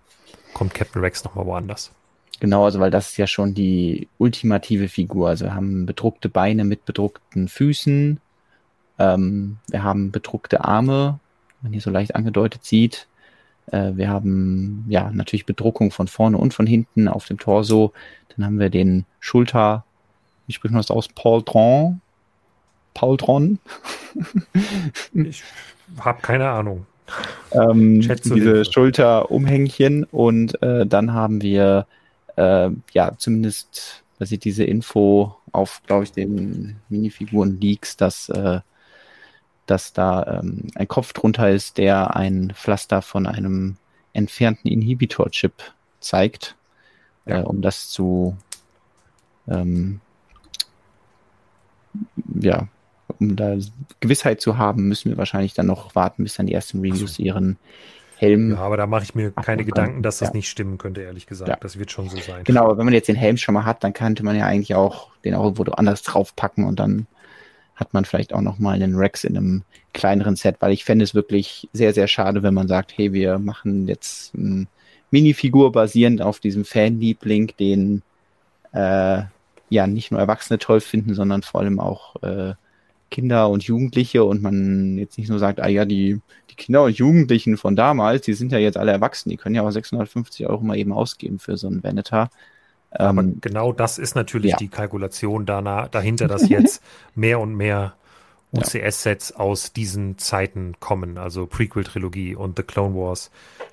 kommt 0.55 0.74
Captain 0.74 1.02
Rex 1.02 1.24
nochmal 1.24 1.47
woanders. 1.47 1.92
Genau, 2.40 2.64
also 2.64 2.80
weil 2.80 2.90
das 2.90 3.10
ist 3.10 3.16
ja 3.18 3.26
schon 3.26 3.54
die 3.54 4.08
ultimative 4.18 4.88
Figur. 4.88 5.28
Also 5.28 5.44
wir 5.44 5.54
haben 5.54 5.84
bedruckte 5.84 6.30
Beine 6.30 6.64
mit 6.64 6.86
bedruckten 6.86 7.48
Füßen. 7.48 8.18
Ähm, 8.98 9.58
wir 9.68 9.82
haben 9.82 10.10
bedruckte 10.10 10.64
Arme, 10.64 11.20
man 11.60 11.72
hier 11.72 11.82
so 11.82 11.90
leicht 11.90 12.14
angedeutet 12.14 12.64
sieht. 12.64 13.06
Äh, 13.66 13.92
wir 13.94 14.08
haben 14.08 14.86
ja 14.88 15.10
natürlich 15.10 15.44
Bedruckung 15.44 15.90
von 15.90 16.08
vorne 16.08 16.38
und 16.38 16.54
von 16.54 16.66
hinten 16.66 17.08
auf 17.08 17.26
dem 17.26 17.38
Torso. 17.38 17.92
Dann 18.34 18.46
haben 18.46 18.58
wir 18.58 18.70
den 18.70 19.04
Schulter, 19.20 19.84
wie 20.46 20.54
spricht 20.54 20.72
man 20.72 20.80
das 20.80 20.90
aus? 20.90 21.08
Paul 21.08 21.42
Tron? 21.44 22.00
Paul 22.94 23.18
Tron? 23.18 23.58
ich 25.14 25.44
habe 25.98 26.22
keine 26.22 26.48
Ahnung. 26.48 26.86
Ähm, 27.52 28.00
diese 28.00 28.64
Schulterumhängchen 28.64 30.04
und 30.04 30.62
äh, 30.62 30.86
dann 30.86 31.12
haben 31.12 31.42
wir 31.42 31.86
äh, 32.40 32.70
ja, 32.92 33.12
zumindest 33.18 34.02
basiert 34.18 34.44
diese 34.44 34.64
Info 34.64 35.36
auf, 35.52 35.82
glaube 35.86 36.04
ich, 36.04 36.12
den 36.12 36.76
Minifiguren-Leaks, 36.88 37.96
dass, 37.96 38.28
äh, 38.30 38.60
dass 39.66 39.92
da 39.92 40.40
ähm, 40.40 40.68
ein 40.74 40.88
Kopf 40.88 41.12
drunter 41.12 41.50
ist, 41.50 41.78
der 41.78 42.16
ein 42.16 42.52
Pflaster 42.54 43.02
von 43.02 43.26
einem 43.26 43.76
entfernten 44.12 44.70
Inhibitor-Chip 44.70 45.52
zeigt, 46.00 46.56
ja. 47.26 47.40
äh, 47.40 47.42
um 47.42 47.62
das 47.62 47.90
zu 47.90 48.36
ähm, 49.48 50.00
ja, 52.40 52.68
um 53.18 53.36
da 53.36 53.56
Gewissheit 53.98 54.40
zu 54.40 54.56
haben, 54.56 54.88
müssen 54.88 55.10
wir 55.10 55.18
wahrscheinlich 55.18 55.54
dann 55.54 55.66
noch 55.66 55.94
warten, 55.94 56.22
bis 56.22 56.34
dann 56.34 56.46
die 56.46 56.54
ersten 56.54 56.80
Reviews 56.80 57.18
ihren 57.18 57.58
Helm. 58.20 58.51
Ja, 58.51 58.59
aber 58.59 58.76
da 58.76 58.86
mache 58.86 59.02
ich 59.02 59.14
mir 59.14 59.30
keine 59.30 59.64
Gedanken, 59.64 60.02
dass 60.02 60.18
das 60.18 60.28
ja. 60.28 60.34
nicht 60.34 60.51
stimmen 60.51 60.76
könnte, 60.76 61.01
ehrlich 61.01 61.26
gesagt. 61.26 61.48
Ja. 61.48 61.56
Das 61.59 61.78
wird 61.78 61.90
schon 61.90 62.10
so 62.10 62.18
sein. 62.18 62.44
Genau, 62.44 62.64
aber 62.64 62.76
wenn 62.76 62.84
man 62.84 62.92
jetzt 62.92 63.09
den 63.09 63.16
Helm 63.16 63.38
schon 63.38 63.55
mal 63.55 63.64
hat, 63.64 63.82
dann 63.82 63.94
könnte 63.94 64.22
man 64.22 64.36
ja 64.36 64.44
eigentlich 64.44 64.74
auch 64.74 65.09
den 65.24 65.34
auch 65.34 65.44
irgendwo 65.44 65.64
anders 65.72 66.02
draufpacken 66.02 66.64
und 66.64 66.78
dann 66.78 67.06
hat 67.76 67.94
man 67.94 68.05
vielleicht 68.05 68.34
auch 68.34 68.42
noch 68.42 68.59
mal 68.59 68.74
einen 68.74 68.94
Rex 68.94 69.24
in 69.24 69.38
einem 69.38 69.62
kleineren 69.94 70.36
Set, 70.36 70.56
weil 70.60 70.72
ich 70.72 70.84
fände 70.84 71.02
es 71.02 71.14
wirklich 71.14 71.66
sehr, 71.72 71.94
sehr 71.94 72.09
schade, 72.09 72.42
wenn 72.42 72.52
man 72.52 72.68
sagt, 72.68 72.92
hey, 72.94 73.14
wir 73.14 73.38
machen 73.38 73.88
jetzt 73.88 74.34
eine 74.34 74.66
Minifigur 75.10 75.72
basierend 75.72 76.20
auf 76.20 76.40
diesem 76.40 76.66
Fanliebling, 76.66 77.55
den 77.59 78.02
äh, 78.72 79.22
ja 79.70 79.86
nicht 79.86 80.10
nur 80.10 80.20
Erwachsene 80.20 80.59
toll 80.59 80.80
finden, 80.82 81.14
sondern 81.14 81.42
vor 81.42 81.62
allem 81.62 81.80
auch 81.80 82.22
äh, 82.22 82.52
Kinder 83.11 83.49
und 83.49 83.65
Jugendliche 83.65 84.24
und 84.24 84.43
man 84.43 84.97
jetzt 84.99 85.19
nicht 85.19 85.28
nur 85.28 85.39
sagt, 85.39 85.61
ah 85.61 85.69
ja, 85.69 85.85
die, 85.85 86.20
die 86.51 86.55
Kinder 86.55 86.85
und 86.85 86.97
Jugendlichen 86.97 87.57
von 87.57 87.77
damals, 87.77 88.23
die 88.23 88.35
sind 88.35 88.53
ja 88.53 88.59
jetzt 88.59 88.77
alle 88.77 88.93
erwachsen, 88.93 89.31
die 89.31 89.37
können 89.37 89.55
ja 89.55 89.62
auch 89.62 89.70
650 89.70 90.47
Euro 90.47 90.62
mal 90.62 90.77
eben 90.77 90.93
ausgeben 90.93 91.39
für 91.39 91.57
so 91.57 91.69
ein 91.69 91.82
Venetar. 91.82 92.31
Aber 92.91 93.23
ähm, 93.23 93.39
genau 93.41 93.73
das 93.73 93.99
ist 93.99 94.15
natürlich 94.15 94.53
ja. 94.53 94.57
die 94.57 94.69
Kalkulation 94.69 95.47
danach, 95.47 95.89
dahinter, 95.89 96.28
dass 96.28 96.49
jetzt 96.49 96.82
mehr 97.15 97.41
und 97.41 97.55
mehr 97.55 97.95
UCS-Sets 98.53 99.32
aus 99.32 99.73
diesen 99.73 100.19
Zeiten 100.19 100.74
kommen, 100.81 101.19
also 101.19 101.47
Prequel-Trilogie 101.47 102.35
und 102.35 102.57
The 102.57 102.65
Clone 102.65 102.97
Wars. 102.97 103.31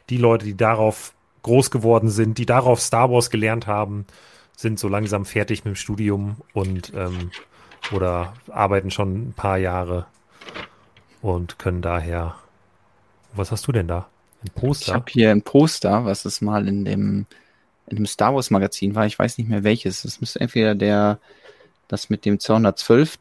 Die 0.10 0.18
Leute, 0.18 0.46
die 0.46 0.56
darauf 0.56 1.14
groß 1.42 1.72
geworden 1.72 2.10
sind, 2.10 2.38
die 2.38 2.46
darauf 2.46 2.80
Star 2.80 3.12
Wars 3.12 3.30
gelernt 3.30 3.66
haben, 3.66 4.06
sind 4.56 4.80
so 4.80 4.88
langsam 4.88 5.26
fertig 5.26 5.66
mit 5.66 5.74
dem 5.74 5.76
Studium 5.76 6.38
und 6.54 6.92
ähm, 6.96 7.32
oder 7.92 8.34
arbeiten 8.50 8.92
schon 8.92 9.30
ein 9.30 9.34
paar 9.34 9.58
Jahre 9.58 10.06
und 11.22 11.60
können 11.60 11.82
daher. 11.82 12.36
Was 13.34 13.52
hast 13.52 13.68
du 13.68 13.72
denn 13.72 13.88
da? 13.88 14.08
Ein 14.44 14.50
Poster? 14.54 14.88
Ich 14.88 14.94
habe 14.94 15.06
hier 15.10 15.32
ein 15.32 15.42
Poster, 15.42 16.06
was 16.06 16.26
es 16.26 16.42
mal 16.42 16.68
in 16.68 16.86
dem, 16.86 17.26
in 17.88 17.98
dem 17.98 18.06
Star 18.06 18.34
Wars 18.34 18.50
Magazin 18.50 18.96
war. 18.96 19.06
Ich 19.06 19.18
weiß 19.18 19.38
nicht 19.38 19.50
mehr 19.50 19.64
welches. 19.64 20.06
Es 20.06 20.22
müsste 20.22 20.40
entweder 20.40 20.76
der, 20.76 21.20
das 21.88 22.10
mit 22.10 22.26
dem 22.26 22.40
212. 22.40 23.20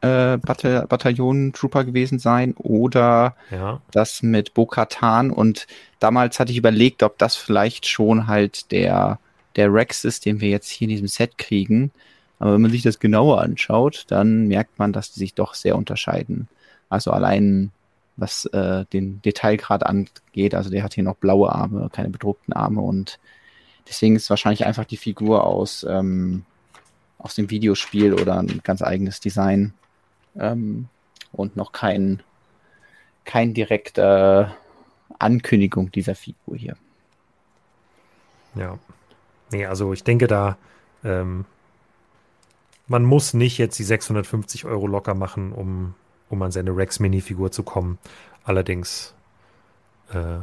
äh, 0.00 0.38
Bataillon 0.38 1.52
Trooper 1.52 1.84
gewesen 1.84 2.18
sein 2.18 2.54
oder 2.54 3.34
ja. 3.50 3.80
das 3.90 4.22
mit 4.22 4.54
Bo-Katan 4.54 5.30
und 5.30 5.66
damals 5.98 6.38
hatte 6.38 6.52
ich 6.52 6.58
überlegt, 6.58 7.02
ob 7.02 7.18
das 7.18 7.34
vielleicht 7.34 7.86
schon 7.86 8.26
halt 8.28 8.70
der, 8.70 9.18
der 9.56 9.72
Rex 9.72 10.04
ist, 10.04 10.24
den 10.24 10.40
wir 10.40 10.50
jetzt 10.50 10.68
hier 10.68 10.86
in 10.86 10.90
diesem 10.90 11.08
Set 11.08 11.36
kriegen. 11.36 11.90
Aber 12.38 12.54
wenn 12.54 12.60
man 12.60 12.70
sich 12.70 12.82
das 12.82 13.00
genauer 13.00 13.40
anschaut, 13.40 14.04
dann 14.08 14.46
merkt 14.46 14.78
man, 14.78 14.92
dass 14.92 15.12
die 15.12 15.18
sich 15.18 15.34
doch 15.34 15.54
sehr 15.54 15.76
unterscheiden. 15.76 16.48
Also 16.88 17.10
allein 17.10 17.72
was 18.16 18.46
äh, 18.46 18.84
den 18.92 19.22
Detailgrad 19.22 19.86
angeht, 19.86 20.54
also 20.54 20.70
der 20.70 20.82
hat 20.82 20.94
hier 20.94 21.04
noch 21.04 21.16
blaue 21.16 21.52
Arme, 21.52 21.88
keine 21.92 22.10
bedruckten 22.10 22.52
Arme 22.52 22.80
und 22.80 23.18
deswegen 23.88 24.16
ist 24.16 24.28
wahrscheinlich 24.28 24.66
einfach 24.66 24.84
die 24.84 24.96
Figur 24.96 25.44
aus, 25.44 25.86
ähm, 25.88 26.44
aus 27.18 27.36
dem 27.36 27.48
Videospiel 27.50 28.14
oder 28.14 28.38
ein 28.38 28.60
ganz 28.64 28.82
eigenes 28.82 29.20
Design 29.20 29.72
ähm, 30.36 30.88
und 31.32 31.56
noch 31.56 31.70
kein, 31.70 32.22
kein 33.24 33.54
direkter 33.54 34.56
Ankündigung 35.18 35.92
dieser 35.92 36.16
Figur 36.16 36.56
hier. 36.56 36.76
Ja. 38.56 38.78
Nee, 39.52 39.66
also 39.66 39.92
ich 39.92 40.02
denke 40.02 40.26
da, 40.26 40.58
ähm, 41.04 41.44
man 42.88 43.04
muss 43.04 43.34
nicht 43.34 43.58
jetzt 43.58 43.78
die 43.78 43.84
650 43.84 44.64
Euro 44.64 44.86
locker 44.86 45.14
machen, 45.14 45.52
um, 45.52 45.94
um 46.28 46.42
an 46.42 46.50
seine 46.50 46.74
Rex-Minifigur 46.76 47.52
zu 47.52 47.62
kommen. 47.62 47.98
Allerdings 48.44 49.14
äh, 50.10 50.38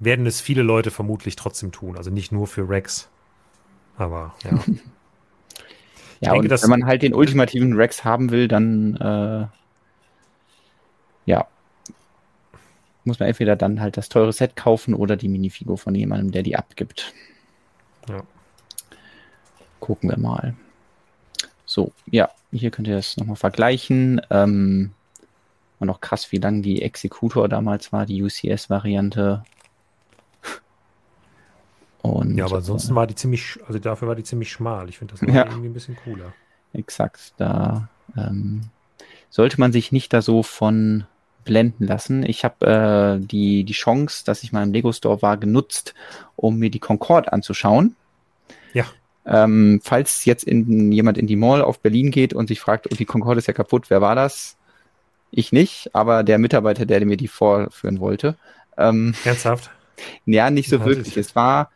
werden 0.00 0.26
es 0.26 0.40
viele 0.40 0.62
Leute 0.62 0.90
vermutlich 0.90 1.36
trotzdem 1.36 1.72
tun. 1.72 1.96
Also 1.96 2.10
nicht 2.10 2.32
nur 2.32 2.48
für 2.48 2.68
Rex. 2.68 3.08
Aber 3.96 4.34
ja. 4.42 4.50
ja, 6.20 6.32
denke, 6.32 6.52
und 6.52 6.62
wenn 6.62 6.70
man 6.70 6.86
halt 6.86 7.02
den 7.02 7.14
ultimativen 7.14 7.74
Rex 7.74 8.04
haben 8.04 8.30
will, 8.32 8.48
dann 8.48 8.96
äh, 8.96 9.46
ja, 11.26 11.46
muss 13.04 13.20
man 13.20 13.28
entweder 13.28 13.54
dann 13.54 13.80
halt 13.80 13.96
das 13.96 14.08
teure 14.08 14.32
Set 14.32 14.56
kaufen 14.56 14.94
oder 14.94 15.16
die 15.16 15.28
Minifigur 15.28 15.78
von 15.78 15.94
jemandem, 15.94 16.32
der 16.32 16.42
die 16.42 16.56
abgibt. 16.56 17.14
Ja. 18.08 18.24
Gucken 19.84 20.08
wir 20.08 20.18
mal. 20.18 20.54
So, 21.66 21.92
ja, 22.06 22.30
hier 22.50 22.70
könnt 22.70 22.88
ihr 22.88 22.96
das 22.96 23.18
nochmal 23.18 23.36
vergleichen. 23.36 24.18
Ähm, 24.30 24.92
war 25.78 25.84
noch 25.84 26.00
krass, 26.00 26.32
wie 26.32 26.38
lang 26.38 26.62
die 26.62 26.80
Executor 26.80 27.50
damals 27.50 27.92
war, 27.92 28.06
die 28.06 28.22
UCS-Variante. 28.22 29.44
Und, 32.00 32.38
ja, 32.38 32.46
aber 32.46 32.56
ansonsten 32.56 32.94
äh, 32.94 32.96
war 32.96 33.06
die 33.06 33.14
ziemlich, 33.14 33.58
also 33.66 33.78
dafür 33.78 34.08
war 34.08 34.14
die 34.14 34.24
ziemlich 34.24 34.50
schmal. 34.50 34.88
Ich 34.88 34.96
finde 34.96 35.16
das 35.18 35.20
ja, 35.20 35.44
irgendwie 35.44 35.68
ein 35.68 35.74
bisschen 35.74 35.96
cooler. 36.02 36.32
Exakt, 36.72 37.34
da 37.36 37.90
ähm, 38.16 38.62
sollte 39.28 39.60
man 39.60 39.70
sich 39.70 39.92
nicht 39.92 40.14
da 40.14 40.22
so 40.22 40.42
von 40.42 41.04
blenden 41.44 41.86
lassen. 41.86 42.22
Ich 42.22 42.42
habe 42.42 43.18
äh, 43.20 43.26
die, 43.26 43.64
die 43.64 43.74
Chance, 43.74 44.24
dass 44.24 44.44
ich 44.44 44.50
mal 44.50 44.62
im 44.62 44.72
Lego 44.72 44.92
Store 44.92 45.20
war, 45.20 45.36
genutzt, 45.36 45.94
um 46.36 46.58
mir 46.58 46.70
die 46.70 46.80
Concorde 46.80 47.34
anzuschauen. 47.34 47.96
Ja. 48.72 48.86
Ähm, 49.26 49.80
falls 49.82 50.24
jetzt 50.24 50.44
in, 50.44 50.92
jemand 50.92 51.16
in 51.16 51.26
die 51.26 51.36
Mall 51.36 51.62
auf 51.62 51.80
Berlin 51.80 52.10
geht 52.10 52.34
und 52.34 52.48
sich 52.48 52.60
fragt, 52.60 52.86
oh, 52.90 52.94
die 52.94 53.06
Concorde 53.06 53.38
ist 53.38 53.46
ja 53.46 53.54
kaputt, 53.54 53.88
wer 53.88 54.00
war 54.00 54.14
das? 54.14 54.56
Ich 55.30 55.50
nicht, 55.50 55.90
aber 55.94 56.22
der 56.22 56.38
Mitarbeiter, 56.38 56.86
der 56.86 57.04
mir 57.06 57.16
die 57.16 57.28
vorführen 57.28 58.00
wollte. 58.00 58.36
Ähm, 58.76 59.14
Ernsthaft? 59.24 59.70
Ja, 60.26 60.50
nicht 60.50 60.68
so 60.68 60.84
wirklich. 60.84 61.16
Es 61.16 61.36
war, 61.36 61.70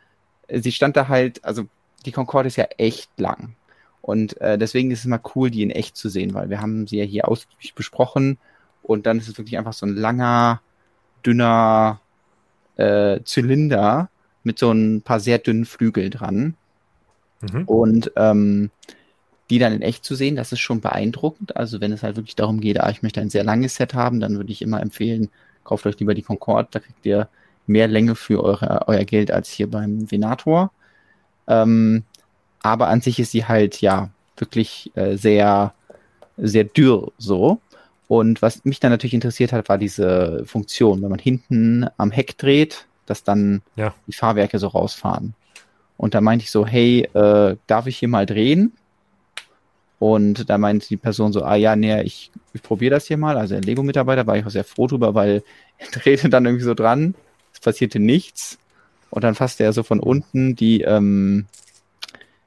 sie 0.49 0.73
stand 0.73 0.97
da 0.97 1.07
halt, 1.07 1.43
also 1.45 1.63
die 2.05 2.11
Concorde 2.11 2.47
ist 2.47 2.57
ja 2.57 2.65
echt 2.77 3.09
lang. 3.17 3.55
Und 4.01 4.39
äh, 4.41 4.57
deswegen 4.57 4.91
ist 4.91 4.99
es 4.99 5.05
mal 5.05 5.21
cool, 5.35 5.49
die 5.49 5.63
in 5.63 5.69
echt 5.69 5.95
zu 5.95 6.09
sehen, 6.09 6.33
weil 6.33 6.49
wir 6.49 6.61
haben 6.61 6.85
sie 6.85 6.97
ja 6.97 7.05
hier 7.05 7.29
ausgiebig 7.29 7.75
besprochen 7.75 8.37
und 8.83 9.05
dann 9.05 9.19
ist 9.19 9.29
es 9.29 9.37
wirklich 9.37 9.57
einfach 9.57 9.73
so 9.73 9.85
ein 9.85 9.95
langer, 9.95 10.61
dünner 11.25 12.01
äh, 12.75 13.21
Zylinder 13.23 14.09
mit 14.43 14.59
so 14.59 14.71
ein 14.71 15.01
paar 15.01 15.19
sehr 15.19 15.37
dünnen 15.37 15.65
Flügeln 15.65 16.11
dran. 16.11 16.55
Mhm. 17.41 17.63
Und 17.65 18.11
ähm, 18.15 18.71
die 19.49 19.59
dann 19.59 19.73
in 19.73 19.81
echt 19.81 20.05
zu 20.05 20.15
sehen, 20.15 20.35
das 20.35 20.51
ist 20.51 20.59
schon 20.59 20.81
beeindruckend. 20.81 21.55
Also 21.57 21.81
wenn 21.81 21.91
es 21.91 22.03
halt 22.03 22.15
wirklich 22.15 22.35
darum 22.35 22.59
geht, 22.61 22.79
ah, 22.79 22.89
ich 22.89 23.01
möchte 23.01 23.21
ein 23.21 23.29
sehr 23.29 23.43
langes 23.43 23.75
Set 23.75 23.93
haben, 23.93 24.19
dann 24.19 24.37
würde 24.37 24.51
ich 24.51 24.61
immer 24.61 24.81
empfehlen, 24.81 25.29
kauft 25.63 25.85
euch 25.85 25.99
lieber 25.99 26.13
die 26.13 26.21
Concorde, 26.21 26.69
da 26.71 26.79
kriegt 26.79 27.05
ihr 27.05 27.29
mehr 27.65 27.87
Länge 27.87 28.15
für 28.15 28.43
eure, 28.43 28.87
euer 28.87 29.05
Geld 29.05 29.31
als 29.31 29.49
hier 29.49 29.69
beim 29.69 30.11
Venator. 30.11 30.71
Ähm, 31.47 32.03
aber 32.61 32.87
an 32.87 33.01
sich 33.01 33.19
ist 33.19 33.31
sie 33.31 33.45
halt 33.45 33.81
ja 33.81 34.09
wirklich 34.37 34.91
äh, 34.95 35.15
sehr, 35.15 35.73
sehr 36.37 36.63
dürr 36.63 37.11
so. 37.17 37.59
Und 38.07 38.41
was 38.41 38.65
mich 38.65 38.79
dann 38.79 38.91
natürlich 38.91 39.13
interessiert 39.13 39.53
hat, 39.53 39.69
war 39.69 39.77
diese 39.77 40.43
Funktion, 40.45 41.01
wenn 41.01 41.09
man 41.09 41.19
hinten 41.19 41.87
am 41.97 42.11
Heck 42.11 42.37
dreht, 42.37 42.87
dass 43.05 43.23
dann 43.23 43.61
ja. 43.75 43.93
die 44.07 44.13
Fahrwerke 44.13 44.57
so 44.57 44.67
rausfahren. 44.67 45.35
Und 45.99 46.15
da 46.15 46.21
meinte 46.21 46.43
ich 46.43 46.51
so, 46.51 46.65
hey, 46.65 47.01
äh, 47.13 47.57
darf 47.67 47.85
ich 47.85 47.97
hier 47.97 48.07
mal 48.07 48.25
drehen? 48.25 48.71
Und 49.99 50.49
da 50.49 50.57
meinte 50.57 50.87
die 50.87 50.95
Person 50.95 51.33
so, 51.33 51.43
ah 51.43 51.55
ja, 51.55 51.75
nee, 51.75 52.01
ich, 52.03 52.31
ich 52.53 52.63
probiere 52.63 52.95
das 52.95 53.07
hier 53.07 53.17
mal. 53.17 53.37
Also 53.37 53.55
der 53.55 53.63
Lego-Mitarbeiter 53.63 54.25
war 54.25 54.37
ich 54.37 54.45
auch 54.45 54.49
sehr 54.49 54.63
froh 54.63 54.87
drüber, 54.87 55.13
weil 55.13 55.43
er 55.77 55.87
drehte 55.87 56.29
dann 56.29 56.45
irgendwie 56.45 56.63
so 56.63 56.73
dran, 56.73 57.15
es 57.53 57.59
passierte 57.59 57.99
nichts. 57.99 58.57
Und 59.09 59.25
dann 59.25 59.35
fasste 59.35 59.65
er 59.65 59.73
so 59.73 59.83
von 59.83 59.99
unten 59.99 60.55
die, 60.55 60.83
ähm, 60.83 61.47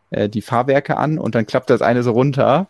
äh, 0.09 0.31
die 0.31 0.41
Fahrwerke 0.41 0.97
an 0.97 1.19
und 1.19 1.35
dann 1.35 1.45
klappt 1.45 1.69
das 1.69 1.83
eine 1.83 2.03
so 2.03 2.13
runter. 2.13 2.69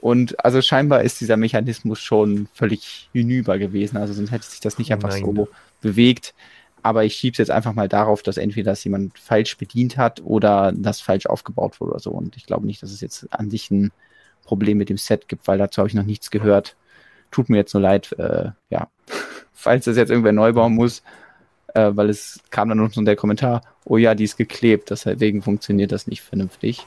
Und 0.00 0.44
also 0.44 0.60
scheinbar 0.60 1.02
ist 1.02 1.20
dieser 1.20 1.36
Mechanismus 1.36 2.00
schon 2.00 2.48
völlig 2.52 3.08
hinüber 3.12 3.58
gewesen. 3.58 3.96
Also 3.96 4.14
sonst 4.14 4.32
hätte 4.32 4.46
sich 4.46 4.58
das 4.58 4.76
nicht 4.76 4.92
einfach 4.92 5.10
Nein. 5.10 5.22
so 5.24 5.48
bewegt. 5.80 6.34
Aber 6.82 7.04
ich 7.04 7.14
schiebe 7.14 7.32
es 7.32 7.38
jetzt 7.38 7.50
einfach 7.50 7.74
mal 7.74 7.88
darauf, 7.88 8.22
dass 8.22 8.36
entweder 8.36 8.72
das 8.72 8.84
jemand 8.84 9.18
falsch 9.18 9.56
bedient 9.56 9.96
hat 9.96 10.22
oder 10.24 10.72
das 10.74 11.00
falsch 11.00 11.26
aufgebaut 11.26 11.80
wurde 11.80 11.92
oder 11.92 12.00
so. 12.00 12.10
Und 12.10 12.36
ich 12.36 12.46
glaube 12.46 12.66
nicht, 12.66 12.82
dass 12.82 12.90
es 12.90 13.00
jetzt 13.00 13.26
an 13.32 13.50
sich 13.50 13.70
ein 13.70 13.92
Problem 14.44 14.78
mit 14.78 14.88
dem 14.88 14.98
Set 14.98 15.28
gibt, 15.28 15.46
weil 15.46 15.58
dazu 15.58 15.78
habe 15.78 15.88
ich 15.88 15.94
noch 15.94 16.04
nichts 16.04 16.30
gehört. 16.30 16.76
Tut 17.30 17.48
mir 17.48 17.58
jetzt 17.58 17.74
nur 17.74 17.82
leid, 17.82 18.12
äh, 18.18 18.50
ja, 18.70 18.88
falls 19.52 19.84
das 19.84 19.96
jetzt 19.96 20.10
irgendwer 20.10 20.32
neu 20.32 20.52
bauen 20.52 20.74
muss, 20.74 21.02
äh, 21.74 21.90
weil 21.94 22.08
es 22.08 22.40
kam 22.50 22.68
dann 22.68 22.78
noch 22.78 22.92
so 22.92 23.02
der 23.02 23.16
Kommentar, 23.16 23.62
oh 23.84 23.96
ja, 23.96 24.14
die 24.14 24.24
ist 24.24 24.36
geklebt, 24.36 24.90
deswegen 24.90 25.42
funktioniert 25.42 25.92
das 25.92 26.06
nicht 26.06 26.22
vernünftig. 26.22 26.86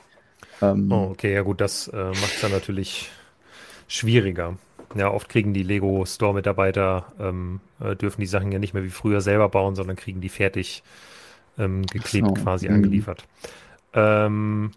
Ähm, 0.62 0.92
oh, 0.92 1.10
okay, 1.12 1.34
ja 1.34 1.42
gut, 1.42 1.62
das 1.62 1.88
äh, 1.88 1.98
macht 1.98 2.36
es 2.36 2.42
dann 2.42 2.52
natürlich 2.52 3.10
schwieriger. 3.88 4.58
Ja, 4.96 5.12
oft 5.12 5.30
kriegen 5.30 5.54
die 5.54 5.64
Lego 5.64 6.06
Store-Mitarbeiter, 6.06 7.12
ähm, 7.20 7.62
äh, 7.80 7.96
dürfen 7.96 8.22
die 8.22 8.28
Sachen 8.28 8.52
ja 8.52 8.60
nicht 8.60 8.74
mehr 8.74 8.84
wie 8.84 8.90
früher 8.90 9.22
selber 9.22 9.50
bauen, 9.50 9.76
sondern 9.76 9.96
kriegen 9.96 10.22
die 10.22 10.30
fertig 10.30 10.84
ähm, 11.58 11.84
geklebt 11.86 12.28
so. 12.28 12.34
quasi 12.34 12.70
mhm. 12.70 12.76
angeliefert. 12.76 13.26
Ähm, 13.94 14.72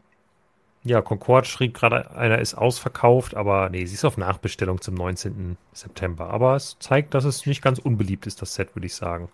ja, 0.84 1.02
Concord 1.02 1.46
schrieb 1.46 1.74
gerade, 1.74 2.12
einer 2.12 2.38
ist 2.38 2.54
ausverkauft, 2.54 3.34
aber 3.34 3.68
nee, 3.70 3.84
sie 3.86 3.94
ist 3.94 4.04
auf 4.04 4.16
Nachbestellung 4.16 4.80
zum 4.80 4.94
19. 4.94 5.56
September. 5.72 6.30
Aber 6.30 6.54
es 6.54 6.76
zeigt, 6.78 7.14
dass 7.14 7.24
es 7.24 7.44
nicht 7.44 7.60
ganz 7.60 7.78
unbeliebt 7.78 8.26
ist, 8.26 8.40
das 8.40 8.54
Set, 8.54 8.74
würde 8.76 8.86
ich 8.86 8.94
sagen. 8.94 9.28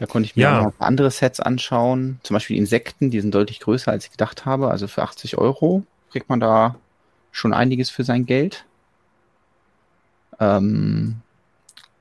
Da 0.00 0.06
konnte 0.06 0.24
ich 0.24 0.34
mir 0.34 0.42
ja. 0.44 0.58
auch 0.58 0.64
noch 0.64 0.72
andere 0.78 1.10
Sets 1.10 1.40
anschauen. 1.40 2.20
Zum 2.22 2.32
Beispiel 2.32 2.56
Insekten, 2.56 3.10
die 3.10 3.20
sind 3.20 3.34
deutlich 3.34 3.60
größer, 3.60 3.92
als 3.92 4.06
ich 4.06 4.10
gedacht 4.10 4.46
habe. 4.46 4.70
Also 4.70 4.88
für 4.88 5.02
80 5.02 5.36
Euro 5.36 5.82
kriegt 6.10 6.30
man 6.30 6.40
da 6.40 6.76
schon 7.32 7.52
einiges 7.52 7.90
für 7.90 8.02
sein 8.02 8.24
Geld. 8.24 8.64
Ähm, 10.40 11.16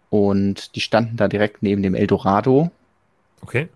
und 0.10 0.78
die 0.78 0.80
standen 0.80 1.18
da 1.18 1.28
direkt 1.28 1.62
neben 1.62 1.84
dem 1.84 1.94
Eldorado. 1.94 2.72
Okay. 3.42 3.68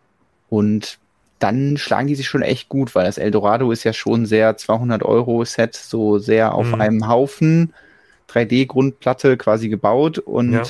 Und 0.49 0.99
dann 1.39 1.75
schlagen 1.75 2.07
die 2.07 2.15
sich 2.15 2.29
schon 2.29 2.43
echt 2.43 2.69
gut, 2.69 2.95
weil 2.95 3.03
das 3.03 3.17
Eldorado 3.17 3.73
ist 3.73 3.83
ja 3.83 3.91
schon 3.91 4.25
sehr 4.25 4.55
200 4.55 5.03
Euro 5.03 5.43
Set, 5.43 5.75
so 5.75 6.17
sehr 6.17 6.55
auf 6.55 6.67
mhm. 6.67 6.79
einem 6.79 7.07
Haufen 7.09 7.73
3D-Grundplatte 8.29 9.35
quasi 9.35 9.67
gebaut 9.67 10.17
und 10.17 10.53
ja. 10.53 10.63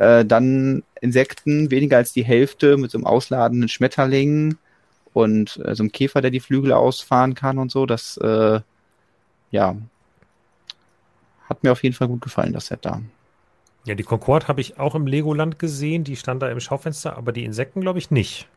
Äh, 0.00 0.24
dann 0.24 0.82
Insekten, 1.02 1.70
weniger 1.70 1.98
als 1.98 2.14
die 2.14 2.24
Hälfte 2.24 2.78
mit 2.78 2.90
so 2.90 2.96
einem 2.96 3.04
ausladenden 3.04 3.68
Schmetterling 3.68 4.56
und 5.12 5.60
äh, 5.62 5.74
so 5.74 5.82
einem 5.82 5.92
Käfer, 5.92 6.22
der 6.22 6.30
die 6.30 6.40
Flügel 6.40 6.72
ausfahren 6.72 7.34
kann 7.34 7.58
und 7.58 7.70
so. 7.70 7.84
Das, 7.84 8.16
äh, 8.16 8.60
ja, 9.50 9.76
hat 11.50 11.62
mir 11.62 11.70
auf 11.70 11.82
jeden 11.82 11.94
Fall 11.94 12.08
gut 12.08 12.22
gefallen, 12.22 12.54
das 12.54 12.68
Set 12.68 12.78
da. 12.86 13.02
Ja, 13.84 13.94
die 13.94 14.02
Concorde 14.02 14.48
habe 14.48 14.62
ich 14.62 14.78
auch 14.78 14.94
im 14.94 15.06
Legoland 15.06 15.58
gesehen. 15.58 16.02
Die 16.02 16.16
stand 16.16 16.40
da 16.40 16.50
im 16.50 16.60
Schaufenster, 16.60 17.18
aber 17.18 17.32
die 17.32 17.44
Insekten 17.44 17.82
glaube 17.82 17.98
ich 17.98 18.10
nicht. 18.10 18.48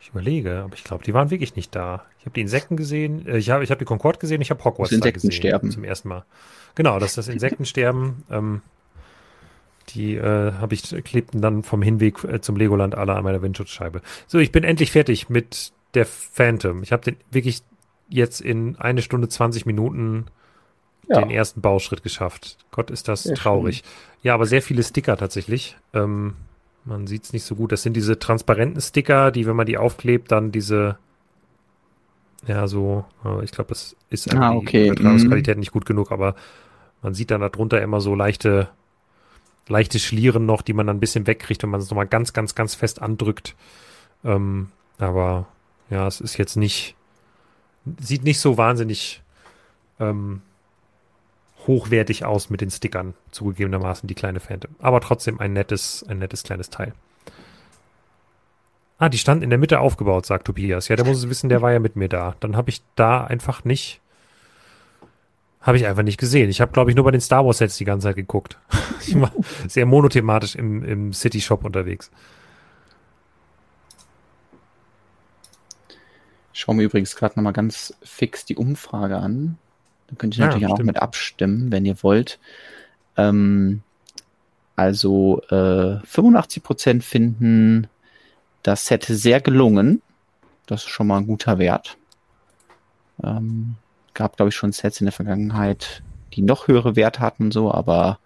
Ich 0.00 0.10
überlege, 0.10 0.62
aber 0.64 0.74
ich 0.74 0.84
glaube, 0.84 1.02
die 1.02 1.12
waren 1.12 1.30
wirklich 1.30 1.56
nicht 1.56 1.74
da. 1.74 2.04
Ich 2.20 2.26
habe 2.26 2.34
die 2.34 2.40
Insekten 2.42 2.76
gesehen, 2.76 3.26
äh, 3.26 3.38
ich 3.38 3.50
habe 3.50 3.64
ich 3.64 3.72
hab 3.72 3.80
die 3.80 3.84
Concorde 3.84 4.20
gesehen, 4.20 4.40
ich 4.42 4.50
habe 4.50 4.62
Hogwarts 4.62 4.90
das 4.90 4.98
Insektensterben. 4.98 5.72
zum 5.72 5.82
ersten 5.82 6.08
Mal. 6.08 6.24
Genau, 6.76 7.00
das 7.00 7.10
ist 7.10 7.18
das 7.18 7.28
Insektensterben. 7.28 8.22
ähm, 8.30 8.62
Die 9.90 10.16
äh, 10.16 10.52
habe 10.52 10.74
ich 10.74 10.82
klebten 11.04 11.40
dann 11.40 11.62
vom 11.62 11.82
Hinweg 11.82 12.24
äh, 12.24 12.40
zum 12.40 12.56
Legoland 12.56 12.94
alle 12.94 13.14
an 13.14 13.24
meiner 13.24 13.42
Windschutzscheibe. 13.42 14.02
So, 14.26 14.38
ich 14.38 14.52
bin 14.52 14.64
endlich 14.64 14.92
fertig 14.92 15.28
mit 15.28 15.72
der 15.94 16.06
Phantom. 16.06 16.82
Ich 16.82 16.92
habe 16.92 17.02
den 17.02 17.16
wirklich 17.30 17.62
jetzt 18.08 18.40
in 18.40 18.76
eine 18.76 19.02
Stunde 19.02 19.28
20 19.28 19.66
Minuten 19.66 20.26
ja. 21.08 21.20
den 21.20 21.30
ersten 21.30 21.60
Bauschritt 21.60 22.02
geschafft. 22.02 22.58
Gott, 22.70 22.90
ist 22.90 23.08
das 23.08 23.24
sehr 23.24 23.36
traurig. 23.36 23.78
Schön. 23.78 23.86
Ja, 24.22 24.34
aber 24.34 24.46
sehr 24.46 24.62
viele 24.62 24.82
Sticker 24.82 25.16
tatsächlich. 25.16 25.76
Ähm, 25.92 26.34
man 26.84 27.06
sieht 27.06 27.24
es 27.24 27.32
nicht 27.32 27.44
so 27.44 27.54
gut. 27.54 27.72
Das 27.72 27.82
sind 27.82 27.94
diese 27.94 28.18
transparenten 28.18 28.80
Sticker, 28.80 29.30
die, 29.30 29.46
wenn 29.46 29.56
man 29.56 29.66
die 29.66 29.78
aufklebt, 29.78 30.32
dann 30.32 30.52
diese, 30.52 30.98
ja, 32.46 32.66
so, 32.66 33.04
ich 33.42 33.52
glaube, 33.52 33.68
das 33.68 33.96
ist 34.10 34.34
ah, 34.34 34.52
okay. 34.52 34.84
die 34.84 34.88
Übertragungsqualität 34.88 35.56
mhm. 35.56 35.60
nicht 35.60 35.72
gut 35.72 35.86
genug, 35.86 36.10
aber 36.10 36.34
man 37.02 37.14
sieht 37.14 37.30
dann 37.30 37.40
darunter 37.40 37.80
immer 37.80 38.00
so 38.00 38.14
leichte, 38.14 38.68
leichte 39.68 39.98
Schlieren 39.98 40.46
noch, 40.46 40.62
die 40.62 40.72
man 40.72 40.86
dann 40.86 40.96
ein 40.96 41.00
bisschen 41.00 41.26
wegkriegt, 41.26 41.62
wenn 41.62 41.70
man 41.70 41.80
es 41.80 41.90
nochmal 41.90 42.06
ganz, 42.06 42.32
ganz, 42.32 42.54
ganz 42.54 42.74
fest 42.74 43.00
andrückt. 43.00 43.54
Ähm, 44.24 44.70
aber 44.98 45.46
ja, 45.90 46.06
es 46.06 46.20
ist 46.20 46.36
jetzt 46.36 46.56
nicht, 46.56 46.96
sieht 48.00 48.24
nicht 48.24 48.40
so 48.40 48.58
wahnsinnig 48.58 49.22
ähm, 50.00 50.42
hochwertig 51.66 52.24
aus 52.24 52.50
mit 52.50 52.60
den 52.60 52.70
Stickern, 52.70 53.14
zugegebenermaßen 53.30 54.06
die 54.06 54.14
kleine 54.14 54.40
Phantom. 54.40 54.74
Aber 54.80 55.00
trotzdem 55.00 55.40
ein 55.40 55.52
nettes, 55.52 56.04
ein 56.08 56.18
nettes 56.18 56.42
kleines 56.42 56.70
Teil. 56.70 56.92
Ah, 58.98 59.08
die 59.08 59.18
stand 59.18 59.42
in 59.42 59.50
der 59.50 59.58
Mitte 59.58 59.80
aufgebaut, 59.80 60.26
sagt 60.26 60.46
Tobias. 60.46 60.88
Ja, 60.88 60.96
der 60.96 61.04
muss 61.04 61.18
es 61.18 61.28
wissen, 61.28 61.48
der 61.48 61.60
war 61.62 61.72
ja 61.72 61.80
mit 61.80 61.96
mir 61.96 62.08
da. 62.08 62.36
Dann 62.40 62.56
habe 62.56 62.70
ich 62.70 62.82
da 62.94 63.24
einfach 63.24 63.64
nicht, 63.64 64.00
habe 65.62 65.76
ich 65.76 65.86
einfach 65.86 66.02
nicht 66.02 66.18
gesehen. 66.18 66.50
Ich 66.50 66.60
habe, 66.60 66.72
glaube 66.72 66.90
ich, 66.90 66.96
nur 66.96 67.04
bei 67.04 67.12
den 67.12 67.20
Star 67.20 67.46
Wars 67.46 67.58
Sets 67.58 67.76
die 67.76 67.84
ganze 67.84 68.08
Zeit 68.08 68.16
geguckt. 68.16 68.58
ich 69.06 69.18
war 69.18 69.32
sehr 69.68 69.86
monothematisch 69.86 70.56
im, 70.56 70.82
im 70.84 71.12
City 71.12 71.40
Shop 71.40 71.64
unterwegs. 71.64 72.10
Ich 76.52 76.60
schaue 76.60 76.74
mir 76.74 76.82
übrigens 76.82 77.16
gerade 77.16 77.34
nochmal 77.36 77.52
ganz 77.52 77.94
fix 78.02 78.44
die 78.44 78.56
Umfrage 78.56 79.16
an. 79.16 79.56
Da 80.08 80.16
könnt 80.16 80.36
ihr 80.36 80.40
ja, 80.40 80.46
natürlich 80.46 80.68
stimmt. 80.68 80.80
auch 80.80 80.84
mit 80.84 80.96
abstimmen, 80.96 81.72
wenn 81.72 81.86
ihr 81.86 82.02
wollt. 82.02 82.38
Ähm, 83.16 83.82
also 84.76 85.42
äh, 85.48 85.98
85% 86.04 87.02
finden 87.02 87.88
das 88.62 88.86
Set 88.86 89.04
sehr 89.04 89.40
gelungen. 89.40 90.02
Das 90.66 90.82
ist 90.82 90.90
schon 90.90 91.06
mal 91.06 91.18
ein 91.18 91.26
guter 91.26 91.58
Wert. 91.58 91.96
Ähm, 93.22 93.76
gab, 94.14 94.36
glaube 94.36 94.50
ich, 94.50 94.56
schon 94.56 94.72
Sets 94.72 95.00
in 95.00 95.06
der 95.06 95.12
Vergangenheit, 95.12 96.02
die 96.34 96.42
noch 96.42 96.68
höhere 96.68 96.96
Werte 96.96 97.20
hatten, 97.20 97.50
so, 97.50 97.72
aber 97.72 98.18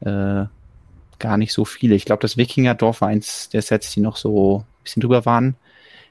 äh, 0.00 0.44
gar 1.18 1.36
nicht 1.38 1.52
so 1.52 1.64
viele. 1.64 1.94
Ich 1.94 2.04
glaube, 2.04 2.22
das 2.22 2.36
Wikingerdorf 2.36 3.00
war 3.00 3.08
eins 3.08 3.48
der 3.48 3.62
Sets, 3.62 3.92
die 3.92 4.00
noch 4.00 4.16
so 4.16 4.58
ein 4.60 4.82
bisschen 4.84 5.00
drüber 5.00 5.24
waren. 5.24 5.56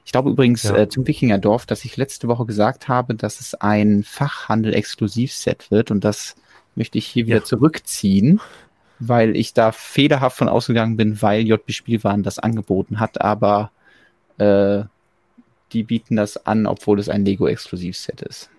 Ich 0.04 0.12
glaube 0.12 0.30
übrigens 0.30 0.62
ja. 0.64 0.76
äh, 0.76 0.88
zum 0.88 1.06
Wikingerdorf, 1.06 1.66
dass 1.66 1.84
ich 1.84 1.96
letzte 1.96 2.28
Woche 2.28 2.46
gesagt 2.46 2.88
habe, 2.88 3.14
dass 3.14 3.40
es 3.40 3.54
ein 3.54 4.04
Fachhandel-Exklusivset 4.04 5.70
wird 5.70 5.90
und 5.90 6.04
das 6.04 6.36
möchte 6.76 6.98
ich 6.98 7.06
hier 7.06 7.26
wieder 7.26 7.42
zurückziehen, 7.44 8.40
weil 8.98 9.34
ich 9.34 9.52
da 9.52 9.72
fehlerhaft 9.72 10.36
von 10.36 10.48
ausgegangen 10.48 10.96
bin, 10.96 11.20
weil 11.22 11.46
JB 11.46 11.72
Spielwaren 11.72 12.22
das 12.22 12.38
angeboten 12.38 13.00
hat, 13.00 13.20
aber 13.20 13.72
äh, 14.38 14.84
die 15.72 15.82
bieten 15.82 16.16
das 16.16 16.46
an, 16.46 16.66
obwohl 16.66 17.00
es 17.00 17.08
ein 17.08 17.24
Lego-Exklusivset 17.24 18.22
ist. 18.22 18.50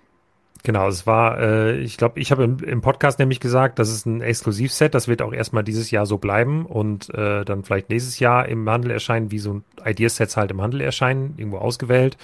Genau, 0.68 0.90
es 0.90 1.08
war, 1.08 1.40
äh, 1.40 1.78
ich 1.78 1.96
glaube, 1.96 2.20
ich 2.20 2.30
habe 2.30 2.44
im, 2.44 2.60
im, 2.60 2.82
Podcast 2.82 3.20
nämlich 3.20 3.40
gesagt, 3.40 3.80
das 3.80 3.90
ist 3.90 4.06
ein 4.06 4.20
Exklusivset, 4.20 4.94
das 4.94 5.08
wird 5.08 5.22
auch 5.22 5.32
erstmal 5.32 5.64
dieses 5.64 5.92
Jahr 5.92 6.06
so 6.06 6.18
bleiben 6.18 6.66
und 6.66 7.10
äh, 7.14 7.46
dann 7.46 7.64
vielleicht 7.64 7.90
nächstes 7.90 8.20
Jahr 8.20 8.50
im 8.50 8.70
Handel 8.70 8.92
erscheinen, 8.92 9.32
wie 9.32 9.40
so 9.40 9.62
Ideasets 9.86 10.36
halt 10.36 10.52
im 10.52 10.62
Handel 10.62 10.82
erscheinen, 10.82 11.36
irgendwo 11.38 11.60
ausgewählt. 11.60 12.18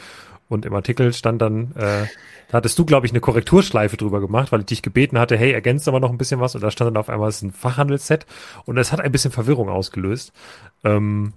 Und 0.49 0.65
im 0.65 0.73
Artikel 0.73 1.13
stand 1.13 1.41
dann, 1.41 1.71
äh, 1.77 2.05
da 2.49 2.57
hattest 2.57 2.77
du, 2.77 2.83
glaube 2.83 3.05
ich, 3.05 3.13
eine 3.13 3.21
Korrekturschleife 3.21 3.95
drüber 3.95 4.19
gemacht, 4.19 4.51
weil 4.51 4.59
ich 4.59 4.65
dich 4.65 4.81
gebeten 4.81 5.17
hatte, 5.17 5.37
hey, 5.37 5.53
ergänzt 5.53 5.87
aber 5.87 6.01
noch 6.01 6.11
ein 6.11 6.17
bisschen 6.17 6.41
was 6.41 6.53
und 6.53 6.61
da 6.61 6.69
stand 6.69 6.89
dann 6.89 6.97
auf 6.97 7.07
einmal, 7.07 7.29
es 7.29 7.37
ist 7.37 7.43
ein 7.43 7.53
Fachhandelsset 7.53 8.25
und 8.65 8.75
das 8.75 8.91
hat 8.91 8.99
ein 8.99 9.13
bisschen 9.13 9.31
Verwirrung 9.31 9.69
ausgelöst. 9.69 10.33
Ähm, 10.83 11.31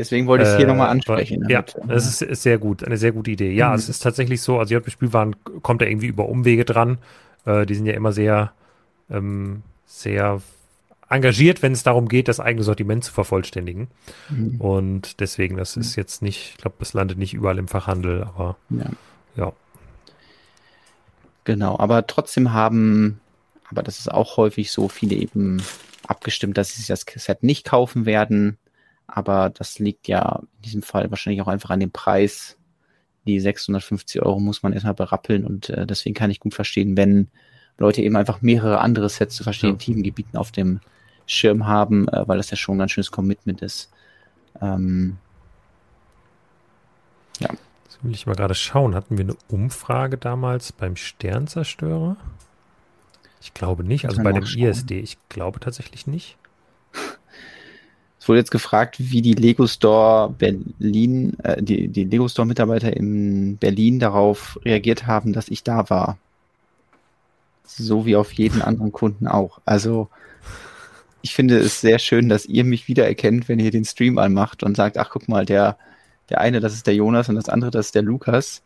Deswegen 0.00 0.26
wollte 0.26 0.44
ich 0.44 0.48
es 0.48 0.56
hier 0.56 0.64
äh, 0.64 0.68
nochmal 0.68 0.88
ansprechen. 0.88 1.44
Ja, 1.50 1.62
das 1.86 2.06
ist, 2.06 2.22
ist, 2.22 2.42
sehr 2.42 2.56
gut, 2.56 2.82
eine 2.82 2.96
sehr 2.96 3.12
gute 3.12 3.32
Idee. 3.32 3.52
Ja, 3.52 3.68
mhm. 3.68 3.74
es 3.74 3.90
ist 3.90 3.98
tatsächlich 4.02 4.40
so, 4.40 4.58
also 4.58 4.74
JP 4.74 4.90
Spielwaren 4.90 5.36
kommt 5.60 5.82
da 5.82 5.86
irgendwie 5.86 6.06
über 6.06 6.26
Umwege 6.26 6.64
dran. 6.64 6.96
Äh, 7.44 7.66
die 7.66 7.74
sind 7.74 7.84
ja 7.84 7.92
immer 7.92 8.10
sehr, 8.10 8.54
ähm, 9.10 9.60
sehr 9.84 10.40
engagiert, 11.10 11.60
wenn 11.60 11.72
es 11.72 11.82
darum 11.82 12.08
geht, 12.08 12.28
das 12.28 12.40
eigene 12.40 12.64
Sortiment 12.64 13.04
zu 13.04 13.12
vervollständigen. 13.12 13.88
Mhm. 14.30 14.58
Und 14.58 15.20
deswegen, 15.20 15.58
das 15.58 15.76
ist 15.76 15.96
jetzt 15.96 16.22
nicht, 16.22 16.52
ich 16.52 16.56
glaube, 16.56 16.76
das 16.78 16.94
landet 16.94 17.18
nicht 17.18 17.34
überall 17.34 17.58
im 17.58 17.68
Fachhandel, 17.68 18.22
aber 18.22 18.56
ja. 18.70 18.86
ja. 19.36 19.52
Genau, 21.44 21.78
aber 21.78 22.06
trotzdem 22.06 22.54
haben, 22.54 23.20
aber 23.68 23.82
das 23.82 23.98
ist 23.98 24.10
auch 24.10 24.38
häufig 24.38 24.72
so, 24.72 24.88
viele 24.88 25.14
eben 25.16 25.62
abgestimmt, 26.06 26.56
dass 26.56 26.70
sie 26.70 26.78
sich 26.78 26.86
das 26.86 27.04
Set 27.22 27.42
nicht 27.42 27.66
kaufen 27.66 28.06
werden 28.06 28.56
aber 29.12 29.50
das 29.50 29.78
liegt 29.78 30.08
ja 30.08 30.40
in 30.56 30.62
diesem 30.62 30.82
Fall 30.82 31.10
wahrscheinlich 31.10 31.42
auch 31.42 31.48
einfach 31.48 31.70
an 31.70 31.80
dem 31.80 31.90
Preis. 31.90 32.56
Die 33.26 33.38
650 33.38 34.22
Euro 34.22 34.40
muss 34.40 34.62
man 34.62 34.72
erstmal 34.72 34.94
berappeln 34.94 35.44
und 35.44 35.68
äh, 35.70 35.86
deswegen 35.86 36.14
kann 36.14 36.30
ich 36.30 36.40
gut 36.40 36.54
verstehen, 36.54 36.96
wenn 36.96 37.28
Leute 37.78 38.02
eben 38.02 38.16
einfach 38.16 38.42
mehrere 38.42 38.80
andere 38.80 39.08
Sets 39.08 39.36
zu 39.36 39.42
verschiedenen 39.42 39.78
ja. 39.78 39.84
Teamgebieten 39.84 40.38
auf 40.38 40.52
dem 40.52 40.80
Schirm 41.26 41.66
haben, 41.66 42.08
äh, 42.08 42.26
weil 42.26 42.38
das 42.38 42.50
ja 42.50 42.56
schon 42.56 42.76
ein 42.76 42.80
ganz 42.80 42.92
schönes 42.92 43.10
Commitment 43.10 43.62
ist. 43.62 43.90
Ähm, 44.60 45.16
ja. 47.38 47.48
Jetzt 47.84 48.02
will 48.02 48.12
ich 48.12 48.26
mal 48.26 48.34
gerade 48.34 48.54
schauen. 48.54 48.94
Hatten 48.94 49.16
wir 49.16 49.24
eine 49.24 49.36
Umfrage 49.48 50.18
damals 50.18 50.72
beim 50.72 50.96
Sternzerstörer? 50.96 52.16
Ich 53.40 53.54
glaube 53.54 53.84
nicht. 53.84 54.04
Also 54.06 54.22
bei 54.22 54.32
dem 54.32 54.44
ISD. 54.44 54.92
Ich 54.92 55.16
glaube 55.28 55.60
tatsächlich 55.60 56.06
nicht. 56.06 56.36
Wurde 58.30 58.38
jetzt 58.38 58.52
gefragt, 58.52 58.94
wie 59.00 59.22
die 59.22 59.34
Lego 59.34 59.66
Store 59.66 60.30
Berlin, 60.30 61.36
äh, 61.42 61.60
die, 61.60 61.88
die 61.88 62.04
Lego 62.04 62.28
Store 62.28 62.46
Mitarbeiter 62.46 62.96
in 62.96 63.56
Berlin 63.56 63.98
darauf 63.98 64.56
reagiert 64.64 65.08
haben, 65.08 65.32
dass 65.32 65.48
ich 65.48 65.64
da 65.64 65.90
war. 65.90 66.16
So 67.64 68.06
wie 68.06 68.14
auf 68.14 68.30
jeden 68.30 68.62
anderen 68.62 68.92
Kunden 68.92 69.26
auch. 69.26 69.58
Also, 69.64 70.10
ich 71.22 71.34
finde 71.34 71.58
es 71.58 71.80
sehr 71.80 71.98
schön, 71.98 72.28
dass 72.28 72.46
ihr 72.46 72.62
mich 72.62 72.86
wiedererkennt, 72.86 73.48
wenn 73.48 73.58
ihr 73.58 73.72
den 73.72 73.84
Stream 73.84 74.16
anmacht 74.16 74.62
und 74.62 74.76
sagt, 74.76 74.96
ach 74.96 75.10
guck 75.10 75.26
mal, 75.26 75.44
der, 75.44 75.76
der 76.28 76.40
eine, 76.40 76.60
das 76.60 76.74
ist 76.74 76.86
der 76.86 76.94
Jonas 76.94 77.28
und 77.28 77.34
das 77.34 77.48
andere, 77.48 77.72
das 77.72 77.86
ist 77.86 77.96
der 77.96 78.02
Lukas. 78.02 78.62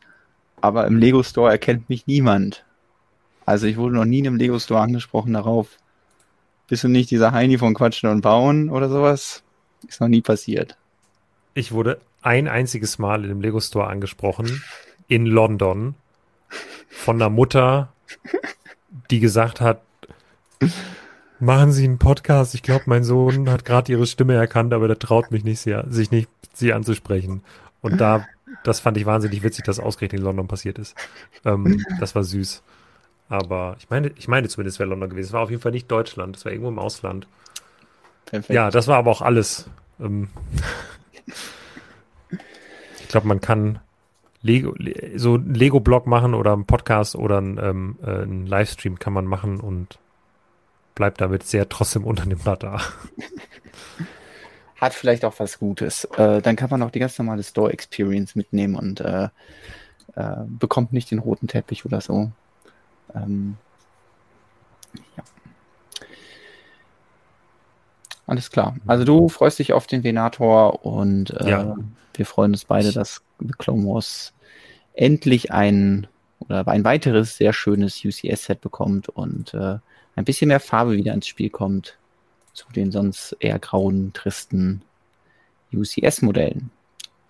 Aber 0.60 0.86
im 0.86 0.98
Lego 0.98 1.22
Store 1.22 1.50
erkennt 1.50 1.88
mich 1.88 2.06
niemand. 2.06 2.66
Also 3.46 3.66
ich 3.66 3.78
wurde 3.78 3.94
noch 3.94 4.04
nie 4.04 4.18
in 4.18 4.26
einem 4.26 4.36
Lego 4.36 4.58
Store 4.58 4.82
angesprochen 4.82 5.32
darauf. 5.32 5.78
Bist 6.68 6.84
du 6.84 6.88
nicht 6.88 7.10
dieser 7.10 7.32
Heini 7.32 7.56
von 7.56 7.72
Quatschen 7.72 8.10
und 8.10 8.20
Bauen 8.20 8.68
oder 8.68 8.90
sowas? 8.90 9.43
Ist 9.88 10.00
noch 10.00 10.08
nie 10.08 10.22
passiert. 10.22 10.76
Ich 11.54 11.72
wurde 11.72 12.00
ein 12.22 12.48
einziges 12.48 12.98
Mal 12.98 13.22
in 13.22 13.28
dem 13.28 13.40
Lego 13.40 13.60
Store 13.60 13.86
angesprochen 13.86 14.62
in 15.08 15.26
London 15.26 15.94
von 16.88 17.16
einer 17.16 17.30
Mutter, 17.30 17.92
die 19.10 19.20
gesagt 19.20 19.60
hat, 19.60 19.82
machen 21.38 21.72
Sie 21.72 21.84
einen 21.84 21.98
Podcast. 21.98 22.54
Ich 22.54 22.62
glaube, 22.62 22.84
mein 22.86 23.04
Sohn 23.04 23.50
hat 23.50 23.64
gerade 23.64 23.92
Ihre 23.92 24.06
Stimme 24.06 24.34
erkannt, 24.34 24.72
aber 24.72 24.88
der 24.88 24.98
traut 24.98 25.30
mich 25.30 25.44
nicht, 25.44 25.60
sie, 25.60 25.78
sich 25.88 26.10
nicht, 26.10 26.28
sie 26.54 26.72
anzusprechen. 26.72 27.42
Und 27.80 28.00
da, 28.00 28.26
das 28.62 28.80
fand 28.80 28.96
ich 28.96 29.04
wahnsinnig 29.04 29.42
witzig, 29.42 29.64
dass 29.64 29.78
ausgerechnet 29.78 30.20
in 30.20 30.24
London 30.24 30.48
passiert 30.48 30.78
ist. 30.78 30.94
Ähm, 31.44 31.84
das 32.00 32.14
war 32.14 32.24
süß. 32.24 32.62
Aber 33.28 33.76
ich 33.78 33.90
meine, 33.90 34.12
ich 34.16 34.28
meine 34.28 34.48
zumindest 34.48 34.78
wäre 34.78 34.88
London 34.88 35.10
gewesen. 35.10 35.28
Es 35.28 35.32
war 35.32 35.42
auf 35.42 35.50
jeden 35.50 35.62
Fall 35.62 35.72
nicht 35.72 35.90
Deutschland, 35.90 36.36
es 36.36 36.44
war 36.44 36.52
irgendwo 36.52 36.70
im 36.70 36.78
Ausland. 36.78 37.26
Perfekt. 38.26 38.54
Ja, 38.54 38.70
das 38.70 38.88
war 38.88 38.98
aber 38.98 39.10
auch 39.10 39.22
alles. 39.22 39.68
Ähm, 40.00 40.28
ich 43.00 43.08
glaube, 43.08 43.28
man 43.28 43.40
kann 43.40 43.80
Lego, 44.42 44.74
so 45.16 45.34
einen 45.34 45.54
Lego-Blog 45.54 46.06
machen 46.06 46.34
oder 46.34 46.52
einen 46.52 46.66
Podcast 46.66 47.16
oder 47.16 47.38
einen, 47.38 47.58
ähm, 47.58 47.98
äh, 48.02 48.22
einen 48.22 48.46
Livestream 48.46 48.98
kann 48.98 49.12
man 49.12 49.24
machen 49.24 49.60
und 49.60 49.98
bleibt 50.94 51.20
damit 51.20 51.44
sehr 51.44 51.68
trotzdem 51.68 52.04
unter 52.04 52.26
dem 52.26 52.40
Radar. 52.40 52.82
Hat 54.76 54.92
vielleicht 54.92 55.24
auch 55.24 55.38
was 55.38 55.58
Gutes. 55.58 56.04
Äh, 56.16 56.42
dann 56.42 56.56
kann 56.56 56.70
man 56.70 56.82
auch 56.82 56.90
die 56.90 56.98
ganz 56.98 57.18
normale 57.18 57.42
Store-Experience 57.42 58.34
mitnehmen 58.34 58.74
und 58.74 59.00
äh, 59.00 59.28
äh, 60.14 60.36
bekommt 60.46 60.92
nicht 60.92 61.10
den 61.10 61.20
roten 61.20 61.48
Teppich 61.48 61.84
oder 61.86 62.00
so. 62.00 62.30
Ähm, 63.14 63.56
ja. 65.16 65.22
Alles 68.26 68.50
klar. 68.50 68.76
Also 68.86 69.04
du 69.04 69.28
freust 69.28 69.58
dich 69.58 69.72
auf 69.72 69.86
den 69.86 70.02
Venator 70.02 70.84
und 70.84 71.30
äh, 71.40 71.50
ja. 71.50 71.76
wir 72.14 72.26
freuen 72.26 72.52
uns 72.52 72.64
beide, 72.64 72.92
dass 72.92 73.22
The 73.38 73.52
Clone 73.58 73.84
Wars 73.86 74.32
endlich 74.94 75.52
ein 75.52 76.06
oder 76.38 76.66
ein 76.68 76.84
weiteres 76.84 77.36
sehr 77.36 77.52
schönes 77.52 78.04
UCS-Set 78.04 78.60
bekommt 78.60 79.08
und 79.08 79.54
äh, 79.54 79.78
ein 80.16 80.24
bisschen 80.24 80.48
mehr 80.48 80.60
Farbe 80.60 80.92
wieder 80.92 81.12
ins 81.12 81.26
Spiel 81.26 81.50
kommt. 81.50 81.98
zu 82.52 82.66
den 82.74 82.92
sonst 82.92 83.36
eher 83.40 83.58
grauen, 83.58 84.12
tristen 84.12 84.82
UCS-Modellen. 85.72 86.70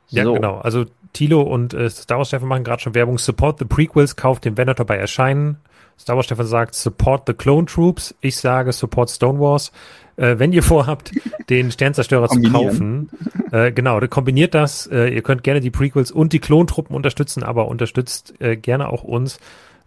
So. 0.06 0.16
Ja, 0.16 0.24
genau. 0.24 0.58
Also 0.58 0.84
Tilo 1.12 1.42
und 1.42 1.72
äh, 1.72 1.88
Star 1.88 2.18
Wars 2.18 2.28
Stefan 2.28 2.48
machen 2.48 2.64
gerade 2.64 2.82
schon 2.82 2.94
Werbung. 2.94 3.18
Support 3.18 3.58
the 3.58 3.64
Prequels, 3.64 4.16
kauft 4.16 4.44
den 4.44 4.56
Venator 4.56 4.84
bei 4.84 4.96
Erscheinen. 4.96 5.56
Star 5.98 6.16
Wars 6.16 6.26
Stefan 6.26 6.46
sagt 6.46 6.74
Support 6.74 7.24
the 7.26 7.34
Clone 7.34 7.66
Troops. 7.66 8.14
Ich 8.20 8.36
sage 8.36 8.72
Support 8.72 9.10
Stone 9.10 9.40
Wars. 9.40 9.72
Äh, 10.16 10.38
wenn 10.38 10.52
ihr 10.52 10.62
vorhabt, 10.64 11.12
den 11.48 11.70
Sternzerstörer 11.70 12.28
zu 12.28 12.42
kaufen, 12.42 13.10
äh, 13.52 13.72
genau, 13.72 14.00
kombiniert 14.08 14.54
das. 14.54 14.86
Äh, 14.86 15.08
ihr 15.08 15.22
könnt 15.22 15.42
gerne 15.42 15.60
die 15.60 15.70
Prequels 15.70 16.10
und 16.10 16.32
die 16.32 16.40
Klontruppen 16.40 16.94
unterstützen, 16.94 17.42
aber 17.42 17.68
unterstützt 17.68 18.34
äh, 18.40 18.56
gerne 18.56 18.88
auch 18.88 19.02
uns. 19.04 19.38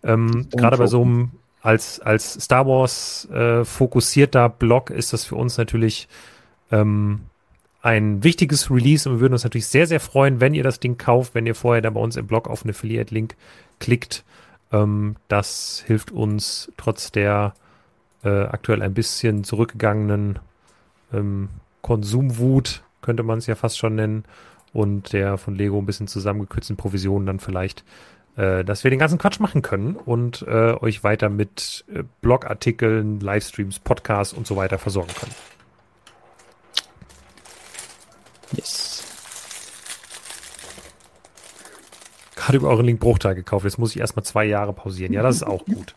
Ähm, 0.04 0.48
Gerade 0.52 0.78
bei 0.78 0.88
so 0.88 1.02
einem 1.02 1.32
als, 1.62 2.00
als 2.00 2.34
Star 2.34 2.66
Wars 2.68 3.28
äh, 3.32 3.66
fokussierter 3.66 4.48
Blog 4.48 4.90
ist 4.90 5.12
das 5.12 5.26
für 5.26 5.36
uns 5.36 5.58
natürlich 5.58 6.08
ähm, 6.72 7.22
ein 7.82 8.24
wichtiges 8.24 8.72
Release 8.72 9.10
und 9.10 9.16
wir 9.16 9.22
würden 9.22 9.34
uns 9.34 9.44
natürlich 9.44 9.68
sehr, 9.68 9.88
sehr 9.88 10.00
freuen, 10.00 10.40
wenn 10.40 10.54
ihr 10.54 10.64
das 10.64 10.80
Ding 10.80 10.98
kauft, 10.98 11.36
wenn 11.36 11.46
ihr 11.46 11.56
vorher 11.56 11.82
da 11.82 11.90
bei 11.90 12.00
uns 12.00 12.16
im 12.16 12.28
Blog 12.28 12.48
auf 12.48 12.64
einen 12.64 12.72
Affiliate-Link 12.72 13.36
klickt. 13.80 14.24
Ähm, 14.72 15.15
das 15.27 15.84
hilft 15.85 16.11
uns 16.11 16.72
trotz 16.77 17.11
der 17.11 17.53
äh, 18.23 18.44
aktuell 18.44 18.81
ein 18.81 18.94
bisschen 18.94 19.44
zurückgegangenen 19.44 20.39
ähm, 21.14 21.49
Konsumwut, 21.81 22.84
könnte 23.02 23.23
man 23.23 23.39
es 23.39 23.48
ja 23.48 23.56
fast 23.56 23.77
schon 23.77 23.95
nennen, 23.95 24.26
und 24.73 25.14
der 25.14 25.38
von 25.38 25.56
Lego 25.56 25.80
ein 25.80 25.85
bisschen 25.85 26.07
zusammengekürzten 26.07 26.77
Provisionen 26.77 27.26
dann 27.26 27.39
vielleicht, 27.39 27.84
äh, 28.35 28.64
dass 28.64 28.84
wir 28.84 28.91
den 28.91 28.99
ganzen 28.99 29.18
Quatsch 29.18 29.39
machen 29.39 29.61
können 29.61 29.95
und 29.95 30.44
äh, 30.48 30.73
euch 30.73 31.03
weiter 31.03 31.30
mit 31.30 31.85
äh, 31.94 32.03
Blogartikeln, 32.22 33.19
Livestreams, 33.19 33.80
Podcasts 33.80 34.34
und 34.34 34.45
so 34.45 34.56
weiter 34.56 34.77
versorgen 34.77 35.14
können. 35.19 35.34
Yes. 38.52 39.07
Gerade 42.38 42.58
über 42.58 42.70
euren 42.70 42.86
Link 42.86 43.00
Bruchteil 43.00 43.34
gekauft. 43.34 43.66
Jetzt 43.66 43.80
muss 43.80 43.96
ich 43.96 44.00
erstmal 44.00 44.24
zwei 44.24 44.46
Jahre 44.46 44.72
pausieren. 44.72 45.12
Ja, 45.12 45.24
das 45.24 45.38
ist 45.38 45.44
auch 45.44 45.66
gut. 45.66 45.96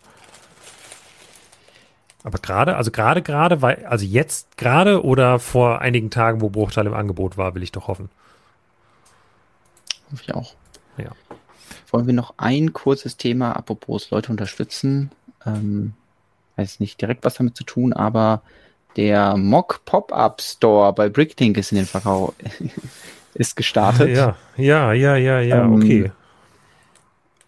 Aber 2.25 2.39
gerade, 2.39 2.77
also 2.77 2.91
gerade, 2.91 3.21
gerade, 3.21 3.61
weil, 3.61 3.85
also 3.85 4.07
jetzt 4.07 4.57
gerade 4.57 5.05
oder 5.05 5.39
vor 5.39 5.83
einigen 5.83 6.11
Tagen, 6.11 6.41
wo 6.41 6.49
Bruchteil 6.49 6.87
im 6.87 6.95
Angebot 6.95 7.37
war, 7.37 7.55
will 7.55 7.62
ich 7.62 7.73
doch 7.73 7.89
hoffen. 7.89 8.09
Hoffe 10.11 10.23
ich 10.23 10.35
auch. 10.35 10.55
Ja. 10.97 11.11
Wollen 11.91 12.07
wir 12.07 12.15
noch 12.15 12.35
ein 12.39 12.73
kurzes 12.73 13.19
Thema, 13.19 13.53
apropos 13.53 14.11
Leute 14.11 14.31
unterstützen? 14.31 15.11
Ähm, 15.45 15.93
weiß 16.57 16.81
nicht 16.81 17.01
direkt 17.03 17.25
was 17.25 17.35
damit 17.35 17.55
zu 17.55 17.65
tun, 17.65 17.93
aber 17.93 18.41
der 18.97 19.37
Mock 19.37 19.85
Pop-Up 19.85 20.41
Store 20.41 20.95
bei 20.95 21.11
Bricklink 21.11 21.59
ist 21.59 21.71
in 21.73 21.77
den 21.77 21.87
Verkauf 21.87 22.35
ist 23.35 23.57
gestartet. 23.57 24.17
Ja, 24.17 24.37
ja, 24.57 24.93
ja, 24.95 25.17
ja, 25.17 25.41
ja, 25.41 25.65
ähm, 25.65 25.75
okay. 25.75 26.12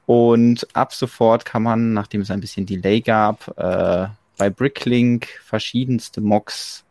Und 0.07 0.67
ab 0.75 0.93
sofort 0.93 1.45
kann 1.45 1.63
man, 1.63 1.93
nachdem 1.93 2.23
es 2.23 2.31
ein 2.31 2.41
bisschen 2.41 2.67
Delay 2.67 3.01
gab, 3.01 3.57
äh, 3.57 4.09
bei 4.37 4.51
Bricklink 4.51 5.29
verschiedenste 5.45 6.21
Mocks 6.21 6.85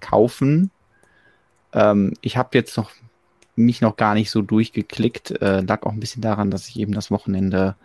kaufen. 0.00 0.70
Ähm, 1.72 2.14
ich 2.20 2.36
habe 2.36 2.50
jetzt 2.52 2.76
noch 2.76 2.90
mich 3.56 3.80
noch 3.80 3.96
gar 3.96 4.14
nicht 4.14 4.30
so 4.30 4.42
durchgeklickt. 4.42 5.42
Äh, 5.42 5.60
lag 5.60 5.82
auch 5.84 5.92
ein 5.92 6.00
bisschen 6.00 6.22
daran, 6.22 6.50
dass 6.50 6.68
ich 6.68 6.78
eben 6.78 6.92
das 6.92 7.10
Wochenende 7.10 7.76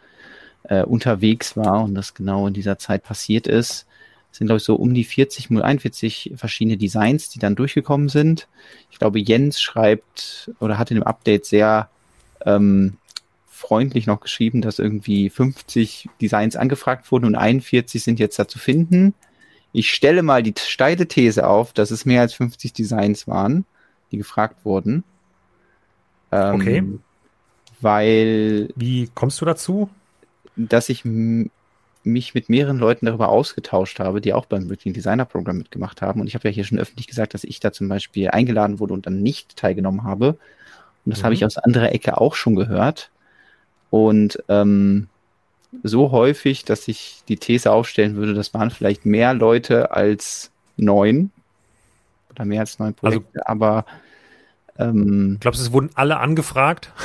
äh, 0.63 0.83
unterwegs 0.83 1.55
war 1.55 1.83
und 1.83 1.95
das 1.95 2.13
genau 2.13 2.47
in 2.47 2.53
dieser 2.53 2.77
Zeit 2.77 3.03
passiert 3.03 3.47
ist. 3.47 3.85
Es 4.31 4.37
sind, 4.37 4.47
glaube 4.47 4.57
ich, 4.57 4.63
so 4.63 4.75
um 4.75 4.93
die 4.93 5.03
40, 5.03 5.49
41 5.49 6.33
verschiedene 6.35 6.77
Designs, 6.77 7.29
die 7.29 7.39
dann 7.39 7.55
durchgekommen 7.55 8.09
sind. 8.09 8.47
Ich 8.91 8.99
glaube, 8.99 9.19
Jens 9.19 9.59
schreibt 9.59 10.51
oder 10.59 10.77
hat 10.77 10.91
in 10.91 10.97
dem 10.97 11.03
Update 11.03 11.45
sehr 11.45 11.89
ähm, 12.45 12.97
freundlich 13.59 14.07
noch 14.07 14.21
geschrieben, 14.21 14.61
dass 14.61 14.79
irgendwie 14.79 15.29
50 15.29 16.09
Designs 16.21 16.55
angefragt 16.55 17.11
wurden 17.11 17.25
und 17.25 17.35
41 17.35 18.01
sind 18.01 18.19
jetzt 18.19 18.39
da 18.39 18.47
zu 18.47 18.57
finden. 18.57 19.13
Ich 19.73 19.91
stelle 19.91 20.23
mal 20.23 20.41
die 20.41 20.53
steile 20.57 21.07
These 21.07 21.45
auf, 21.45 21.73
dass 21.73 21.91
es 21.91 22.05
mehr 22.05 22.21
als 22.21 22.33
50 22.33 22.73
Designs 22.73 23.27
waren, 23.27 23.65
die 24.11 24.17
gefragt 24.17 24.63
wurden. 24.63 25.03
Ähm, 26.31 26.55
okay. 26.55 26.83
Weil. 27.81 28.69
Wie 28.75 29.09
kommst 29.13 29.41
du 29.41 29.45
dazu? 29.45 29.89
Dass 30.55 30.89
ich 30.89 31.03
mich 31.05 32.33
mit 32.33 32.49
mehreren 32.49 32.79
Leuten 32.79 33.05
darüber 33.05 33.29
ausgetauscht 33.29 33.99
habe, 33.99 34.21
die 34.21 34.33
auch 34.33 34.45
beim 34.45 34.67
Bricklink 34.67 34.95
Designer 34.95 35.25
Programm 35.25 35.57
mitgemacht 35.57 36.01
haben. 36.01 36.21
Und 36.21 36.27
ich 36.27 36.35
habe 36.35 36.47
ja 36.47 36.53
hier 36.53 36.63
schon 36.63 36.79
öffentlich 36.79 37.07
gesagt, 37.07 37.33
dass 37.33 37.43
ich 37.43 37.59
da 37.59 37.71
zum 37.71 37.89
Beispiel 37.89 38.29
eingeladen 38.29 38.79
wurde 38.79 38.93
und 38.93 39.05
dann 39.05 39.21
nicht 39.21 39.57
teilgenommen 39.57 40.03
habe. 40.03 40.37
Und 41.05 41.11
das 41.11 41.19
mhm. 41.19 41.23
habe 41.25 41.33
ich 41.33 41.45
aus 41.45 41.57
anderer 41.57 41.91
Ecke 41.91 42.19
auch 42.19 42.35
schon 42.35 42.55
gehört. 42.55 43.11
Und 43.89 44.43
ähm, 44.47 45.07
so 45.83 46.11
häufig, 46.11 46.65
dass 46.65 46.87
ich 46.87 47.23
die 47.27 47.37
These 47.37 47.71
aufstellen 47.71 48.15
würde, 48.15 48.33
das 48.33 48.53
waren 48.53 48.71
vielleicht 48.71 49.05
mehr 49.05 49.33
Leute 49.33 49.91
als 49.91 50.51
neun 50.77 51.31
oder 52.31 52.45
mehr 52.45 52.61
als 52.61 52.79
neun 52.79 52.95
also 53.01 53.19
Projekte, 53.19 53.47
also, 53.47 53.51
aber 53.51 53.85
ähm, 54.77 55.37
glaubst 55.39 55.59
du, 55.59 55.65
es 55.65 55.73
wurden 55.73 55.89
alle 55.95 56.17
angefragt? 56.17 56.91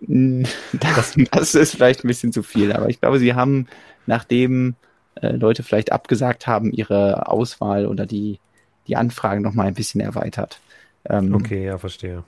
Das, 0.00 1.16
das, 1.32 1.54
ist 1.56 1.74
vielleicht 1.74 2.04
ein 2.04 2.08
bisschen 2.08 2.32
zu 2.32 2.44
viel, 2.44 2.72
aber 2.72 2.88
ich 2.88 3.00
glaube, 3.00 3.18
sie 3.18 3.34
haben, 3.34 3.66
nachdem 4.06 4.76
äh, 5.16 5.32
Leute 5.32 5.64
vielleicht 5.64 5.90
abgesagt 5.90 6.46
haben, 6.46 6.70
ihre 6.70 7.26
Auswahl 7.26 7.84
oder 7.84 8.06
die, 8.06 8.38
die 8.86 8.94
Anfragen 8.94 9.42
nochmal 9.42 9.66
ein 9.66 9.74
bisschen 9.74 10.00
erweitert. 10.00 10.60
Ähm, 11.04 11.34
okay, 11.34 11.64
ja, 11.64 11.78
verstehe 11.78 12.22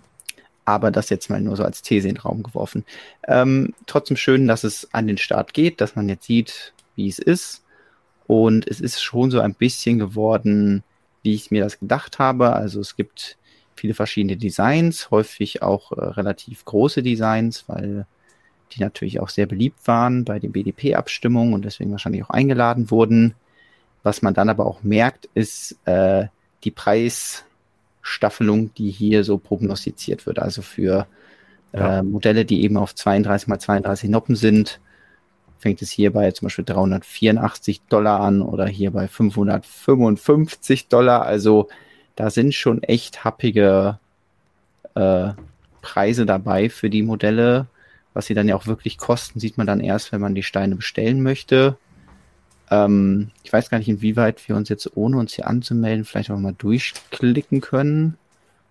aber 0.65 0.91
das 0.91 1.11
jetzt 1.11 1.31
mal 1.31 1.41
nur 1.41 1.57
so 1.57 1.65
als 1.65 1.82
These 1.82 2.09
in 2.09 2.15
den 2.15 2.20
Raum 2.20 2.43
geworfen. 2.43 2.85
Ähm, 3.27 3.74
trotzdem 3.87 4.16
schön, 4.16 4.47
dass 4.47 4.65
es 4.65 4.89
an 4.93 5.07
den 5.07 5.19
Start 5.19 5.55
geht, 5.55 5.81
dass 5.81 5.97
man 5.97 6.09
jetzt 6.09 6.27
sieht, 6.27 6.73
wie 6.97 7.09
es 7.09 7.19
ist. 7.19 7.65
Und 8.27 8.66
es 8.69 8.81
ist 8.81 9.03
schon 9.03 9.31
so 9.31 9.41
ein 9.41 9.55
bisschen 9.55 9.99
geworden, 9.99 10.85
wie 11.23 11.35
ich 11.35 11.51
mir 11.51 11.65
das 11.65 11.81
gedacht 11.81 12.19
habe. 12.19 12.53
Also 12.53 12.81
es 12.81 12.97
gibt 12.97 13.37
viele 13.74 13.95
verschiedene 13.95 14.37
Designs, 14.37 15.11
häufig 15.11 15.62
auch 15.62 15.93
äh, 15.93 16.05
relativ 16.05 16.65
große 16.65 17.03
Designs, 17.03 17.65
weil 17.66 18.07
die 18.73 18.81
natürlich 18.81 19.20
auch 19.20 19.28
sehr 19.28 19.47
beliebt 19.47 19.87
waren 19.87 20.24
bei 20.24 20.39
den 20.39 20.53
BDP-Abstimmungen 20.53 21.55
und 21.55 21.65
deswegen 21.65 21.91
wahrscheinlich 21.91 22.23
auch 22.23 22.31
eingeladen 22.31 22.91
wurden. 22.91 23.35
Was 24.03 24.23
man 24.23 24.35
dann 24.35 24.49
aber 24.49 24.66
auch 24.66 24.82
merkt, 24.82 25.28
ist 25.35 25.77
äh, 25.87 26.27
die 26.65 26.70
Preis, 26.70 27.45
Staffelung, 28.02 28.72
die 28.74 28.90
hier 28.90 29.24
so 29.24 29.39
prognostiziert 29.39 30.27
wird. 30.27 30.39
Also 30.39 30.62
für 30.62 31.06
ja. 31.72 31.98
äh, 31.98 32.02
Modelle, 32.02 32.44
die 32.44 32.62
eben 32.62 32.77
auf 32.77 32.94
32 32.94 33.48
mal 33.48 33.59
32 33.59 34.10
Noppen 34.10 34.36
sind, 34.36 34.81
fängt 35.59 35.82
es 35.82 35.90
hier 35.90 36.12
bei 36.12 36.31
zum 36.32 36.47
Beispiel 36.47 36.64
384 36.64 37.82
Dollar 37.89 38.20
an 38.20 38.40
oder 38.43 38.66
hier 38.66 38.90
bei 38.93 39.09
555 39.09 40.89
Dollar. 40.89 41.22
Also 41.22 41.68
da 42.16 42.31
sind 42.31 42.55
schon 42.55 42.82
echt 42.82 43.24
happige 43.24 43.98
äh, 44.94 45.28
Preise 45.82 46.27
dabei 46.27 46.70
für 46.70 46.90
die 46.90 47.02
Modelle. 47.02 47.66
Was 48.12 48.27
sie 48.27 48.35
dann 48.35 48.48
ja 48.48 48.56
auch 48.56 48.66
wirklich 48.66 48.98
kosten, 48.98 49.39
sieht 49.39 49.56
man 49.56 49.66
dann 49.66 49.81
erst, 49.81 50.10
wenn 50.12 50.20
man 50.20 50.35
die 50.35 50.43
Steine 50.43 50.77
bestellen 50.77 51.22
möchte. 51.22 51.77
Ähm, 52.71 53.31
ich 53.43 53.53
weiß 53.53 53.69
gar 53.69 53.79
nicht, 53.79 53.89
inwieweit 53.89 54.49
wir 54.49 54.57
uns 54.57 54.69
jetzt, 54.69 54.97
ohne 54.97 55.19
uns 55.19 55.35
hier 55.35 55.47
anzumelden, 55.47 56.05
vielleicht 56.05 56.31
auch 56.31 56.39
mal 56.39 56.55
durchklicken 56.57 57.61
können. 57.61 58.17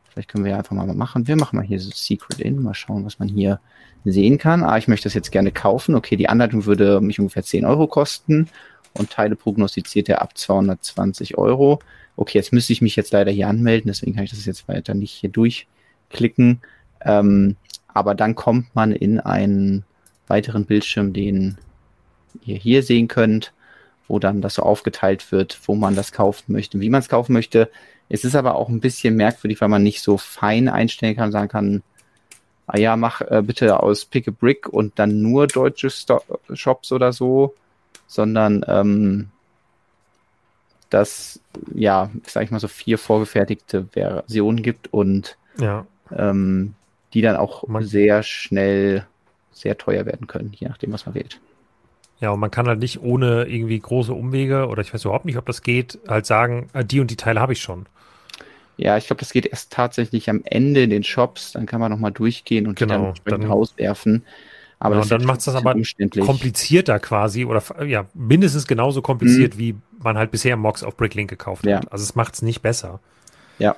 Vielleicht 0.10 0.30
können 0.30 0.44
wir 0.44 0.52
ja 0.52 0.58
einfach 0.58 0.76
mal 0.76 0.88
machen. 0.94 1.28
Wir 1.28 1.36
machen 1.36 1.58
mal 1.58 1.66
hier 1.66 1.80
so 1.80 1.92
Secret 1.94 2.40
In, 2.40 2.64
mal 2.64 2.74
schauen, 2.74 3.06
was 3.06 3.20
man 3.20 3.28
hier 3.28 3.60
sehen 4.06 4.38
kann. 4.38 4.64
Ah, 4.64 4.78
ich 4.78 4.88
möchte 4.88 5.06
das 5.06 5.14
jetzt 5.14 5.32
gerne 5.32 5.52
kaufen. 5.52 5.96
Okay, 5.96 6.16
die 6.16 6.30
Anleitung 6.30 6.66
würde 6.66 7.02
mich 7.02 7.20
ungefähr 7.20 7.44
10 7.44 7.66
Euro 7.66 7.88
kosten 7.88 8.48
und 8.94 9.12
Teile 9.12 9.36
prognostiziert 9.36 10.10
er 10.10 10.22
ab 10.22 10.38
220 10.38 11.38
Euro. 11.38 11.80
Okay, 12.16 12.38
jetzt 12.38 12.54
müsste 12.54 12.74
ich 12.74 12.82
mich 12.82 12.96
jetzt 12.96 13.14
leider 13.14 13.32
hier 13.32 13.48
anmelden, 13.48 13.90
deswegen 13.90 14.16
kann 14.16 14.24
ich 14.24 14.32
das 14.32 14.46
jetzt 14.46 14.68
weiter 14.68 14.94
nicht 14.94 15.12
hier 15.12 15.30
durchklicken. 15.30 16.62
Ähm, 17.02 17.56
aber 17.88 18.16
dann 18.16 18.36
kommt 18.36 18.74
man 18.76 18.92
in 18.92 19.20
einen 19.20 19.84
weiteren 20.28 20.66
Bildschirm, 20.66 21.14
den 21.14 21.58
ihr 22.46 22.58
hier 22.58 22.84
sehen 22.84 23.08
könnt 23.08 23.54
wo 24.10 24.20
dann 24.20 24.42
das 24.42 24.56
so 24.56 24.64
aufgeteilt 24.64 25.32
wird, 25.32 25.60
wo 25.66 25.76
man 25.76 25.96
das 25.96 26.12
kaufen 26.12 26.52
möchte, 26.52 26.82
wie 26.82 26.90
man 26.90 27.00
es 27.00 27.08
kaufen 27.08 27.32
möchte. 27.32 27.70
Es 28.10 28.26
ist 28.26 28.36
aber 28.36 28.56
auch 28.56 28.68
ein 28.68 28.82
bisschen 28.82 29.16
merkwürdig, 29.16 29.62
weil 29.62 29.70
man 29.70 29.84
nicht 29.84 30.02
so 30.02 30.18
fein 30.18 30.68
einstellen 30.68 31.16
kann, 31.16 31.32
sagen 31.32 31.48
kann, 31.48 31.84
ah 32.68 32.78
ja, 32.78 32.96
mach 32.96 33.22
äh, 33.22 33.42
bitte 33.46 33.82
aus 33.82 34.06
Pick 34.06 34.28
a 34.28 34.32
Brick 34.32 34.68
und 34.68 34.98
dann 35.00 35.22
nur 35.22 35.48
deutsche 35.48 35.90
Sto 35.90 36.22
Shops 36.54 36.92
oder 36.92 37.14
so, 37.14 37.54
sondern 38.08 38.66
ähm, 38.68 39.30
dass, 40.90 41.40
ja, 41.74 42.10
sag 42.26 42.44
ich 42.44 42.52
mal 42.52 42.60
so 42.60 42.68
vier 42.68 42.98
vorgefertigte 42.98 43.86
Versionen 43.92 44.64
gibt 44.64 44.92
und 44.92 45.38
ja. 45.60 45.86
ähm, 46.12 46.74
die 47.14 47.22
dann 47.22 47.36
auch 47.36 47.68
man 47.68 47.86
sehr 47.86 48.24
schnell 48.24 49.06
sehr 49.52 49.78
teuer 49.78 50.06
werden 50.06 50.26
können, 50.26 50.52
je 50.56 50.68
nachdem, 50.68 50.92
was 50.94 51.06
man 51.06 51.16
wählt. 51.16 51.40
Ja, 52.22 52.32
und 52.32 52.40
man 52.40 52.52
kann 52.52 52.68
halt 52.68 52.80
nicht 52.80 53.02
ohne 53.02 53.46
irgendwie 53.46 53.80
große 53.80 54.14
Umwege 54.14 54.68
oder 54.68 54.82
ich 54.82 54.94
weiß 54.94 55.06
überhaupt 55.06 55.26
nicht, 55.26 55.38
ob 55.38 55.46
das 55.46 55.62
geht, 55.62 56.00
halt 56.08 56.26
sagen, 56.26 56.68
ah, 56.74 56.84
die 56.84 57.00
und 57.00 57.10
die 57.12 57.16
Teile 57.16 57.40
habe 57.40 57.54
ich 57.54 57.62
schon. 57.62 57.86
Ja, 58.76 58.98
ich 58.98 59.08
glaube, 59.08 59.20
das 59.20 59.34
geht 59.34 59.46
erst 59.46 59.72
tatsächlich 59.72 60.30
am 60.30 60.42
Ende 60.46 60.84
in 60.84 60.90
den 60.90 61.04
Shops. 61.04 61.52
Dann 61.52 61.66
kann 61.66 61.82
man 61.82 61.92
nochmal 61.92 62.12
durchgehen 62.12 62.66
und 62.66 62.78
genau, 62.78 63.12
die 63.12 63.22
dann, 63.30 63.42
dann 63.42 63.52
rauswerfen. 63.52 64.24
Aber 64.80 64.96
ja, 64.96 65.02
und 65.02 65.12
dann 65.12 65.26
macht 65.26 65.40
es 65.40 65.46
das 65.46 65.56
aber 65.56 65.76
komplizierter 66.22 67.00
quasi 67.00 67.44
oder 67.44 67.62
ja, 67.86 68.06
mindestens 68.14 68.66
genauso 68.68 69.02
kompliziert, 69.02 69.56
mhm. 69.56 69.60
wie 69.60 69.76
man 70.02 70.18
halt 70.18 70.32
bisher 70.32 70.56
Mox 70.56 70.84
auf 70.84 70.96
Bricklink 70.96 71.30
gekauft 71.30 71.66
ja. 71.66 71.78
hat. 71.78 71.92
Also 71.92 72.04
es 72.04 72.16
macht 72.16 72.36
es 72.36 72.42
nicht 72.42 72.62
besser. 72.62 73.02
Ja. 73.58 73.76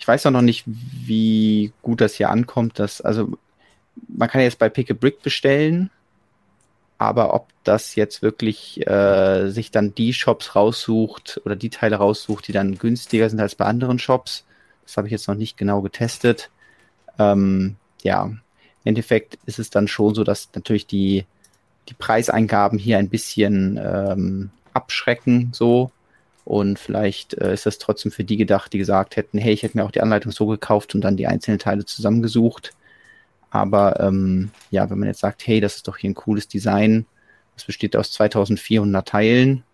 Ich 0.00 0.08
weiß 0.08 0.26
auch 0.26 0.32
noch 0.32 0.42
nicht, 0.42 0.64
wie 0.66 1.72
gut 1.82 2.00
das 2.00 2.14
hier 2.14 2.30
ankommt. 2.30 2.80
Dass, 2.80 3.00
also 3.00 3.38
man 4.08 4.28
kann 4.28 4.40
jetzt 4.40 4.58
bei 4.58 4.68
Pick 4.68 4.90
a 4.90 4.94
Brick 4.94 5.22
bestellen, 5.22 5.90
aber 6.98 7.34
ob 7.34 7.48
das 7.64 7.94
jetzt 7.94 8.22
wirklich 8.22 8.86
äh, 8.86 9.48
sich 9.48 9.70
dann 9.70 9.94
die 9.94 10.12
Shops 10.12 10.56
raussucht 10.56 11.40
oder 11.44 11.56
die 11.56 11.70
Teile 11.70 11.96
raussucht, 11.96 12.48
die 12.48 12.52
dann 12.52 12.78
günstiger 12.78 13.28
sind 13.28 13.40
als 13.40 13.54
bei 13.54 13.66
anderen 13.66 13.98
Shops, 13.98 14.44
das 14.84 14.96
habe 14.96 15.08
ich 15.08 15.12
jetzt 15.12 15.28
noch 15.28 15.34
nicht 15.34 15.56
genau 15.56 15.82
getestet. 15.82 16.50
Ähm, 17.18 17.76
ja, 18.02 18.30
Endeffekt 18.86 19.38
ist 19.46 19.58
es 19.58 19.70
dann 19.70 19.88
schon 19.88 20.14
so, 20.14 20.24
dass 20.24 20.48
natürlich 20.54 20.86
die, 20.86 21.26
die 21.88 21.94
Preiseingaben 21.94 22.78
hier 22.78 22.98
ein 22.98 23.08
bisschen 23.08 23.78
ähm, 23.82 24.50
abschrecken, 24.72 25.50
so. 25.52 25.90
Und 26.44 26.78
vielleicht 26.78 27.34
äh, 27.34 27.52
ist 27.52 27.66
das 27.66 27.78
trotzdem 27.78 28.12
für 28.12 28.22
die 28.22 28.36
gedacht, 28.36 28.72
die 28.72 28.78
gesagt 28.78 29.16
hätten, 29.16 29.38
hey, 29.38 29.52
ich 29.52 29.64
hätte 29.64 29.76
mir 29.76 29.84
auch 29.84 29.90
die 29.90 30.00
Anleitung 30.00 30.30
so 30.30 30.46
gekauft 30.46 30.94
und 30.94 31.00
dann 31.00 31.16
die 31.16 31.26
einzelnen 31.26 31.58
Teile 31.58 31.84
zusammengesucht. 31.84 32.72
Aber 33.56 34.00
ähm, 34.00 34.50
ja, 34.70 34.88
wenn 34.90 34.98
man 34.98 35.08
jetzt 35.08 35.20
sagt, 35.20 35.46
hey, 35.46 35.60
das 35.60 35.76
ist 35.76 35.88
doch 35.88 35.96
hier 35.96 36.10
ein 36.10 36.14
cooles 36.14 36.48
Design, 36.48 37.06
das 37.54 37.64
besteht 37.64 37.96
aus 37.96 38.12
2400 38.12 39.06
Teilen 39.06 39.64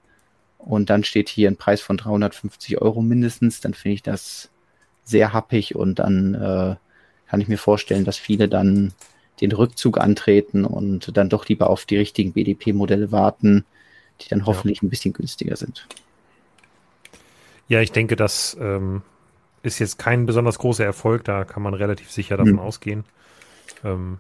und 0.59 0.91
dann 0.91 1.05
steht 1.05 1.29
hier 1.29 1.51
ein 1.51 1.57
Preis 1.57 1.81
von 1.81 1.97
350 1.97 2.81
Euro 2.81 3.03
mindestens, 3.03 3.61
dann 3.61 3.75
finde 3.75 3.95
ich 3.95 4.03
das 4.03 4.51
sehr 5.05 5.33
happig 5.33 5.75
und 5.75 5.99
dann 5.99 6.35
äh, 6.35 6.77
kann 7.29 7.41
ich 7.41 7.49
mir 7.49 7.59
vorstellen, 7.59 8.05
dass 8.05 8.17
viele 8.17 8.49
dann 8.49 8.93
den 9.41 9.53
Rückzug 9.53 9.99
antreten 9.99 10.65
und 10.65 11.17
dann 11.17 11.29
doch 11.29 11.49
lieber 11.49 11.71
auf 11.71 11.85
die 11.85 11.97
richtigen 11.97 12.33
BDP-Modelle 12.33 13.11
warten, 13.11 13.65
die 14.21 14.29
dann 14.29 14.47
hoffentlich 14.47 14.79
ja. 14.79 14.87
ein 14.87 14.91
bisschen 14.91 15.13
günstiger 15.13 15.57
sind. 15.57 15.89
Ja, 17.69 17.81
ich 17.81 17.91
denke, 17.91 18.17
das 18.17 18.57
ähm, 18.61 19.03
ist 19.63 19.79
jetzt 19.79 19.99
kein 19.99 20.27
besonders 20.27 20.59
großer 20.59 20.85
Erfolg. 20.85 21.25
Da 21.25 21.45
kann 21.45 21.63
man 21.63 21.75
relativ 21.75 22.11
sicher 22.11 22.37
davon 22.37 22.53
hm. 22.53 22.59
ausgehen, 22.61 23.05
ähm, 23.85 24.19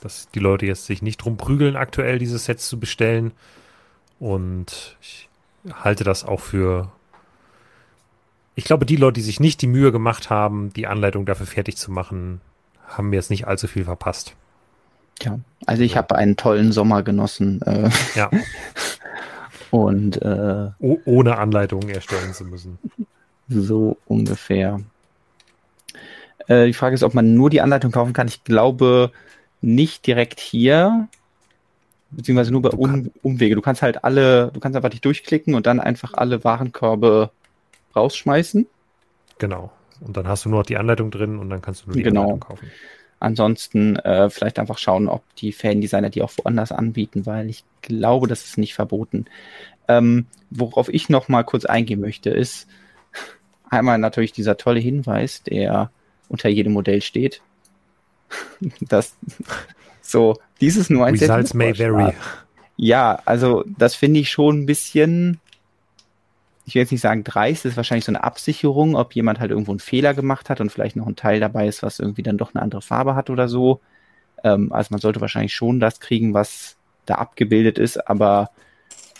dass 0.00 0.28
die 0.34 0.40
Leute 0.40 0.66
jetzt 0.66 0.86
sich 0.86 1.02
nicht 1.02 1.18
drum 1.18 1.36
prügeln, 1.36 1.76
aktuell 1.76 2.18
diese 2.18 2.38
Sets 2.38 2.68
zu 2.68 2.78
bestellen. 2.78 3.32
Und 4.18 4.96
ich 5.00 5.28
halte 5.82 6.04
das 6.04 6.24
auch 6.24 6.40
für 6.40 6.92
ich 8.56 8.64
glaube, 8.64 8.86
die 8.86 8.96
Leute, 8.96 9.14
die 9.14 9.22
sich 9.22 9.40
nicht 9.40 9.62
die 9.62 9.66
Mühe 9.66 9.90
gemacht 9.90 10.30
haben, 10.30 10.72
die 10.72 10.86
Anleitung 10.86 11.26
dafür 11.26 11.46
fertig 11.46 11.76
zu 11.76 11.90
machen, 11.90 12.40
haben 12.86 13.10
mir 13.10 13.16
jetzt 13.16 13.30
nicht 13.30 13.46
allzu 13.46 13.66
viel 13.66 13.84
verpasst. 13.84 14.36
Ja, 15.22 15.38
also 15.66 15.82
ich 15.82 15.96
habe 15.96 16.14
einen 16.14 16.36
tollen 16.36 16.72
Sommer 16.72 17.02
genossen. 17.02 17.62
Äh, 17.62 17.90
ja. 18.14 18.30
Und 19.70 20.22
äh, 20.22 20.70
oh, 20.78 20.98
ohne 21.04 21.38
Anleitung 21.38 21.88
erstellen 21.88 22.32
zu 22.32 22.44
müssen. 22.44 22.78
So 23.48 23.96
ungefähr. 24.06 24.80
Äh, 26.46 26.66
die 26.66 26.72
Frage 26.72 26.94
ist, 26.94 27.02
ob 27.02 27.14
man 27.14 27.34
nur 27.34 27.50
die 27.50 27.60
Anleitung 27.60 27.92
kaufen 27.92 28.12
kann. 28.12 28.28
Ich 28.28 28.44
glaube 28.44 29.12
nicht 29.60 30.06
direkt 30.06 30.40
hier, 30.40 31.08
beziehungsweise 32.10 32.52
nur 32.52 32.62
bei 32.62 32.70
um, 32.70 33.10
Umwege. 33.22 33.54
Du 33.54 33.62
kannst 33.62 33.82
halt 33.82 34.04
alle, 34.04 34.50
du 34.52 34.60
kannst 34.60 34.76
einfach 34.76 34.90
dich 34.90 35.00
durchklicken 35.00 35.54
und 35.54 35.66
dann 35.66 35.80
einfach 35.80 36.14
alle 36.14 36.44
Warenkörbe 36.44 37.30
rausschmeißen. 37.96 38.66
Genau. 39.38 39.72
Und 40.00 40.16
dann 40.16 40.28
hast 40.28 40.44
du 40.44 40.48
nur 40.48 40.60
noch 40.60 40.66
die 40.66 40.76
Anleitung 40.76 41.10
drin 41.10 41.38
und 41.38 41.50
dann 41.50 41.62
kannst 41.62 41.82
du 41.82 41.86
nur 41.88 41.96
die 41.96 42.02
genau. 42.02 42.22
Anleitung 42.22 42.40
kaufen. 42.40 42.70
Ansonsten 43.20 43.96
äh, 43.96 44.28
vielleicht 44.28 44.58
einfach 44.58 44.76
schauen, 44.76 45.08
ob 45.08 45.22
die 45.36 45.52
Fan-Designer 45.52 46.10
die 46.10 46.22
auch 46.22 46.32
woanders 46.36 46.72
anbieten, 46.72 47.24
weil 47.26 47.48
ich 47.48 47.64
glaube, 47.80 48.26
das 48.26 48.44
ist 48.44 48.58
nicht 48.58 48.74
verboten. 48.74 49.26
Ähm, 49.88 50.26
worauf 50.50 50.88
ich 50.88 51.08
noch 51.08 51.28
mal 51.28 51.42
kurz 51.42 51.64
eingehen 51.64 52.00
möchte, 52.00 52.30
ist 52.30 52.66
einmal 53.70 53.98
natürlich 53.98 54.32
dieser 54.32 54.56
tolle 54.56 54.80
Hinweis, 54.80 55.42
der 55.42 55.90
unter 56.34 56.48
jedem 56.48 56.72
Modell 56.72 57.02
steht. 57.02 57.40
dass 58.80 59.16
so 60.02 60.38
dieses 60.60 60.90
nur 60.90 61.06
ein 61.06 61.14
Results 61.14 61.54
may 61.54 61.78
vary. 61.78 62.12
Ja, 62.76 63.20
also 63.24 63.64
das 63.78 63.94
finde 63.94 64.20
ich 64.20 64.30
schon 64.30 64.60
ein 64.60 64.66
bisschen 64.66 65.40
ich 66.66 66.74
will 66.74 66.82
jetzt 66.82 66.92
nicht 66.92 67.02
sagen 67.02 67.24
dreist, 67.24 67.66
ist 67.66 67.76
wahrscheinlich 67.76 68.06
so 68.06 68.12
eine 68.12 68.24
Absicherung, 68.24 68.96
ob 68.96 69.14
jemand 69.14 69.38
halt 69.38 69.50
irgendwo 69.50 69.72
einen 69.72 69.80
Fehler 69.80 70.14
gemacht 70.14 70.48
hat 70.48 70.60
und 70.60 70.72
vielleicht 70.72 70.96
noch 70.96 71.06
ein 71.06 71.16
Teil 71.16 71.38
dabei 71.38 71.68
ist, 71.68 71.82
was 71.82 71.98
irgendwie 71.98 72.22
dann 72.22 72.38
doch 72.38 72.54
eine 72.54 72.62
andere 72.62 72.80
Farbe 72.80 73.14
hat 73.14 73.28
oder 73.28 73.48
so. 73.48 73.80
Ähm, 74.42 74.72
also 74.72 74.88
man 74.90 75.00
sollte 75.00 75.20
wahrscheinlich 75.20 75.52
schon 75.52 75.78
das 75.78 76.00
kriegen, 76.00 76.32
was 76.32 76.76
da 77.04 77.16
abgebildet 77.16 77.78
ist, 77.78 78.08
aber 78.08 78.50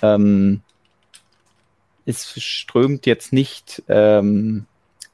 ähm, 0.01 0.63
es 2.07 2.33
strömt 2.43 3.05
jetzt 3.05 3.33
nicht 3.33 3.83
ähm, 3.89 4.65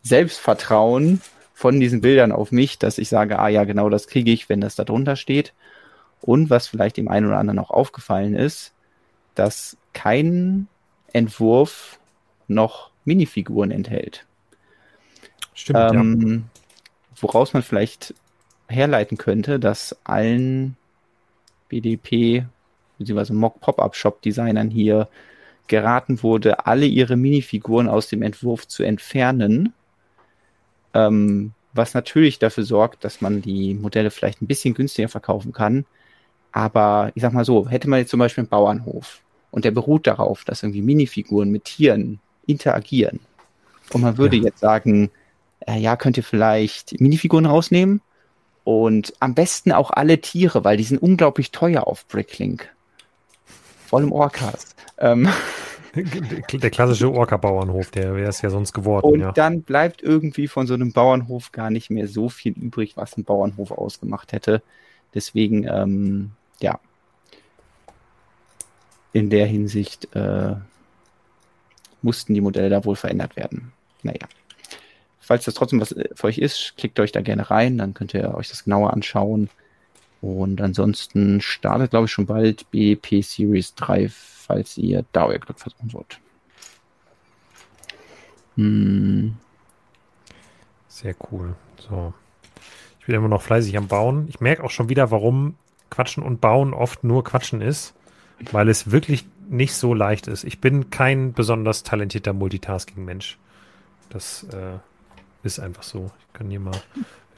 Selbstvertrauen 0.03 1.21
von 1.61 1.79
diesen 1.79 2.01
Bildern 2.01 2.33
auf 2.33 2.53
mich, 2.53 2.79
dass 2.79 2.97
ich 2.97 3.11
sage, 3.11 3.39
ah 3.39 3.49
ja, 3.49 3.65
genau 3.65 3.91
das 3.91 4.07
kriege 4.07 4.31
ich, 4.33 4.49
wenn 4.49 4.63
das 4.63 4.77
da 4.77 4.85
drunter 4.85 5.15
steht. 5.15 5.53
Und 6.23 6.49
was 6.49 6.67
vielleicht 6.67 6.97
dem 6.97 7.07
einen 7.07 7.27
oder 7.27 7.37
anderen 7.37 7.59
auch 7.59 7.71
aufgefallen 7.71 8.35
ist, 8.35 8.73
dass 9.35 9.77
kein 9.93 10.69
Entwurf 11.13 12.01
noch 12.49 12.93
Minifiguren 13.05 13.73
enthält. 13.73 14.25
Stimmt, 15.53 15.93
ähm, 15.93 16.31
ja. 16.31 16.63
Woraus 17.21 17.53
man 17.53 17.63
vielleicht 17.63 18.15
herleiten 18.69 19.19
könnte, 19.19 19.61
dass 19.61 19.95
allen 20.05 20.79
BDP 21.69 22.47
bzw. 22.99 23.35
Mock 23.35 23.61
Pop-Up 23.61 23.95
Shop 23.95 24.23
Designern 24.23 24.71
hier 24.71 25.09
geraten 25.67 26.23
wurde, 26.23 26.65
alle 26.65 26.87
ihre 26.87 27.19
Minifiguren 27.19 27.87
aus 27.87 28.09
dem 28.09 28.23
Entwurf 28.23 28.67
zu 28.67 28.83
entfernen, 28.83 29.75
ähm, 30.95 31.53
was 31.73 31.95
natürlich 31.95 32.39
dafür 32.39 32.65
sorgt, 32.65 33.05
dass 33.05 33.21
man 33.21 33.43
die 33.43 33.75
Modelle 33.75 34.11
vielleicht 34.11 34.43
ein 34.43 34.47
bisschen 34.47 34.75
günstiger 34.75 35.09
verkaufen 35.09 35.53
kann. 35.53 35.85
Aber 36.53 37.13
ich 37.15 37.23
sag 37.23 37.33
mal 37.33 37.45
so, 37.45 37.69
hätte 37.69 37.89
man 37.89 38.01
jetzt 38.01 38.11
zum 38.11 38.19
Beispiel 38.19 38.43
einen 38.43 38.49
Bauernhof 38.49 39.21
und 39.51 39.65
der 39.65 39.71
beruht 39.71 40.07
darauf, 40.07 40.45
dass 40.45 40.63
irgendwie 40.63 40.83
Minifiguren 40.83 41.51
mit 41.51 41.65
Tieren 41.65 42.19
interagieren. 42.47 43.21
Und 43.93 44.03
man 44.03 44.19
würde 44.19 44.37
ja. 44.37 44.45
jetzt 44.45 44.61
sagen, 44.61 45.11
äh, 45.61 45.79
ja, 45.79 45.97
könnt 45.97 46.17
ihr 46.17 46.25
vielleicht 46.25 47.01
Minifiguren 47.01 47.47
rausnehmen 47.47 48.01
und 48.65 49.13
am 49.21 49.35
besten 49.35 49.73
auch 49.73 49.91
alle 49.91 50.21
Tiere, 50.21 50.65
weil 50.65 50.77
die 50.77 50.85
sind 50.85 51.01
unglaublich 51.01 51.51
teuer 51.51 51.87
auf 51.87 52.07
Bricklink. 52.07 52.69
Vor 53.87 54.01
allem 54.01 54.13
Orcas. 54.13 54.75
Ähm, 54.99 55.29
der 56.53 56.71
klassische 56.71 57.13
Orca-Bauernhof, 57.13 57.91
der 57.91 58.15
wäre 58.15 58.29
es 58.29 58.43
ja 58.43 58.51
sonst 58.51 58.73
geworden. 58.73 59.07
Und 59.07 59.21
ja. 59.21 59.33
dann 59.33 59.63
bleibt 59.63 60.03
irgendwie 60.03 60.49
von 60.49 60.67
so 60.67 60.75
einem 60.75 60.93
Bauernhof 60.93 61.53
gar 61.53 61.71
nicht 61.71 61.91
mehr 61.91 62.09
so 62.09 62.29
viel 62.29 62.53
übrig, 62.53 62.97
was 62.97 63.17
ein 63.17 63.25
Bauernhof 63.25 63.73
ausgemacht 63.73 64.33
hätte. 64.33 64.63
Deswegen, 65.15 65.67
ähm, 65.67 66.31
ja, 66.61 66.79
in 69.13 69.31
der 69.31 69.47
Hinsicht 69.47 70.15
äh, 70.15 70.55
mussten 72.03 72.35
die 72.35 72.41
Modelle 72.41 72.71
da 72.71 72.85
wohl 72.85 72.97
verändert 72.97 73.37
werden. 73.37 73.73
Naja. 74.03 74.29
Falls 75.19 75.45
das 75.45 75.55
trotzdem 75.55 75.81
was 75.81 75.95
für 76.15 76.27
euch 76.27 76.39
ist, 76.39 76.75
klickt 76.77 76.99
euch 76.99 77.13
da 77.13 77.21
gerne 77.21 77.51
rein, 77.51 77.79
dann 77.79 77.95
könnt 77.95 78.15
ihr 78.15 78.35
euch 78.35 78.49
das 78.49 78.65
genauer 78.65 78.93
anschauen. 78.93 79.49
Und 80.21 80.61
ansonsten 80.61 81.41
startet, 81.41 81.91
glaube 81.91 82.07
ich, 82.07 82.13
schon 82.13 82.27
bald 82.27 82.71
BP 82.71 83.23
Series 83.23 83.75
3, 83.75 84.11
falls 84.11 84.77
ihr 84.77 85.05
da 85.13 85.27
euer 85.27 85.39
Glück 85.39 85.59
versuchen 85.59 85.93
wollt. 85.93 86.21
Hm. 88.57 89.37
Sehr 90.89 91.15
cool. 91.31 91.55
So. 91.79 92.13
Ich 92.99 93.07
bin 93.07 93.15
immer 93.15 93.29
noch 93.29 93.43
fleißig 93.43 93.77
am 93.79 93.89
Bauen. 93.89 94.27
Ich 94.29 94.41
merke 94.41 94.63
auch 94.63 94.71
schon 94.71 94.91
wieder, 94.91 95.11
warum 95.11 95.55
Quatschen 95.89 96.23
und 96.23 96.41
Bauen 96.41 96.75
oft 96.75 97.03
nur 97.03 97.25
Quatschen 97.25 97.63
ist, 97.63 97.95
weil 98.53 98.69
es 98.69 98.91
wirklich 98.91 99.25
nicht 99.49 99.75
so 99.75 99.95
leicht 99.95 100.29
ist. 100.29 100.45
Ich 100.45 100.61
bin 100.61 100.91
kein 100.91 101.33
besonders 101.33 101.83
talentierter 101.83 102.33
Multitasking-Mensch. 102.33 103.39
Das 104.11 104.45
äh, 104.53 104.79
ist 105.43 105.59
einfach 105.59 105.83
so. 105.83 106.11
Ich 106.21 106.33
kann 106.35 106.51
hier 106.51 106.61
mal, 106.61 106.81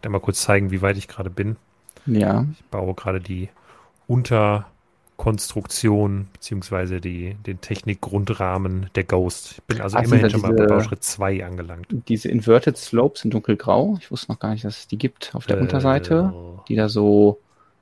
mal 0.06 0.20
kurz 0.20 0.42
zeigen, 0.42 0.70
wie 0.70 0.82
weit 0.82 0.96
ich 0.96 1.09
gerade 1.09 1.30
bin. 1.30 1.56
Ja. 2.06 2.46
Ich 2.52 2.64
baue 2.66 2.94
gerade 2.94 3.20
die 3.20 3.48
Unterkonstruktion 4.06 6.28
beziehungsweise 6.32 7.00
die, 7.00 7.34
den 7.46 7.60
Technikgrundrahmen 7.60 8.90
der 8.94 9.02
Ghost. 9.04 9.54
Ich 9.58 9.64
bin 9.64 9.80
also 9.80 9.96
Ach, 9.96 10.02
immerhin 10.02 10.30
schon 10.30 10.40
mal 10.40 10.52
bei 10.52 10.66
Bauschritt 10.66 11.04
2 11.04 11.44
angelangt. 11.44 11.86
Diese 12.08 12.28
Inverted 12.28 12.76
Slopes 12.76 13.24
in 13.24 13.30
dunkelgrau. 13.30 13.96
Ich 14.00 14.10
wusste 14.10 14.32
noch 14.32 14.38
gar 14.38 14.50
nicht, 14.50 14.64
dass 14.64 14.78
es 14.78 14.88
die 14.88 14.98
gibt 14.98 15.34
auf 15.34 15.46
der 15.46 15.58
äh, 15.58 15.60
Unterseite, 15.60 16.32
die 16.68 16.76
da 16.76 16.88
so 16.88 17.38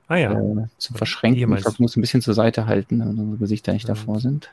ah, 0.09 0.17
ja. 0.17 0.33
äh, 0.33 0.67
zu 0.79 0.95
verschränken. 0.95 1.55
Ich 1.55 1.63
glaube, 1.63 1.77
du 1.77 1.83
musst 1.83 1.97
ein 1.97 2.03
bisschen 2.03 2.23
zur 2.23 2.35
Seite 2.35 2.67
halten, 2.67 2.99
damit 2.99 3.19
unsere 3.19 3.39
Gesichter 3.39 3.73
nicht 3.73 3.89
ja. 3.89 3.95
davor 3.95 4.21
sind. 4.21 4.51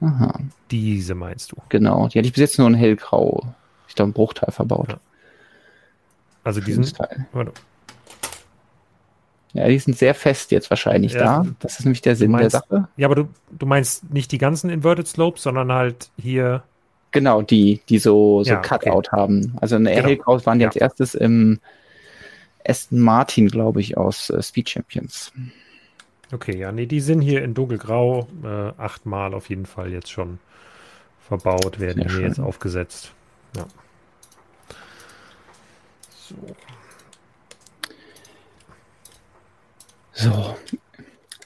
Aha. 0.00 0.40
Diese 0.70 1.14
meinst 1.14 1.52
du? 1.52 1.56
Genau, 1.68 2.08
die 2.08 2.18
hatte 2.18 2.26
ich 2.26 2.34
bis 2.34 2.40
jetzt 2.40 2.58
nur 2.58 2.68
in 2.68 2.74
hellgrau. 2.74 3.54
Ich 3.88 3.94
glaube, 3.94 4.10
ein 4.10 4.12
Bruchteil 4.12 4.52
verbaut. 4.52 4.88
Ja. 4.88 4.98
Also 6.42 6.60
diesen. 6.60 6.84
Warte. 7.32 7.52
Ja, 9.54 9.68
die 9.68 9.78
sind 9.78 9.96
sehr 9.96 10.14
fest 10.14 10.50
jetzt 10.50 10.68
wahrscheinlich 10.68 11.12
ja, 11.14 11.42
da. 11.42 11.46
Das 11.60 11.78
ist 11.78 11.84
nämlich 11.84 12.02
der 12.02 12.16
Sinn 12.16 12.32
meinst, 12.32 12.54
der 12.54 12.60
Sache. 12.60 12.88
Ja, 12.96 13.06
aber 13.06 13.14
du, 13.14 13.28
du 13.52 13.66
meinst 13.66 14.12
nicht 14.12 14.32
die 14.32 14.38
ganzen 14.38 14.68
Inverted 14.68 15.06
Slopes, 15.06 15.44
sondern 15.44 15.72
halt 15.72 16.10
hier. 16.20 16.64
Genau, 17.12 17.40
die, 17.40 17.80
die 17.88 17.98
so, 17.98 18.42
so 18.42 18.50
ja, 18.50 18.56
Cutout 18.56 18.90
okay. 18.90 19.08
haben. 19.12 19.56
Also 19.60 19.76
in 19.76 19.84
der 19.84 19.94
genau. 19.94 20.08
Hellgraus 20.08 20.44
waren 20.44 20.58
die 20.58 20.64
ja. 20.64 20.68
als 20.68 20.76
erstes 20.76 21.14
im 21.14 21.60
Aston 22.66 22.98
Martin, 22.98 23.46
glaube 23.46 23.80
ich, 23.80 23.96
aus 23.96 24.28
äh, 24.30 24.42
Speed 24.42 24.70
Champions. 24.70 25.32
Okay, 26.32 26.56
ja, 26.56 26.72
nee, 26.72 26.86
die 26.86 27.00
sind 27.00 27.20
hier 27.20 27.44
in 27.44 27.54
dunkelgrau 27.54 28.26
äh, 28.42 28.72
achtmal 28.76 29.34
auf 29.34 29.50
jeden 29.50 29.66
Fall 29.66 29.92
jetzt 29.92 30.10
schon 30.10 30.40
verbaut, 31.20 31.78
werden 31.78 32.08
hier 32.08 32.22
jetzt 32.22 32.40
aufgesetzt. 32.40 33.12
Ja. 33.56 33.66
So. 36.10 36.56
So. 40.14 40.56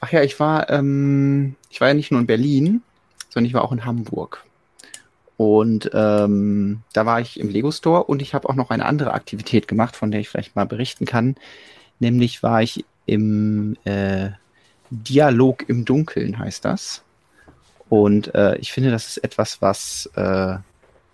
Ach 0.01 0.13
ja, 0.13 0.23
ich 0.23 0.39
war, 0.39 0.71
ähm, 0.71 1.57
ich 1.71 1.81
war 1.81 1.89
ja 1.89 1.95
nicht 1.95 2.11
nur 2.11 2.21
in 2.21 2.27
Berlin, 2.27 2.83
sondern 3.31 3.47
ich 3.47 3.55
war 3.55 3.65
auch 3.65 3.73
in 3.73 3.85
Hamburg. 3.85 4.45
Und 5.37 5.91
ähm, 5.95 6.83
da 6.93 7.07
war 7.07 7.21
ich 7.21 7.39
im 7.39 7.49
Lego 7.49 7.71
Store 7.71 8.05
und 8.05 8.23
ich 8.23 8.35
habe 8.35 8.49
auch 8.49 8.55
noch 8.55 8.71
eine 8.71 8.85
andere 8.85 9.13
Aktivität 9.15 9.69
gemacht, 9.69 9.97
von 9.97 10.11
der 10.11 10.21
ich 10.21 10.29
vielleicht 10.29 10.57
mal 10.57 10.67
berichten 10.67 11.07
kann. 11.07 11.37
Nämlich 12.01 12.43
war 12.43 12.63
ich 12.63 12.85
im 13.07 13.77
äh, 13.85 14.31
Dialog 14.91 15.69
im 15.69 15.85
Dunkeln, 15.85 16.39
heißt 16.39 16.65
das. 16.65 17.03
Und 17.89 18.35
äh, 18.35 18.57
ich 18.57 18.73
finde, 18.73 18.91
das 18.91 19.09
ist 19.09 19.19
etwas, 19.19 19.63
was, 19.63 20.11
äh, 20.15 20.57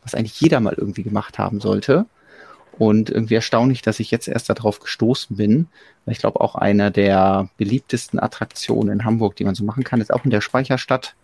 was 0.02 0.14
eigentlich 0.14 0.40
jeder 0.40 0.60
mal 0.60 0.74
irgendwie 0.74 1.02
gemacht 1.02 1.38
haben 1.38 1.60
sollte. 1.60 2.06
Und 2.78 3.10
irgendwie 3.10 3.34
erstaunlich, 3.34 3.82
dass 3.82 4.00
ich 4.00 4.10
jetzt 4.10 4.28
erst 4.28 4.50
darauf 4.50 4.80
gestoßen 4.80 5.36
bin. 5.36 5.68
Ich 6.06 6.18
glaube, 6.18 6.40
auch 6.40 6.54
einer 6.54 6.90
der 6.90 7.48
beliebtesten 7.56 8.18
Attraktionen 8.18 8.92
in 8.92 9.04
Hamburg, 9.04 9.36
die 9.36 9.44
man 9.44 9.54
so 9.54 9.64
machen 9.64 9.84
kann, 9.84 10.00
ist 10.00 10.12
auch 10.12 10.24
in 10.24 10.30
der 10.30 10.40
Speicherstadt. 10.40 11.14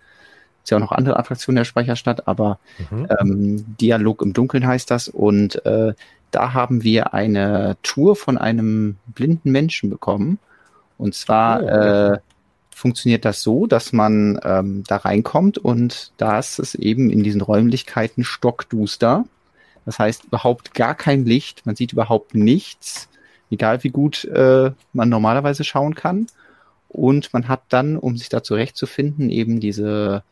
Ist 0.62 0.70
ja 0.70 0.76
auch 0.76 0.82
noch 0.82 0.92
andere 0.92 1.18
Attraktionen 1.18 1.56
der 1.56 1.64
Speicherstadt, 1.64 2.28
aber 2.28 2.58
mhm. 2.90 3.08
ähm, 3.20 3.76
Dialog 3.80 4.22
im 4.22 4.32
Dunkeln 4.32 4.66
heißt 4.66 4.90
das. 4.90 5.08
Und 5.08 5.64
äh, 5.66 5.94
da 6.30 6.52
haben 6.52 6.84
wir 6.84 7.14
eine 7.14 7.76
Tour 7.82 8.14
von 8.14 8.38
einem 8.38 8.96
blinden 9.06 9.50
Menschen 9.50 9.90
bekommen. 9.90 10.38
Und 10.98 11.14
zwar 11.14 11.62
oh, 11.62 11.64
okay. 11.64 12.12
äh, 12.12 12.18
funktioniert 12.74 13.24
das 13.24 13.42
so, 13.42 13.66
dass 13.66 13.92
man 13.92 14.40
ähm, 14.42 14.84
da 14.86 14.96
reinkommt 14.96 15.58
und 15.58 16.12
da 16.16 16.38
ist 16.38 16.58
es 16.58 16.74
eben 16.74 17.10
in 17.10 17.22
diesen 17.22 17.40
Räumlichkeiten 17.40 18.24
stockduster. 18.24 19.24
Das 19.90 19.98
heißt 19.98 20.26
überhaupt 20.26 20.72
gar 20.72 20.94
kein 20.94 21.24
Licht, 21.24 21.66
man 21.66 21.74
sieht 21.74 21.92
überhaupt 21.92 22.36
nichts, 22.36 23.08
egal 23.50 23.82
wie 23.82 23.88
gut 23.88 24.24
äh, 24.24 24.70
man 24.92 25.08
normalerweise 25.08 25.64
schauen 25.64 25.96
kann. 25.96 26.28
Und 26.88 27.32
man 27.32 27.48
hat 27.48 27.62
dann, 27.70 27.96
um 27.96 28.16
sich 28.16 28.28
da 28.28 28.44
zurechtzufinden, 28.44 29.30
eben 29.30 29.58
diese, 29.58 30.22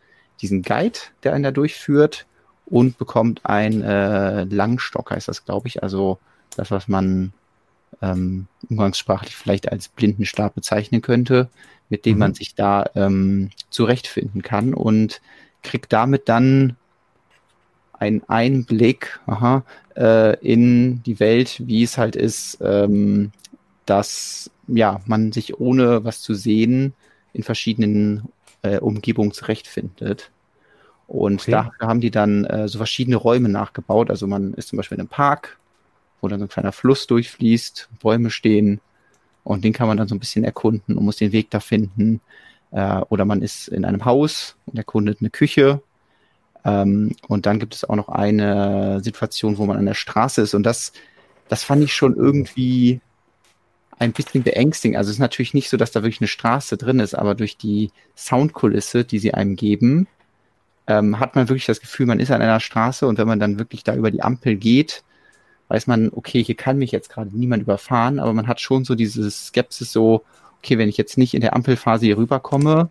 diesen 0.40 0.62
Guide, 0.62 1.00
der 1.24 1.32
einen 1.32 1.42
da 1.42 1.50
durchführt 1.50 2.26
und 2.66 2.98
bekommt 2.98 3.46
ein 3.46 3.82
äh, 3.82 4.44
Langstock, 4.44 5.10
heißt 5.10 5.26
das, 5.26 5.44
glaube 5.44 5.66
ich. 5.66 5.82
Also 5.82 6.18
das, 6.54 6.70
was 6.70 6.86
man 6.86 7.32
ähm, 8.00 8.46
umgangssprachlich 8.70 9.34
vielleicht 9.34 9.72
als 9.72 9.88
Blindenstab 9.88 10.54
bezeichnen 10.54 11.02
könnte, 11.02 11.48
mit 11.88 12.06
dem 12.06 12.12
mhm. 12.12 12.18
man 12.20 12.34
sich 12.34 12.54
da 12.54 12.88
ähm, 12.94 13.50
zurechtfinden 13.70 14.42
kann 14.42 14.72
und 14.72 15.20
kriegt 15.64 15.92
damit 15.92 16.28
dann 16.28 16.76
einen 17.98 18.22
Einblick 18.28 19.20
aha, 19.26 19.64
äh, 19.96 20.38
in 20.40 21.02
die 21.02 21.20
Welt, 21.20 21.62
wie 21.66 21.82
es 21.82 21.98
halt 21.98 22.16
ist, 22.16 22.58
ähm, 22.60 23.32
dass 23.86 24.50
ja 24.66 25.00
man 25.06 25.32
sich 25.32 25.58
ohne 25.58 26.04
was 26.04 26.20
zu 26.20 26.34
sehen 26.34 26.94
in 27.32 27.42
verschiedenen 27.42 28.28
äh, 28.62 28.78
Umgebungen 28.78 29.32
zurechtfindet. 29.32 30.30
Und 31.06 31.40
okay. 31.42 31.52
da 31.52 31.70
haben 31.80 32.00
die 32.00 32.10
dann 32.10 32.44
äh, 32.44 32.68
so 32.68 32.78
verschiedene 32.78 33.16
Räume 33.16 33.48
nachgebaut. 33.48 34.10
Also 34.10 34.26
man 34.26 34.52
ist 34.54 34.68
zum 34.68 34.76
Beispiel 34.76 34.96
in 34.96 35.00
einem 35.00 35.08
Park, 35.08 35.58
wo 36.20 36.28
dann 36.28 36.38
so 36.38 36.44
ein 36.44 36.50
kleiner 36.50 36.72
Fluss 36.72 37.06
durchfließt, 37.06 37.88
Bäume 38.00 38.30
stehen 38.30 38.80
und 39.42 39.64
den 39.64 39.72
kann 39.72 39.88
man 39.88 39.96
dann 39.96 40.08
so 40.08 40.14
ein 40.14 40.18
bisschen 40.18 40.44
erkunden 40.44 40.98
und 40.98 41.04
muss 41.04 41.16
den 41.16 41.32
Weg 41.32 41.50
da 41.50 41.60
finden. 41.60 42.20
Äh, 42.70 43.00
oder 43.08 43.24
man 43.24 43.40
ist 43.40 43.68
in 43.68 43.86
einem 43.86 44.04
Haus 44.04 44.56
und 44.66 44.76
erkundet 44.76 45.18
eine 45.20 45.30
Küche 45.30 45.80
ähm, 46.64 47.14
und 47.28 47.46
dann 47.46 47.58
gibt 47.58 47.74
es 47.74 47.84
auch 47.84 47.96
noch 47.96 48.08
eine 48.08 49.00
Situation, 49.02 49.58
wo 49.58 49.66
man 49.66 49.76
an 49.76 49.86
der 49.86 49.94
Straße 49.94 50.42
ist. 50.42 50.54
Und 50.54 50.64
das, 50.64 50.92
das 51.48 51.64
fand 51.64 51.82
ich 51.82 51.94
schon 51.94 52.16
irgendwie 52.16 53.00
ein 53.98 54.12
bisschen 54.12 54.42
beängstigend. 54.42 54.96
Also 54.96 55.08
es 55.08 55.16
ist 55.16 55.20
natürlich 55.20 55.54
nicht 55.54 55.70
so, 55.70 55.76
dass 55.76 55.92
da 55.92 56.02
wirklich 56.02 56.20
eine 56.20 56.28
Straße 56.28 56.76
drin 56.76 57.00
ist, 57.00 57.14
aber 57.14 57.34
durch 57.34 57.56
die 57.56 57.90
Soundkulisse, 58.16 59.04
die 59.04 59.18
sie 59.18 59.34
einem 59.34 59.56
geben, 59.56 60.06
ähm, 60.86 61.18
hat 61.20 61.34
man 61.34 61.48
wirklich 61.48 61.66
das 61.66 61.80
Gefühl, 61.80 62.06
man 62.06 62.20
ist 62.20 62.30
an 62.30 62.42
einer 62.42 62.60
Straße 62.60 63.06
und 63.06 63.18
wenn 63.18 63.28
man 63.28 63.40
dann 63.40 63.58
wirklich 63.58 63.84
da 63.84 63.94
über 63.94 64.10
die 64.10 64.22
Ampel 64.22 64.56
geht, 64.56 65.04
weiß 65.68 65.86
man, 65.86 66.10
okay, 66.12 66.42
hier 66.42 66.54
kann 66.56 66.78
mich 66.78 66.92
jetzt 66.92 67.10
gerade 67.10 67.36
niemand 67.36 67.62
überfahren, 67.62 68.18
aber 68.18 68.32
man 68.32 68.48
hat 68.48 68.60
schon 68.60 68.84
so 68.84 68.94
diese 68.94 69.30
Skepsis 69.30 69.92
so, 69.92 70.24
okay, 70.58 70.78
wenn 70.78 70.88
ich 70.88 70.96
jetzt 70.96 71.18
nicht 71.18 71.34
in 71.34 71.40
der 71.40 71.54
Ampelphase 71.54 72.06
hier 72.06 72.16
rüberkomme, 72.16 72.88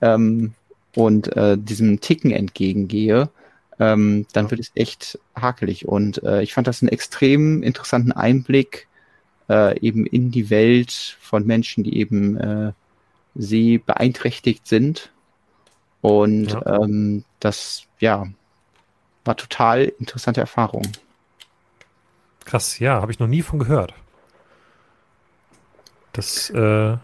ähm, 0.00 0.54
und 0.98 1.36
äh, 1.36 1.56
diesem 1.56 2.00
Ticken 2.00 2.32
entgegengehe, 2.32 3.30
ähm, 3.78 4.26
dann 4.32 4.50
wird 4.50 4.60
es 4.60 4.72
echt 4.74 5.16
hakelig. 5.36 5.86
Und 5.86 6.20
äh, 6.24 6.42
ich 6.42 6.52
fand 6.52 6.66
das 6.66 6.82
einen 6.82 6.88
extrem 6.88 7.62
interessanten 7.62 8.10
Einblick 8.10 8.88
äh, 9.48 9.78
eben 9.78 10.06
in 10.06 10.32
die 10.32 10.50
Welt 10.50 11.16
von 11.20 11.46
Menschen, 11.46 11.84
die 11.84 11.98
eben 11.98 12.36
äh, 12.36 12.72
sie 13.36 13.78
beeinträchtigt 13.78 14.66
sind. 14.66 15.12
Und 16.00 16.50
ja. 16.50 16.82
ähm, 16.82 17.22
das, 17.38 17.84
ja, 18.00 18.26
war 19.24 19.36
total 19.36 19.84
interessante 20.00 20.40
Erfahrung. 20.40 20.82
Krass, 22.44 22.80
ja, 22.80 23.00
habe 23.00 23.12
ich 23.12 23.20
noch 23.20 23.28
nie 23.28 23.42
von 23.42 23.60
gehört. 23.60 23.94
Das, 26.12 26.50
äh, 26.50 26.96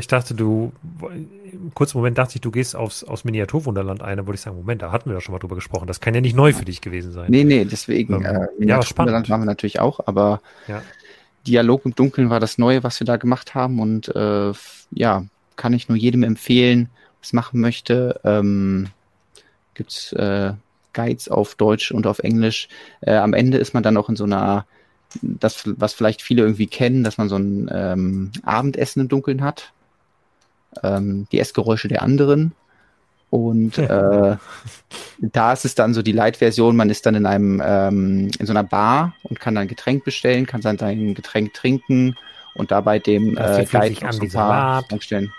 ich 0.00 0.06
dachte, 0.06 0.34
du, 0.34 0.72
im 1.02 1.72
kurzen 1.74 1.98
Moment 1.98 2.18
dachte 2.18 2.36
ich, 2.36 2.40
du 2.40 2.50
gehst 2.50 2.74
aufs, 2.74 3.04
aufs 3.04 3.24
Miniaturwunderland 3.24 4.02
ein. 4.02 4.16
Da 4.16 4.26
würde 4.26 4.34
ich 4.34 4.40
sagen, 4.40 4.56
Moment, 4.56 4.82
da 4.82 4.92
hatten 4.92 5.08
wir 5.08 5.14
doch 5.14 5.20
schon 5.20 5.32
mal 5.32 5.38
drüber 5.38 5.54
gesprochen. 5.54 5.86
Das 5.86 6.00
kann 6.00 6.14
ja 6.14 6.20
nicht 6.20 6.34
neu 6.36 6.52
für 6.52 6.64
dich 6.64 6.80
gewesen 6.80 7.12
sein. 7.12 7.26
Nee, 7.30 7.44
nee, 7.44 7.64
deswegen. 7.64 8.14
Ähm, 8.14 8.24
äh, 8.24 8.46
Miniaturwunderland 8.58 9.28
waren 9.28 9.40
wir 9.40 9.46
natürlich 9.46 9.80
auch, 9.80 10.00
aber 10.06 10.40
ja. 10.68 10.82
Dialog 11.46 11.84
im 11.84 11.94
Dunkeln 11.94 12.30
war 12.30 12.40
das 12.40 12.58
Neue, 12.58 12.82
was 12.82 12.98
wir 13.00 13.06
da 13.06 13.16
gemacht 13.16 13.54
haben. 13.54 13.78
Und 13.78 14.14
äh, 14.14 14.52
ja, 14.90 15.24
kann 15.56 15.72
ich 15.72 15.88
nur 15.88 15.98
jedem 15.98 16.22
empfehlen, 16.22 16.88
was 17.20 17.32
machen 17.32 17.60
möchte. 17.60 18.20
Ähm, 18.24 18.88
gibt's 19.74 20.12
äh, 20.12 20.54
Guides 20.92 21.28
auf 21.28 21.54
Deutsch 21.56 21.92
und 21.92 22.06
auf 22.06 22.20
Englisch. 22.20 22.68
Äh, 23.00 23.16
am 23.16 23.34
Ende 23.34 23.58
ist 23.58 23.74
man 23.74 23.82
dann 23.82 23.96
auch 23.96 24.08
in 24.08 24.16
so 24.16 24.24
einer 24.24 24.66
das, 25.22 25.62
was 25.64 25.94
vielleicht 25.94 26.22
viele 26.22 26.42
irgendwie 26.42 26.66
kennen, 26.66 27.04
dass 27.04 27.18
man 27.18 27.28
so 27.28 27.36
ein 27.36 27.70
ähm, 27.72 28.32
Abendessen 28.42 29.00
im 29.00 29.08
Dunkeln 29.08 29.42
hat 29.42 29.72
ähm, 30.82 31.26
die 31.32 31.40
Essgeräusche 31.40 31.88
der 31.88 32.02
anderen. 32.02 32.52
Und 33.30 33.78
äh, 33.78 34.36
da 35.20 35.52
ist 35.52 35.64
es 35.64 35.74
dann 35.74 35.94
so 35.94 36.02
die 36.02 36.12
Light-Version, 36.12 36.76
man 36.76 36.90
ist 36.90 37.06
dann 37.06 37.14
in 37.14 37.26
einem 37.26 37.62
ähm, 37.64 38.30
in 38.38 38.46
so 38.46 38.52
einer 38.52 38.64
Bar 38.64 39.14
und 39.22 39.40
kann 39.40 39.54
dann 39.54 39.68
Getränk 39.68 40.04
bestellen, 40.04 40.46
kann 40.46 40.60
dann 40.60 40.78
sein 40.78 41.14
Getränk 41.14 41.54
trinken 41.54 42.16
und 42.54 42.70
dabei 42.70 42.98
dem 42.98 43.36
äh, 43.36 43.66
Guide 43.70 44.04
noch 44.04 44.12
so 44.12 44.22
ein 44.22 44.30
paar 44.30 44.84
stellen. 45.00 45.32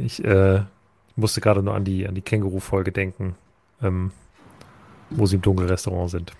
Ich 0.00 0.24
äh, 0.24 0.62
musste 1.16 1.40
gerade 1.40 1.62
nur 1.62 1.74
an 1.74 1.84
die, 1.84 2.06
an 2.06 2.14
die 2.14 2.22
Känguru-Folge 2.22 2.92
denken, 2.92 3.34
ähm, 3.82 4.12
wo 5.10 5.26
sie 5.26 5.36
im 5.36 5.42
Dunkelrestaurant 5.42 6.10
sind. 6.10 6.32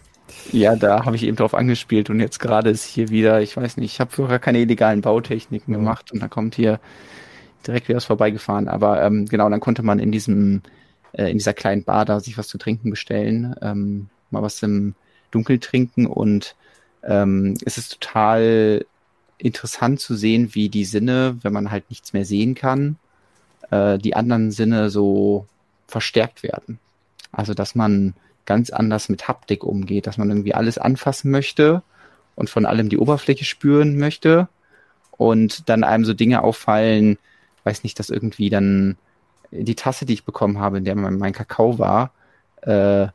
Ja, 0.51 0.77
da 0.77 1.05
habe 1.05 1.17
ich 1.17 1.25
eben 1.25 1.37
drauf 1.37 1.55
angespielt 1.55 2.11
und 2.11 2.21
jetzt 2.21 2.39
gerade 2.39 2.71
ist 2.71 2.85
hier 2.85 3.11
wieder, 3.11 3.41
ich 3.43 3.57
weiß 3.57 3.77
nicht, 3.77 3.93
ich 3.93 4.01
habe 4.01 4.11
vorher 4.11 4.39
keine 4.39 4.61
illegalen 4.61 5.01
Bautechniken 5.01 5.73
mhm. 5.73 5.79
gemacht 5.79 6.13
und 6.13 6.21
da 6.21 6.29
kommt 6.29 6.55
hier 6.55 6.81
direkt 7.67 7.89
wieder 7.89 7.97
was 7.97 8.05
vorbeigefahren. 8.05 8.69
Aber 8.69 9.03
ähm, 9.03 9.27
genau, 9.27 9.49
dann 9.49 9.61
konnte 9.61 9.83
man 9.83 9.99
in 9.99 10.13
diesem, 10.13 10.63
äh, 11.13 11.31
in 11.31 11.39
dieser 11.39 11.55
kleinen 11.55 11.85
Bar 11.85 12.05
da 12.05 12.21
sich 12.21 12.39
was 12.39 12.49
zu 12.49 12.59
trinken 12.59 12.91
bestellen, 12.91 13.55
ähm, 13.63 14.09
mal 14.31 14.43
was 14.43 14.63
im 14.63 14.95
Dunkel 15.31 15.59
trinken 15.59 16.07
und 16.07 16.57
ähm, 17.03 17.57
es 17.65 17.79
ist 17.79 18.01
total 18.01 18.85
interessant 19.39 20.01
zu 20.01 20.15
sehen, 20.15 20.55
wie 20.55 20.69
die 20.69 20.85
Sinne, 20.85 21.37
wenn 21.43 21.53
man 21.53 21.71
halt 21.71 21.89
nichts 21.91 22.13
mehr 22.13 22.25
sehen 22.25 22.55
kann, 22.55 22.97
äh, 23.71 23.99
die 23.99 24.15
anderen 24.15 24.51
Sinne 24.53 24.91
so 24.91 25.47
verstärkt 25.89 26.43
werden. 26.43 26.79
Also 27.33 27.55
dass 27.55 27.75
man 27.75 28.15
ganz 28.47 28.71
anders 28.71 29.09
mit 29.09 29.29
Haptik 29.29 29.65
umgeht, 29.65 30.07
dass 30.07 30.19
man 30.19 30.29
irgendwie 30.29 30.55
alles 30.55 30.79
anfassen 30.79 31.31
möchte 31.31 31.83
und 32.35 32.51
von 32.51 32.67
allem 32.67 32.89
die 32.89 32.99
Oberfläche 32.99 33.45
spüren 33.45 33.99
möchte 33.99 34.49
und 35.13 35.69
dann 35.69 35.85
einem 35.85 36.05
so 36.05 36.15
Dinge 36.15 36.43
auffallen, 36.43 37.19
weiß 37.65 37.85
nicht, 37.85 37.99
dass 37.99 38.11
irgendwie 38.11 38.51
dann 38.51 38.97
die 39.51 39.75
Tasse, 39.75 40.07
die 40.07 40.15
ich 40.15 40.25
bekommen 40.25 40.59
habe, 40.59 40.79
in 40.79 40.85
der 40.85 40.97
mein, 40.97 41.33
Kakao 41.33 41.79
war, 41.79 42.11
äh, 42.63 43.09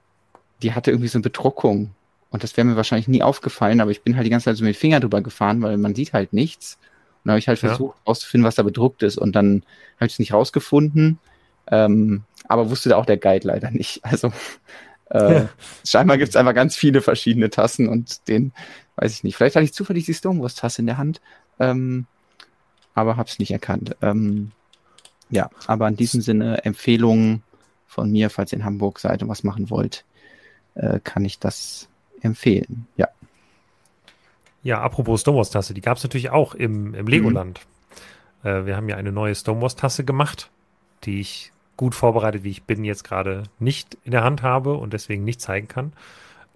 die 0.62 0.74
hatte 0.74 0.92
irgendwie 0.92 1.10
so 1.10 1.18
eine 1.18 1.24
Bedruckung. 1.24 1.92
Und 2.30 2.44
das 2.44 2.56
wäre 2.58 2.66
mir 2.66 2.76
wahrscheinlich 2.76 3.08
nie 3.08 3.24
aufgefallen, 3.24 3.82
aber 3.82 3.92
ich 3.92 4.04
bin 4.04 4.16
halt 4.16 4.26
die 4.26 4.30
ganze 4.30 4.46
Zeit 4.46 4.58
so 4.58 4.64
mit 4.64 4.76
dem 4.76 4.80
Finger 4.80 5.00
drüber 5.00 5.22
gefahren, 5.22 5.62
weil 5.62 5.78
man 5.78 5.96
sieht 5.96 6.14
halt 6.14 6.34
nichts. 6.34 6.78
Und 7.24 7.32
habe 7.32 7.40
ich 7.40 7.48
halt 7.48 7.62
ja. 7.62 7.70
versucht 7.70 7.98
rauszufinden, 8.08 8.46
was 8.46 8.56
da 8.56 8.64
bedruckt 8.64 9.04
ist. 9.04 9.18
Und 9.18 9.36
dann 9.36 9.64
habe 9.98 10.08
ich 10.08 10.14
es 10.14 10.20
nicht 10.20 10.34
rausgefunden, 10.34 11.20
ähm, 11.72 12.24
aber 12.48 12.70
wusste 12.70 12.90
da 12.90 12.98
auch 12.98 13.06
der 13.06 13.18
Guide 13.18 13.48
leider 13.48 13.72
nicht. 13.72 14.02
Also 14.04 14.32
äh, 15.10 15.46
scheinbar 15.86 16.18
gibt 16.18 16.30
es 16.30 16.36
einfach 16.36 16.54
ganz 16.54 16.76
viele 16.76 17.02
verschiedene 17.02 17.50
Tassen 17.50 17.88
und 17.88 18.28
den 18.28 18.54
weiß 18.96 19.14
ich 19.14 19.24
nicht. 19.24 19.36
Vielleicht 19.36 19.56
hatte 19.56 19.66
ich 19.66 19.74
zufällig 19.74 20.06
die 20.06 20.14
Stonewurst-Tasse 20.14 20.82
in 20.82 20.88
der 20.88 20.98
Hand, 20.98 21.22
ähm, 21.60 22.08
aber 22.94 23.18
habe 23.18 23.30
es 23.30 23.40
nicht 23.40 23.52
erkannt. 23.52 23.96
Ähm, 24.02 24.52
ja, 25.30 25.50
aber 25.68 25.88
in 25.88 25.96
diesem 25.96 26.22
Sinne 26.22 26.64
Empfehlungen 26.66 27.44
von 27.86 28.12
mir, 28.12 28.30
falls 28.30 28.52
ihr 28.52 28.60
in 28.60 28.66
Hamburg 28.66 29.00
seid 29.00 29.22
und 29.24 29.30
was 29.30 29.44
machen 29.44 29.70
wollt, 29.70 30.06
äh, 30.76 31.00
kann 31.04 31.26
ich 31.26 31.40
das 31.40 31.90
empfehlen. 32.22 32.88
Ja. 32.98 33.08
Ja, 34.64 34.82
apropos 34.82 35.22
Stonewurst-Tasse, 35.22 35.74
die 35.74 35.82
gab 35.82 35.98
es 35.98 36.04
natürlich 36.04 36.30
auch 36.30 36.54
im, 36.54 36.94
im 36.94 37.08
Legoland. 37.08 37.62
Mhm. 38.44 38.50
Äh, 38.50 38.66
wir 38.66 38.76
haben 38.76 38.90
ja 38.90 38.98
eine 38.98 39.12
neue 39.12 39.36
Stonewurst-Tasse 39.36 40.04
gemacht, 40.04 40.50
die 41.04 41.22
ich 41.22 41.52
gut 41.78 41.96
vorbereitet, 41.96 42.44
wie 42.44 42.50
ich 42.50 42.64
bin, 42.64 42.84
jetzt 42.84 43.04
gerade 43.04 43.44
nicht 43.60 43.98
in 44.04 44.12
der 44.12 44.24
Hand 44.24 44.42
habe 44.42 44.74
und 44.74 44.94
deswegen 44.94 45.24
nicht 45.24 45.42
zeigen 45.42 45.68
kann. 45.68 45.94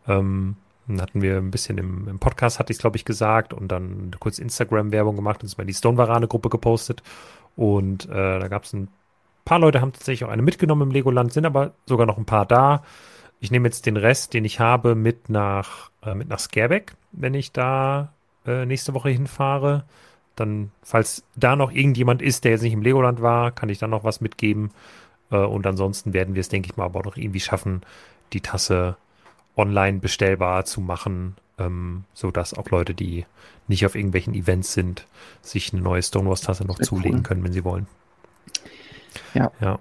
Ähm, 0.07 0.55
dann 0.87 1.01
hatten 1.01 1.21
wir 1.21 1.37
ein 1.37 1.51
bisschen 1.51 1.77
im, 1.77 2.07
im 2.07 2.19
Podcast, 2.19 2.59
hatte 2.59 2.71
ich 2.71 2.77
es, 2.77 2.81
glaube 2.81 2.97
ich, 2.97 3.05
gesagt, 3.05 3.53
und 3.53 3.69
dann 3.69 4.11
kurz 4.19 4.39
Instagram-Werbung 4.39 5.15
gemacht 5.15 5.41
und 5.41 5.47
es 5.47 5.57
mal 5.57 5.65
die 5.65 5.73
Stone-Varane-Gruppe 5.73 6.49
gepostet. 6.49 7.03
Und 7.55 8.09
äh, 8.09 8.39
da 8.39 8.47
gab 8.47 8.63
es 8.63 8.73
ein 8.73 8.87
paar 9.45 9.59
Leute, 9.59 9.81
haben 9.81 9.93
tatsächlich 9.93 10.25
auch 10.25 10.31
eine 10.31 10.41
mitgenommen 10.41 10.83
im 10.83 10.91
Legoland, 10.91 11.33
sind 11.33 11.45
aber 11.45 11.73
sogar 11.85 12.05
noch 12.05 12.17
ein 12.17 12.25
paar 12.25 12.45
da. 12.45 12.83
Ich 13.39 13.51
nehme 13.51 13.67
jetzt 13.67 13.85
den 13.85 13.97
Rest, 13.97 14.33
den 14.33 14.45
ich 14.45 14.59
habe, 14.59 14.95
mit 14.95 15.29
nach, 15.29 15.91
äh, 16.03 16.15
mit 16.15 16.29
nach 16.29 16.39
Scareback, 16.39 16.93
wenn 17.11 17.33
ich 17.33 17.51
da 17.51 18.13
äh, 18.45 18.65
nächste 18.65 18.93
Woche 18.93 19.09
hinfahre. 19.09 19.83
Dann, 20.35 20.71
falls 20.81 21.23
da 21.35 21.55
noch 21.55 21.71
irgendjemand 21.71 22.21
ist, 22.21 22.43
der 22.43 22.51
jetzt 22.51 22.61
nicht 22.61 22.73
im 22.73 22.81
Legoland 22.81 23.21
war, 23.21 23.51
kann 23.51 23.69
ich 23.69 23.79
dann 23.79 23.89
noch 23.89 24.03
was 24.03 24.21
mitgeben. 24.21 24.71
Äh, 25.31 25.37
und 25.37 25.65
ansonsten 25.65 26.13
werden 26.13 26.35
wir 26.35 26.41
es, 26.41 26.49
denke 26.49 26.69
ich 26.69 26.77
mal, 26.77 26.85
aber 26.85 26.99
auch 26.99 27.05
noch 27.05 27.17
irgendwie 27.17 27.39
schaffen, 27.39 27.81
die 28.33 28.41
Tasse 28.41 28.97
online 29.57 29.99
bestellbar 29.99 30.65
zu 30.65 30.81
machen, 30.81 31.35
ähm, 31.57 32.03
sodass 32.13 32.53
auch 32.53 32.69
Leute, 32.69 32.93
die 32.93 33.25
nicht 33.67 33.85
auf 33.85 33.95
irgendwelchen 33.95 34.33
Events 34.33 34.73
sind, 34.73 35.05
sich 35.41 35.73
eine 35.73 35.81
neue 35.81 36.01
Stonewalls-Tasse 36.01 36.65
noch 36.65 36.79
zulegen 36.79 37.17
cool. 37.19 37.23
können, 37.23 37.43
wenn 37.43 37.53
sie 37.53 37.63
wollen. 37.63 37.87
Ja. 39.33 39.51
ja. 39.59 39.79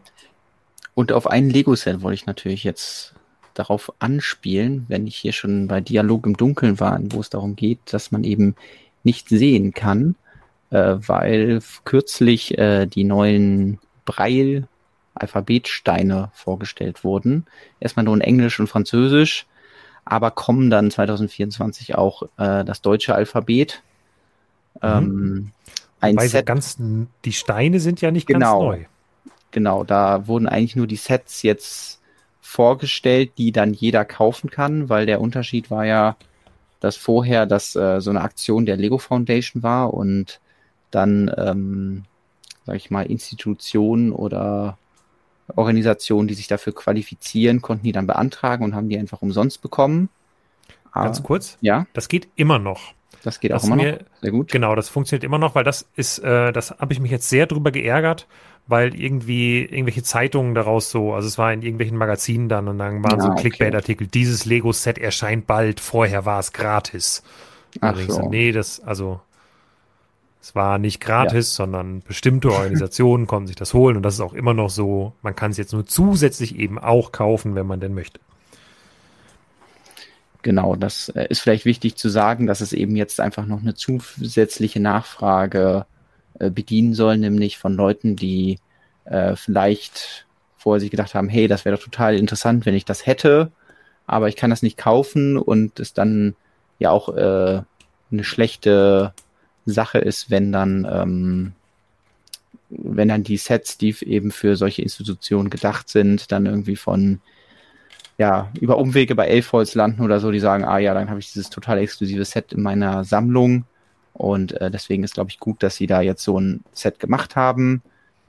Und 0.95 1.13
auf 1.13 1.27
ein 1.27 1.51
Lego-Set 1.51 2.03
wollte 2.03 2.15
ich 2.15 2.27
natürlich 2.27 2.65
jetzt 2.65 3.15
darauf 3.55 3.93
anspielen, 3.99 4.87
wenn 4.89 5.07
ich 5.07 5.17
hier 5.17 5.33
schon 5.33 5.67
bei 5.67 5.81
Dialog 5.81 6.27
im 6.27 6.37
Dunkeln 6.37 6.81
war, 6.81 7.01
wo 7.11 7.21
es 7.21 7.31
darum 7.31 7.57
geht, 7.57 7.81
dass 7.93 8.11
man 8.11 8.25
eben 8.25 8.55
nicht 9.03 9.29
sehen 9.29 9.73
kann, 9.73 10.15
äh, 10.71 10.97
weil 10.99 11.61
kürzlich 11.85 12.59
äh, 12.59 12.87
die 12.87 13.05
neuen 13.05 13.79
Braille-Alphabetsteine 15.15 16.31
vorgestellt 16.35 17.05
wurden. 17.05 17.47
Erstmal 17.81 18.05
nur 18.05 18.15
in 18.15 18.21
Englisch 18.21 18.61
und 18.61 18.69
Französisch 18.69 19.47
aber 20.05 20.33
kommen 20.33 20.71
dann 20.71 20.91
2024 20.91 21.95
auch 21.95 22.25
äh, 22.37 22.65
das 22.65 22.83
deutsche 22.83 23.15
Alphabet. 23.15 23.83
Mhm. 24.75 24.81
Ähm, 24.83 25.53
ein 26.01 26.17
Weil 26.17 26.29
Set, 26.29 26.47
ganz, 26.47 26.79
die 27.25 27.33
Steine 27.33 27.79
sind 27.81 28.01
ja 28.01 28.11
nicht 28.11 28.27
genau, 28.27 28.71
ganz 28.71 28.81
neu. 28.81 28.87
Genau, 29.53 29.85
da 29.85 30.27
wurden 30.27 30.49
eigentlich 30.49 30.77
nur 30.77 30.87
die 30.87 30.97
Sets 30.97 31.43
jetzt 31.43 32.01
vorgestellt, 32.41 33.33
die 33.39 33.53
dann 33.53 33.73
jeder 33.73 34.05
kaufen 34.05 34.51
kann, 34.51 34.89
weil 34.89 35.07
der 35.07 35.21
Unterschied 35.21 35.71
war 35.71 35.85
ja, 35.85 36.17
dass 36.81 36.97
vorher 36.97 37.47
das 37.47 37.77
äh, 37.77 38.01
so 38.01 38.11
eine 38.11 38.23
Aktion 38.23 38.67
der 38.67 38.77
Lego 38.77 38.99
Foundation 38.99 39.63
war 39.63 39.93
und 39.93 40.41
dann, 40.91 41.31
ähm, 41.37 42.05
sag 42.65 42.77
ich 42.77 42.91
mal, 42.91 43.07
Institutionen 43.07 44.13
oder 44.13 44.79
Organisationen, 45.57 46.29
die 46.29 46.35
sich 46.35 46.49
dafür 46.49 46.75
qualifizieren, 46.75 47.63
konnten 47.63 47.85
die 47.85 47.93
dann 47.93 48.07
beantragen 48.07 48.65
und 48.65 48.75
haben 48.75 48.89
die 48.89 48.99
einfach 48.99 49.23
umsonst 49.23 49.63
bekommen. 49.63 50.09
Ganz 50.93 51.19
Aber, 51.19 51.27
kurz? 51.27 51.59
Ja. 51.61 51.87
Das 51.93 52.09
geht 52.09 52.29
immer 52.37 52.59
noch. 52.59 52.95
Das 53.23 53.41
geht 53.41 53.53
auch 53.53 53.63
immer 53.65 53.77
mir, 53.77 53.93
noch. 53.93 53.99
Sehr 54.23 54.31
gut. 54.31 54.51
Genau, 54.51 54.75
das 54.75 54.89
funktioniert 54.89 55.25
immer 55.25 55.39
noch, 55.39 55.55
weil 55.55 55.65
das 55.65 55.87
ist, 55.95 56.19
äh, 56.21 56.53
das 56.53 56.71
habe 56.71 56.93
ich 56.93 57.01
mich 57.01 57.11
jetzt 57.11 57.29
sehr 57.29 57.47
drüber 57.47 57.71
geärgert, 57.71 58.27
weil 58.67 58.95
irgendwie 58.99 59.63
irgendwelche 59.63 60.03
Zeitungen 60.03 60.55
daraus 60.55 60.91
so, 60.91 61.13
also 61.13 61.29
es 61.29 61.37
war 61.37 61.53
in 61.53 61.63
irgendwelchen 61.63 61.99
Magazinen 61.99 62.49
dann 62.49 62.69
und 62.69 62.79
dann 62.79 63.05
waren 63.05 63.19
ja, 63.19 63.27
so 63.27 63.35
Clickbait-Artikel, 63.35 64.07
dieses 64.07 64.47
Lego-Set 64.47 64.99
erscheint 64.99 65.47
bald, 65.47 65.81
vorher 65.81 66.25
war 66.25 66.41
es 66.41 66.53
gratis. 66.53 67.23
Ach 67.81 67.97
so. 67.97 68.29
nee, 68.29 68.53
das, 68.53 68.81
also 68.81 69.21
es 70.43 70.55
war 70.55 70.79
nicht 70.79 71.01
gratis, 71.01 71.53
ja. 71.53 71.65
sondern 71.65 72.01
bestimmte 72.01 72.51
Organisationen 72.51 73.27
konnten 73.27 73.47
sich 73.47 73.57
das 73.57 73.75
holen 73.75 73.97
und 73.97 74.03
das 74.03 74.15
ist 74.15 74.21
auch 74.21 74.33
immer 74.33 74.55
noch 74.55 74.71
so. 74.71 75.13
Man 75.23 75.37
kann 75.37 75.51
es 75.51 75.59
jetzt 75.59 75.73
nur 75.73 75.87
zusätzlich 75.87 76.57
eben 76.59 76.79
auch 76.79 77.13
kaufen, 77.13 77.55
wenn 77.55 77.67
man 77.67 77.81
denn 77.81 77.95
möchte. 77.95 78.21
Genau, 80.43 80.75
das 80.75 81.11
äh, 81.11 81.27
ist 81.29 81.41
vielleicht 81.41 81.67
wichtig 81.67 81.97
zu 81.97 82.09
sagen, 82.09 82.47
dass 82.47 82.63
es 82.63 82.73
eben 82.73 82.97
jetzt 82.97 83.21
einfach 83.21 83.45
noch 83.45 83.61
eine 83.61 83.75
zusätzliche 83.75 84.81
Nachfrage 84.81 85.85
äh, 86.39 86.49
bedienen 86.49 86.95
soll, 86.95 87.19
nämlich 87.19 87.59
von 87.59 87.75
Leuten, 87.75 88.17
die 88.17 88.59
äh, 89.05 89.37
vielleicht 89.37 90.27
vorher 90.57 90.81
sich 90.81 90.91
gedacht 90.91 91.15
haben, 91.15 91.29
hey, 91.29 91.49
das 91.49 91.67
wäre 91.67 91.77
doch 91.77 91.85
total 91.85 92.17
interessant, 92.17 92.65
wenn 92.65 92.75
ich 92.75 92.87
das 92.87 93.05
hätte, 93.05 93.53
aber 94.07 94.29
ich 94.29 94.37
kann 94.37 94.49
das 94.51 94.63
nicht 94.63 94.79
kaufen 94.79 95.37
und 95.37 95.79
es 95.79 95.93
dann 95.93 96.35
ja 96.79 96.91
auch 96.91 97.11
äh, 97.11 97.61
eine 98.11 98.25
schlechte 98.25 99.13
Sache 99.67 99.99
ist, 99.99 100.31
wenn 100.31 100.53
dann, 100.53 100.87
ähm, 100.91 101.53
wenn 102.69 103.09
dann 103.09 103.25
die 103.25 103.37
Sets, 103.37 103.79
die 103.79 103.95
eben 104.07 104.31
für 104.31 104.57
solche 104.57 104.83
Institutionen 104.83 105.51
gedacht 105.51 105.89
sind, 105.89 106.33
dann 106.33 106.47
irgendwie 106.47 106.77
von 106.77 107.21
ja, 108.21 108.51
über 108.61 108.77
Umwege 108.77 109.15
bei 109.15 109.29
Elfholz 109.29 109.75
landen 109.75 110.03
oder 110.03 110.21
so, 110.21 110.31
die 110.31 110.41
sagen, 110.41 110.65
ah 110.65 110.77
ja, 110.77 110.93
dann 110.93 111.09
habe 111.09 111.21
ich 111.21 111.33
dieses 111.33 111.49
total 111.49 111.79
exklusive 111.79 112.27
Set 112.27 112.53
in 112.53 112.63
meiner 112.63 113.03
Sammlung. 113.03 113.65
Und 114.13 114.53
äh, 114.61 114.71
deswegen 114.71 115.05
ist, 115.05 115.15
glaube 115.15 115.31
ich, 115.31 115.41
gut, 115.41 115.63
dass 115.63 115.77
sie 115.77 115.87
da 115.87 116.03
jetzt 116.03 116.23
so 116.23 116.39
ein 116.39 116.63
Set 116.75 116.99
gemacht 116.99 117.35
haben, 117.35 117.81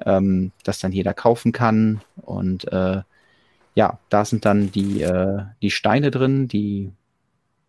ähm, 0.06 0.53
das 0.64 0.80
dann 0.80 0.94
jeder 0.94 1.14
kaufen 1.14 1.52
kann. 1.52 1.99
Und 2.22 2.72
äh, 2.72 3.02
ja, 3.76 3.99
da 4.08 4.24
sind 4.24 4.45
dann 4.45 4.72
die, 4.72 5.02
äh, 5.02 5.40
die 5.62 5.72
Steine 5.72 6.10
drin, 6.10 6.48
die 6.48 6.94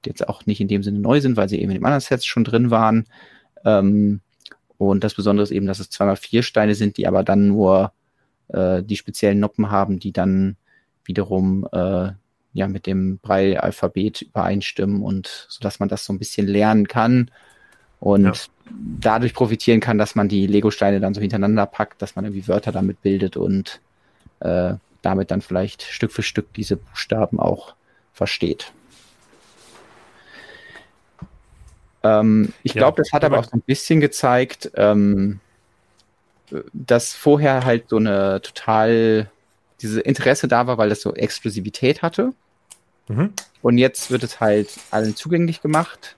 jetzt 0.07 0.29
auch 0.29 0.47
nicht 0.47 0.61
in 0.61 0.69
dem 0.69 0.85
Sinne 0.85 1.01
neu 1.01 1.21
sind, 1.21 1.37
weil 1.37 1.49
sie 1.49 1.61
eben 1.61 1.73
in 1.73 1.79
den 1.79 1.85
anderen 1.85 2.01
Sets 2.01 2.25
schon 2.25 2.45
drin 2.45 2.71
waren. 2.71 3.07
Ähm, 3.65 4.21
und 4.79 5.05
das 5.05 5.15
Besondere 5.15 5.45
ist 5.45 5.51
eben, 5.51 5.67
dass 5.67 5.79
es 5.79 5.91
zweimal 5.91 6.17
vier 6.17 6.43
Steine 6.43 6.75
sind, 6.75 6.97
die 6.97 7.07
aber 7.07 7.23
dann 7.23 7.49
nur 7.49 7.93
äh, 8.49 8.83
die 8.83 8.97
speziellen 8.97 9.41
Noppen 9.41 9.71
haben, 9.71 9.99
die 9.99 10.13
dann 10.13 10.57
wiederum 11.05 11.67
äh, 11.73 12.11
ja 12.53 12.69
mit 12.69 12.87
dem 12.87 13.19
Braille-Alphabet 13.19 14.23
übereinstimmen 14.23 15.03
und 15.03 15.47
so 15.49 15.61
dass 15.61 15.81
man 15.81 15.89
das 15.89 16.05
so 16.05 16.13
ein 16.13 16.19
bisschen 16.19 16.47
lernen 16.47 16.87
kann 16.87 17.31
und 18.01 18.25
ja. 18.25 18.33
dadurch 19.01 19.35
profitieren 19.35 19.81
kann, 19.81 19.99
dass 19.99 20.15
man 20.15 20.29
die 20.29 20.47
Lego-Steine 20.47 21.01
dann 21.01 21.15
so 21.15 21.21
hintereinander 21.21 21.67
packt, 21.67 22.03
dass 22.03 22.17
man 22.17 22.25
irgendwie 22.25 22.49
Wörter 22.49 22.73
damit 22.73 23.01
bildet 23.03 23.37
und 23.37 23.81
äh, 24.41 24.75
damit 25.03 25.31
dann 25.31 25.41
vielleicht 25.41 25.83
Stück 25.83 26.13
für 26.13 26.23
Stück 26.23 26.53
diese 26.55 26.77
Buchstaben 26.77 27.39
auch 27.39 27.75
versteht. 28.13 28.73
Ähm, 32.03 32.53
ich 32.63 32.75
ja, 32.75 32.81
glaube, 32.81 33.03
das 33.03 33.13
hat 33.13 33.25
aber 33.25 33.39
auch 33.39 33.45
so 33.45 33.57
ein 33.57 33.63
bisschen 33.63 34.01
gezeigt, 34.01 34.71
ähm, 34.75 35.41
dass 36.73 37.15
vorher 37.15 37.65
halt 37.65 37.89
so 37.89 37.97
eine 37.97 38.41
total 38.43 39.31
diese 39.81 40.01
Interesse 40.01 40.49
da 40.49 40.67
war, 40.67 40.79
weil 40.79 40.89
das 40.89 41.01
so 41.01 41.15
Exklusivität 41.15 42.03
hatte. 42.03 42.33
Mhm. 43.09 43.33
Und 43.63 43.79
jetzt 43.79 44.11
wird 44.11 44.23
es 44.23 44.41
halt 44.41 44.69
allen 44.91 45.17
zugänglich 45.17 45.63
gemacht. 45.63 46.17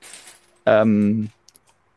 Ähm, 0.66 1.30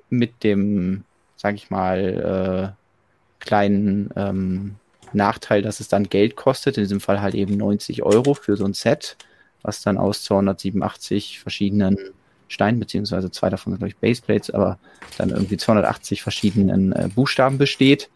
mit 0.09 0.43
dem, 0.43 1.03
sag 1.35 1.55
ich 1.55 1.69
mal, 1.69 2.75
äh, 2.75 3.43
kleinen 3.43 4.09
ähm, 4.15 4.75
Nachteil, 5.13 5.61
dass 5.61 5.79
es 5.79 5.87
dann 5.87 6.09
Geld 6.09 6.35
kostet. 6.35 6.77
In 6.77 6.83
diesem 6.83 7.01
Fall 7.01 7.21
halt 7.21 7.35
eben 7.35 7.57
90 7.57 8.03
Euro 8.03 8.33
für 8.33 8.55
so 8.57 8.65
ein 8.65 8.73
Set, 8.73 9.17
was 9.61 9.81
dann 9.81 9.97
aus 9.97 10.23
287 10.23 11.39
verschiedenen 11.39 11.97
Stein, 12.47 12.79
beziehungsweise 12.79 13.31
zwei 13.31 13.49
davon 13.49 13.73
sind, 13.73 13.79
glaube 13.79 13.89
ich, 13.89 13.97
Baseplates, 13.97 14.51
aber 14.51 14.79
dann 15.17 15.29
irgendwie 15.29 15.57
280 15.57 16.21
verschiedenen 16.21 16.91
äh, 16.93 17.09
Buchstaben 17.13 17.57
besteht. 17.57 18.09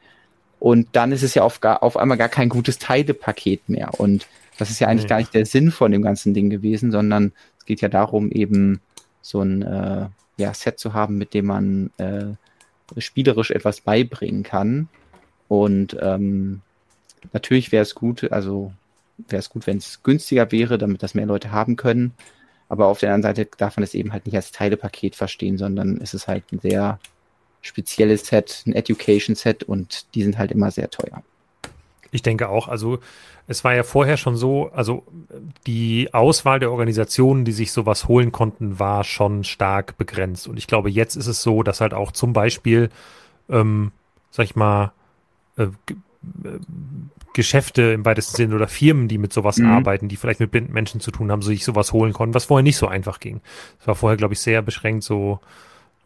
Und 0.60 0.90
dann 0.94 1.12
ist 1.12 1.24
es 1.24 1.34
ja 1.34 1.44
auf, 1.44 1.60
gar, 1.60 1.82
auf 1.84 1.98
einmal 1.98 2.18
gar 2.18 2.30
kein 2.30 2.49
gutes 2.49 2.78
Teilepaket 2.80 3.68
mehr. 3.68 3.99
Und 3.99 4.28
Das 4.58 4.70
ist 4.70 4.80
ja 4.80 4.88
eigentlich 4.88 5.03
nee. 5.03 5.10
gar 5.10 5.18
nicht 5.18 5.34
der 5.34 5.45
Sinn 5.45 5.72
von 5.72 5.91
dem 5.91 6.03
ganzen 6.03 6.34
Ding 6.34 6.49
gewesen, 6.49 6.91
sondern 6.91 7.34
es 7.58 7.66
geht 7.66 7.82
ja 7.82 7.90
darum, 7.90 8.30
eben 8.32 8.80
so 9.22 9.41
ein 9.41 9.64
äh, 9.64 10.08
ja, 10.38 10.53
Set 10.53 10.80
zu 10.80 10.94
haben, 10.94 11.18
mit 11.18 11.34
dem 11.34 11.45
man 11.45 11.90
äh, 11.98 12.26
spielerisch 12.98 13.52
etwas 13.52 13.82
beibringen 13.82 14.44
kann. 14.44 14.88
Und 15.48 15.98
ähm, 15.99 16.62
natürlich 17.34 17.72
wäre 17.72 17.84
es 17.84 17.95
gut, 17.95 18.32
also 18.32 18.72
wäre 19.18 19.40
es 19.40 19.49
gut, 19.49 19.68
wenn 19.68 19.78
es 19.78 20.03
günstiger 20.03 20.52
wäre, 20.52 20.78
damit 20.78 21.03
das 21.03 21.14
mehr 21.14 21.26
Leute 21.26 21.52
haben 21.52 21.76
können. 21.76 22.14
Aber 22.72 22.88
auf 22.88 22.99
der 22.99 23.14
anderen 23.14 23.35
Seite 23.35 23.52
darf 23.57 23.76
man 23.76 23.84
es 23.84 23.93
eben 23.93 24.14
halt 24.14 24.26
nicht 24.26 24.35
als 24.35 24.53
Teilepaket 24.53 25.18
verstehen, 25.18 25.57
sondern 25.57 25.99
es 26.02 26.14
ist 26.14 26.30
halt 26.30 26.45
ein 26.53 26.60
sehr 26.60 26.99
spezielles 27.60 28.26
Set, 28.26 28.64
ein 28.65 28.72
Education-Set 28.72 29.64
und 29.64 30.15
die 30.15 30.23
sind 30.23 30.38
halt 30.38 30.53
immer 30.53 30.72
sehr 30.72 30.89
teuer. 30.89 31.22
Ich 32.11 32.22
denke 32.22 32.48
auch, 32.48 32.69
also 32.69 32.99
es 33.45 33.65
war 33.65 33.76
ja 33.76 33.84
vorher 33.84 34.15
schon 34.15 34.38
so, 34.38 34.72
also 34.72 35.03
die 35.68 36.14
Auswahl 36.14 36.61
der 36.61 36.72
Organisationen, 36.72 37.43
die 37.43 37.52
sich 37.52 37.73
sowas 37.73 38.07
holen 38.07 38.31
konnten, 38.31 38.80
war 38.80 39.03
schon 39.03 39.43
stark 39.43 39.98
begrenzt. 39.98 40.48
Und 40.48 40.56
ich 40.56 40.68
glaube, 40.68 40.89
jetzt 40.89 41.18
ist 41.18 41.27
es 41.27 41.41
so, 41.41 41.64
dass 41.64 41.81
halt 41.81 41.93
auch 41.93 42.14
zum 42.14 42.31
Beispiel, 42.31 42.89
ähm, 43.49 43.91
sag 44.30 44.45
ich 44.45 44.56
mal, 44.56 44.93
äh, 45.57 45.68
Geschäfte 47.34 47.93
im 47.93 48.06
weitesten 48.06 48.35
Sinne 48.35 48.56
oder 48.56 48.68
Firmen, 48.68 49.07
die 49.07 49.18
mit 49.18 49.31
sowas 49.31 49.57
mhm. 49.57 49.72
arbeiten, 49.72 50.07
die 50.07 50.18
vielleicht 50.18 50.39
mit 50.39 50.52
blinden 50.52 50.73
Menschen 50.73 50.99
zu 50.99 51.11
tun 51.11 51.31
haben, 51.31 51.41
sich 51.41 51.64
sowas 51.64 51.93
holen 51.93 52.14
konnten, 52.14 52.35
was 52.35 52.45
vorher 52.45 52.64
nicht 52.64 52.77
so 52.77 52.88
einfach 52.88 53.19
ging. 53.19 53.41
Es 53.80 53.88
war 53.88 53.95
vorher, 53.95 54.18
glaube 54.18 54.34
ich, 54.34 54.39
sehr 54.39 54.61
beschränkt, 54.61 55.03
so 55.03 55.39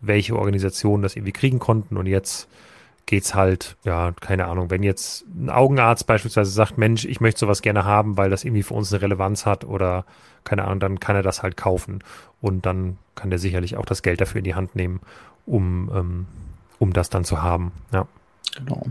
welche 0.01 0.37
Organisationen 0.37 1.03
das 1.03 1.15
irgendwie 1.15 1.31
kriegen 1.31 1.59
konnten 1.59 1.97
und 1.97 2.05
jetzt 2.05 2.47
geht's 3.05 3.35
halt, 3.35 3.77
ja, 3.83 4.13
keine 4.19 4.45
Ahnung, 4.45 4.69
wenn 4.71 4.83
jetzt 4.83 5.25
ein 5.27 5.49
Augenarzt 5.49 6.07
beispielsweise 6.07 6.49
sagt, 6.51 6.77
Mensch, 6.77 7.05
ich 7.05 7.21
möchte 7.21 7.41
sowas 7.41 7.61
gerne 7.61 7.85
haben, 7.85 8.17
weil 8.17 8.29
das 8.29 8.43
irgendwie 8.43 8.63
für 8.63 8.73
uns 8.73 8.91
eine 8.91 9.01
Relevanz 9.01 9.45
hat 9.45 9.63
oder 9.63 10.05
keine 10.43 10.65
Ahnung, 10.65 10.79
dann 10.79 10.99
kann 10.99 11.15
er 11.15 11.23
das 11.23 11.43
halt 11.43 11.57
kaufen 11.57 12.03
und 12.41 12.65
dann 12.65 12.97
kann 13.15 13.29
der 13.29 13.39
sicherlich 13.39 13.77
auch 13.77 13.85
das 13.85 14.01
Geld 14.01 14.21
dafür 14.21 14.39
in 14.39 14.45
die 14.45 14.55
Hand 14.55 14.75
nehmen, 14.75 15.01
um, 15.45 15.91
ähm, 15.93 16.25
um 16.79 16.93
das 16.93 17.09
dann 17.09 17.25
zu 17.25 17.41
haben, 17.41 17.71
ja. 17.91 18.07
Genau. 18.55 18.85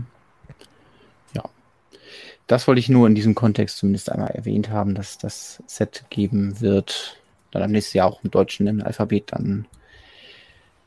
Das 2.47 2.67
wollte 2.67 2.79
ich 2.79 2.89
nur 2.89 3.07
in 3.07 3.15
diesem 3.15 3.35
Kontext 3.35 3.77
zumindest 3.77 4.11
einmal 4.11 4.29
erwähnt 4.29 4.69
haben, 4.69 4.93
dass 4.93 5.17
das 5.17 5.63
Set 5.65 6.05
geben 6.09 6.61
wird. 6.61 7.17
Dann 7.51 7.63
am 7.63 7.71
nächsten 7.71 7.97
Jahr 7.97 8.07
auch 8.07 8.23
im 8.23 8.31
deutschen 8.31 8.81
Alphabet, 8.81 9.31
dann 9.31 9.65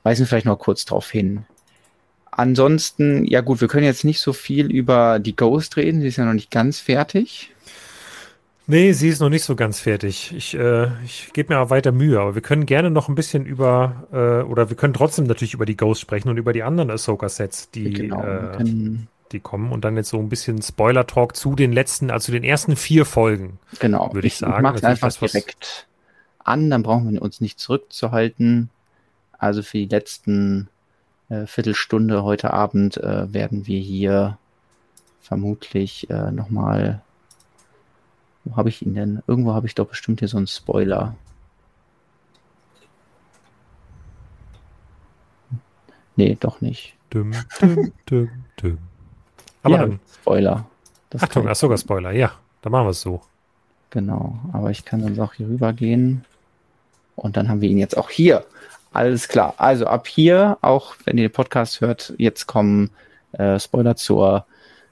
weisen 0.02 0.20
wir 0.20 0.26
vielleicht 0.26 0.46
noch 0.46 0.58
kurz 0.58 0.84
darauf 0.84 1.10
hin. 1.10 1.44
Ansonsten, 2.30 3.24
ja 3.24 3.40
gut, 3.40 3.60
wir 3.60 3.68
können 3.68 3.84
jetzt 3.84 4.04
nicht 4.04 4.20
so 4.20 4.32
viel 4.32 4.70
über 4.70 5.18
die 5.18 5.34
Ghost 5.34 5.76
reden, 5.76 6.00
sie 6.00 6.08
ist 6.08 6.16
ja 6.16 6.24
noch 6.24 6.34
nicht 6.34 6.50
ganz 6.50 6.78
fertig. 6.78 7.52
Nee, 8.70 8.92
sie 8.92 9.08
ist 9.08 9.20
noch 9.20 9.30
nicht 9.30 9.44
so 9.44 9.56
ganz 9.56 9.80
fertig. 9.80 10.32
Ich, 10.36 10.54
äh, 10.54 10.88
ich 11.02 11.32
gebe 11.32 11.54
mir 11.54 11.58
aber 11.58 11.70
weiter 11.70 11.90
Mühe, 11.90 12.20
aber 12.20 12.34
wir 12.34 12.42
können 12.42 12.66
gerne 12.66 12.90
noch 12.90 13.08
ein 13.08 13.14
bisschen 13.14 13.46
über, 13.46 14.06
äh, 14.12 14.46
oder 14.46 14.68
wir 14.68 14.76
können 14.76 14.92
trotzdem 14.92 15.24
natürlich 15.24 15.54
über 15.54 15.64
die 15.64 15.76
Ghost 15.76 16.02
sprechen 16.02 16.28
und 16.28 16.36
über 16.36 16.52
die 16.52 16.62
anderen 16.62 16.90
Ahsoka-Sets, 16.90 17.70
die 17.70 17.90
genau, 17.90 18.22
äh, 18.22 18.58
die 19.32 19.40
kommen 19.40 19.72
und 19.72 19.84
dann 19.84 19.96
jetzt 19.96 20.10
so 20.10 20.18
ein 20.18 20.28
bisschen 20.28 20.60
Spoiler-Talk 20.62 21.36
zu 21.36 21.54
den 21.54 21.72
letzten, 21.72 22.10
also 22.10 22.32
den 22.32 22.44
ersten 22.44 22.76
vier 22.76 23.04
Folgen. 23.04 23.58
Genau, 23.78 24.12
würde 24.12 24.26
ich, 24.26 24.34
ich 24.34 24.38
sagen. 24.38 24.54
Ich 24.56 24.62
mache 24.62 24.86
einfach 24.86 25.08
das, 25.08 25.18
direkt 25.18 25.86
an, 26.38 26.70
dann 26.70 26.82
brauchen 26.82 27.12
wir 27.12 27.22
uns 27.22 27.40
nicht 27.40 27.58
zurückzuhalten. 27.58 28.70
Also 29.38 29.62
für 29.62 29.78
die 29.78 29.86
letzten 29.86 30.68
äh, 31.28 31.46
Viertelstunde 31.46 32.22
heute 32.22 32.52
Abend 32.52 32.96
äh, 32.96 33.32
werden 33.32 33.66
wir 33.66 33.78
hier 33.78 34.38
vermutlich 35.20 36.08
äh, 36.10 36.30
nochmal. 36.32 37.02
Wo 38.44 38.56
habe 38.56 38.70
ich 38.70 38.82
ihn 38.82 38.94
denn? 38.94 39.22
Irgendwo 39.26 39.52
habe 39.52 39.66
ich 39.66 39.74
doch 39.74 39.86
bestimmt 39.86 40.20
hier 40.20 40.28
so 40.28 40.38
einen 40.38 40.46
Spoiler. 40.46 41.14
Nee, 46.16 46.36
doch 46.40 46.60
nicht. 46.60 46.96
Dum, 47.10 47.32
dum, 47.60 47.92
dum, 48.06 48.30
dum. 48.56 48.78
Aber 49.62 49.74
ja, 49.74 49.80
dann. 49.82 50.00
Spoiler. 50.20 50.66
Das 51.10 51.22
Achtung, 51.22 51.48
ach 51.48 51.56
sogar 51.56 51.78
Spoiler, 51.78 52.12
ja. 52.12 52.32
Dann 52.62 52.72
machen 52.72 52.86
wir 52.86 52.90
es 52.90 53.00
so. 53.00 53.22
Genau, 53.90 54.38
aber 54.52 54.70
ich 54.70 54.84
kann 54.84 55.02
dann 55.02 55.18
auch 55.20 55.34
hier 55.34 55.48
rüber 55.48 55.72
gehen. 55.72 56.24
Und 57.16 57.36
dann 57.36 57.48
haben 57.48 57.60
wir 57.60 57.68
ihn 57.68 57.78
jetzt 57.78 57.96
auch 57.96 58.10
hier. 58.10 58.44
Alles 58.92 59.28
klar. 59.28 59.54
Also 59.56 59.86
ab 59.86 60.06
hier, 60.06 60.58
auch 60.60 60.94
wenn 61.04 61.18
ihr 61.18 61.28
den 61.28 61.32
Podcast 61.32 61.80
hört, 61.80 62.14
jetzt 62.18 62.46
kommen 62.46 62.90
äh, 63.32 63.58
Spoiler 63.58 63.96
zur, 63.96 64.46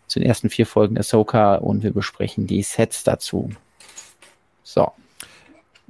zu 0.07 0.19
den 0.19 0.29
ersten 0.29 0.51
vier 0.51 0.67
Folgen 0.67 0.95
der 0.95 1.05
Soka 1.05 1.57
und 1.57 1.83
wir 1.83 1.93
besprechen 1.93 2.47
die 2.47 2.63
Sets 2.63 3.05
dazu. 3.05 3.51
So. 4.63 4.93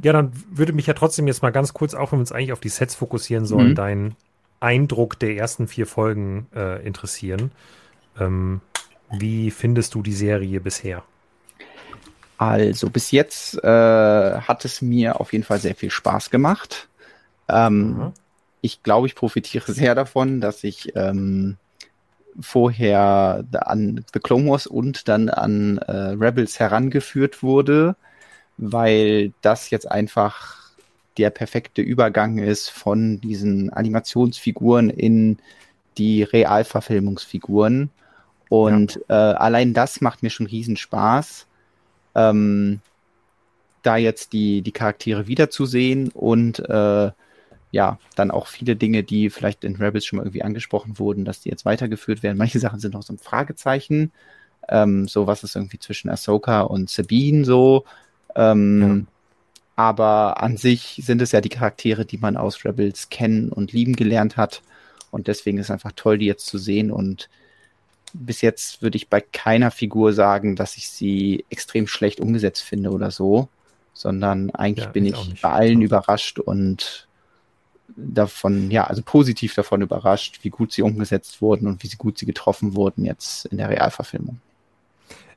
Ja, 0.03 0.13
dann 0.13 0.33
würde 0.51 0.73
mich 0.73 0.87
ja 0.87 0.95
trotzdem 0.95 1.27
jetzt 1.27 1.43
mal 1.43 1.51
ganz 1.51 1.73
kurz, 1.73 1.95
auch 1.95 2.13
wenn 2.13 2.19
wir 2.19 2.23
uns 2.23 2.33
eigentlich 2.33 2.53
auf 2.53 2.61
die 2.61 2.69
Sets 2.69 2.95
fokussieren 2.95 3.47
sollen, 3.47 3.71
mhm. 3.71 3.75
dein 3.75 4.17
Eindruck 4.61 5.19
der 5.19 5.37
ersten 5.37 5.69
vier 5.69 5.87
Folgen 5.87 6.47
äh, 6.55 6.85
interessieren. 6.87 7.51
Ähm, 8.19 8.61
wie 9.11 9.51
findest 9.51 9.95
du 9.95 10.03
die 10.03 10.13
Serie 10.13 10.61
bisher? 10.61 11.03
Also 12.39 12.91
bis 12.91 13.13
jetzt 13.13 13.63
äh, 13.63 14.41
hat 14.41 14.65
es 14.65 14.83
mir 14.83 15.21
auf 15.21 15.33
jeden 15.33 15.45
Fall 15.45 15.59
sehr 15.59 15.75
viel 15.75 15.91
Spaß 15.91 16.31
gemacht. 16.31 16.89
Ähm, 17.49 17.97
mhm. 17.97 18.13
Ich 18.61 18.83
glaube, 18.83 19.07
ich 19.07 19.15
profitiere 19.15 19.73
sehr 19.73 19.95
davon, 19.95 20.41
dass 20.41 20.65
ich 20.65 20.95
ähm, 20.97 21.57
vorher 22.39 23.45
an 23.53 24.05
The 24.13 24.21
Clone 24.21 24.51
Wars 24.51 24.67
und 24.67 25.09
dann 25.09 25.29
an 25.31 25.79
äh, 25.79 25.93
Rebels 25.93 26.61
herangeführt 26.61 27.43
wurde, 27.43 27.97
weil 28.59 29.33
das 29.41 29.71
jetzt 29.71 29.91
einfach 29.91 30.67
der 31.17 31.31
perfekte 31.31 31.81
Übergang 31.81 32.39
ist 32.39 32.69
von 32.69 33.21
diesen 33.21 33.73
Animationsfiguren 33.73 34.91
in 34.91 35.39
die 35.97 36.23
Realverfilmungsfiguren. 36.23 37.91
Und 38.49 39.01
ja. 39.09 39.33
äh, 39.33 39.35
allein 39.35 39.75
das 39.75 40.01
macht 40.01 40.23
mir 40.23 40.31
schon 40.31 40.47
riesen 40.47 40.77
Spaß, 40.77 41.47
ähm, 42.15 42.81
da 43.83 43.97
jetzt 43.97 44.33
die, 44.33 44.63
die 44.63 44.73
Charaktere 44.73 45.27
wiederzusehen 45.27 46.11
und 46.13 46.61
äh, 46.61 47.11
ja, 47.73 47.99
dann 48.15 48.31
auch 48.31 48.47
viele 48.47 48.77
Dinge, 48.77 49.03
die 49.03 49.31
vielleicht 49.31 49.65
in 49.65 49.77
Rebels 49.77 50.07
schon 50.07 50.19
mal 50.19 50.23
irgendwie 50.23 50.43
angesprochen 50.43 50.99
wurden, 50.99 51.25
dass 51.25 51.41
die 51.41 51.51
jetzt 51.51 51.65
weitergeführt 51.65 52.23
werden. 52.23 52.39
Manche 52.39 52.59
Sachen 52.59 52.81
sind 52.81 52.95
noch 52.95 53.03
so 53.03 53.13
ein 53.13 53.19
Fragezeichen. 53.19 54.13
Ähm, 54.69 55.07
so 55.09 55.27
was 55.27 55.45
ist 55.45 55.57
irgendwie 55.57 55.79
zwischen 55.79 56.09
Ahsoka 56.09 56.63
und 56.63 56.91
Sabine 56.91 57.45
so. 57.45 57.85
Ähm, 58.35 59.07
ja. 59.07 59.13
Aber 59.77 60.43
an 60.43 60.57
sich 60.57 61.03
sind 61.05 61.21
es 61.21 61.33
ja 61.33 61.41
die 61.41 61.51
Charaktere, 61.51 62.07
die 62.07 62.19
man 62.19 62.37
aus 62.37 62.65
Rebels 62.65 63.11
kennen 63.11 63.53
und 63.53 63.73
lieben 63.73 63.95
gelernt 63.95 64.37
hat. 64.37 64.63
Und 65.11 65.27
deswegen 65.27 65.59
ist 65.59 65.67
es 65.67 65.71
einfach 65.71 65.93
toll, 65.95 66.19
die 66.19 66.27
jetzt 66.27 66.47
zu 66.47 66.59
sehen 66.59 66.91
und 66.91 67.29
bis 68.19 68.41
jetzt 68.41 68.83
würde 68.83 68.97
ich 68.97 69.09
bei 69.09 69.21
keiner 69.21 69.71
Figur 69.71 70.13
sagen, 70.13 70.57
dass 70.57 70.77
ich 70.77 70.89
sie 70.89 71.45
extrem 71.51 71.87
schlecht 71.87 72.21
umgesetzt 72.21 72.63
finde 72.63 72.91
oder 72.91 73.11
so, 73.11 73.49
sondern 73.93 74.51
eigentlich 74.51 74.87
ja, 74.87 74.93
bin 74.93 75.07
ich 75.07 75.41
bei 75.41 75.51
allen 75.51 75.83
überrascht 75.83 76.39
und 76.39 77.07
davon, 77.97 78.71
ja, 78.71 78.85
also 78.85 79.03
positiv 79.03 79.55
davon 79.55 79.83
überrascht, 79.83 80.41
wie 80.43 80.51
gut 80.51 80.73
sie 80.73 80.83
umgesetzt 80.83 81.41
wurden 81.41 81.67
und 81.67 81.83
wie 81.83 81.89
gut 81.97 82.19
sie 82.19 82.27
getroffen 82.27 82.75
wurden 82.75 83.05
jetzt 83.05 83.47
in 83.47 83.59
der 83.59 83.69
Realverfilmung. 83.69 84.41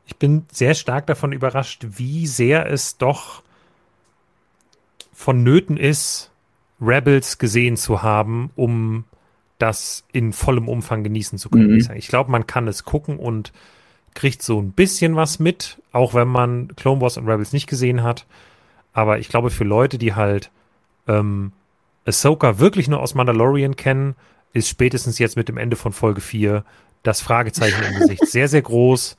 Ich 0.05 0.15
bin 0.15 0.45
sehr 0.51 0.73
stark 0.73 1.05
davon 1.07 1.31
überrascht, 1.31 1.85
wie 1.87 2.25
sehr 2.25 2.69
es 2.69 2.97
doch 2.97 3.43
vonnöten 5.13 5.77
ist, 5.77 6.31
Rebels 6.81 7.37
gesehen 7.37 7.77
zu 7.77 8.01
haben, 8.01 8.51
um 8.55 9.05
das 9.59 10.05
in 10.11 10.33
vollem 10.33 10.67
Umfang 10.67 11.03
genießen 11.03 11.37
zu 11.37 11.49
können. 11.49 11.75
Mhm. 11.75 11.91
Ich 11.95 12.07
glaube, 12.07 12.31
man 12.31 12.47
kann 12.47 12.67
es 12.67 12.85
gucken 12.85 13.19
und 13.19 13.51
kriegt 14.15 14.41
so 14.41 14.59
ein 14.59 14.71
bisschen 14.71 15.15
was 15.15 15.37
mit, 15.37 15.77
auch 15.91 16.13
wenn 16.13 16.27
man 16.27 16.75
Clone 16.75 17.01
Wars 17.01 17.17
und 17.17 17.27
Rebels 17.27 17.53
nicht 17.53 17.67
gesehen 17.67 18.01
hat. 18.01 18.25
Aber 18.93 19.19
ich 19.19 19.29
glaube, 19.29 19.51
für 19.51 19.65
Leute, 19.65 19.97
die 19.97 20.15
halt 20.15 20.49
ähm, 21.07 21.51
Ahsoka 22.05 22.57
wirklich 22.57 22.87
nur 22.87 23.01
aus 23.01 23.15
Mandalorian 23.15 23.75
kennen, 23.75 24.15
ist 24.53 24.69
spätestens 24.69 25.19
jetzt 25.19 25.35
mit 25.35 25.47
dem 25.47 25.57
Ende 25.57 25.75
von 25.75 25.93
Folge 25.93 26.21
4 26.21 26.63
das 27.03 27.21
Fragezeichen 27.21 27.81
im 27.83 27.99
Gesicht 27.99 28.25
sehr, 28.27 28.47
sehr 28.47 28.61
groß. 28.61 29.17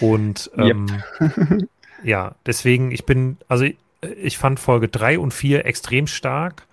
Und 0.00 0.50
ähm, 0.56 0.86
yep. 1.20 1.68
ja, 2.02 2.34
deswegen, 2.46 2.90
ich 2.90 3.06
bin, 3.06 3.36
also 3.48 3.64
ich, 3.64 3.76
ich 4.22 4.38
fand 4.38 4.58
Folge 4.58 4.88
3 4.88 5.18
und 5.18 5.32
4 5.32 5.64
extrem 5.66 6.06
stark. 6.06 6.66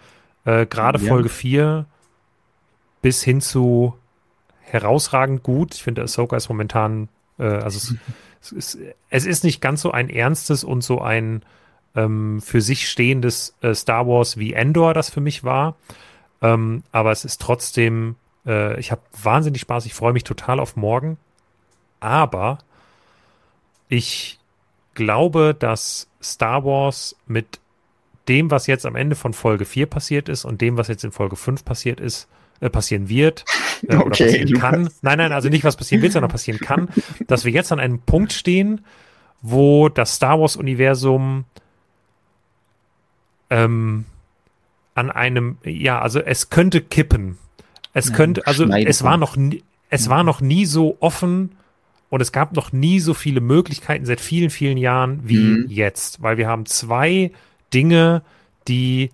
Äh, 0.46 0.66
Gerade 0.66 1.00
ja. 1.00 1.08
Folge 1.08 1.30
4 1.30 1.86
bis 3.01 3.23
hin 3.23 3.41
zu 3.41 3.97
herausragend 4.61 5.43
gut. 5.43 5.76
Ich 5.76 5.84
finde, 5.84 6.03
Ahsoka 6.03 6.35
ist 6.35 6.49
momentan, 6.49 7.09
äh, 7.38 7.43
also 7.43 7.77
es, 7.77 7.95
es, 8.41 8.51
ist, 8.51 8.77
es, 9.09 9.26
ist, 9.26 9.43
nicht 9.43 9.61
ganz 9.61 9.81
so 9.81 9.91
ein 9.91 10.09
ernstes 10.09 10.63
und 10.63 10.84
so 10.84 11.01
ein 11.01 11.43
ähm, 11.95 12.41
für 12.41 12.61
sich 12.61 12.89
stehendes 12.89 13.55
äh, 13.61 13.73
Star 13.73 14.07
Wars 14.07 14.38
wie 14.38 14.53
Endor 14.53 14.93
das 14.93 15.09
für 15.09 15.21
mich 15.21 15.43
war. 15.43 15.76
Ähm, 16.41 16.84
aber 16.91 17.11
es 17.11 17.26
ist 17.26 17.41
trotzdem, 17.41 18.15
äh, 18.45 18.80
ich 18.80 18.91
habe 18.91 19.01
wahnsinnig 19.21 19.61
Spaß, 19.61 19.85
ich 19.85 19.93
freue 19.93 20.13
mich 20.13 20.23
total 20.23 20.59
auf 20.59 20.76
morgen. 20.76 21.17
Aber 21.99 22.59
ich 23.89 24.39
glaube, 24.93 25.55
dass 25.57 26.07
Star 26.21 26.63
Wars 26.63 27.15
mit 27.26 27.59
dem, 28.27 28.51
was 28.51 28.67
jetzt 28.67 28.85
am 28.85 28.95
Ende 28.95 29.15
von 29.15 29.34
Folge 29.34 29.65
4 29.65 29.88
passiert 29.88 30.30
ist 30.30 30.45
und 30.45 30.61
dem, 30.61 30.77
was 30.77 30.88
jetzt 30.88 31.03
in 31.03 31.11
Folge 31.11 31.35
5 31.35 31.65
passiert 31.65 31.99
ist, 31.99 32.27
äh, 32.61 32.69
passieren 32.69 33.10
wird 33.10 33.45
äh, 33.88 33.95
okay, 33.95 34.06
oder 34.06 34.10
passieren 34.10 34.53
kann. 34.53 34.90
Nein, 35.02 35.18
nein, 35.18 35.31
also 35.31 35.49
nicht 35.49 35.64
was 35.64 35.77
passieren 35.77 36.02
wird, 36.02 36.14
sondern 36.14 36.31
passieren 36.31 36.60
kann, 36.60 36.90
dass 37.27 37.45
wir 37.45 37.52
jetzt 37.52 37.72
an 37.72 37.80
einem 37.80 37.99
Punkt 37.99 38.34
stehen, 38.34 38.81
wo 39.41 39.90
das 39.90 40.15
Star 40.15 40.40
Wars-Universum 40.40 41.45
ähm, 43.49 44.06
an 44.95 45.11
einem, 45.11 45.57
ja, 45.64 46.02
also 46.02 46.19
es 46.19 46.49
könnte 46.49 46.81
kippen. 46.81 47.38
Es 47.94 48.10
ja, 48.10 48.15
könnte, 48.15 48.45
also 48.45 48.65
es 48.65 49.03
war 49.03 49.18
noch 49.18 49.36
nie, 49.36 49.64
es 49.90 50.10
war 50.10 50.23
noch 50.23 50.41
nie 50.41 50.65
so 50.65 50.98
offen 50.99 51.56
und 52.10 52.22
es 52.22 52.31
gab 52.31 52.53
noch 52.53 52.72
nie 52.72 52.99
so 52.99 53.14
viele 53.14 53.41
Möglichkeiten 53.41 54.06
seit 54.06 54.19
vielen, 54.19 54.49
vielen 54.49 54.77
Jahren 54.77 55.22
wie 55.23 55.38
mhm. 55.40 55.65
jetzt, 55.69 56.22
weil 56.22 56.38
wir 56.38 56.48
haben 56.48 56.65
zwei 56.65 57.31
Dinge, 57.73 58.22
die 58.68 59.11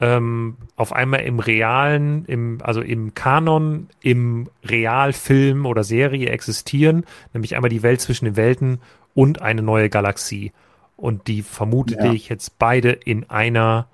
ähm, 0.00 0.56
auf 0.76 0.92
einmal 0.92 1.20
im 1.20 1.38
realen, 1.38 2.24
im, 2.24 2.58
also 2.62 2.80
im 2.80 3.14
Kanon, 3.14 3.88
im 4.00 4.48
Realfilm 4.64 5.66
oder 5.66 5.84
Serie 5.84 6.30
existieren, 6.30 7.04
nämlich 7.34 7.54
einmal 7.54 7.68
die 7.68 7.82
Welt 7.82 8.00
zwischen 8.00 8.24
den 8.24 8.36
Welten 8.36 8.80
und 9.14 9.42
eine 9.42 9.62
neue 9.62 9.90
Galaxie. 9.90 10.52
Und 10.96 11.28
die 11.28 11.42
vermutete 11.42 12.06
ja. 12.06 12.12
ich 12.12 12.28
jetzt 12.28 12.58
beide 12.58 12.90
in 12.90 13.28
einer, 13.28 13.88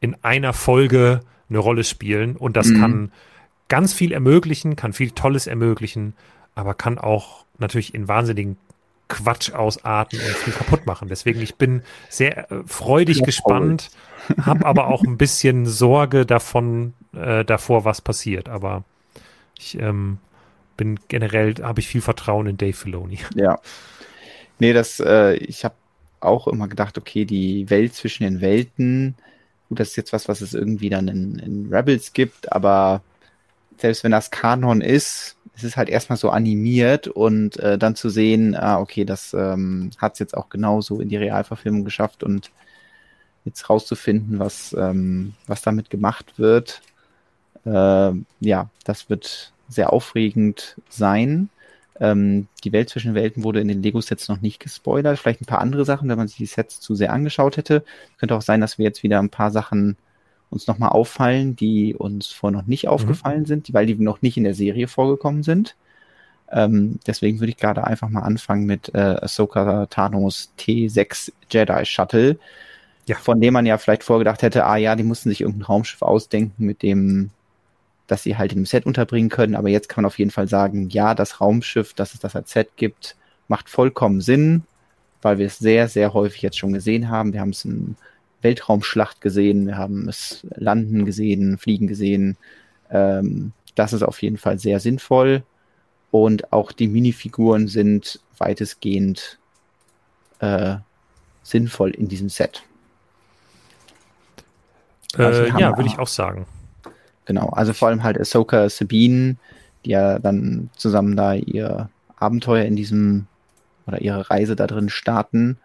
in 0.00 0.16
einer 0.22 0.52
Folge 0.52 1.20
eine 1.48 1.58
Rolle 1.58 1.84
spielen. 1.84 2.36
Und 2.36 2.56
das 2.56 2.68
mhm. 2.68 2.80
kann 2.80 3.12
ganz 3.68 3.92
viel 3.92 4.12
ermöglichen, 4.12 4.76
kann 4.76 4.92
viel 4.92 5.12
Tolles 5.12 5.46
ermöglichen, 5.46 6.14
aber 6.54 6.74
kann 6.74 6.98
auch 6.98 7.44
natürlich 7.58 7.94
in 7.94 8.08
wahnsinnigen 8.08 8.56
Quatsch 9.08 9.52
ausarten 9.52 10.20
und 10.20 10.36
viel 10.36 10.52
kaputt 10.52 10.86
machen. 10.86 11.08
Deswegen, 11.08 11.40
ich 11.40 11.56
bin 11.56 11.82
sehr 12.08 12.50
äh, 12.50 12.62
freudig 12.66 13.18
ja, 13.18 13.24
gespannt, 13.24 13.90
habe 14.42 14.66
aber 14.66 14.88
auch 14.88 15.02
ein 15.02 15.16
bisschen 15.18 15.66
Sorge 15.66 16.26
davon, 16.26 16.94
äh, 17.14 17.44
davor, 17.44 17.84
was 17.84 18.00
passiert. 18.00 18.48
Aber 18.48 18.84
ich 19.58 19.78
ähm, 19.80 20.18
bin 20.76 21.00
generell, 21.08 21.54
habe 21.62 21.80
ich 21.80 21.88
viel 21.88 22.02
Vertrauen 22.02 22.46
in 22.46 22.56
Dave 22.58 22.74
Filoni. 22.74 23.18
Ja. 23.34 23.58
Nee, 24.58 24.72
das, 24.72 25.00
äh, 25.00 25.34
ich 25.34 25.64
habe 25.64 25.74
auch 26.20 26.48
immer 26.48 26.68
gedacht, 26.68 26.98
okay, 26.98 27.24
die 27.24 27.70
Welt 27.70 27.94
zwischen 27.94 28.24
den 28.24 28.40
Welten, 28.40 29.14
gut, 29.68 29.80
das 29.80 29.90
ist 29.90 29.96
jetzt 29.96 30.12
was, 30.12 30.28
was 30.28 30.40
es 30.40 30.52
irgendwie 30.52 30.90
dann 30.90 31.08
in, 31.08 31.38
in 31.38 31.72
Rebels 31.72 32.12
gibt, 32.12 32.52
aber 32.52 33.02
selbst 33.78 34.04
wenn 34.04 34.10
das 34.10 34.30
Kanon 34.30 34.80
ist, 34.80 35.36
es 35.58 35.64
ist 35.64 35.76
halt 35.76 35.88
erstmal 35.88 36.16
so 36.16 36.30
animiert 36.30 37.08
und 37.08 37.58
äh, 37.58 37.78
dann 37.78 37.96
zu 37.96 38.08
sehen, 38.08 38.54
ah, 38.54 38.78
okay, 38.78 39.04
das 39.04 39.34
ähm, 39.34 39.90
hat 39.98 40.12
es 40.12 40.20
jetzt 40.20 40.36
auch 40.36 40.48
genauso 40.50 41.00
in 41.00 41.08
die 41.08 41.16
Realverfilmung 41.16 41.84
geschafft 41.84 42.22
und 42.22 42.52
jetzt 43.44 43.68
rauszufinden, 43.68 44.38
was, 44.38 44.74
ähm, 44.78 45.34
was 45.48 45.62
damit 45.62 45.90
gemacht 45.90 46.38
wird, 46.38 46.80
äh, 47.64 48.12
ja, 48.40 48.70
das 48.84 49.10
wird 49.10 49.52
sehr 49.68 49.92
aufregend 49.92 50.76
sein. 50.88 51.50
Ähm, 52.00 52.46
die 52.62 52.72
Welt 52.72 52.88
zwischen 52.88 53.14
Welten 53.14 53.42
wurde 53.42 53.60
in 53.60 53.66
den 53.66 53.82
Lego-Sets 53.82 54.28
noch 54.28 54.40
nicht 54.40 54.60
gespoilert. 54.60 55.18
Vielleicht 55.18 55.40
ein 55.40 55.46
paar 55.46 55.60
andere 55.60 55.84
Sachen, 55.84 56.08
wenn 56.08 56.18
man 56.18 56.28
sich 56.28 56.36
die 56.36 56.46
Sets 56.46 56.78
zu 56.80 56.94
sehr 56.94 57.12
angeschaut 57.12 57.56
hätte. 57.56 57.82
Könnte 58.18 58.36
auch 58.36 58.42
sein, 58.42 58.60
dass 58.60 58.78
wir 58.78 58.84
jetzt 58.84 59.02
wieder 59.02 59.18
ein 59.18 59.30
paar 59.30 59.50
Sachen 59.50 59.96
uns 60.50 60.66
nochmal 60.66 60.90
auffallen, 60.90 61.56
die 61.56 61.94
uns 61.94 62.28
vorher 62.28 62.58
noch 62.58 62.66
nicht 62.66 62.84
mhm. 62.84 62.90
aufgefallen 62.90 63.46
sind, 63.46 63.72
weil 63.74 63.86
die 63.86 63.94
noch 63.96 64.22
nicht 64.22 64.36
in 64.36 64.44
der 64.44 64.54
Serie 64.54 64.88
vorgekommen 64.88 65.42
sind. 65.42 65.76
Ähm, 66.50 66.98
deswegen 67.06 67.40
würde 67.40 67.50
ich 67.50 67.58
gerade 67.58 67.84
einfach 67.84 68.08
mal 68.08 68.22
anfangen 68.22 68.64
mit 68.64 68.94
äh, 68.94 68.98
Ahsoka 68.98 69.86
Thanos 69.86 70.50
T6 70.58 71.32
Jedi 71.50 71.84
Shuttle, 71.84 72.38
ja. 73.06 73.16
von 73.16 73.40
dem 73.40 73.52
man 73.52 73.66
ja 73.66 73.76
vielleicht 73.76 74.04
vorgedacht 74.04 74.42
hätte, 74.42 74.64
ah 74.64 74.76
ja, 74.76 74.96
die 74.96 75.02
mussten 75.02 75.28
sich 75.28 75.42
irgendein 75.42 75.66
Raumschiff 75.66 76.00
ausdenken, 76.00 76.64
mit 76.64 76.82
dem, 76.82 77.30
dass 78.06 78.22
sie 78.22 78.38
halt 78.38 78.52
in 78.52 78.58
einem 78.58 78.66
Set 78.66 78.86
unterbringen 78.86 79.28
können. 79.28 79.54
Aber 79.54 79.68
jetzt 79.68 79.90
kann 79.90 80.02
man 80.02 80.08
auf 80.08 80.18
jeden 80.18 80.30
Fall 80.30 80.48
sagen, 80.48 80.88
ja, 80.88 81.14
das 81.14 81.40
Raumschiff, 81.40 81.92
das 81.92 82.14
es 82.14 82.20
das 82.20 82.34
als 82.34 82.50
Set 82.50 82.76
gibt, 82.76 83.16
macht 83.48 83.68
vollkommen 83.68 84.22
Sinn, 84.22 84.62
weil 85.20 85.38
wir 85.38 85.46
es 85.46 85.58
sehr, 85.58 85.88
sehr 85.88 86.14
häufig 86.14 86.40
jetzt 86.40 86.58
schon 86.58 86.72
gesehen 86.72 87.10
haben. 87.10 87.34
Wir 87.34 87.40
haben 87.40 87.50
es 87.50 87.64
in 87.66 87.96
Weltraumschlacht 88.42 89.20
gesehen, 89.20 89.66
wir 89.66 89.76
haben 89.76 90.08
es 90.08 90.46
landen 90.54 91.04
gesehen, 91.04 91.58
fliegen 91.58 91.86
gesehen. 91.86 92.36
Ähm, 92.90 93.52
das 93.74 93.92
ist 93.92 94.02
auf 94.02 94.22
jeden 94.22 94.38
Fall 94.38 94.58
sehr 94.58 94.80
sinnvoll. 94.80 95.42
Und 96.10 96.52
auch 96.52 96.72
die 96.72 96.88
Minifiguren 96.88 97.68
sind 97.68 98.20
weitestgehend 98.38 99.38
äh, 100.40 100.76
sinnvoll 101.42 101.90
in 101.90 102.08
diesem 102.08 102.28
Set. 102.28 102.62
Äh, 105.16 105.48
ja, 105.48 105.76
würde 105.76 105.88
ich 105.88 105.98
auch 105.98 106.08
sagen. 106.08 106.46
Genau, 107.24 107.48
also 107.50 107.72
vor 107.72 107.88
allem 107.88 108.02
halt 108.02 108.18
Ahsoka 108.18 108.68
Sabine, 108.70 109.36
die 109.84 109.90
ja 109.90 110.18
dann 110.18 110.70
zusammen 110.76 111.16
da 111.16 111.34
ihr 111.34 111.90
Abenteuer 112.16 112.64
in 112.64 112.76
diesem 112.76 113.26
oder 113.86 114.00
ihre 114.00 114.30
Reise 114.30 114.56
da 114.56 114.66
drin 114.66 114.88
starten. 114.88 115.58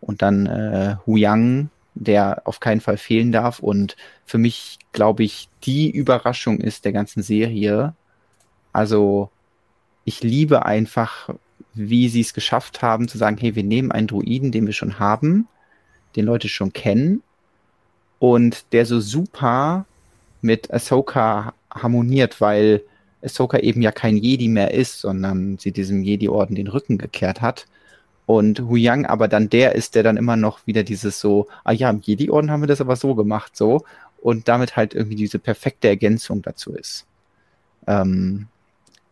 Und 0.00 0.22
dann 0.22 0.46
äh, 0.46 0.96
Hu 1.06 1.16
Yang, 1.16 1.70
der 1.94 2.42
auf 2.44 2.60
keinen 2.60 2.80
Fall 2.80 2.96
fehlen 2.96 3.32
darf 3.32 3.60
und 3.60 3.96
für 4.24 4.38
mich, 4.38 4.78
glaube 4.92 5.22
ich, 5.22 5.48
die 5.64 5.90
Überraschung 5.90 6.58
ist 6.58 6.84
der 6.84 6.92
ganzen 6.92 7.22
Serie. 7.22 7.94
Also 8.72 9.30
ich 10.04 10.22
liebe 10.22 10.66
einfach, 10.66 11.30
wie 11.74 12.08
sie 12.08 12.20
es 12.20 12.34
geschafft 12.34 12.82
haben, 12.82 13.08
zu 13.08 13.18
sagen, 13.18 13.36
hey, 13.38 13.54
wir 13.54 13.62
nehmen 13.62 13.92
einen 13.92 14.08
Druiden, 14.08 14.52
den 14.52 14.66
wir 14.66 14.72
schon 14.72 14.98
haben, 14.98 15.48
den 16.16 16.24
Leute 16.24 16.48
schon 16.48 16.72
kennen 16.72 17.22
und 18.18 18.72
der 18.72 18.86
so 18.86 19.00
super 19.00 19.86
mit 20.40 20.72
Ahsoka 20.72 21.54
harmoniert, 21.72 22.40
weil 22.40 22.82
Ahsoka 23.22 23.58
eben 23.58 23.82
ja 23.82 23.92
kein 23.92 24.16
Jedi 24.16 24.48
mehr 24.48 24.74
ist, 24.74 25.00
sondern 25.00 25.58
sie 25.58 25.72
diesem 25.72 26.02
Jedi-Orden 26.02 26.56
den 26.56 26.68
Rücken 26.68 26.98
gekehrt 26.98 27.40
hat 27.40 27.66
und 28.26 28.60
Hu 28.60 28.76
Yang 28.76 29.06
aber 29.06 29.28
dann 29.28 29.50
der 29.50 29.74
ist, 29.74 29.94
der 29.94 30.02
dann 30.02 30.16
immer 30.16 30.36
noch 30.36 30.66
wieder 30.66 30.82
dieses 30.82 31.20
so, 31.20 31.46
ah 31.64 31.72
ja, 31.72 31.90
im 31.90 32.00
Jedi-Orden 32.00 32.50
haben 32.50 32.62
wir 32.62 32.66
das 32.66 32.80
aber 32.80 32.96
so 32.96 33.14
gemacht, 33.14 33.56
so. 33.56 33.84
Und 34.22 34.48
damit 34.48 34.76
halt 34.76 34.94
irgendwie 34.94 35.16
diese 35.16 35.38
perfekte 35.38 35.88
Ergänzung 35.88 36.40
dazu 36.40 36.72
ist. 36.72 37.06
Ähm, 37.86 38.46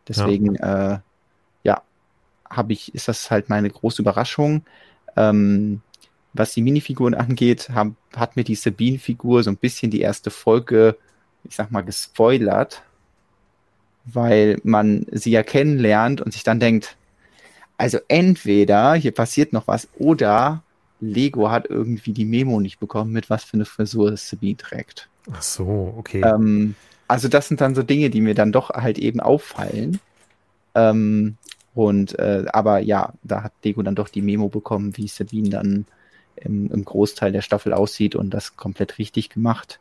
deswegen, 0.09 0.55
ja, 0.55 0.95
äh, 0.95 0.99
ja 1.65 1.83
habe 2.49 2.73
ich, 2.73 2.95
ist 2.95 3.09
das 3.09 3.31
halt 3.31 3.51
meine 3.51 3.69
große 3.69 4.01
Überraschung. 4.01 4.63
Ähm, 5.17 5.83
was 6.33 6.55
die 6.55 6.63
Minifiguren 6.63 7.15
angeht, 7.15 7.69
hab, 7.75 7.89
hat 8.17 8.37
mir 8.37 8.45
die 8.45 8.55
Sabine-Figur 8.55 9.43
so 9.43 9.51
ein 9.51 9.59
bisschen 9.59 9.91
die 9.91 10.01
erste 10.01 10.31
Folge, 10.31 10.97
ich 11.45 11.57
sag 11.57 11.71
mal, 11.71 11.83
gespoilert, 11.83 12.83
weil 14.07 14.59
man 14.65 15.05
sie 15.13 15.33
ja 15.33 15.43
kennenlernt 15.43 16.23
und 16.23 16.33
sich 16.33 16.45
dann 16.45 16.61
denkt, 16.61 16.97
also 17.79 17.99
entweder 18.09 18.95
hier 18.95 19.13
passiert 19.13 19.53
noch 19.53 19.67
was 19.67 19.89
oder 19.99 20.63
Lego 21.01 21.51
hat 21.51 21.69
irgendwie 21.69 22.13
die 22.13 22.25
Memo 22.25 22.61
nicht 22.61 22.79
bekommen, 22.79 23.13
mit 23.13 23.29
was 23.29 23.45
für 23.45 23.55
eine 23.55 23.65
Frisur 23.65 24.17
Sabine 24.17 24.57
trägt. 24.57 25.09
Ach 25.33 25.43
so, 25.43 25.95
okay. 25.97 26.23
Ähm, 26.25 26.77
also 27.09 27.29
das 27.29 27.49
sind 27.49 27.61
dann 27.61 27.75
so 27.75 27.83
Dinge, 27.83 28.09
die 28.09 28.21
mir 28.21 28.35
dann 28.35 28.53
doch 28.53 28.71
halt 28.71 28.99
eben 28.99 29.21
auffallen. 29.21 30.01
Ähm, 30.75 31.37
und 31.75 32.19
äh, 32.19 32.45
aber 32.53 32.79
ja, 32.79 33.13
da 33.23 33.43
hat 33.43 33.53
Lego 33.65 33.83
dann 33.83 33.95
doch 33.95 34.09
die 34.09 34.23
Memo 34.23 34.49
bekommen, 34.49 34.97
wie 34.97 35.09
Sabine 35.09 35.51
dann 35.51 35.87
im, 36.37 36.71
im 36.71 36.85
Großteil 36.85 37.33
der 37.33 37.43
Staffel 37.43 37.73
aussieht 37.73 38.15
und 38.15 38.31
das 38.31 38.57
komplett 38.57 38.99
richtig 38.99 39.29
gemacht. 39.29 39.81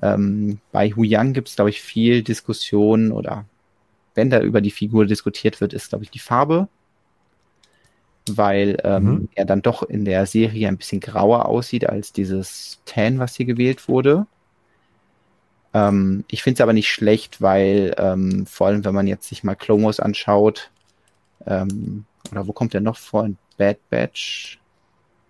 Ähm, 0.00 0.60
bei 0.72 0.90
Hu 0.90 1.02
Yang 1.02 1.32
gibt 1.34 1.48
es, 1.48 1.56
glaube 1.56 1.70
ich, 1.70 1.82
viel 1.82 2.22
Diskussion 2.22 3.12
oder 3.12 3.44
wenn 4.14 4.30
da 4.30 4.40
über 4.40 4.60
die 4.60 4.70
Figur 4.70 5.06
diskutiert 5.06 5.60
wird, 5.60 5.72
ist, 5.72 5.90
glaube 5.90 6.04
ich, 6.04 6.10
die 6.10 6.18
Farbe 6.18 6.68
weil 8.36 8.78
ähm, 8.84 9.04
mhm. 9.04 9.28
er 9.34 9.44
dann 9.44 9.62
doch 9.62 9.82
in 9.82 10.04
der 10.04 10.26
Serie 10.26 10.68
ein 10.68 10.76
bisschen 10.76 11.00
grauer 11.00 11.46
aussieht 11.46 11.88
als 11.88 12.12
dieses 12.12 12.80
Tan, 12.84 13.18
was 13.18 13.36
hier 13.36 13.46
gewählt 13.46 13.88
wurde. 13.88 14.26
Ähm, 15.74 16.24
ich 16.28 16.42
finde 16.42 16.58
es 16.58 16.60
aber 16.60 16.72
nicht 16.72 16.90
schlecht, 16.90 17.40
weil 17.40 17.94
ähm, 17.98 18.46
vor 18.46 18.68
allem, 18.68 18.84
wenn 18.84 18.94
man 18.94 19.06
jetzt 19.06 19.28
sich 19.28 19.44
mal 19.44 19.54
Clomos 19.54 20.00
anschaut, 20.00 20.70
ähm, 21.46 22.04
oder 22.30 22.46
wo 22.46 22.52
kommt 22.52 22.74
der 22.74 22.80
noch 22.80 22.96
vor? 22.96 23.24
In 23.24 23.36
Bad 23.56 23.78
Batch, 23.90 24.58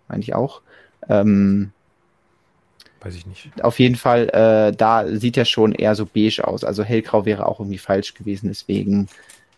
eigentlich 0.08 0.34
auch. 0.34 0.62
Ähm, 1.08 1.72
Weiß 3.00 3.14
ich 3.14 3.26
nicht. 3.26 3.62
Auf 3.62 3.78
jeden 3.78 3.94
Fall, 3.94 4.28
äh, 4.30 4.76
da 4.76 5.06
sieht 5.06 5.36
er 5.36 5.44
schon 5.44 5.72
eher 5.72 5.94
so 5.94 6.04
beige 6.04 6.46
aus. 6.46 6.64
Also 6.64 6.82
hellgrau 6.82 7.24
wäre 7.24 7.46
auch 7.46 7.60
irgendwie 7.60 7.78
falsch 7.78 8.14
gewesen, 8.14 8.48
deswegen 8.48 9.08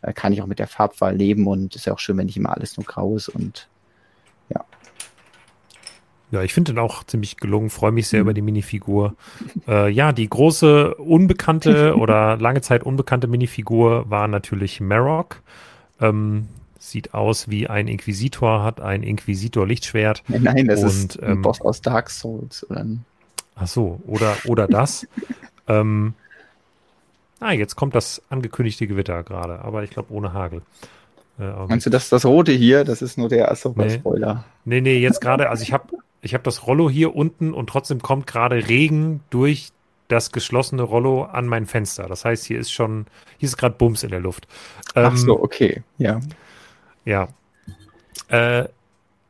äh, 0.02 0.12
kann 0.12 0.32
ich 0.32 0.42
auch 0.42 0.46
mit 0.46 0.58
der 0.58 0.66
Farbwahl 0.66 1.14
leben 1.14 1.46
und 1.46 1.76
ist 1.76 1.86
ja 1.86 1.92
auch 1.92 1.98
schön, 1.98 2.16
wenn 2.16 2.26
nicht 2.26 2.36
immer 2.36 2.54
alles 2.54 2.76
nur 2.76 2.84
grau 2.84 3.16
ist 3.16 3.28
und 3.28 3.68
ja. 4.48 4.64
Ja, 6.30 6.42
ich 6.42 6.54
finde 6.54 6.72
den 6.72 6.78
auch 6.78 7.04
ziemlich 7.04 7.36
gelungen, 7.36 7.70
freue 7.70 7.92
mich 7.92 8.08
sehr 8.08 8.20
mhm. 8.20 8.26
über 8.26 8.34
die 8.34 8.42
Minifigur. 8.42 9.14
Äh, 9.66 9.90
ja, 9.90 10.12
die 10.12 10.28
große 10.28 10.94
unbekannte 10.94 11.96
oder 11.98 12.36
lange 12.36 12.62
Zeit 12.62 12.82
unbekannte 12.82 13.26
Minifigur 13.26 14.08
war 14.08 14.28
natürlich 14.28 14.80
Marok. 14.80 15.42
Ähm, 16.00 16.48
sieht 16.78 17.12
aus 17.12 17.48
wie 17.50 17.68
ein 17.68 17.88
Inquisitor, 17.88 18.62
hat 18.62 18.80
ein 18.80 19.02
Inquisitor-Lichtschwert. 19.02 20.22
Nein, 20.28 20.66
das 20.66 20.82
und, 20.82 20.88
ist 20.88 21.22
ein 21.22 21.32
ähm, 21.32 21.42
Boss 21.42 21.60
aus 21.60 21.82
Dark 21.82 22.10
Souls. 22.10 22.68
Oder? 22.70 22.86
Ach 23.54 23.66
so, 23.66 24.00
oder, 24.06 24.36
oder 24.46 24.66
das. 24.66 25.06
ähm, 25.68 26.14
ah, 27.40 27.52
jetzt 27.52 27.76
kommt 27.76 27.94
das 27.94 28.22
angekündigte 28.30 28.86
Gewitter 28.86 29.22
gerade, 29.22 29.60
aber 29.60 29.82
ich 29.82 29.90
glaube 29.90 30.12
ohne 30.12 30.32
Hagel. 30.32 30.62
Äh, 31.38 31.66
Meinst 31.66 31.86
du, 31.86 31.90
das 31.90 32.08
das 32.08 32.24
rote 32.24 32.52
hier? 32.52 32.84
Das 32.84 33.02
ist 33.02 33.18
nur 33.18 33.28
der 33.28 33.50
Ahsoka-Spoiler. 33.50 34.44
Nee. 34.64 34.80
nee, 34.80 34.92
nee, 34.92 34.98
jetzt 34.98 35.20
gerade, 35.20 35.48
also 35.48 35.62
ich 35.62 35.72
habe 35.72 35.96
ich 36.22 36.34
hab 36.34 36.44
das 36.44 36.66
Rollo 36.66 36.90
hier 36.90 37.16
unten 37.16 37.54
und 37.54 37.68
trotzdem 37.68 38.02
kommt 38.02 38.26
gerade 38.26 38.68
Regen 38.68 39.20
durch 39.30 39.72
das 40.08 40.32
geschlossene 40.32 40.82
Rollo 40.82 41.22
an 41.22 41.46
mein 41.46 41.66
Fenster. 41.66 42.06
Das 42.08 42.24
heißt, 42.24 42.44
hier 42.44 42.58
ist 42.58 42.72
schon, 42.72 43.06
hier 43.38 43.48
ist 43.48 43.56
gerade 43.56 43.76
Bums 43.76 44.02
in 44.02 44.10
der 44.10 44.20
Luft. 44.20 44.46
Ähm, 44.94 45.10
Ach 45.12 45.16
so, 45.16 45.40
okay, 45.40 45.82
ja. 45.98 46.20
Ja. 47.04 47.28
Äh, 48.28 48.68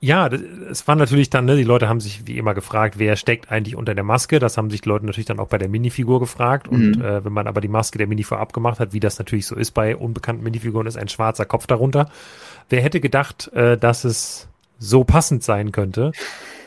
ja, 0.03 0.29
es 0.29 0.89
war 0.89 0.97
natürlich 0.97 1.29
dann, 1.29 1.45
ne, 1.45 1.57
die 1.57 1.63
Leute 1.63 1.87
haben 1.87 2.01
sich 2.01 2.27
wie 2.27 2.39
immer 2.39 2.55
gefragt, 2.55 2.95
wer 2.99 3.17
steckt 3.17 3.53
eigentlich 3.53 3.77
unter 3.77 3.95
der 3.95 4.03
Maske. 4.03 4.39
Das 4.39 4.57
haben 4.57 4.71
sich 4.71 4.81
die 4.81 4.89
Leute 4.89 5.05
natürlich 5.05 5.27
dann 5.27 5.39
auch 5.39 5.49
bei 5.49 5.59
der 5.59 5.69
Minifigur 5.69 6.21
gefragt. 6.21 6.69
Und 6.69 6.97
mhm. 6.97 7.05
äh, 7.05 7.23
wenn 7.23 7.35
man 7.35 7.47
aber 7.47 7.61
die 7.61 7.69
Maske 7.69 7.99
der 7.99 8.07
Minifigur 8.07 8.39
abgemacht 8.39 8.81
hat, 8.81 8.95
wie 8.95 9.01
das 9.01 9.19
natürlich 9.19 9.45
so 9.45 9.57
ist 9.57 9.73
bei 9.73 9.95
unbekannten 9.95 10.43
Minifiguren, 10.43 10.87
ist 10.87 10.97
ein 10.97 11.09
schwarzer 11.09 11.45
Kopf 11.45 11.67
darunter. 11.67 12.09
Wer 12.71 12.81
hätte 12.81 13.01
gedacht, 13.01 13.53
äh, 13.53 13.77
dass 13.77 14.05
es 14.05 14.49
so 14.79 15.05
passend 15.05 15.45
sein 15.45 15.71
könnte, 15.71 16.13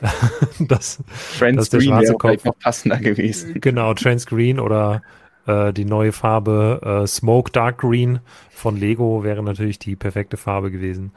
dass, 0.59 0.99
Trans 1.39 1.57
dass 1.57 1.69
der 1.69 1.81
schwarze 1.81 2.13
Kopf 2.13 2.43
noch 2.43 2.59
passender 2.59 2.97
gewesen. 2.99 3.59
Genau, 3.59 3.95
Transgreen 3.95 4.59
oder 4.59 5.01
äh, 5.47 5.73
die 5.73 5.85
neue 5.85 6.11
Farbe 6.11 7.01
äh, 7.03 7.07
Smoke 7.07 7.51
Dark 7.51 7.79
Green 7.79 8.19
von 8.51 8.77
Lego 8.77 9.23
wäre 9.23 9.41
natürlich 9.41 9.79
die 9.79 9.95
perfekte 9.95 10.37
Farbe 10.37 10.69
gewesen. 10.69 11.13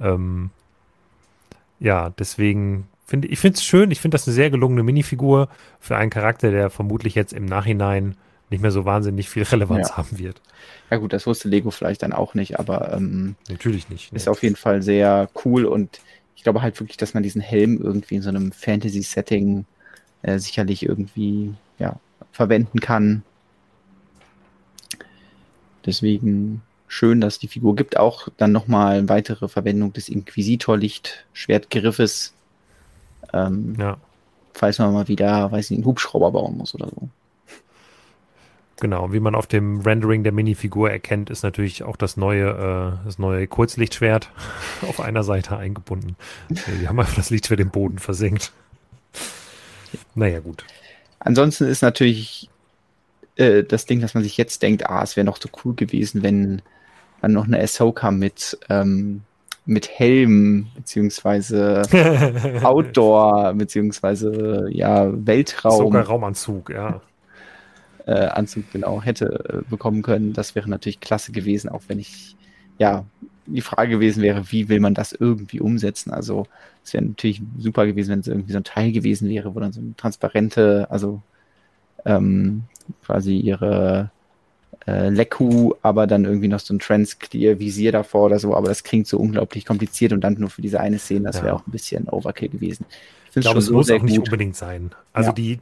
Ähm, 0.00 0.50
ja, 1.80 2.10
deswegen 2.10 2.86
finde 3.04 3.28
ich 3.28 3.40
finde 3.40 3.56
es 3.56 3.64
schön. 3.64 3.90
Ich 3.90 4.00
finde 4.00 4.14
das 4.14 4.28
eine 4.28 4.34
sehr 4.34 4.50
gelungene 4.50 4.82
Minifigur 4.82 5.48
für 5.80 5.96
einen 5.96 6.10
Charakter, 6.10 6.50
der 6.50 6.70
vermutlich 6.70 7.14
jetzt 7.14 7.32
im 7.32 7.46
Nachhinein 7.46 8.16
nicht 8.50 8.60
mehr 8.60 8.70
so 8.70 8.84
wahnsinnig 8.84 9.28
viel 9.28 9.42
Relevanz 9.42 9.88
ja. 9.88 9.96
haben 9.96 10.18
wird. 10.18 10.40
Ja 10.90 10.98
gut, 10.98 11.12
das 11.12 11.26
wusste 11.26 11.48
Lego 11.48 11.70
vielleicht 11.70 12.02
dann 12.02 12.12
auch 12.12 12.34
nicht, 12.34 12.58
aber 12.58 12.92
ähm, 12.92 13.36
natürlich 13.48 13.88
nicht. 13.88 14.12
Nee. 14.12 14.16
Ist 14.16 14.28
auf 14.28 14.42
jeden 14.42 14.56
Fall 14.56 14.82
sehr 14.82 15.28
cool 15.44 15.64
und 15.64 16.00
ich 16.36 16.42
glaube 16.42 16.62
halt 16.62 16.78
wirklich, 16.80 16.96
dass 16.96 17.14
man 17.14 17.22
diesen 17.22 17.40
Helm 17.40 17.80
irgendwie 17.80 18.16
in 18.16 18.22
so 18.22 18.28
einem 18.28 18.52
Fantasy-Setting 18.52 19.64
äh, 20.22 20.38
sicherlich 20.38 20.84
irgendwie 20.84 21.54
ja, 21.78 21.98
verwenden 22.32 22.80
kann. 22.80 23.22
Deswegen 25.86 26.62
schön, 26.90 27.20
dass 27.20 27.38
die 27.38 27.48
Figur 27.48 27.76
gibt. 27.76 27.96
Auch 27.96 28.28
dann 28.36 28.52
nochmal 28.52 29.08
weitere 29.08 29.48
Verwendung 29.48 29.92
des 29.92 30.08
Inquisitor-Licht-Schwertgriffes. 30.08 32.34
Ähm, 33.32 33.76
ja. 33.78 33.96
Falls 34.52 34.80
man 34.80 34.92
mal 34.92 35.06
wieder, 35.06 35.52
weiß 35.52 35.70
nicht, 35.70 35.78
einen 35.78 35.86
Hubschrauber 35.86 36.32
bauen 36.32 36.58
muss 36.58 36.74
oder 36.74 36.88
so. 36.88 37.08
Genau, 38.80 39.12
wie 39.12 39.20
man 39.20 39.36
auf 39.36 39.46
dem 39.46 39.82
Rendering 39.82 40.24
der 40.24 40.32
Minifigur 40.32 40.90
erkennt, 40.90 41.30
ist 41.30 41.44
natürlich 41.44 41.84
auch 41.84 41.94
das 41.96 42.16
neue, 42.16 42.48
äh, 42.48 42.90
das 43.04 43.18
neue 43.18 43.46
Kurzlichtschwert 43.46 44.32
auf 44.82 44.98
einer 45.00 45.22
Seite 45.22 45.56
eingebunden. 45.56 46.16
Die 46.48 46.88
haben 46.88 46.98
einfach 46.98 47.14
das 47.14 47.30
Lichtschwert 47.30 47.60
im 47.60 47.70
Boden 47.70 48.00
versenkt. 48.00 48.50
Naja, 50.16 50.40
gut. 50.40 50.64
Ansonsten 51.20 51.66
ist 51.66 51.82
natürlich 51.82 52.50
äh, 53.36 53.62
das 53.62 53.86
Ding, 53.86 54.00
dass 54.00 54.14
man 54.14 54.24
sich 54.24 54.36
jetzt 54.36 54.60
denkt, 54.62 54.90
ah, 54.90 55.04
es 55.04 55.16
wäre 55.16 55.24
noch 55.24 55.40
so 55.40 55.48
cool 55.64 55.74
gewesen, 55.74 56.24
wenn 56.24 56.62
dann 57.20 57.32
noch 57.32 57.46
eine 57.46 57.60
Ahsoka 57.60 58.10
mit, 58.10 58.58
ähm, 58.68 59.22
mit 59.66 59.88
Helm, 59.88 60.68
beziehungsweise 60.74 61.82
Outdoor, 62.62 63.54
beziehungsweise 63.54 64.68
ja, 64.70 65.10
Weltraum. 65.26 65.78
Sogar 65.78 66.04
Raumanzug, 66.04 66.70
ja. 66.70 67.00
Äh, 68.06 68.26
Anzug 68.26 68.64
genau 68.72 69.02
hätte 69.02 69.26
äh, 69.48 69.70
bekommen 69.70 70.02
können. 70.02 70.32
Das 70.32 70.54
wäre 70.54 70.68
natürlich 70.68 71.00
klasse 71.00 71.32
gewesen, 71.32 71.68
auch 71.68 71.82
wenn 71.88 71.98
ich, 71.98 72.36
ja, 72.78 73.04
die 73.46 73.60
Frage 73.60 73.90
gewesen 73.92 74.22
wäre, 74.22 74.50
wie 74.50 74.68
will 74.68 74.80
man 74.80 74.94
das 74.94 75.12
irgendwie 75.12 75.60
umsetzen? 75.60 76.12
Also 76.12 76.46
es 76.84 76.94
wäre 76.94 77.04
natürlich 77.04 77.42
super 77.58 77.86
gewesen, 77.86 78.10
wenn 78.10 78.20
es 78.20 78.28
irgendwie 78.28 78.52
so 78.52 78.58
ein 78.58 78.64
Teil 78.64 78.92
gewesen 78.92 79.28
wäre, 79.28 79.54
wo 79.54 79.60
dann 79.60 79.72
so 79.72 79.80
eine 79.80 79.94
transparente, 79.96 80.86
also 80.90 81.20
ähm, 82.04 82.62
quasi 83.04 83.36
ihre 83.36 84.10
äh, 84.86 85.08
Leku, 85.10 85.74
aber 85.82 86.06
dann 86.06 86.24
irgendwie 86.24 86.48
noch 86.48 86.60
so 86.60 86.74
ein 86.74 86.78
Trans-Clear-Visier 86.78 87.92
davor 87.92 88.26
oder 88.26 88.38
so, 88.38 88.54
aber 88.54 88.68
das 88.68 88.82
klingt 88.82 89.06
so 89.06 89.18
unglaublich 89.18 89.66
kompliziert 89.66 90.12
und 90.12 90.22
dann 90.22 90.34
nur 90.34 90.50
für 90.50 90.62
diese 90.62 90.80
eine 90.80 90.98
Szene, 90.98 91.26
das 91.26 91.36
wäre 91.36 91.48
ja. 91.48 91.54
auch 91.54 91.66
ein 91.66 91.70
bisschen 91.70 92.08
Overkill 92.08 92.48
gewesen. 92.48 92.86
Ich, 93.30 93.36
ich 93.36 93.42
glaube, 93.42 93.58
es 93.58 93.70
muss 93.70 93.90
auch 93.90 94.02
nicht 94.02 94.16
gut. 94.16 94.28
unbedingt 94.28 94.56
sein. 94.56 94.90
Also 95.12 95.30
ja. 95.30 95.34
die, 95.34 95.60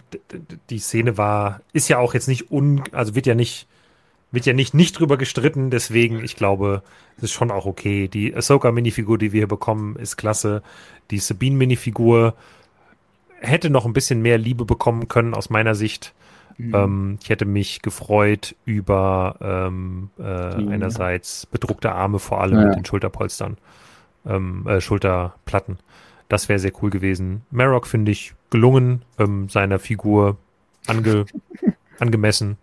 die 0.71 0.79
Szene 0.79 1.19
war, 1.19 1.61
ist 1.73 1.89
ja 1.89 1.99
auch 1.99 2.15
jetzt 2.15 2.29
nicht 2.29 2.51
un, 2.51 2.83
also 2.93 3.15
wird 3.15 3.27
ja 3.27 3.35
nicht, 3.35 3.67
wird 4.31 4.47
ja 4.47 4.53
nicht 4.53 4.73
nicht 4.73 4.99
drüber 4.99 5.17
gestritten, 5.19 5.71
deswegen, 5.71 6.25
ich 6.25 6.37
glaube, 6.37 6.83
es 7.19 7.25
ist 7.25 7.33
schon 7.33 7.51
auch 7.51 7.67
okay. 7.67 8.09
Die 8.09 8.35
Ahsoka-Minifigur, 8.35 9.19
die 9.19 9.33
wir 9.33 9.41
hier 9.41 9.49
bekommen, 9.49 9.97
ist 9.97 10.17
klasse. 10.17 10.63
Die 11.11 11.19
Sabine-Minifigur 11.19 12.35
hätte 13.41 13.71
noch 13.71 13.85
ein 13.85 13.93
bisschen 13.93 14.23
mehr 14.23 14.39
Liebe 14.39 14.65
bekommen 14.65 15.09
können, 15.09 15.35
aus 15.35 15.51
meiner 15.51 15.75
Sicht. 15.75 16.15
Mhm. 16.59 16.75
Ähm, 16.75 17.19
ich 17.23 17.31
hätte 17.31 17.45
mich 17.45 17.83
gefreut 17.83 18.57
über 18.65 19.37
ähm, 19.41 20.11
äh, 20.19 20.61
mhm. 20.61 20.69
einerseits 20.69 21.47
bedruckte 21.47 21.93
Arme, 21.93 22.19
vor 22.19 22.41
allem 22.41 22.59
ja. 22.59 22.67
mit 22.67 22.77
den 22.77 22.85
Schulterpolstern, 22.85 23.57
ähm, 24.27 24.67
äh, 24.67 24.81
Schulterplatten. 24.81 25.79
Das 26.29 26.49
wäre 26.49 26.59
sehr 26.59 26.73
cool 26.83 26.91
gewesen. 26.91 27.43
Marok 27.51 27.87
finde 27.87 28.11
ich 28.11 28.35
gelungen, 28.51 29.03
ähm, 29.19 29.49
seiner 29.49 29.79
Figur 29.79 30.37
ange 30.87 31.27
angemessen. 32.01 32.59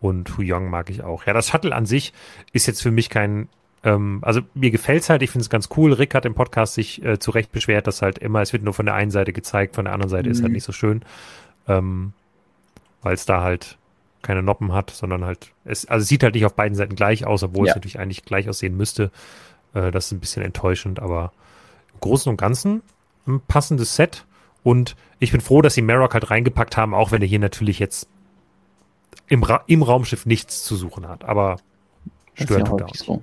Und 0.00 0.36
Hu 0.36 0.42
Yong 0.42 0.68
mag 0.68 0.90
ich 0.90 1.02
auch. 1.02 1.24
Ja, 1.24 1.32
das 1.32 1.48
Shuttle 1.48 1.74
an 1.74 1.86
sich 1.86 2.12
ist 2.52 2.66
jetzt 2.66 2.82
für 2.82 2.90
mich 2.90 3.08
kein 3.08 3.48
ähm, 3.84 4.20
also 4.22 4.40
mir 4.54 4.70
gefällt's 4.70 5.10
halt, 5.10 5.22
ich 5.22 5.30
finde 5.30 5.42
es 5.42 5.50
ganz 5.50 5.68
cool. 5.76 5.92
Rick 5.92 6.14
hat 6.14 6.24
im 6.24 6.34
Podcast 6.34 6.74
sich 6.74 7.04
äh, 7.04 7.18
zu 7.18 7.30
Recht 7.30 7.52
beschwert, 7.52 7.86
dass 7.86 8.02
halt 8.02 8.18
immer, 8.18 8.40
es 8.40 8.52
wird 8.52 8.62
nur 8.62 8.74
von 8.74 8.86
der 8.86 8.94
einen 8.94 9.10
Seite 9.10 9.32
gezeigt, 9.32 9.74
von 9.74 9.84
der 9.84 9.94
anderen 9.94 10.10
Seite 10.10 10.28
mhm. 10.28 10.32
ist 10.32 10.42
halt 10.42 10.50
mhm. 10.50 10.54
nicht 10.54 10.64
so 10.64 10.72
schön. 10.72 11.02
Ähm, 11.68 12.12
weil 13.04 13.14
es 13.14 13.26
da 13.26 13.42
halt 13.42 13.78
keine 14.22 14.42
Noppen 14.42 14.72
hat, 14.72 14.90
sondern 14.90 15.24
halt, 15.24 15.52
es, 15.64 15.86
also 15.86 16.02
es 16.02 16.08
sieht 16.08 16.22
halt 16.22 16.34
nicht 16.34 16.46
auf 16.46 16.54
beiden 16.54 16.74
Seiten 16.74 16.96
gleich 16.96 17.26
aus, 17.26 17.42
obwohl 17.42 17.66
ja. 17.66 17.72
es 17.72 17.76
natürlich 17.76 17.98
eigentlich 18.00 18.24
gleich 18.24 18.48
aussehen 18.48 18.76
müsste. 18.76 19.12
Äh, 19.74 19.90
das 19.90 20.06
ist 20.06 20.12
ein 20.12 20.20
bisschen 20.20 20.42
enttäuschend, 20.42 20.98
aber 20.98 21.32
im 21.92 22.00
Großen 22.00 22.30
und 22.30 22.38
Ganzen 22.38 22.82
ein 23.26 23.40
passendes 23.40 23.94
Set. 23.94 24.24
Und 24.62 24.96
ich 25.18 25.30
bin 25.30 25.42
froh, 25.42 25.60
dass 25.62 25.74
sie 25.74 25.82
Marok 25.82 26.14
halt 26.14 26.30
reingepackt 26.30 26.76
haben, 26.76 26.94
auch 26.94 27.12
wenn 27.12 27.20
er 27.20 27.28
hier 27.28 27.38
natürlich 27.38 27.78
jetzt 27.78 28.08
im, 29.28 29.42
Ra 29.42 29.62
im 29.66 29.82
Raumschiff 29.82 30.24
nichts 30.26 30.64
zu 30.64 30.74
suchen 30.74 31.06
hat. 31.06 31.24
Aber 31.24 31.58
stört 32.34 32.68
ja 32.68 32.72
auch. 32.72 32.94
So. 32.94 33.22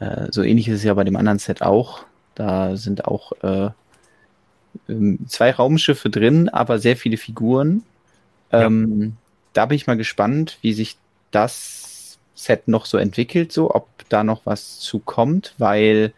Äh, 0.00 0.26
so 0.30 0.42
ähnlich 0.42 0.68
ist 0.68 0.76
es 0.76 0.84
ja 0.84 0.92
bei 0.92 1.04
dem 1.04 1.16
anderen 1.16 1.38
Set 1.38 1.62
auch. 1.62 2.04
Da 2.34 2.76
sind 2.76 3.06
auch 3.06 3.32
äh, 3.42 3.70
ähm, 4.88 5.20
zwei 5.28 5.50
Raumschiffe 5.50 6.10
drin, 6.10 6.48
aber 6.48 6.78
sehr 6.78 6.96
viele 6.96 7.16
Figuren. 7.16 7.84
Ähm, 8.62 9.00
ja. 9.00 9.08
Da 9.52 9.66
bin 9.66 9.76
ich 9.76 9.86
mal 9.86 9.96
gespannt, 9.96 10.58
wie 10.62 10.72
sich 10.72 10.96
das 11.30 12.18
Set 12.34 12.68
noch 12.68 12.86
so 12.86 12.98
entwickelt, 12.98 13.52
so 13.52 13.74
ob 13.74 13.88
da 14.08 14.24
noch 14.24 14.42
was 14.44 14.80
zu 14.80 14.98
kommt, 14.98 15.54
weil 15.58 16.12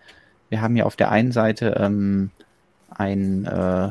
wir 0.49 0.61
haben 0.61 0.77
ja 0.77 0.85
auf 0.85 0.97
der 0.97 1.11
einen 1.11 1.33
Seite 1.33 1.77
ähm, 1.79 2.31
ein, 2.91 3.45
äh, 3.45 3.91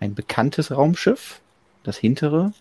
ein 0.00 0.14
bekanntes 0.14 0.70
Raumschiff, 0.70 1.40
das 1.82 1.98
hintere. 1.98 2.52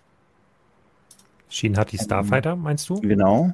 Shin 1.50 1.78
hat 1.78 1.92
die 1.92 1.98
Starfighter, 1.98 2.56
meinst 2.56 2.90
du? 2.90 3.00
Genau. 3.00 3.54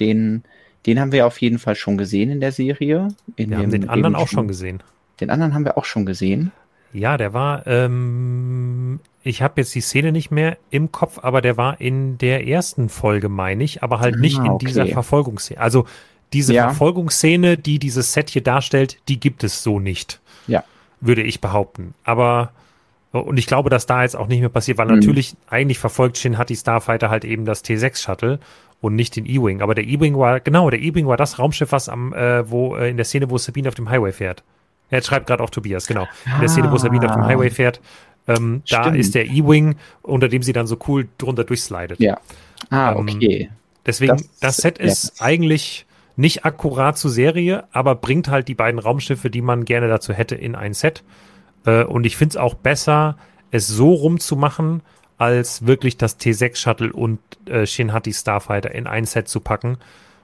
Den, 0.00 0.44
den 0.86 1.00
haben 1.00 1.12
wir 1.12 1.26
auf 1.26 1.40
jeden 1.40 1.58
Fall 1.58 1.74
schon 1.74 1.96
gesehen 1.96 2.30
in 2.30 2.40
der 2.40 2.52
Serie. 2.52 3.08
In 3.36 3.50
wir 3.50 3.58
haben 3.58 3.70
den 3.70 3.88
anderen 3.88 4.14
auch 4.14 4.28
schon 4.28 4.48
gesehen. 4.48 4.82
Den 5.20 5.30
anderen 5.30 5.54
haben 5.54 5.64
wir 5.64 5.78
auch 5.78 5.84
schon 5.84 6.06
gesehen. 6.06 6.52
Ja, 6.92 7.16
der 7.16 7.34
war, 7.34 7.66
ähm, 7.66 9.00
ich 9.22 9.42
habe 9.42 9.54
jetzt 9.60 9.74
die 9.74 9.80
Szene 9.80 10.12
nicht 10.12 10.30
mehr 10.30 10.56
im 10.70 10.90
Kopf, 10.90 11.18
aber 11.22 11.42
der 11.42 11.56
war 11.56 11.80
in 11.80 12.18
der 12.18 12.46
ersten 12.46 12.88
Folge, 12.88 13.28
meine 13.28 13.64
ich, 13.64 13.82
aber 13.82 14.00
halt 14.00 14.18
nicht 14.18 14.38
ah, 14.38 14.46
in 14.46 14.58
dieser 14.58 14.86
Verfolgungsszene. 14.86 15.60
Also 15.60 15.86
diese 16.32 16.54
ja. 16.54 16.64
Verfolgungsszene, 16.64 17.56
die 17.56 17.78
dieses 17.78 18.12
Set 18.12 18.30
hier 18.30 18.42
darstellt, 18.42 18.98
die 19.08 19.20
gibt 19.20 19.44
es 19.44 19.62
so 19.62 19.80
nicht. 19.80 20.20
Ja. 20.46 20.64
Würde 21.00 21.22
ich 21.22 21.40
behaupten. 21.40 21.94
Aber, 22.04 22.52
und 23.12 23.38
ich 23.38 23.46
glaube, 23.46 23.70
dass 23.70 23.86
da 23.86 24.02
jetzt 24.02 24.16
auch 24.16 24.28
nicht 24.28 24.40
mehr 24.40 24.48
passiert, 24.48 24.78
weil 24.78 24.88
mhm. 24.88 24.94
natürlich 24.94 25.36
eigentlich 25.48 25.78
verfolgt 25.78 26.18
Shin 26.18 26.38
Hati 26.38 26.56
Starfighter 26.56 27.10
halt 27.10 27.24
eben 27.24 27.44
das 27.44 27.64
T6 27.64 28.02
Shuttle 28.02 28.40
und 28.80 28.94
nicht 28.94 29.16
den 29.16 29.26
E-Wing. 29.26 29.62
Aber 29.62 29.74
der 29.74 29.84
E-Wing 29.84 30.16
war, 30.18 30.40
genau, 30.40 30.70
der 30.70 30.80
E-Wing 30.80 31.06
war 31.06 31.16
das 31.16 31.38
Raumschiff, 31.38 31.72
was 31.72 31.88
am, 31.88 32.12
äh, 32.12 32.48
wo, 32.50 32.76
äh, 32.76 32.90
in 32.90 32.96
der 32.96 33.04
Szene, 33.04 33.30
wo 33.30 33.38
Sabine 33.38 33.68
auf 33.68 33.74
dem 33.74 33.90
Highway 33.90 34.12
fährt. 34.12 34.42
Er 34.90 35.02
schreibt 35.02 35.26
gerade 35.26 35.42
auch 35.42 35.50
Tobias, 35.50 35.86
genau. 35.86 36.06
In 36.24 36.40
der 36.40 36.48
Szene, 36.48 36.70
wo 36.70 36.78
Sabine 36.78 37.08
auf 37.08 37.14
dem 37.14 37.24
Highway 37.24 37.50
fährt, 37.50 37.80
ähm, 38.26 38.62
da 38.68 38.90
ist 38.90 39.14
der 39.14 39.26
E-Wing, 39.26 39.76
unter 40.02 40.28
dem 40.28 40.42
sie 40.42 40.52
dann 40.52 40.66
so 40.66 40.78
cool 40.86 41.08
drunter 41.18 41.44
durchslidet. 41.44 41.98
Ja. 41.98 42.18
Ah, 42.70 42.92
ähm, 42.92 42.98
okay. 42.98 43.50
deswegen, 43.86 44.16
das, 44.16 44.38
das 44.40 44.56
Set 44.58 44.78
ist 44.78 45.18
ja. 45.18 45.26
eigentlich 45.26 45.86
nicht 46.16 46.44
akkurat 46.44 46.98
zur 46.98 47.10
Serie, 47.10 47.64
aber 47.72 47.94
bringt 47.94 48.28
halt 48.28 48.48
die 48.48 48.54
beiden 48.54 48.80
Raumschiffe, 48.80 49.30
die 49.30 49.40
man 49.40 49.64
gerne 49.64 49.88
dazu 49.88 50.12
hätte, 50.12 50.34
in 50.34 50.54
ein 50.54 50.74
Set. 50.74 51.04
Äh, 51.64 51.84
und 51.84 52.04
ich 52.04 52.16
finde 52.16 52.32
es 52.32 52.36
auch 52.36 52.54
besser, 52.54 53.16
es 53.50 53.68
so 53.68 53.94
rumzumachen, 53.94 54.82
als 55.16 55.66
wirklich 55.66 55.96
das 55.96 56.18
T6 56.18 56.56
Shuttle 56.56 56.92
und 56.92 57.18
äh, 57.46 57.66
Shinhati 57.66 58.12
Starfighter 58.12 58.74
in 58.74 58.86
ein 58.86 59.04
Set 59.04 59.28
zu 59.28 59.40
packen, 59.40 59.78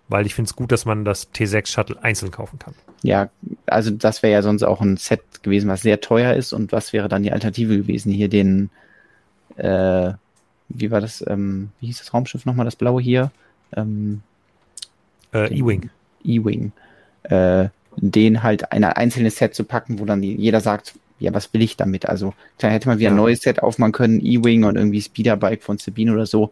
weil 0.08 0.26
ich 0.26 0.34
finde 0.34 0.48
es 0.48 0.56
gut, 0.56 0.72
dass 0.72 0.84
man 0.84 1.04
das 1.04 1.32
T6 1.32 1.66
Shuttle 1.66 2.02
einzeln 2.02 2.30
kaufen 2.30 2.58
kann. 2.58 2.74
Ja, 3.02 3.28
also 3.66 3.90
das 3.90 4.22
wäre 4.22 4.32
ja 4.32 4.42
sonst 4.42 4.62
auch 4.62 4.80
ein 4.80 4.96
Set 4.96 5.42
gewesen, 5.42 5.68
was 5.68 5.82
sehr 5.82 6.00
teuer 6.00 6.34
ist 6.34 6.52
und 6.52 6.72
was 6.72 6.92
wäre 6.92 7.08
dann 7.08 7.22
die 7.22 7.32
Alternative 7.32 7.76
gewesen? 7.76 8.12
Hier 8.12 8.28
den, 8.28 8.70
äh, 9.56 10.12
wie 10.68 10.90
war 10.90 11.00
das, 11.00 11.24
ähm, 11.26 11.70
wie 11.80 11.86
hieß 11.86 11.98
das 11.98 12.14
Raumschiff 12.14 12.46
nochmal, 12.46 12.64
das 12.64 12.76
blaue 12.76 13.02
hier? 13.02 13.30
Ähm, 13.76 14.22
äh, 15.32 15.52
E-Wing. 15.54 15.90
E-Wing. 16.24 16.72
Äh, 17.24 17.68
den 17.96 18.42
halt 18.42 18.72
ein 18.72 18.84
einzelnes 18.84 19.36
Set 19.36 19.54
zu 19.54 19.64
packen, 19.64 19.98
wo 20.00 20.04
dann 20.04 20.22
jeder 20.22 20.60
sagt, 20.60 20.94
ja, 21.20 21.32
was 21.32 21.52
will 21.54 21.62
ich 21.62 21.76
damit? 21.76 22.06
Also, 22.06 22.34
da 22.58 22.68
hätte 22.68 22.88
man 22.88 22.98
wieder 22.98 23.10
ein 23.10 23.16
neues 23.16 23.42
Set 23.42 23.62
aufmachen 23.62 23.92
können, 23.92 24.20
E-Wing 24.20 24.64
und 24.64 24.76
irgendwie 24.76 25.00
Speederbike 25.00 25.62
von 25.62 25.78
Sabine 25.78 26.12
oder 26.12 26.26
so. 26.26 26.50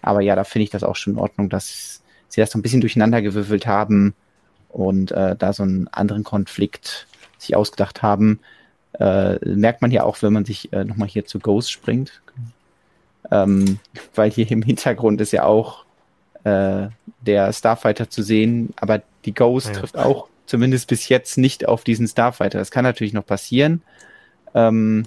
Aber 0.00 0.20
ja, 0.20 0.36
da 0.36 0.44
finde 0.44 0.64
ich 0.64 0.70
das 0.70 0.84
auch 0.84 0.96
schon 0.96 1.14
in 1.14 1.18
Ordnung, 1.18 1.48
dass 1.48 2.02
sie 2.28 2.40
das 2.40 2.50
so 2.50 2.58
ein 2.58 2.62
bisschen 2.62 2.80
durcheinander 2.80 3.22
gewürfelt 3.22 3.66
haben 3.66 4.14
und 4.68 5.10
äh, 5.12 5.36
da 5.36 5.52
so 5.52 5.62
einen 5.62 5.88
anderen 5.88 6.24
Konflikt 6.24 7.06
sich 7.38 7.56
ausgedacht 7.56 8.02
haben. 8.02 8.40
Äh, 8.98 9.36
merkt 9.44 9.82
man 9.82 9.90
ja 9.90 10.04
auch, 10.04 10.20
wenn 10.22 10.32
man 10.32 10.44
sich 10.44 10.72
äh, 10.72 10.84
nochmal 10.84 11.08
hier 11.08 11.24
zu 11.24 11.38
Ghost 11.38 11.70
springt. 11.70 12.20
Ähm, 13.30 13.78
weil 14.14 14.30
hier 14.30 14.50
im 14.50 14.62
Hintergrund 14.62 15.20
ist 15.20 15.32
ja 15.32 15.44
auch 15.44 15.84
äh, 16.44 16.88
der 17.20 17.52
Starfighter 17.52 18.10
zu 18.10 18.22
sehen, 18.22 18.74
aber 18.76 19.02
die 19.24 19.34
Ghost 19.34 19.68
ja. 19.68 19.72
trifft 19.74 19.96
auch 19.96 20.28
zumindest 20.46 20.88
bis 20.88 21.08
jetzt 21.08 21.38
nicht 21.38 21.66
auf 21.66 21.82
diesen 21.82 22.06
Starfighter. 22.06 22.58
Das 22.58 22.70
kann 22.70 22.84
natürlich 22.84 23.12
noch 23.12 23.26
passieren. 23.26 23.82
Ähm, 24.54 25.04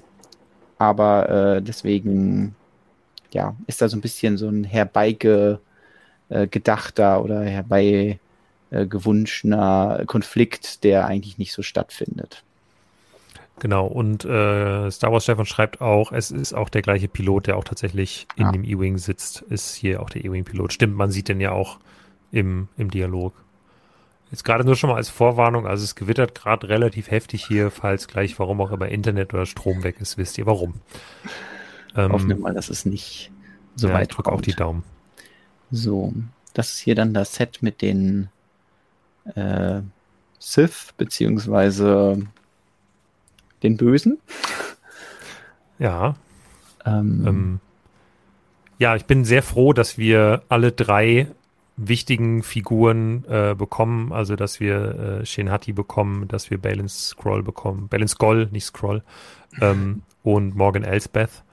aber 0.77 1.57
äh, 1.57 1.61
deswegen, 1.61 2.55
ja, 3.31 3.55
ist 3.67 3.81
da 3.81 3.87
so 3.87 3.97
ein 3.97 4.01
bisschen 4.01 4.37
so 4.37 4.49
ein 4.49 4.63
herbeigedachter 4.63 5.61
äh, 6.29 6.47
oder 7.17 7.43
herbeigewunschener 7.43 10.03
Konflikt, 10.05 10.83
der 10.83 11.05
eigentlich 11.05 11.37
nicht 11.37 11.53
so 11.53 11.61
stattfindet. 11.61 12.43
Genau, 13.59 13.87
und 13.87 14.23
äh, 14.23 14.89
Star 14.89 15.11
Wars 15.11 15.23
Stefan 15.23 15.45
schreibt 15.45 15.81
auch, 15.81 16.13
es 16.13 16.31
ist 16.31 16.53
auch 16.53 16.69
der 16.69 16.81
gleiche 16.81 17.09
Pilot, 17.09 17.47
der 17.47 17.57
auch 17.57 17.65
tatsächlich 17.65 18.25
in 18.37 18.45
ah. 18.45 18.51
dem 18.51 18.63
E-Wing 18.63 18.97
sitzt, 18.97 19.41
ist 19.41 19.75
hier 19.75 20.01
auch 20.01 20.09
der 20.09 20.23
E-Wing-Pilot. 20.23 20.73
Stimmt, 20.73 20.95
man 20.95 21.11
sieht 21.11 21.27
den 21.27 21.41
ja 21.41 21.51
auch 21.51 21.79
im, 22.31 22.69
im 22.77 22.89
Dialog. 22.89 23.33
Jetzt 24.31 24.45
gerade 24.45 24.63
nur 24.63 24.75
schon 24.75 24.91
mal 24.91 24.97
als 24.97 25.09
Vorwarnung, 25.09 25.65
also 25.65 25.83
es 25.83 25.95
gewittert 25.95 26.35
gerade 26.35 26.69
relativ 26.69 27.11
heftig 27.11 27.45
hier, 27.45 27.71
falls 27.71 28.07
gleich, 28.07 28.37
warum 28.39 28.61
auch 28.61 28.71
immer 28.71 28.87
Internet 28.87 29.33
oder 29.33 29.45
Strom 29.45 29.83
weg 29.83 29.99
ist, 29.99 30.17
wisst 30.17 30.37
ihr 30.37 30.45
warum. 30.45 30.75
Ähm, 31.95 32.11
Hoffen 32.11 32.29
wir 32.29 32.37
mal, 32.37 32.53
dass 32.53 32.69
es 32.69 32.85
nicht 32.85 33.31
so 33.75 33.87
ja, 33.87 33.95
weit 33.95 34.15
drück 34.15 34.27
auch 34.27 34.41
die 34.41 34.53
Daumen. 34.53 34.83
So, 35.71 36.13
das 36.53 36.71
ist 36.73 36.79
hier 36.79 36.95
dann 36.95 37.13
das 37.13 37.35
Set 37.35 37.59
mit 37.61 37.81
den 37.81 38.29
äh, 39.35 39.81
Sith, 40.39 40.93
beziehungsweise 40.97 42.27
den 43.63 43.77
Bösen. 43.77 44.19
Ja. 45.81 46.15
Ähm, 46.85 47.23
ähm, 47.25 47.59
ja, 48.79 48.97
ich 48.97 49.05
bin 49.05 49.23
sehr 49.23 49.41
froh, 49.41 49.71
dass 49.71 49.97
wir 49.97 50.43
alle 50.49 50.73
drei 50.73 51.27
wichtigen 51.77 52.43
Figuren 52.43 53.23
äh, 53.29 53.55
bekommen, 53.57 54.11
also 54.11 54.35
dass 54.35 54.59
wir 54.59 55.21
äh, 55.21 55.25
Shenhati 55.25 55.71
bekommen, 55.71 56.27
dass 56.27 56.51
wir 56.51 56.57
Balance 56.57 57.11
Scroll 57.11 57.43
bekommen, 57.43 57.87
Balance 57.87 58.17
Goll, 58.17 58.49
nicht 58.51 58.65
Scroll, 58.65 59.03
ähm, 59.61 60.01
und 60.23 60.55
Morgan 60.55 60.83
Elsbeth. 60.83 61.43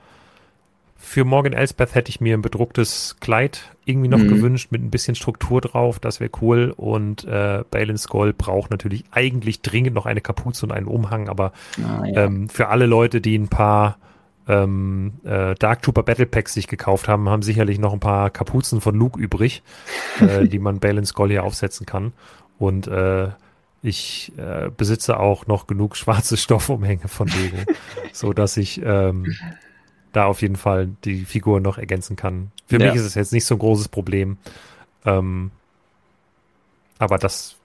Für 1.07 1.25
Morgan 1.25 1.53
Elsbeth 1.53 1.95
hätte 1.95 2.09
ich 2.09 2.21
mir 2.21 2.37
ein 2.37 2.43
bedrucktes 2.43 3.15
Kleid 3.21 3.77
irgendwie 3.85 4.09
noch 4.09 4.19
mhm. 4.19 4.27
gewünscht 4.27 4.73
mit 4.73 4.83
ein 4.83 4.91
bisschen 4.91 5.15
Struktur 5.15 5.61
drauf, 5.61 6.01
das 6.01 6.19
wäre 6.19 6.33
cool. 6.43 6.75
Und 6.77 7.25
äh, 7.25 7.63
Balance 7.71 8.09
Goll 8.09 8.33
braucht 8.33 8.73
natürlich 8.73 9.05
eigentlich 9.13 9.63
dringend 9.63 9.95
noch 9.95 10.07
eine 10.07 10.21
Kapuze 10.21 10.67
und 10.67 10.73
einen 10.73 10.89
Umhang, 10.89 11.29
aber 11.29 11.53
ah, 11.81 12.05
ja. 12.05 12.25
ähm, 12.25 12.49
für 12.49 12.67
alle 12.69 12.87
Leute, 12.87 13.21
die 13.21 13.39
ein 13.39 13.47
paar 13.47 13.99
ähm, 14.49 15.13
äh, 15.23 15.55
Dark 15.55 15.83
Trooper 15.83 16.03
Battle 16.03 16.27
Packs 16.27 16.55
sich 16.55 16.67
gekauft 16.67 17.07
haben, 17.07 17.29
haben 17.29 17.43
sicherlich 17.43 17.79
noch 17.79 17.93
ein 17.93 18.01
paar 18.01 18.29
Kapuzen 18.31 18.81
von 18.81 18.97
Luke 18.97 19.19
übrig, 19.19 19.63
äh, 20.21 20.49
die 20.49 20.59
man 20.59 20.81
Balance 20.81 21.15
Goll 21.15 21.31
hier 21.31 21.45
aufsetzen 21.45 21.87
kann. 21.87 22.15
Und 22.59 22.89
äh, 22.89 23.29
ich 23.81 24.33
äh, 24.39 24.71
besitze 24.77 25.21
auch 25.21 25.47
noch 25.47 25.69
genug 25.69 25.97
schwarze 25.97 26.37
Stoffumhänge 26.37 27.07
von 27.07 27.29
Lego, 27.29 27.59
so 28.13 28.33
dass 28.33 28.57
ich 28.57 28.83
ähm, 28.85 29.33
da 30.17 30.25
auf 30.25 30.41
jeden 30.41 30.57
Fall 30.57 30.89
die 31.05 31.25
Figur 31.25 31.61
noch 31.61 31.77
ergänzen 31.77 32.17
kann. 32.17 32.51
Für 32.67 32.81
ja. 32.81 32.87
mich 32.87 32.97
ist 32.97 33.07
es 33.07 33.15
jetzt 33.15 33.33
nicht 33.33 33.45
so 33.45 33.55
ein 33.57 33.59
großes 33.59 33.89
Problem. 33.89 34.39
Ähm, 35.05 35.51
aber 36.99 37.19
das. 37.19 37.57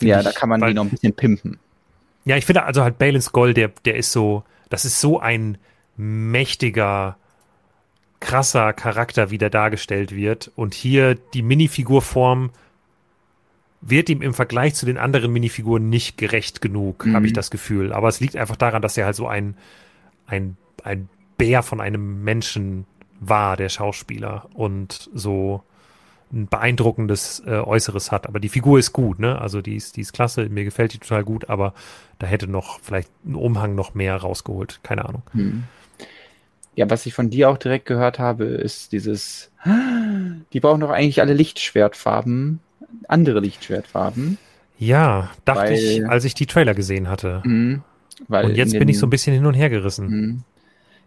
Ja, 0.00 0.18
ich, 0.18 0.24
da 0.24 0.32
kann 0.32 0.48
man 0.48 0.60
weil, 0.60 0.70
die 0.70 0.74
noch 0.74 0.84
ein 0.84 0.90
bisschen 0.90 1.14
pimpen. 1.14 1.58
Ja, 2.24 2.36
ich 2.36 2.46
finde 2.46 2.64
also 2.64 2.82
halt 2.82 2.98
Balance 2.98 3.30
Gold, 3.30 3.56
der, 3.56 3.68
der 3.84 3.96
ist 3.96 4.10
so, 4.10 4.42
das 4.70 4.84
ist 4.84 5.00
so 5.00 5.20
ein 5.20 5.58
mächtiger, 5.96 7.16
krasser 8.18 8.72
Charakter 8.72 9.30
wieder 9.30 9.48
dargestellt 9.48 10.14
wird. 10.14 10.50
Und 10.56 10.74
hier 10.74 11.14
die 11.14 11.42
Minifigurform 11.42 12.50
wird 13.82 14.08
ihm 14.08 14.22
im 14.22 14.34
Vergleich 14.34 14.74
zu 14.74 14.86
den 14.86 14.98
anderen 14.98 15.32
Minifiguren 15.32 15.88
nicht 15.90 16.16
gerecht 16.16 16.60
genug, 16.60 17.06
mhm. 17.06 17.14
habe 17.14 17.26
ich 17.26 17.34
das 17.34 17.50
Gefühl. 17.50 17.92
Aber 17.92 18.08
es 18.08 18.18
liegt 18.18 18.34
einfach 18.34 18.56
daran, 18.56 18.82
dass 18.82 18.96
er 18.96 19.06
halt 19.06 19.16
so 19.16 19.28
ein, 19.28 19.56
ein, 20.26 20.56
ein 20.82 21.08
Bär 21.36 21.62
von 21.62 21.80
einem 21.80 22.22
Menschen 22.22 22.86
war, 23.20 23.56
der 23.56 23.68
Schauspieler. 23.68 24.48
Und 24.54 25.10
so 25.14 25.62
ein 26.32 26.48
beeindruckendes 26.48 27.42
äh, 27.46 27.60
Äußeres 27.60 28.10
hat. 28.10 28.26
Aber 28.26 28.40
die 28.40 28.48
Figur 28.48 28.78
ist 28.78 28.92
gut, 28.92 29.18
ne? 29.18 29.40
Also 29.40 29.62
die 29.62 29.76
ist, 29.76 29.96
die 29.96 30.00
ist 30.00 30.12
klasse, 30.12 30.48
mir 30.48 30.64
gefällt 30.64 30.92
die 30.92 30.98
total 30.98 31.24
gut, 31.24 31.48
aber 31.48 31.74
da 32.18 32.26
hätte 32.26 32.48
noch 32.48 32.80
vielleicht 32.80 33.10
ein 33.24 33.34
Umhang 33.34 33.74
noch 33.74 33.94
mehr 33.94 34.16
rausgeholt. 34.16 34.80
Keine 34.82 35.04
Ahnung. 35.04 35.22
Mhm. 35.32 35.64
Ja, 36.76 36.90
was 36.90 37.06
ich 37.06 37.14
von 37.14 37.30
dir 37.30 37.50
auch 37.50 37.58
direkt 37.58 37.86
gehört 37.86 38.18
habe, 38.18 38.44
ist 38.44 38.92
dieses, 38.92 39.52
die 40.52 40.60
brauchen 40.60 40.80
doch 40.80 40.90
eigentlich 40.90 41.20
alle 41.20 41.34
Lichtschwertfarben, 41.34 42.58
andere 43.08 43.40
Lichtschwertfarben. 43.40 44.38
Ja, 44.76 45.30
dachte 45.44 45.70
weil, 45.70 45.74
ich, 45.74 46.08
als 46.08 46.24
ich 46.24 46.34
die 46.34 46.46
Trailer 46.46 46.74
gesehen 46.74 47.08
hatte. 47.08 47.42
Mh, 47.44 47.80
und 48.28 48.56
jetzt 48.56 48.76
bin 48.76 48.88
ich 48.88 48.98
so 48.98 49.06
ein 49.06 49.10
bisschen 49.10 49.34
hin 49.34 49.46
und 49.46 49.54
her 49.54 49.70
gerissen. 49.70 50.06
Mh, 50.06 50.42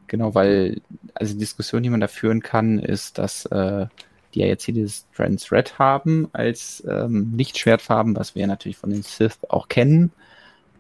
genau, 0.08 0.36
weil, 0.36 0.82
also 1.14 1.34
die 1.34 1.40
Diskussion, 1.40 1.84
die 1.84 1.90
man 1.90 2.02
da 2.02 2.08
führen 2.08 2.42
kann, 2.42 2.80
ist, 2.80 3.18
dass 3.18 3.46
äh, 3.46 3.88
die 4.34 4.40
ja 4.40 4.48
jetzt 4.48 4.66
hier 4.66 4.74
dieses 4.74 5.06
Trans 5.16 5.52
Red 5.52 5.80
haben 5.80 6.30
als 6.34 6.84
ähm, 6.88 7.34
Lichtschwertfarben, 7.36 8.16
was 8.16 8.36
wir 8.36 8.46
natürlich 8.48 8.78
von 8.78 8.90
den 8.90 9.04
Sith 9.04 9.40
auch 9.50 9.68
kennen, 9.68 10.12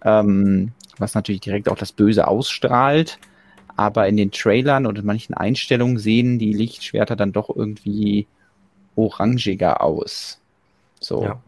ähm, 0.04 0.72
was 0.98 1.16
natürlich 1.16 1.41
direkt 1.41 1.70
auch 1.70 1.78
das 1.78 1.91
Böse 1.91 2.28
ausstrahlt 2.28 3.20
aber 3.78 4.08
in 4.08 4.18
den 4.18 4.32
Trailern 4.32 4.88
und 4.88 4.98
in 4.98 5.06
manchen 5.06 5.36
Einstellungen 5.36 5.99
sehen 5.99 6.40
die 6.40 6.52
Lichtschwerter 6.52 7.16
dann 7.16 7.32
doch 7.32 7.56
irgendwie 7.56 8.26
orangiger 8.95 9.82
aus. 9.82 10.40
So. 10.99 11.24
Ja. 11.24 11.40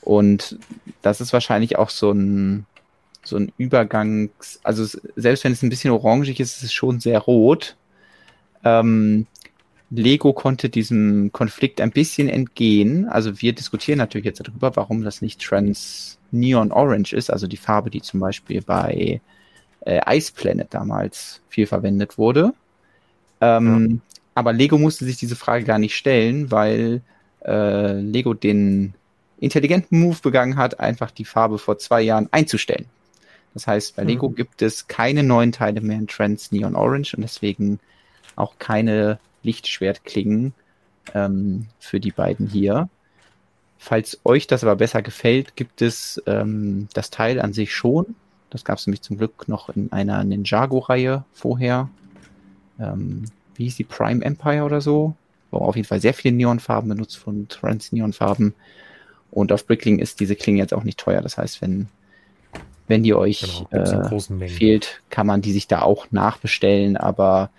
Und 0.00 0.58
das 1.02 1.20
ist 1.20 1.32
wahrscheinlich 1.32 1.76
auch 1.76 1.90
so 1.90 2.12
ein, 2.12 2.66
so 3.22 3.36
ein 3.36 3.52
Übergangs, 3.58 4.60
also 4.62 4.84
selbst 5.16 5.44
wenn 5.44 5.52
es 5.52 5.62
ein 5.62 5.68
bisschen 5.68 5.90
orangig 5.90 6.40
ist, 6.40 6.56
ist 6.56 6.62
es 6.64 6.72
schon 6.72 7.00
sehr 7.00 7.18
rot. 7.18 7.76
Ähm, 8.64 9.26
Lego 9.90 10.32
konnte 10.32 10.68
diesem 10.68 11.32
Konflikt 11.32 11.80
ein 11.80 11.90
bisschen 11.90 12.28
entgehen. 12.28 13.08
Also 13.08 13.40
wir 13.42 13.52
diskutieren 13.52 13.98
natürlich 13.98 14.24
jetzt 14.24 14.40
darüber, 14.40 14.74
warum 14.76 15.02
das 15.02 15.20
nicht 15.20 15.40
Trans 15.42 16.18
Neon 16.30 16.70
Orange 16.70 17.12
ist, 17.12 17.30
also 17.30 17.46
die 17.46 17.56
Farbe, 17.56 17.90
die 17.90 18.00
zum 18.00 18.20
Beispiel 18.20 18.62
bei 18.62 19.20
äh, 19.80 20.16
Ice 20.16 20.32
Planet 20.32 20.68
damals 20.72 21.40
viel 21.48 21.66
verwendet 21.66 22.18
wurde. 22.18 22.52
Ähm, 23.40 23.90
ja. 23.90 24.16
Aber 24.36 24.52
Lego 24.52 24.78
musste 24.78 25.04
sich 25.04 25.16
diese 25.16 25.36
Frage 25.36 25.64
gar 25.64 25.78
nicht 25.78 25.96
stellen, 25.96 26.50
weil 26.52 27.02
äh, 27.44 28.00
Lego 28.00 28.32
den 28.34 28.94
intelligenten 29.40 29.98
Move 29.98 30.18
begangen 30.22 30.56
hat, 30.56 30.78
einfach 30.78 31.10
die 31.10 31.24
Farbe 31.24 31.58
vor 31.58 31.78
zwei 31.78 32.02
Jahren 32.02 32.28
einzustellen. 32.30 32.86
Das 33.54 33.66
heißt, 33.66 33.96
bei 33.96 34.02
mhm. 34.02 34.08
Lego 34.08 34.30
gibt 34.30 34.62
es 34.62 34.88
keine 34.88 35.22
neuen 35.22 35.52
Teile 35.52 35.80
mehr 35.80 35.98
in 35.98 36.06
Trans 36.06 36.52
Neon 36.52 36.76
Orange 36.76 37.14
und 37.14 37.22
deswegen 37.22 37.80
auch 38.36 38.58
keine 38.58 39.18
Lichtschwertklingen 39.42 40.54
ähm, 41.14 41.66
für 41.78 42.00
die 42.00 42.12
beiden 42.12 42.46
hier. 42.46 42.88
Falls 43.78 44.20
euch 44.24 44.46
das 44.46 44.62
aber 44.62 44.76
besser 44.76 45.02
gefällt, 45.02 45.56
gibt 45.56 45.82
es 45.82 46.22
ähm, 46.26 46.88
das 46.92 47.10
Teil 47.10 47.40
an 47.40 47.52
sich 47.52 47.74
schon 47.74 48.14
das 48.50 48.64
gab 48.64 48.78
es 48.78 48.86
nämlich 48.86 49.02
zum 49.02 49.16
Glück 49.16 49.48
noch 49.48 49.70
in 49.70 49.90
einer 49.92 50.22
Ninjago-Reihe 50.24 51.24
vorher. 51.32 51.88
Ähm, 52.78 53.24
wie 53.54 53.64
hieß 53.64 53.76
die 53.76 53.84
Prime 53.84 54.24
Empire 54.24 54.64
oder 54.64 54.80
so? 54.80 55.14
Wo 55.50 55.58
auf 55.58 55.76
jeden 55.76 55.86
Fall 55.86 56.00
sehr 56.00 56.14
viele 56.14 56.34
Neonfarben 56.34 56.88
benutzt 56.88 57.16
von 57.16 57.48
Trans 57.48 57.92
Neonfarben. 57.92 58.54
Und 59.30 59.52
auf 59.52 59.66
Brickling 59.66 60.00
ist 60.00 60.18
diese 60.18 60.34
Klinge 60.34 60.58
jetzt 60.58 60.74
auch 60.74 60.82
nicht 60.82 60.98
teuer. 60.98 61.22
Das 61.22 61.38
heißt, 61.38 61.62
wenn, 61.62 61.88
wenn 62.90 63.04
die 63.04 63.14
euch 63.14 63.64
genau, 63.70 63.84
äh, 63.84 64.48
fehlt, 64.48 65.00
kann 65.10 65.26
man 65.26 65.40
die 65.40 65.52
sich 65.52 65.68
da 65.68 65.82
auch 65.82 66.08
nachbestellen. 66.10 66.96
Aber 66.96 67.50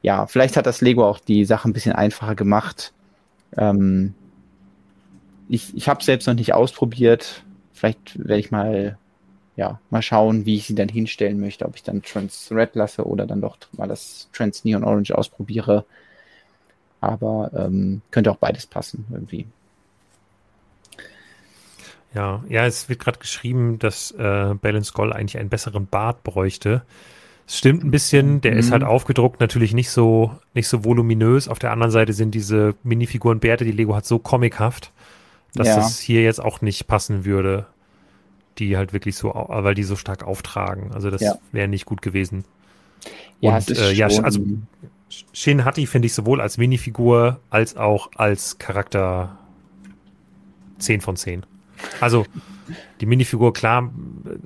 ja, 0.00 0.26
vielleicht 0.26 0.56
hat 0.56 0.66
das 0.66 0.80
Lego 0.80 1.04
auch 1.04 1.18
die 1.18 1.44
Sache 1.44 1.68
ein 1.68 1.72
bisschen 1.72 1.92
einfacher 1.92 2.36
gemacht. 2.36 2.92
Ähm, 3.56 4.14
ich 5.48 5.76
ich 5.76 5.88
habe 5.88 6.00
es 6.00 6.06
selbst 6.06 6.26
noch 6.26 6.34
nicht 6.34 6.54
ausprobiert. 6.54 7.42
Vielleicht 7.72 8.16
werde 8.16 8.38
ich 8.38 8.52
mal 8.52 8.96
ja, 9.56 9.80
mal 9.90 10.02
schauen, 10.02 10.46
wie 10.46 10.56
ich 10.56 10.66
sie 10.66 10.74
dann 10.74 10.88
hinstellen 10.88 11.40
möchte, 11.40 11.66
ob 11.66 11.74
ich 11.74 11.82
dann 11.82 12.02
Trans 12.02 12.48
Red 12.52 12.76
lasse 12.76 13.04
oder 13.04 13.26
dann 13.26 13.40
doch 13.40 13.56
mal 13.72 13.88
das 13.88 14.28
Trans 14.32 14.64
Neon 14.64 14.84
Orange 14.84 15.12
ausprobiere. 15.12 15.84
Aber 17.00 17.50
ähm, 17.54 18.02
könnte 18.10 18.30
auch 18.30 18.36
beides 18.36 18.66
passen 18.66 19.06
irgendwie. 19.10 19.46
Ja, 22.14 22.42
ja, 22.48 22.66
es 22.66 22.88
wird 22.88 23.00
gerade 23.00 23.18
geschrieben, 23.18 23.78
dass 23.78 24.10
äh, 24.12 24.54
Balance 24.60 24.92
Goll 24.94 25.12
eigentlich 25.12 25.38
einen 25.38 25.50
besseren 25.50 25.86
Bart 25.86 26.22
bräuchte. 26.24 26.82
Es 27.46 27.58
stimmt 27.58 27.84
ein 27.84 27.90
bisschen, 27.90 28.40
der 28.40 28.52
mhm. 28.52 28.58
ist 28.58 28.72
halt 28.72 28.82
aufgedruckt, 28.82 29.40
natürlich 29.40 29.74
nicht 29.74 29.90
so, 29.90 30.32
nicht 30.54 30.68
so 30.68 30.84
voluminös. 30.84 31.48
Auf 31.48 31.58
der 31.58 31.72
anderen 31.72 31.92
Seite 31.92 32.12
sind 32.12 32.34
diese 32.34 32.74
Minifiguren 32.82 33.38
Bärte, 33.38 33.64
die 33.64 33.72
Lego 33.72 33.94
hat, 33.94 34.06
so 34.06 34.18
comichaft, 34.18 34.92
dass 35.54 35.68
ja. 35.68 35.76
das 35.76 36.00
hier 36.00 36.22
jetzt 36.22 36.42
auch 36.42 36.60
nicht 36.60 36.86
passen 36.86 37.24
würde 37.24 37.66
die 38.58 38.76
halt 38.76 38.92
wirklich 38.92 39.16
so, 39.16 39.32
weil 39.34 39.74
die 39.74 39.82
so 39.82 39.96
stark 39.96 40.24
auftragen. 40.24 40.92
Also 40.92 41.10
das 41.10 41.20
ja. 41.20 41.34
wäre 41.52 41.68
nicht 41.68 41.86
gut 41.86 42.02
gewesen. 42.02 42.44
Ja, 43.40 43.56
Und, 43.56 43.70
äh, 43.70 43.92
ja, 43.92 44.06
also 44.06 44.40
Shin 45.32 45.64
Hatti 45.64 45.86
finde 45.86 46.06
ich 46.06 46.14
sowohl 46.14 46.40
als 46.40 46.58
Minifigur 46.58 47.40
als 47.50 47.76
auch 47.76 48.10
als 48.16 48.58
Charakter 48.58 49.38
10 50.78 51.00
von 51.00 51.16
10. 51.16 51.44
Also 52.00 52.26
die 53.00 53.06
Minifigur, 53.06 53.52
klar, 53.52 53.92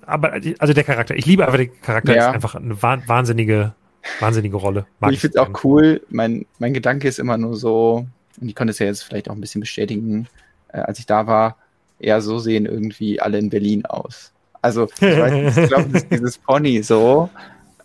aber 0.05 0.41
also 0.59 0.75
der 0.75 0.85
Charakter, 0.85 1.15
ich 1.17 1.27
liebe 1.27 1.47
aber 1.47 1.59
den 1.59 1.71
Charakter, 1.81 2.15
ja. 2.15 2.29
ist 2.29 2.35
einfach 2.35 2.55
eine 2.55 2.81
wahnsinnige, 2.83 3.75
wahnsinnige 4.19 4.57
Rolle. 4.57 4.87
Mag 4.99 5.13
ich 5.13 5.21
finde 5.21 5.39
es 5.39 5.43
auch 5.43 5.65
cool. 5.65 6.03
Mein, 6.11 6.47
mein 6.59 6.75
Gedanke 6.75 7.09
ist 7.09 7.19
immer 7.19 7.39
nur 7.39 7.57
so, 7.57 8.07
und 8.41 8.49
ich 8.49 8.55
konnte 8.55 8.73
es 8.73 8.79
ja 8.79 8.87
jetzt 8.87 9.03
vielleicht 9.03 9.31
auch 9.31 9.35
ein 9.35 9.41
bisschen 9.41 9.61
bestätigen, 9.61 10.29
äh, 10.69 10.79
als 10.79 10.99
ich 10.99 11.07
da 11.07 11.27
war, 11.27 11.57
ja, 11.99 12.21
so 12.21 12.39
sehen 12.39 12.67
irgendwie 12.67 13.21
alle 13.21 13.39
in 13.39 13.51
Berlin 13.51 13.85
aus. 13.87 14.33
Also, 14.63 14.85
ich, 14.85 15.03
ich 15.03 15.69
glaube, 15.69 15.89
das 15.93 16.03
ist 16.03 16.11
dieses 16.11 16.39
Pony 16.39 16.83
so. 16.83 17.31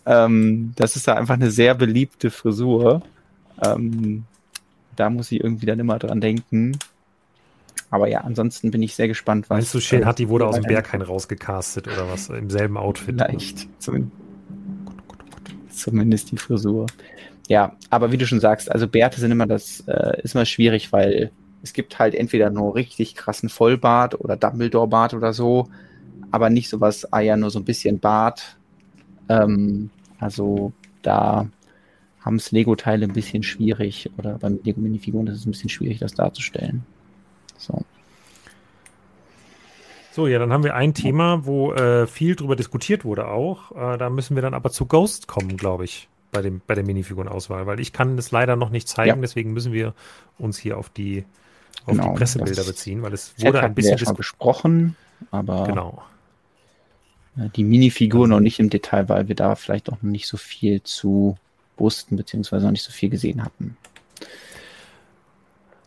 Ähm, 0.05 0.73
das 0.75 0.95
ist 0.95 1.07
da 1.07 1.15
einfach 1.15 1.33
eine 1.35 1.51
sehr 1.51 1.73
beliebte 1.75 2.29
Frisur. 2.29 3.01
Ähm, 3.65 4.23
da 4.95 5.09
muss 5.09 5.31
ich 5.31 5.43
irgendwie 5.43 5.65
dann 5.65 5.79
immer 5.79 5.99
dran 5.99 6.21
denken. 6.21 6.77
Aber 7.89 8.07
ja, 8.07 8.21
ansonsten 8.21 8.71
bin 8.71 8.81
ich 8.81 8.95
sehr 8.95 9.07
gespannt, 9.07 9.49
was. 9.49 9.57
Meinst 9.57 9.73
du, 9.73 9.79
Shane 9.79 10.05
hat 10.05 10.19
die 10.19 10.29
wurde 10.29 10.47
aus 10.47 10.55
dem 10.55 10.63
Berghain 10.63 11.01
rausgecastet 11.01 11.87
oder 11.87 12.09
was? 12.09 12.29
Im 12.29 12.49
selben 12.49 12.77
Outfit? 12.77 13.15
Vielleicht. 13.17 13.67
Zum, 13.81 14.11
zumindest 15.69 16.31
die 16.31 16.37
Frisur. 16.37 16.87
Ja, 17.47 17.75
aber 17.89 18.11
wie 18.11 18.17
du 18.17 18.25
schon 18.25 18.39
sagst, 18.39 18.71
also 18.71 18.87
Bärte 18.87 19.19
sind 19.19 19.31
immer 19.31 19.45
das, 19.45 19.83
äh, 19.87 20.21
ist 20.23 20.33
immer 20.33 20.45
schwierig, 20.45 20.91
weil 20.91 21.31
es 21.61 21.73
gibt 21.73 21.99
halt 21.99 22.15
entweder 22.15 22.49
nur 22.49 22.75
richtig 22.75 23.15
krassen 23.15 23.49
Vollbart 23.49 24.19
oder 24.19 24.35
Dumbledore-Bart 24.35 25.13
oder 25.13 25.33
so, 25.33 25.67
aber 26.31 26.49
nicht 26.49 26.69
sowas, 26.69 27.11
ah 27.13 27.19
ja, 27.19 27.37
nur 27.37 27.51
so 27.51 27.59
ein 27.59 27.65
bisschen 27.65 27.99
Bart. 27.99 28.57
Ähm, 29.29 29.89
also 30.19 30.73
da 31.01 31.47
haben 32.21 32.37
es 32.37 32.51
Lego-Teile 32.51 33.05
ein 33.05 33.13
bisschen 33.13 33.43
schwierig 33.43 34.09
oder 34.17 34.39
beim 34.39 34.59
Lego-Minifiguren 34.63 35.27
ist 35.27 35.39
es 35.39 35.45
ein 35.45 35.51
bisschen 35.51 35.69
schwierig, 35.69 35.99
das 35.99 36.13
darzustellen. 36.13 36.83
So. 37.57 37.83
So, 40.11 40.27
ja, 40.27 40.39
dann 40.39 40.53
haben 40.53 40.63
wir 40.63 40.75
ein 40.75 40.93
Thema, 40.93 41.45
wo 41.45 41.73
äh, 41.73 42.07
viel 42.07 42.37
drüber 42.37 42.55
diskutiert 42.55 43.03
wurde 43.03 43.27
auch. 43.27 43.71
Äh, 43.71 43.97
da 43.97 44.09
müssen 44.09 44.35
wir 44.35 44.41
dann 44.41 44.53
aber 44.53 44.71
zu 44.71 44.85
Ghost 44.85 45.27
kommen, 45.27 45.57
glaube 45.57 45.83
ich, 45.83 46.07
bei, 46.31 46.41
dem, 46.41 46.61
bei 46.65 46.73
der 46.73 46.85
Minifigurenauswahl, 46.85 47.67
weil 47.67 47.81
ich 47.81 47.91
kann 47.91 48.15
das 48.15 48.31
leider 48.31 48.55
noch 48.55 48.69
nicht 48.69 48.87
zeigen, 48.87 49.17
ja. 49.17 49.21
deswegen 49.21 49.51
müssen 49.51 49.73
wir 49.73 49.93
uns 50.37 50.57
hier 50.57 50.77
auf 50.77 50.87
die 50.89 51.25
auf 51.85 51.97
genau, 51.97 52.11
die 52.11 52.17
Pressebilder 52.17 52.63
beziehen, 52.63 53.01
weil 53.01 53.13
es 53.13 53.33
wurde 53.39 53.61
ein 53.61 53.75
bisschen 53.75 53.97
ja 53.97 54.13
besprochen, 54.13 54.95
aber 55.31 55.65
genau. 55.65 56.01
die 57.35 57.63
Minifigur 57.63 58.27
noch 58.27 58.39
nicht 58.39 58.59
im 58.59 58.69
Detail, 58.69 59.09
weil 59.09 59.27
wir 59.27 59.35
da 59.35 59.55
vielleicht 59.55 59.89
auch 59.89 60.01
noch 60.01 60.09
nicht 60.09 60.27
so 60.27 60.37
viel 60.37 60.81
zu 60.81 61.37
wussten, 61.77 62.15
beziehungsweise 62.15 62.65
noch 62.65 62.71
nicht 62.71 62.83
so 62.83 62.91
viel 62.91 63.09
gesehen 63.09 63.43
hatten. 63.43 63.75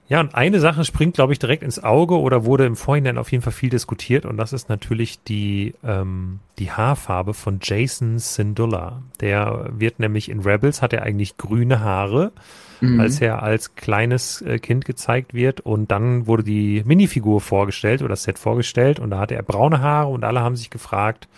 Ja, 0.09 0.21
und 0.21 0.35
eine 0.35 0.59
Sache 0.59 0.85
springt, 0.85 1.15
glaube 1.15 1.35
ich, 1.35 1.39
direkt 1.39 1.63
ins 1.63 1.83
Auge 1.83 2.19
oder 2.19 2.45
wurde 2.45 2.65
im 2.65 2.77
Vorhinein 2.77 3.19
auf 3.19 3.31
jeden 3.31 3.43
Fall 3.43 3.53
viel 3.53 3.69
diskutiert 3.69 4.25
und 4.25 4.39
das 4.39 4.53
ist 4.53 4.69
natürlich 4.69 5.23
die, 5.23 5.75
ähm, 5.85 6.41
die 6.59 6.71
Haarfarbe 6.71 7.35
von 7.35 7.59
Jason 7.63 8.19
Syndulla. 8.19 9.03
Der 9.21 9.69
wird 9.73 9.99
nämlich 9.99 10.31
in 10.31 10.41
Rebels, 10.41 10.81
hat 10.81 10.93
er 10.95 11.03
eigentlich 11.03 11.37
grüne 11.37 11.81
Haare 11.81 12.33
mhm. 12.81 13.01
als 13.01 13.21
er 13.21 13.43
als 13.43 13.75
kleines 13.75 14.43
äh, 14.43 14.59
Kind 14.59 14.85
gezeigt 14.85 15.35
wird. 15.35 15.61
Und 15.61 15.91
dann 15.91 16.27
wurde 16.27 16.45
die 16.45 16.83
Minifigur 16.85 17.41
vorgestellt 17.41 18.01
oder 18.01 18.11
das 18.11 18.25
Set 18.25 18.39
vorgestellt 18.39 19.01
und 19.01 19.11
da 19.11 19.19
hatte 19.19 19.35
er 19.35 19.43
braune 19.43 19.81
Haare 19.81 20.09
und 20.09 20.25
alle 20.25 20.41
haben 20.41 20.57
sich 20.57 20.71
gefragt, 20.71 21.29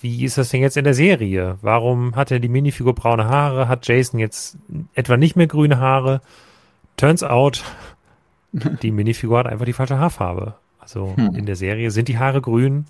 wie 0.00 0.24
ist 0.24 0.38
das 0.38 0.50
denn 0.50 0.62
jetzt 0.62 0.76
in 0.76 0.84
der 0.84 0.94
Serie? 0.94 1.58
Warum 1.60 2.16
hat 2.16 2.30
er 2.30 2.40
die 2.40 2.48
Minifigur 2.48 2.94
braune 2.94 3.26
Haare? 3.26 3.68
Hat 3.68 3.86
Jason 3.86 4.18
jetzt 4.18 4.56
etwa 4.94 5.16
nicht 5.16 5.36
mehr 5.36 5.46
grüne 5.46 5.78
Haare? 5.78 6.22
Turns 6.98 7.22
out, 7.22 7.64
die 8.82 8.90
Minifigur 8.90 9.38
hat 9.38 9.46
einfach 9.46 9.64
die 9.64 9.72
falsche 9.72 9.98
Haarfarbe. 9.98 10.54
Also 10.78 11.16
hm. 11.16 11.34
in 11.34 11.46
der 11.46 11.56
Serie 11.56 11.90
sind 11.90 12.08
die 12.08 12.18
Haare 12.18 12.42
grün, 12.42 12.84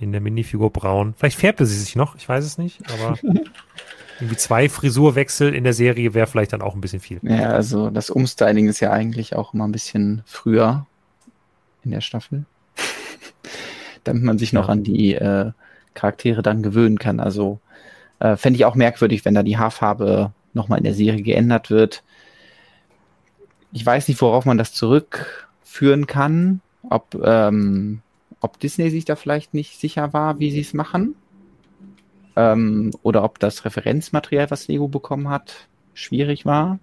in 0.00 0.12
der 0.12 0.22
Minifigur 0.22 0.70
braun. 0.70 1.12
Vielleicht 1.18 1.38
färbte 1.38 1.66
sie 1.66 1.78
sich 1.78 1.96
noch, 1.96 2.16
ich 2.16 2.26
weiß 2.26 2.44
es 2.44 2.56
nicht, 2.56 2.80
aber 2.90 3.18
Irgendwie 4.20 4.36
zwei 4.36 4.68
Frisurwechsel 4.68 5.54
in 5.54 5.64
der 5.64 5.72
Serie 5.72 6.14
wäre 6.14 6.26
vielleicht 6.26 6.52
dann 6.52 6.62
auch 6.62 6.74
ein 6.74 6.80
bisschen 6.80 7.00
viel. 7.00 7.18
Ja, 7.22 7.50
also 7.50 7.90
das 7.90 8.10
Umstyling 8.10 8.68
ist 8.68 8.80
ja 8.80 8.92
eigentlich 8.92 9.34
auch 9.34 9.54
immer 9.54 9.66
ein 9.66 9.72
bisschen 9.72 10.22
früher 10.24 10.86
in 11.84 11.90
der 11.90 12.00
Staffel. 12.00 12.44
Damit 14.04 14.22
man 14.22 14.38
sich 14.38 14.52
noch 14.52 14.68
an 14.68 14.84
die 14.84 15.14
äh, 15.14 15.50
Charaktere 15.94 16.42
dann 16.42 16.62
gewöhnen 16.62 16.98
kann. 16.98 17.18
Also 17.18 17.58
äh, 18.20 18.36
fände 18.36 18.56
ich 18.56 18.64
auch 18.64 18.76
merkwürdig, 18.76 19.24
wenn 19.24 19.34
da 19.34 19.42
die 19.42 19.58
Haarfarbe 19.58 20.32
nochmal 20.52 20.78
in 20.78 20.84
der 20.84 20.94
Serie 20.94 21.22
geändert 21.22 21.70
wird. 21.70 22.04
Ich 23.74 23.84
weiß 23.84 24.06
nicht, 24.08 24.22
worauf 24.22 24.46
man 24.46 24.56
das 24.56 24.72
zurückführen 24.72 26.06
kann. 26.06 26.60
Ob, 26.88 27.14
ähm, 27.24 28.02
ob 28.40 28.60
Disney 28.60 28.88
sich 28.88 29.04
da 29.04 29.16
vielleicht 29.16 29.52
nicht 29.52 29.80
sicher 29.80 30.12
war, 30.12 30.38
wie 30.38 30.52
sie 30.52 30.60
es 30.60 30.74
machen 30.74 31.16
ähm, 32.36 32.92
oder 33.02 33.24
ob 33.24 33.40
das 33.40 33.64
Referenzmaterial, 33.64 34.50
was 34.50 34.68
Lego 34.68 34.86
bekommen 34.86 35.28
hat, 35.28 35.66
schwierig 35.92 36.46
war. 36.46 36.78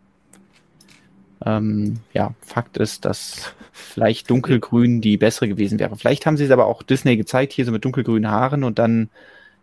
Ähm, 1.46 2.00
ja, 2.14 2.34
Fakt 2.42 2.78
ist, 2.78 3.06
dass 3.06 3.54
vielleicht 3.72 4.30
dunkelgrün 4.30 5.00
die 5.00 5.16
bessere 5.16 5.48
gewesen 5.48 5.80
wäre. 5.80 5.96
Vielleicht 5.96 6.26
haben 6.26 6.36
sie 6.36 6.44
es 6.44 6.52
aber 6.52 6.66
auch 6.66 6.84
Disney 6.84 7.16
gezeigt, 7.16 7.54
hier 7.54 7.66
so 7.66 7.72
mit 7.72 7.86
dunkelgrünen 7.86 8.30
Haaren 8.30 8.66
und 8.66 8.80
dann 8.80 9.10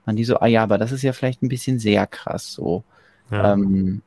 waren 0.07 0.17
die 0.17 0.25
so, 0.25 0.41
ah 0.41 0.47
ja, 0.47 0.63
aber 0.63 0.79
das 0.79 0.93
ist 0.93 1.03
ja 1.03 1.13
vielleicht 1.13 1.43
ein 1.43 1.51
bisschen 1.51 1.79
sehr 1.79 2.07
krass 2.07 2.53
so. 2.53 2.85
Ja. 3.31 3.53
Ähm, 3.53 4.01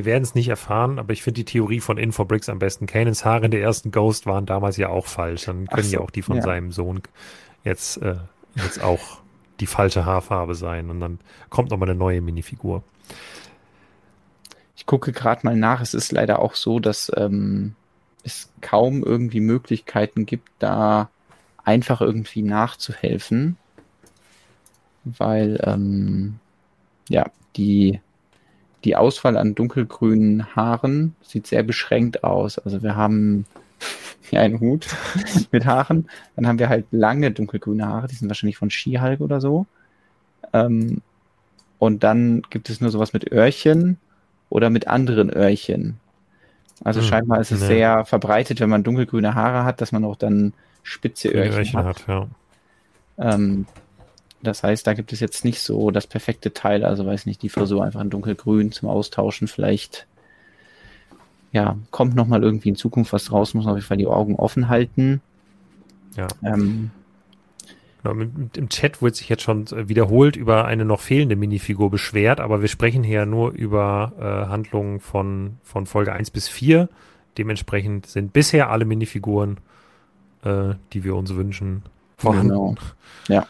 wir 0.00 0.06
werden 0.06 0.22
es 0.22 0.34
nicht 0.34 0.48
erfahren, 0.48 0.98
aber 0.98 1.12
ich 1.12 1.22
finde 1.22 1.40
die 1.40 1.44
Theorie 1.44 1.80
von 1.80 1.98
Infobricks 1.98 2.48
am 2.48 2.58
besten. 2.58 2.86
Kanans 2.86 3.26
Haare 3.26 3.44
in 3.44 3.50
der 3.50 3.60
ersten 3.60 3.90
Ghost 3.90 4.24
waren 4.24 4.46
damals 4.46 4.78
ja 4.78 4.88
auch 4.88 5.06
falsch. 5.06 5.44
Dann 5.44 5.66
können 5.66 5.86
so, 5.86 5.96
ja 5.96 6.00
auch 6.00 6.10
die 6.10 6.22
von 6.22 6.36
ja. 6.36 6.42
seinem 6.42 6.72
Sohn 6.72 7.02
jetzt, 7.64 7.98
äh, 7.98 8.16
jetzt 8.54 8.82
auch 8.82 9.18
die 9.60 9.66
falsche 9.66 10.06
Haarfarbe 10.06 10.54
sein 10.54 10.88
und 10.88 11.00
dann 11.00 11.18
kommt 11.50 11.70
nochmal 11.70 11.90
eine 11.90 11.98
neue 11.98 12.22
Minifigur. 12.22 12.82
Ich 14.74 14.86
gucke 14.86 15.12
gerade 15.12 15.42
mal 15.44 15.54
nach. 15.54 15.82
Es 15.82 15.92
ist 15.92 16.12
leider 16.12 16.38
auch 16.38 16.54
so, 16.54 16.80
dass 16.80 17.12
ähm, 17.14 17.74
es 18.24 18.50
kaum 18.62 19.02
irgendwie 19.02 19.40
Möglichkeiten 19.40 20.24
gibt, 20.24 20.48
da 20.60 21.10
einfach 21.62 22.00
irgendwie 22.00 22.40
nachzuhelfen, 22.40 23.58
weil 25.04 25.60
ähm, 25.62 26.38
ja 27.10 27.26
die 27.56 28.00
die 28.84 28.96
Auswahl 28.96 29.36
an 29.36 29.54
dunkelgrünen 29.54 30.54
Haaren 30.56 31.14
sieht 31.22 31.46
sehr 31.46 31.62
beschränkt 31.62 32.24
aus. 32.24 32.58
Also 32.58 32.82
wir 32.82 32.96
haben 32.96 33.46
ja, 34.30 34.40
einen 34.40 34.60
Hut 34.60 34.86
mit 35.50 35.66
Haaren. 35.66 36.08
Dann 36.36 36.46
haben 36.46 36.58
wir 36.58 36.68
halt 36.68 36.86
lange 36.90 37.30
dunkelgrüne 37.30 37.86
Haare, 37.86 38.06
die 38.06 38.14
sind 38.14 38.28
wahrscheinlich 38.28 38.56
von 38.56 38.70
Skihulk 38.70 39.20
oder 39.20 39.40
so. 39.40 39.66
Ähm, 40.52 41.02
und 41.78 42.04
dann 42.04 42.42
gibt 42.50 42.68
es 42.70 42.80
nur 42.80 42.90
sowas 42.90 43.12
mit 43.12 43.30
Öhrchen 43.32 43.98
oder 44.48 44.70
mit 44.70 44.86
anderen 44.86 45.30
Öhrchen. 45.30 45.98
Also 46.84 47.00
hm, 47.00 47.06
scheinbar 47.06 47.40
ist 47.40 47.52
es 47.52 47.60
ne. 47.60 47.66
sehr 47.66 48.04
verbreitet, 48.04 48.60
wenn 48.60 48.70
man 48.70 48.82
dunkelgrüne 48.82 49.34
Haare 49.34 49.64
hat, 49.64 49.80
dass 49.80 49.92
man 49.92 50.04
auch 50.04 50.16
dann 50.16 50.54
spitze 50.82 51.28
Öhrchen, 51.28 51.54
Öhrchen 51.54 51.78
hat. 51.78 51.86
hat 51.86 52.08
ja. 52.08 52.28
ähm, 53.18 53.66
das 54.42 54.62
heißt, 54.62 54.86
da 54.86 54.94
gibt 54.94 55.12
es 55.12 55.20
jetzt 55.20 55.44
nicht 55.44 55.60
so 55.60 55.90
das 55.90 56.06
perfekte 56.06 56.52
Teil, 56.52 56.84
also 56.84 57.04
weiß 57.04 57.26
nicht, 57.26 57.42
die 57.42 57.48
Frisur 57.48 57.84
einfach 57.84 58.00
in 58.00 58.10
dunkelgrün 58.10 58.72
zum 58.72 58.88
Austauschen 58.88 59.48
vielleicht 59.48 60.06
ja, 61.52 61.76
kommt 61.90 62.14
nochmal 62.14 62.42
irgendwie 62.42 62.68
in 62.68 62.76
Zukunft 62.76 63.12
was 63.12 63.32
raus, 63.32 63.54
muss 63.54 63.64
man 63.64 63.72
auf 63.72 63.78
jeden 63.78 63.88
Fall 63.88 63.96
die 63.96 64.06
Augen 64.06 64.36
offen 64.36 64.68
halten. 64.68 65.20
Ja. 66.16 66.28
Ähm, 66.42 66.90
Genau, 68.02 68.24
Im 68.56 68.68
Chat 68.70 69.02
wird 69.02 69.14
sich 69.14 69.28
jetzt 69.28 69.42
schon 69.42 69.66
äh, 69.66 69.88
wiederholt 69.88 70.36
über 70.36 70.64
eine 70.64 70.84
noch 70.84 71.00
fehlende 71.00 71.36
Minifigur 71.36 71.90
beschwert, 71.90 72.40
aber 72.40 72.62
wir 72.62 72.68
sprechen 72.68 73.02
hier 73.04 73.26
nur 73.26 73.52
über 73.52 74.12
äh, 74.18 74.48
Handlungen 74.48 75.00
von, 75.00 75.58
von 75.62 75.86
Folge 75.86 76.12
1 76.12 76.30
bis 76.30 76.48
4. 76.48 76.88
Dementsprechend 77.36 78.06
sind 78.06 78.32
bisher 78.32 78.70
alle 78.70 78.84
Minifiguren, 78.86 79.58
äh, 80.44 80.74
die 80.92 81.04
wir 81.04 81.14
uns 81.14 81.34
wünschen, 81.34 81.82
vorhanden. 82.16 82.48
Genau. 82.48 82.74
Ja. 83.28 83.46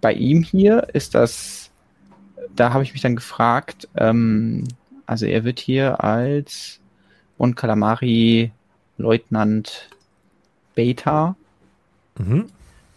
Bei 0.00 0.12
ihm 0.12 0.42
hier 0.42 0.88
ist 0.92 1.14
das, 1.14 1.70
da 2.54 2.72
habe 2.72 2.84
ich 2.84 2.92
mich 2.92 3.02
dann 3.02 3.16
gefragt, 3.16 3.88
ähm, 3.96 4.64
also 5.06 5.26
er 5.26 5.44
wird 5.44 5.58
hier 5.58 6.02
als 6.04 6.80
Mon 7.38 7.54
Calamari 7.54 8.52
Leutnant 8.96 9.88
Beta 10.74 11.36
mhm. 12.18 12.46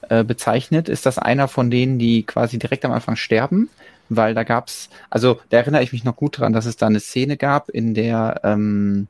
Äh, 0.09 0.25
bezeichnet, 0.25 0.89
ist 0.89 1.05
das 1.05 1.17
einer 1.17 1.47
von 1.47 1.71
denen, 1.71 1.97
die 1.97 2.23
quasi 2.23 2.59
direkt 2.59 2.83
am 2.83 2.91
Anfang 2.91 3.15
sterben, 3.15 3.69
weil 4.09 4.33
da 4.33 4.43
gab's, 4.43 4.89
also 5.09 5.39
da 5.49 5.57
erinnere 5.57 5.83
ich 5.83 5.93
mich 5.93 6.03
noch 6.03 6.17
gut 6.17 6.37
dran, 6.39 6.51
dass 6.51 6.65
es 6.65 6.75
da 6.75 6.87
eine 6.87 6.99
Szene 6.99 7.37
gab, 7.37 7.69
in 7.69 7.93
der 7.93 8.41
ähm, 8.43 9.07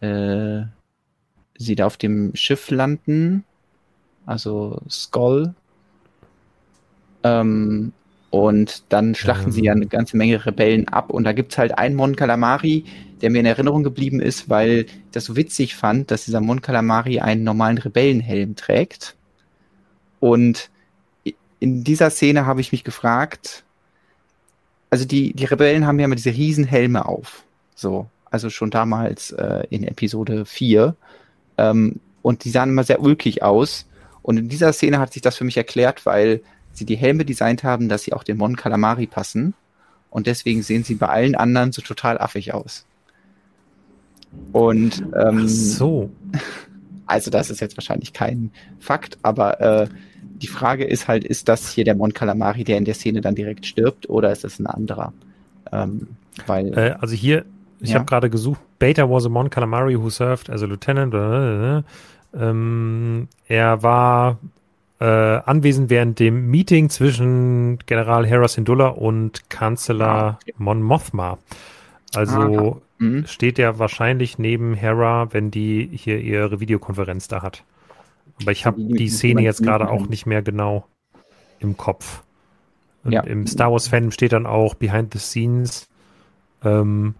äh, 0.00 0.62
sie 1.58 1.74
da 1.74 1.84
auf 1.84 1.98
dem 1.98 2.34
Schiff 2.34 2.70
landen, 2.70 3.44
also 4.24 4.80
Skull, 4.88 5.54
ähm, 7.22 7.92
und 8.30 8.84
dann 8.90 9.14
schlachten 9.14 9.46
ähm. 9.46 9.52
sie 9.52 9.64
ja 9.64 9.72
eine 9.72 9.86
ganze 9.86 10.16
Menge 10.16 10.44
Rebellen 10.46 10.88
ab. 10.88 11.10
Und 11.10 11.24
da 11.24 11.32
gibt's 11.32 11.58
halt 11.58 11.76
einen 11.76 11.96
Mon 11.96 12.16
Calamari, 12.16 12.84
der 13.20 13.30
mir 13.30 13.40
in 13.40 13.46
Erinnerung 13.46 13.82
geblieben 13.82 14.20
ist, 14.20 14.48
weil 14.48 14.86
ich 14.86 14.92
das 15.12 15.24
so 15.24 15.36
witzig 15.36 15.74
fand, 15.74 16.10
dass 16.10 16.24
dieser 16.24 16.40
Mon 16.40 16.62
Calamari 16.62 17.20
einen 17.20 17.42
normalen 17.42 17.78
Rebellenhelm 17.78 18.54
trägt. 18.56 19.16
Und 20.20 20.70
in 21.58 21.84
dieser 21.84 22.10
Szene 22.10 22.46
habe 22.46 22.60
ich 22.60 22.72
mich 22.72 22.84
gefragt, 22.84 23.64
also 24.90 25.04
die, 25.04 25.34
die 25.34 25.44
Rebellen 25.44 25.86
haben 25.86 25.98
ja 25.98 26.06
immer 26.06 26.16
diese 26.16 26.30
riesen 26.30 26.64
Helme 26.64 27.06
auf. 27.06 27.44
So, 27.74 28.08
also 28.30 28.48
schon 28.48 28.70
damals 28.70 29.32
äh, 29.32 29.64
in 29.70 29.84
Episode 29.84 30.44
4. 30.44 30.94
Ähm, 31.58 32.00
und 32.22 32.44
die 32.44 32.50
sahen 32.50 32.70
immer 32.70 32.84
sehr 32.84 33.00
ulkig 33.00 33.42
aus. 33.42 33.86
Und 34.22 34.36
in 34.36 34.48
dieser 34.48 34.72
Szene 34.72 34.98
hat 34.98 35.12
sich 35.12 35.22
das 35.22 35.36
für 35.36 35.44
mich 35.44 35.56
erklärt, 35.56 36.06
weil 36.06 36.42
sie 36.72 36.84
die 36.84 36.96
Helme 36.96 37.24
designt 37.24 37.64
haben, 37.64 37.88
dass 37.88 38.02
sie 38.02 38.12
auch 38.12 38.22
den 38.22 38.36
Mon 38.36 38.56
Calamari 38.56 39.06
passen. 39.06 39.54
Und 40.10 40.26
deswegen 40.26 40.62
sehen 40.62 40.84
sie 40.84 40.94
bei 40.94 41.08
allen 41.08 41.34
anderen 41.34 41.72
so 41.72 41.82
total 41.82 42.18
affig 42.18 42.52
aus. 42.52 42.84
Und 44.52 45.02
ähm, 45.14 45.42
Ach 45.44 45.48
so. 45.48 46.10
Also 47.06 47.28
das 47.28 47.50
ist 47.50 47.60
jetzt 47.60 47.76
wahrscheinlich 47.76 48.12
kein 48.12 48.52
Fakt, 48.78 49.18
aber 49.22 49.60
äh, 49.60 49.88
die 50.40 50.46
Frage 50.46 50.84
ist 50.84 51.08
halt, 51.08 51.24
ist 51.24 51.48
das 51.48 51.68
hier 51.72 51.82
der 51.82 51.96
Mon 51.96 52.14
Calamari, 52.14 52.62
der 52.62 52.78
in 52.78 52.84
der 52.84 52.94
Szene 52.94 53.20
dann 53.20 53.34
direkt 53.34 53.66
stirbt, 53.66 54.08
oder 54.08 54.30
ist 54.30 54.44
das 54.44 54.60
ein 54.60 54.68
anderer? 54.68 55.12
Ähm, 55.72 56.06
weil, 56.46 56.72
äh, 56.78 56.94
also 57.00 57.16
hier, 57.16 57.46
ich 57.80 57.90
ja? 57.90 57.96
habe 57.96 58.04
gerade 58.04 58.30
gesucht, 58.30 58.60
Beta 58.78 59.10
was 59.10 59.26
a 59.26 59.28
Mon 59.28 59.50
Calamari 59.50 60.00
who 60.00 60.08
served 60.08 60.50
as 60.50 60.62
a 60.62 60.66
lieutenant. 60.66 61.12
Äh, 61.12 61.78
äh, 61.78 61.82
ähm, 62.38 63.26
er 63.48 63.82
war 63.82 64.38
äh, 65.00 65.04
anwesend 65.04 65.90
während 65.90 66.18
dem 66.18 66.50
Meeting 66.50 66.90
zwischen 66.90 67.78
General 67.86 68.26
Hera 68.26 68.48
Syndulla 68.48 68.88
und 68.88 69.48
Kanzler 69.48 70.06
ah. 70.06 70.38
Mon 70.58 70.82
Mothma. 70.82 71.38
Also 72.14 72.80
ah, 72.80 73.02
mhm. 73.02 73.26
steht 73.26 73.58
er 73.58 73.78
wahrscheinlich 73.78 74.38
neben 74.38 74.74
Hera, 74.74 75.32
wenn 75.32 75.50
die 75.50 75.88
hier 75.92 76.20
ihre 76.20 76.60
Videokonferenz 76.60 77.28
da 77.28 77.42
hat. 77.42 77.64
Aber 78.42 78.52
ich 78.52 78.66
habe 78.66 78.80
die 78.82 79.08
Szene 79.08 79.42
jetzt 79.42 79.62
gerade 79.62 79.90
auch 79.90 80.06
nicht 80.06 80.26
mehr 80.26 80.42
genau 80.42 80.86
im 81.58 81.76
Kopf. 81.76 82.22
Und 83.04 83.12
ja. 83.12 83.22
im 83.22 83.46
Star 83.46 83.72
Wars 83.72 83.88
Fan 83.88 84.12
steht 84.12 84.32
dann 84.32 84.46
auch 84.46 84.74
Behind 84.74 85.12
the 85.12 85.18
Scenes, 85.18 85.88
ähm, 86.62 87.14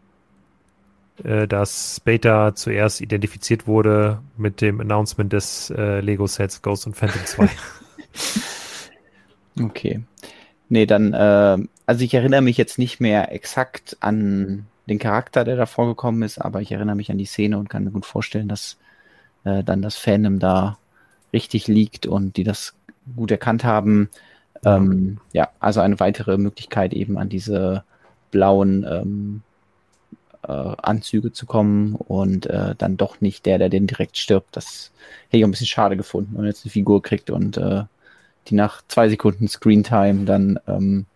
äh, 1.24 1.46
dass 1.46 2.00
Beta 2.00 2.54
zuerst 2.54 3.00
identifiziert 3.00 3.66
wurde 3.66 4.20
mit 4.36 4.60
dem 4.60 4.80
Announcement 4.80 5.32
des 5.32 5.70
äh, 5.70 6.00
Lego 6.00 6.26
Sets 6.26 6.62
Ghost 6.62 6.86
und 6.86 6.96
Phantom 6.96 7.24
2. 7.24 7.48
okay. 9.62 10.02
Nee, 10.68 10.86
dann, 10.86 11.12
äh, 11.12 11.58
also 11.86 12.04
ich 12.04 12.14
erinnere 12.14 12.42
mich 12.42 12.56
jetzt 12.56 12.78
nicht 12.78 13.00
mehr 13.00 13.32
exakt 13.32 13.96
an 14.00 14.66
den 14.88 14.98
Charakter, 14.98 15.44
der 15.44 15.56
da 15.56 15.66
vorgekommen 15.66 16.22
ist, 16.22 16.38
aber 16.38 16.60
ich 16.62 16.72
erinnere 16.72 16.96
mich 16.96 17.10
an 17.10 17.18
die 17.18 17.26
Szene 17.26 17.58
und 17.58 17.68
kann 17.68 17.84
mir 17.84 17.90
gut 17.90 18.06
vorstellen, 18.06 18.48
dass 18.48 18.78
äh, 19.44 19.62
dann 19.64 19.82
das 19.82 19.96
Fandom 19.96 20.38
da 20.38 20.78
richtig 21.32 21.68
liegt 21.68 22.06
und 22.06 22.36
die 22.36 22.44
das 22.44 22.74
gut 23.16 23.30
erkannt 23.30 23.64
haben. 23.64 24.08
Ähm, 24.64 25.18
ja, 25.32 25.48
also 25.58 25.80
eine 25.80 26.00
weitere 26.00 26.38
Möglichkeit 26.38 26.92
eben 26.92 27.18
an 27.18 27.28
diese 27.28 27.84
blauen 28.30 28.84
ähm, 28.88 29.42
äh, 30.46 30.52
Anzüge 30.52 31.32
zu 31.32 31.46
kommen 31.46 31.94
und 31.94 32.46
äh, 32.46 32.74
dann 32.76 32.96
doch 32.96 33.20
nicht 33.20 33.46
der, 33.46 33.58
der 33.58 33.68
den 33.68 33.86
direkt 33.86 34.16
stirbt. 34.16 34.56
Das 34.56 34.92
hätte 35.26 35.38
ich 35.38 35.44
auch 35.44 35.48
ein 35.48 35.52
bisschen 35.52 35.66
schade 35.66 35.96
gefunden, 35.96 36.30
wenn 36.32 36.42
man 36.42 36.50
jetzt 36.50 36.64
eine 36.64 36.72
Figur 36.72 37.02
kriegt 37.02 37.30
und 37.30 37.56
äh, 37.56 37.84
die 38.48 38.54
nach 38.54 38.82
zwei 38.88 39.08
Sekunden 39.08 39.48
Screentime 39.48 40.24
dann 40.24 40.58
ähm, 40.66 41.06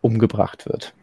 umgebracht 0.00 0.66
wird. 0.66 0.94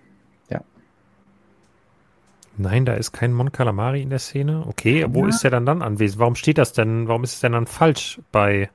Nein, 2.58 2.86
da 2.86 2.94
ist 2.94 3.12
kein 3.12 3.34
Mon 3.34 3.52
Calamari 3.52 4.02
in 4.02 4.10
der 4.10 4.20
Szene. 4.20 4.64
Okay, 4.68 5.06
wo 5.10 5.24
ja. 5.24 5.28
ist 5.30 5.44
der 5.44 5.52
dann 5.52 5.66
dann 5.66 5.82
anwesend? 5.82 6.20
Warum 6.20 6.36
steht 6.36 6.58
das 6.58 6.74
denn? 6.74 7.08
Warum 7.08 7.24
ist 7.24 7.34
es 7.34 7.40
denn 7.42 7.52
dann 7.52 7.68
falsch 7.68 8.20
bei, 8.32 8.70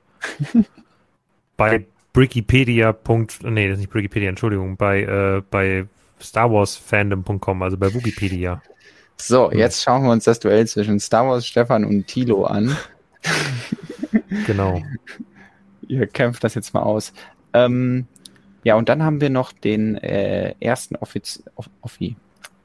bei 1.57 1.85
Wikipedia. 2.13 2.95
Nee, 3.43 3.67
das 3.67 3.77
ist 3.77 3.85
nicht 3.85 3.93
Wikipedia, 3.93 4.29
Entschuldigung, 4.29 4.77
bei, 4.77 5.01
äh, 5.01 5.41
bei 5.49 5.87
Star 6.21 6.51
Wars 6.51 6.75
Fandom.com, 6.75 7.61
also 7.61 7.77
bei 7.77 7.93
Wikipedia. 7.93 8.61
So, 9.17 9.51
hm. 9.51 9.57
jetzt 9.57 9.83
schauen 9.83 10.03
wir 10.03 10.11
uns 10.11 10.23
das 10.23 10.39
Duell 10.39 10.67
zwischen 10.67 10.99
Star 10.99 11.27
Wars 11.27 11.45
Stefan 11.45 11.85
und 11.85 12.07
Tilo 12.07 12.45
an. 12.45 12.75
genau. 14.47 14.81
Ihr 15.87 16.07
kämpft 16.07 16.43
das 16.43 16.55
jetzt 16.55 16.73
mal 16.73 16.83
aus. 16.83 17.13
Ähm, 17.53 18.07
ja, 18.63 18.75
und 18.75 18.89
dann 18.89 19.03
haben 19.03 19.21
wir 19.21 19.29
noch 19.29 19.51
den 19.51 19.95
äh, 19.97 20.55
ersten 20.59 20.95
Offiz 20.95 21.43
Offi 21.81 22.15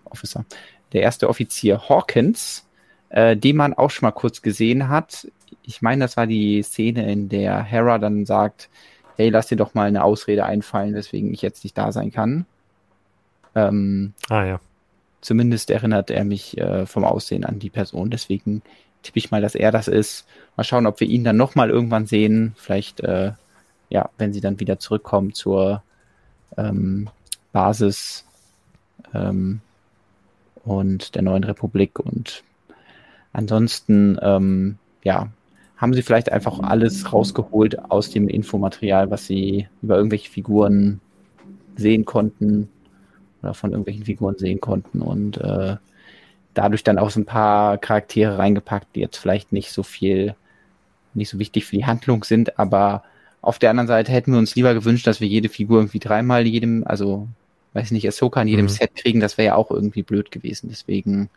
Officer, 0.04 0.44
der 0.92 1.02
erste 1.02 1.28
Offizier 1.28 1.88
Hawkins, 1.88 2.66
äh, 3.08 3.36
den 3.36 3.56
man 3.56 3.74
auch 3.74 3.90
schon 3.90 4.06
mal 4.06 4.12
kurz 4.12 4.42
gesehen 4.42 4.88
hat. 4.88 5.26
Ich 5.62 5.82
meine, 5.82 6.04
das 6.04 6.16
war 6.16 6.26
die 6.26 6.62
Szene, 6.62 7.10
in 7.10 7.28
der 7.28 7.62
Hera 7.62 7.98
dann 7.98 8.24
sagt, 8.24 8.68
hey, 9.16 9.30
lass 9.30 9.48
dir 9.48 9.56
doch 9.56 9.74
mal 9.74 9.88
eine 9.88 10.04
Ausrede 10.04 10.44
einfallen, 10.44 10.94
weswegen 10.94 11.32
ich 11.32 11.42
jetzt 11.42 11.64
nicht 11.64 11.76
da 11.76 11.92
sein 11.92 12.12
kann. 12.12 12.46
Ähm, 13.56 14.12
ah 14.28 14.44
ja. 14.44 14.60
Zumindest 15.20 15.70
erinnert 15.70 16.10
er 16.10 16.24
mich 16.24 16.56
äh, 16.58 16.86
vom 16.86 17.04
Aussehen 17.04 17.44
an 17.44 17.58
die 17.58 17.70
Person, 17.70 18.10
deswegen 18.10 18.62
tippe 19.02 19.18
ich 19.18 19.30
mal, 19.30 19.40
dass 19.40 19.54
er 19.54 19.72
das 19.72 19.88
ist. 19.88 20.26
Mal 20.56 20.64
schauen, 20.64 20.86
ob 20.86 21.00
wir 21.00 21.08
ihn 21.08 21.24
dann 21.24 21.36
nochmal 21.36 21.70
irgendwann 21.70 22.06
sehen. 22.06 22.54
Vielleicht, 22.56 23.00
äh, 23.00 23.32
ja, 23.88 24.10
wenn 24.18 24.32
sie 24.32 24.40
dann 24.40 24.60
wieder 24.60 24.78
zurückkommen 24.78 25.32
zur 25.32 25.82
ähm, 26.56 27.08
Basis. 27.52 28.24
Ähm, 29.14 29.60
und 30.64 31.14
der 31.14 31.22
neuen 31.22 31.44
Republik. 31.44 31.98
Und 31.98 32.42
ansonsten, 33.32 34.18
ähm, 34.20 34.78
ja, 35.04 35.28
haben 35.76 35.94
sie 35.94 36.02
vielleicht 36.02 36.32
einfach 36.32 36.58
alles 36.58 37.12
rausgeholt 37.12 37.90
aus 37.90 38.10
dem 38.10 38.28
Infomaterial, 38.28 39.10
was 39.10 39.26
sie 39.26 39.68
über 39.82 39.96
irgendwelche 39.96 40.30
Figuren 40.30 41.00
sehen 41.76 42.04
konnten 42.04 42.68
oder 43.42 43.54
von 43.54 43.70
irgendwelchen 43.70 44.04
Figuren 44.04 44.36
sehen 44.38 44.60
konnten 44.60 45.02
und 45.02 45.38
äh, 45.38 45.76
dadurch 46.54 46.84
dann 46.84 46.98
auch 46.98 47.10
so 47.10 47.20
ein 47.20 47.26
paar 47.26 47.78
Charaktere 47.78 48.38
reingepackt, 48.38 48.94
die 48.94 49.00
jetzt 49.00 49.18
vielleicht 49.18 49.52
nicht 49.52 49.70
so 49.70 49.82
viel, 49.82 50.34
nicht 51.14 51.28
so 51.28 51.38
wichtig 51.38 51.66
für 51.66 51.76
die 51.76 51.86
Handlung 51.86 52.24
sind, 52.24 52.58
aber 52.58 53.04
auf 53.42 53.58
der 53.58 53.70
anderen 53.70 53.86
Seite 53.86 54.10
hätten 54.10 54.32
wir 54.32 54.38
uns 54.38 54.56
lieber 54.56 54.74
gewünscht, 54.74 55.06
dass 55.06 55.20
wir 55.20 55.28
jede 55.28 55.48
Figur 55.48 55.78
irgendwie 55.78 56.00
dreimal 56.00 56.46
jedem, 56.46 56.82
also 56.86 57.28
weiß 57.74 57.90
nicht, 57.90 58.08
Ahsoka 58.08 58.42
in 58.42 58.48
jedem 58.48 58.64
mhm. 58.66 58.70
Set 58.70 58.96
kriegen, 58.96 59.20
das 59.20 59.38
wäre 59.38 59.46
ja 59.46 59.54
auch 59.54 59.70
irgendwie 59.70 60.02
blöd 60.02 60.30
gewesen. 60.30 60.68
Deswegen 60.70 61.28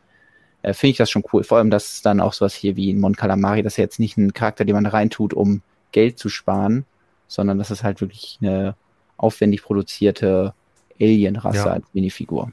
äh, 0.62 0.74
finde 0.74 0.92
ich 0.92 0.98
das 0.98 1.12
schon 1.12 1.24
cool. 1.32 1.44
Vor 1.44 1.58
allem, 1.58 1.70
dass 1.70 2.02
dann 2.02 2.22
auch 2.22 2.34
sowas 2.34 2.56
hier 2.56 2.76
wie 2.76 2.90
in 2.90 3.00
Mon 3.00 3.16
Calamari, 3.16 3.62
das 3.62 3.74
ist 3.74 3.78
ja 3.78 3.84
jetzt 3.84 4.00
nicht 4.00 4.18
ein 4.18 4.34
Charakter, 4.34 4.66
den 4.66 4.76
man 4.76 4.86
reintut, 4.86 5.34
um 5.34 5.62
Geld 5.92 6.18
zu 6.18 6.30
sparen, 6.30 6.86
sondern 7.28 7.58
das 7.58 7.72
ist 7.72 7.84
halt 7.84 8.02
wirklich 8.02 8.40
eine 8.42 8.76
aufwendig 9.18 9.64
produzierte 9.64 10.54
Alien-Rasse 11.00 11.58
ja. 11.58 11.66
als 11.66 11.86
Minifigur. 11.94 12.52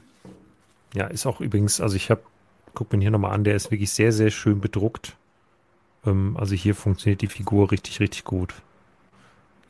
Ja, 0.93 1.07
ist 1.07 1.25
auch 1.25 1.41
übrigens, 1.41 1.81
also 1.81 1.95
ich 1.95 2.09
habe, 2.09 2.21
guck 2.73 2.91
mir 2.93 2.99
hier 2.99 3.11
nochmal 3.11 3.33
an, 3.33 3.43
der 3.43 3.55
ist 3.55 3.71
wirklich 3.71 3.91
sehr, 3.91 4.11
sehr 4.11 4.31
schön 4.31 4.61
bedruckt. 4.61 5.15
Ähm, 6.05 6.37
also 6.39 6.55
hier 6.55 6.75
funktioniert 6.75 7.21
die 7.21 7.27
Figur 7.27 7.71
richtig, 7.71 7.99
richtig 7.99 8.23
gut. 8.23 8.53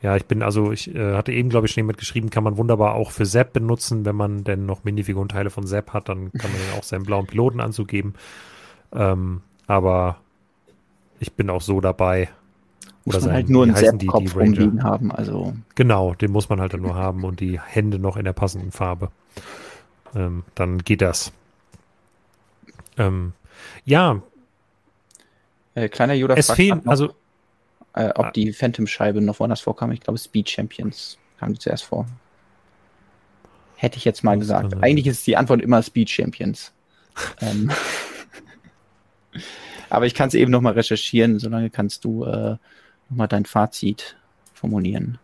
Ja, 0.00 0.16
ich 0.16 0.26
bin 0.26 0.42
also, 0.42 0.70
ich 0.70 0.94
äh, 0.94 1.14
hatte 1.16 1.32
eben, 1.32 1.48
glaube 1.48 1.66
ich, 1.66 1.72
schon 1.72 1.82
jemand 1.82 1.98
geschrieben, 1.98 2.30
kann 2.30 2.44
man 2.44 2.56
wunderbar 2.56 2.94
auch 2.94 3.10
für 3.10 3.26
Sepp 3.26 3.52
benutzen. 3.52 4.04
Wenn 4.04 4.14
man 4.14 4.44
denn 4.44 4.64
noch 4.64 4.84
Minifigurenteile 4.84 5.50
von 5.50 5.66
Sepp 5.66 5.92
hat, 5.92 6.08
dann 6.08 6.32
kann 6.32 6.52
man 6.52 6.60
den 6.60 6.78
auch 6.78 6.84
seinen 6.84 7.04
blauen 7.04 7.26
Pilotenanzug 7.26 7.88
geben. 7.88 8.14
Ähm, 8.92 9.42
aber 9.66 10.18
ich 11.18 11.32
bin 11.32 11.50
auch 11.50 11.62
so 11.62 11.80
dabei. 11.80 12.28
Muss 13.08 13.14
man 13.16 13.22
sein, 13.24 13.34
halt 13.34 13.48
nur 13.48 13.64
einen 13.64 13.76
Sepp-Kopf 13.76 14.36
rumliegen 14.36 14.82
haben, 14.82 15.12
also. 15.12 15.54
Genau, 15.74 16.14
den 16.14 16.30
muss 16.30 16.48
man 16.48 16.60
halt 16.60 16.74
dann 16.74 16.82
nur 16.82 16.94
haben 16.94 17.24
und 17.24 17.40
die 17.40 17.60
Hände 17.60 17.98
noch 17.98 18.16
in 18.16 18.24
der 18.24 18.32
passenden 18.32 18.70
Farbe. 18.70 19.10
Ähm, 20.14 20.44
dann 20.54 20.78
geht 20.78 21.02
das. 21.02 21.32
Ähm, 22.96 23.32
ja. 23.84 24.22
Äh, 25.74 25.88
kleiner 25.88 26.14
Yoda 26.14 26.34
es 26.34 26.50
fehlen, 26.50 26.82
also 26.86 27.14
äh, 27.94 28.10
ob 28.14 28.26
ah. 28.26 28.30
die 28.30 28.52
Phantom-Scheibe 28.52 29.20
noch 29.20 29.40
woanders 29.40 29.60
vorkam. 29.60 29.92
Ich 29.92 30.00
glaube, 30.00 30.18
Speed 30.18 30.48
Champions 30.48 31.18
kam 31.38 31.52
die 31.52 31.58
zuerst 31.58 31.84
vor. 31.84 32.06
Hätte 33.76 33.96
ich 33.96 34.04
jetzt 34.04 34.24
mal 34.24 34.38
gesagt. 34.38 34.74
Eigentlich 34.82 35.06
ist 35.06 35.26
die 35.26 35.36
Antwort 35.36 35.62
immer 35.62 35.82
Speed 35.82 36.10
Champions. 36.10 36.72
ähm. 37.40 37.70
Aber 39.90 40.06
ich 40.06 40.14
kann 40.14 40.28
es 40.28 40.34
eben 40.34 40.50
nochmal 40.50 40.74
recherchieren. 40.74 41.38
Solange 41.38 41.70
kannst 41.70 42.04
du 42.04 42.24
äh, 42.24 42.56
nochmal 43.08 43.28
dein 43.28 43.44
Fazit 43.44 44.16
formulieren. 44.54 45.18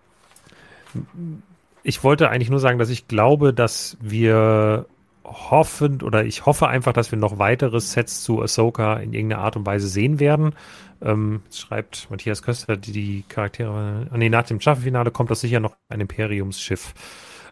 Ich 1.83 2.05
wollte 2.05 2.31
eigentlich 2.31 2.51
nur 2.51 2.61
sagen, 2.61 2.79
dass 2.79 2.91
ich 2.91 3.09
glaube, 3.09 3.53
dass 3.53 3.97
wir 4.01 4.87
hoffen 5.25 6.03
oder 6.03 6.25
ich 6.25 6.47
hoffe 6.47 6.69
einfach, 6.69 6.93
dass 6.93 7.11
wir 7.11 7.19
noch 7.19 7.39
weitere 7.39 7.81
Sets 7.81 8.23
zu 8.23 8.43
Ahsoka 8.43 8.97
in 8.97 9.13
irgendeiner 9.13 9.43
Art 9.43 9.57
und 9.57 9.67
Weise 9.67 9.89
sehen 9.89 10.21
werden. 10.21 10.55
Ähm, 11.03 11.43
schreibt 11.53 12.11
Matthias 12.11 12.43
Köster, 12.43 12.77
die, 12.77 12.93
die 12.93 13.25
Charaktere, 13.29 14.07
nee, 14.15 14.29
nach 14.29 14.45
dem 14.45 14.61
Staffelfinale 14.61 15.11
kommt 15.11 15.31
das 15.31 15.41
sicher 15.41 15.61
noch 15.61 15.77
ein 15.89 16.01
Imperiumsschiff. 16.01 16.95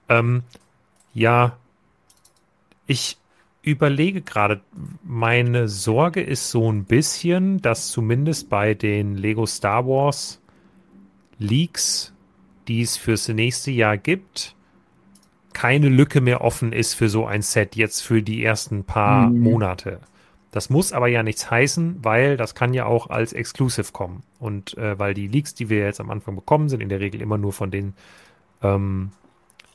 Ähm, 0.08 0.42
ja, 1.14 1.56
ich 2.86 3.16
überlege 3.62 4.22
gerade, 4.22 4.60
meine 5.04 5.68
Sorge 5.68 6.20
ist 6.20 6.50
so 6.50 6.70
ein 6.70 6.84
bisschen, 6.84 7.62
dass 7.62 7.90
zumindest 7.90 8.48
bei 8.48 8.74
den 8.74 9.16
Lego 9.16 9.46
Star 9.46 9.86
Wars 9.86 10.40
Leaks, 11.38 12.12
die 12.68 12.82
es 12.82 12.96
fürs 12.96 13.28
nächste 13.28 13.70
Jahr 13.70 13.96
gibt, 13.96 14.56
keine 15.52 15.88
Lücke 15.88 16.20
mehr 16.20 16.40
offen 16.40 16.72
ist 16.72 16.94
für 16.94 17.08
so 17.08 17.26
ein 17.26 17.42
Set 17.42 17.76
jetzt 17.76 18.00
für 18.00 18.22
die 18.22 18.44
ersten 18.44 18.84
paar 18.84 19.28
mhm. 19.28 19.40
Monate. 19.40 20.00
Das 20.50 20.68
muss 20.68 20.92
aber 20.92 21.08
ja 21.08 21.22
nichts 21.22 21.50
heißen, 21.50 21.96
weil 22.02 22.36
das 22.36 22.54
kann 22.54 22.74
ja 22.74 22.84
auch 22.84 23.08
als 23.08 23.32
Exclusive 23.32 23.92
kommen. 23.92 24.22
Und 24.38 24.76
äh, 24.76 24.98
weil 24.98 25.14
die 25.14 25.26
Leaks, 25.26 25.54
die 25.54 25.70
wir 25.70 25.78
jetzt 25.78 26.00
am 26.00 26.10
Anfang 26.10 26.34
bekommen, 26.34 26.68
sind 26.68 26.82
in 26.82 26.90
der 26.90 27.00
Regel 27.00 27.22
immer 27.22 27.38
nur 27.38 27.52
von 27.52 27.70
den, 27.70 27.94
ähm, 28.62 29.12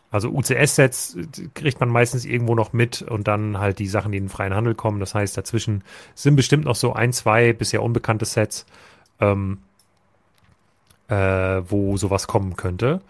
also 0.10 0.30
UCS-Sets 0.30 1.18
kriegt 1.54 1.80
man 1.80 1.90
meistens 1.90 2.24
irgendwo 2.26 2.56
noch 2.56 2.72
mit 2.72 3.02
und 3.02 3.28
dann 3.28 3.60
halt 3.60 3.80
die 3.80 3.88
Sachen, 3.88 4.12
die 4.12 4.18
in 4.18 4.26
den 4.26 4.30
freien 4.30 4.54
Handel 4.54 4.74
kommen. 4.74 5.00
Das 5.00 5.14
heißt, 5.14 5.38
dazwischen 5.38 5.84
sind 6.16 6.36
bestimmt 6.36 6.66
noch 6.66 6.76
so 6.76 6.94
ein, 6.94 7.12
zwei 7.12 7.52
bisher 7.52 7.84
unbekannte 7.84 8.26
Sets, 8.26 8.66
ähm, 9.20 9.60
äh, 11.10 11.16
wo 11.16 11.98
sowas 11.98 12.28
kommen 12.28 12.56
könnte. 12.56 13.02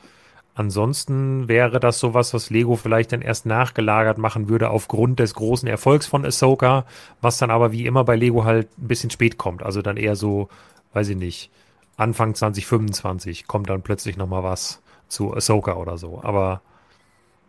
Ansonsten 0.55 1.47
wäre 1.47 1.79
das 1.79 1.99
sowas, 1.99 2.33
was 2.33 2.49
Lego 2.49 2.75
vielleicht 2.77 3.11
dann 3.11 3.21
erst 3.21 3.45
nachgelagert 3.45 4.17
machen 4.17 4.49
würde 4.49 4.71
aufgrund 4.71 5.19
des 5.19 5.35
großen 5.35 5.69
Erfolgs 5.69 6.07
von 6.07 6.25
Ahsoka, 6.25 6.85
was 7.21 7.37
dann 7.37 7.51
aber 7.51 7.71
wie 7.71 7.85
immer 7.85 8.03
bei 8.03 8.15
Lego 8.15 8.43
halt 8.43 8.67
ein 8.79 8.87
bisschen 8.87 9.11
spät 9.11 9.37
kommt. 9.37 9.61
Also 9.61 9.83
dann 9.83 9.97
eher 9.97 10.15
so, 10.15 10.49
weiß 10.93 11.09
ich 11.09 11.15
nicht, 11.15 11.51
Anfang 11.95 12.33
2025 12.33 13.45
kommt 13.45 13.69
dann 13.69 13.83
plötzlich 13.83 14.17
nochmal 14.17 14.41
was 14.41 14.81
zu 15.07 15.31
Ahsoka 15.35 15.75
oder 15.75 15.99
so. 15.99 16.21
Aber 16.23 16.61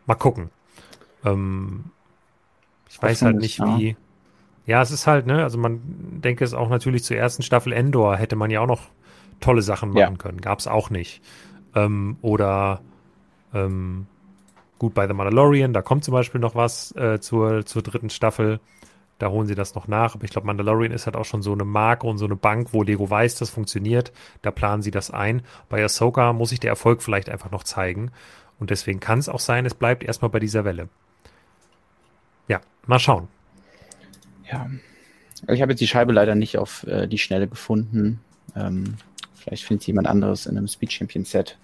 mal 0.09 0.17
gucken. 0.17 0.51
Ähm, 1.25 1.85
ich 2.91 3.01
weiß 3.01 3.23
halt 3.23 3.37
nicht, 3.37 3.61
wie. 3.61 3.97
Ja, 4.67 4.83
es 4.83 4.91
ist 4.91 5.07
halt, 5.07 5.27
ne, 5.27 5.43
also 5.43 5.57
man 5.57 5.81
denke 6.21 6.45
es 6.45 6.53
auch 6.53 6.69
natürlich 6.69 7.05
zur 7.05 7.17
ersten 7.17 7.43
Staffel 7.43 7.73
Endor 7.73 8.17
hätte 8.17 8.37
man 8.37 8.51
ja 8.51 8.61
auch 8.61 8.67
noch 8.67 8.83
tolle 9.41 9.63
Sachen 9.63 9.91
machen 9.91 10.15
ja. 10.15 10.19
können. 10.19 10.41
Gab 10.41 10.59
es 10.59 10.67
auch 10.67 10.91
nicht. 10.91 11.23
Ähm, 11.75 12.17
oder 12.21 12.81
ähm, 13.55 14.07
gut, 14.79 14.95
bei 14.95 15.07
The 15.07 15.15
Mandalorian, 15.15 15.73
da 15.73 15.81
kommt 15.81 16.05
zum 16.05 16.13
Beispiel 16.13 16.41
noch 16.41 16.55
was 16.55 16.95
äh, 16.97 17.21
zur, 17.21 17.65
zur 17.65 17.83
dritten 17.83 18.11
Staffel. 18.11 18.61
Da 19.19 19.31
holen 19.31 19.47
sie 19.47 19.55
das 19.55 19.75
noch 19.75 19.89
nach. 19.89 20.15
Aber 20.15 20.25
ich 20.25 20.31
glaube, 20.31 20.47
Mandalorian 20.47 20.93
ist 20.93 21.07
halt 21.07 21.17
auch 21.17 21.25
schon 21.25 21.43
so 21.43 21.53
eine 21.53 21.65
Marke 21.65 22.07
und 22.07 22.19
so 22.19 22.27
eine 22.27 22.37
Bank, 22.37 22.69
wo 22.73 22.83
Lego 22.83 23.09
weiß, 23.09 23.37
das 23.37 23.51
funktioniert. 23.51 24.13
Da 24.43 24.51
planen 24.51 24.83
sie 24.83 24.91
das 24.91 25.11
ein. 25.11 25.43
Bei 25.69 25.83
Ahsoka 25.83 26.33
muss 26.33 26.51
sich 26.51 26.61
der 26.61 26.71
Erfolg 26.71 27.03
vielleicht 27.03 27.29
einfach 27.29 27.51
noch 27.51 27.65
zeigen. 27.65 28.11
Und 28.59 28.71
deswegen 28.71 29.01
kann 29.01 29.19
es 29.19 29.29
auch 29.29 29.41
sein, 29.41 29.67
es 29.67 29.75
bleibt 29.75 30.03
erstmal 30.03 30.31
bei 30.31 30.41
dieser 30.41 30.65
Welle. 30.65 30.89
Ja, 32.49 32.61
mal 32.87 32.99
schauen. 32.99 33.29
Ja. 34.51 34.69
Ich 35.47 35.63
habe 35.63 35.73
jetzt 35.73 35.81
die 35.81 35.87
Scheibe 35.87 36.13
leider 36.13 36.35
nicht 36.35 36.59
auf 36.59 36.85
äh, 36.85 37.07
die 37.07 37.19
Schnelle 37.19 37.47
gefunden. 37.47 38.21
Ähm, 38.57 38.97
vielleicht 39.35 39.65
findet 39.65 39.87
jemand 39.87 40.09
anderes 40.09 40.47
in 40.47 40.57
einem 40.57 40.67
Speed 40.67 40.93
Champion 40.93 41.25
Set. 41.25 41.57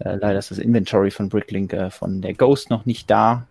Äh, 0.00 0.16
leider 0.16 0.38
ist 0.38 0.50
das 0.50 0.58
Inventory 0.58 1.10
von 1.10 1.28
Bricklink 1.28 1.72
äh, 1.72 1.90
von 1.90 2.20
der 2.20 2.34
Ghost 2.34 2.68
noch 2.68 2.84
nicht 2.84 3.10
da, 3.10 3.46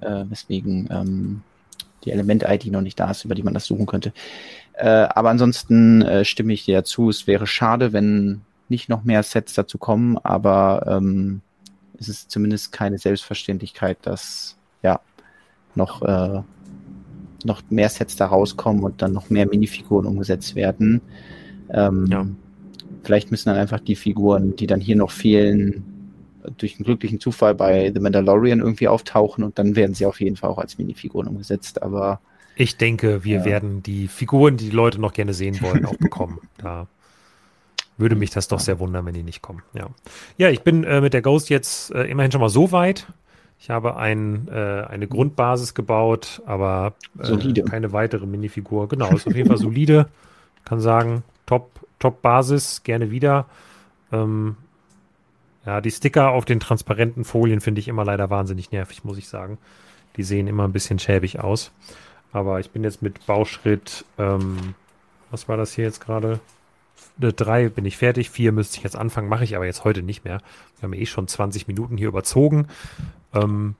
äh, 0.00 0.24
weswegen 0.28 0.88
ähm, 0.90 1.42
die 2.04 2.12
Element-ID 2.12 2.66
noch 2.66 2.80
nicht 2.80 2.98
da 2.98 3.10
ist, 3.10 3.26
über 3.26 3.34
die 3.34 3.42
man 3.42 3.52
das 3.52 3.66
suchen 3.66 3.84
könnte. 3.84 4.12
Äh, 4.74 4.88
aber 4.88 5.28
ansonsten 5.28 6.00
äh, 6.00 6.24
stimme 6.24 6.54
ich 6.54 6.64
dir 6.64 6.84
zu. 6.84 7.10
Es 7.10 7.26
wäre 7.26 7.46
schade, 7.46 7.92
wenn 7.92 8.40
nicht 8.70 8.88
noch 8.88 9.04
mehr 9.04 9.22
Sets 9.22 9.52
dazu 9.52 9.76
kommen, 9.76 10.16
aber 10.16 10.86
ähm, 10.86 11.42
es 12.00 12.08
ist 12.08 12.30
zumindest 12.30 12.72
keine 12.72 12.98
Selbstverständlichkeit, 12.98 13.98
dass 14.02 14.56
ja 14.82 15.00
noch, 15.74 16.02
äh, 16.02 16.42
noch 17.44 17.62
mehr 17.70 17.88
Sets 17.88 18.16
da 18.16 18.26
rauskommen 18.26 18.82
und 18.82 19.02
dann 19.02 19.12
noch 19.12 19.30
mehr 19.30 19.46
Minifiguren 19.46 20.06
umgesetzt 20.06 20.54
werden. 20.54 21.00
Ähm, 21.72 22.06
ja. 22.10 22.26
Vielleicht 23.02 23.30
müssen 23.30 23.50
dann 23.50 23.58
einfach 23.58 23.80
die 23.80 23.96
Figuren, 23.96 24.56
die 24.56 24.66
dann 24.66 24.80
hier 24.80 24.96
noch 24.96 25.10
fehlen, 25.10 25.84
durch 26.56 26.76
einen 26.76 26.84
glücklichen 26.84 27.20
Zufall 27.20 27.54
bei 27.54 27.92
The 27.92 28.00
Mandalorian 28.00 28.60
irgendwie 28.60 28.88
auftauchen 28.88 29.44
und 29.44 29.58
dann 29.58 29.76
werden 29.76 29.94
sie 29.94 30.06
auf 30.06 30.20
jeden 30.20 30.36
Fall 30.36 30.50
auch 30.50 30.58
als 30.58 30.78
Minifiguren 30.78 31.28
umgesetzt. 31.28 31.82
Aber 31.82 32.20
ich 32.56 32.76
denke, 32.76 33.24
wir 33.24 33.38
ja. 33.38 33.44
werden 33.44 33.82
die 33.82 34.08
Figuren, 34.08 34.56
die 34.56 34.66
die 34.66 34.76
Leute 34.76 35.00
noch 35.00 35.12
gerne 35.12 35.34
sehen 35.34 35.60
wollen, 35.60 35.84
auch 35.84 35.96
bekommen. 35.96 36.40
Da 36.58 36.88
würde 38.00 38.16
mich 38.16 38.30
das 38.30 38.48
doch 38.48 38.60
sehr 38.60 38.78
wundern, 38.78 39.06
wenn 39.06 39.14
die 39.14 39.22
nicht 39.22 39.42
kommen. 39.42 39.62
Ja, 39.74 39.88
ja 40.36 40.50
ich 40.50 40.62
bin 40.62 40.84
äh, 40.84 41.00
mit 41.00 41.14
der 41.14 41.22
Ghost 41.22 41.50
jetzt 41.50 41.94
äh, 41.94 42.04
immerhin 42.04 42.32
schon 42.32 42.40
mal 42.40 42.48
so 42.48 42.72
weit. 42.72 43.06
Ich 43.58 43.68
habe 43.68 43.96
ein, 43.96 44.48
äh, 44.48 44.84
eine 44.88 45.06
Grundbasis 45.06 45.74
gebaut, 45.74 46.40
aber 46.46 46.94
äh, 47.18 47.62
keine 47.62 47.92
weitere 47.92 48.24
Minifigur. 48.24 48.88
Genau, 48.88 49.10
ist 49.10 49.26
auf 49.26 49.36
jeden 49.36 49.48
Fall 49.48 49.58
solide. 49.58 50.08
Kann 50.64 50.80
sagen, 50.80 51.22
top, 51.46 51.70
Top-Basis, 51.98 52.82
gerne 52.82 53.10
wieder. 53.10 53.46
Ähm, 54.12 54.56
ja, 55.66 55.80
die 55.80 55.90
Sticker 55.90 56.30
auf 56.30 56.46
den 56.46 56.58
transparenten 56.58 57.24
Folien 57.24 57.60
finde 57.60 57.80
ich 57.80 57.88
immer 57.88 58.04
leider 58.04 58.30
wahnsinnig 58.30 58.72
nervig, 58.72 59.04
muss 59.04 59.18
ich 59.18 59.28
sagen. 59.28 59.58
Die 60.16 60.22
sehen 60.22 60.46
immer 60.46 60.64
ein 60.64 60.72
bisschen 60.72 60.98
schäbig 60.98 61.40
aus. 61.40 61.70
Aber 62.32 62.60
ich 62.60 62.70
bin 62.70 62.82
jetzt 62.82 63.02
mit 63.02 63.26
Bauschritt, 63.26 64.04
ähm, 64.18 64.74
was 65.30 65.48
war 65.48 65.56
das 65.56 65.74
hier 65.74 65.84
jetzt 65.84 66.00
gerade? 66.00 66.40
Drei 67.18 67.68
bin 67.68 67.84
ich 67.84 67.96
fertig, 67.98 68.30
vier 68.30 68.52
müsste 68.52 68.78
ich 68.78 68.82
jetzt 68.82 68.96
anfangen, 68.96 69.28
mache 69.28 69.44
ich 69.44 69.54
aber 69.54 69.66
jetzt 69.66 69.84
heute 69.84 70.02
nicht 70.02 70.24
mehr. 70.24 70.40
Wir 70.78 70.84
haben 70.84 70.92
eh 70.94 71.06
schon 71.06 71.28
20 71.28 71.68
Minuten 71.68 71.96
hier 71.96 72.08
überzogen. 72.08 72.68
Ähm, 73.34 73.74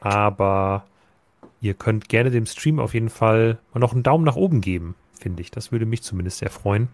aber 0.00 0.84
ihr 1.60 1.74
könnt 1.74 2.08
gerne 2.08 2.30
dem 2.30 2.46
Stream 2.46 2.80
auf 2.80 2.94
jeden 2.94 3.10
Fall 3.10 3.58
noch 3.74 3.92
einen 3.92 4.02
Daumen 4.02 4.24
nach 4.24 4.36
oben 4.36 4.60
geben, 4.60 4.96
finde 5.18 5.42
ich. 5.42 5.50
Das 5.50 5.70
würde 5.70 5.86
mich 5.86 6.02
zumindest 6.02 6.38
sehr 6.38 6.50
freuen. 6.50 6.88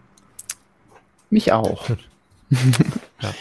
Mich 1.29 1.51
auch. 1.51 1.89
ja. 3.21 3.33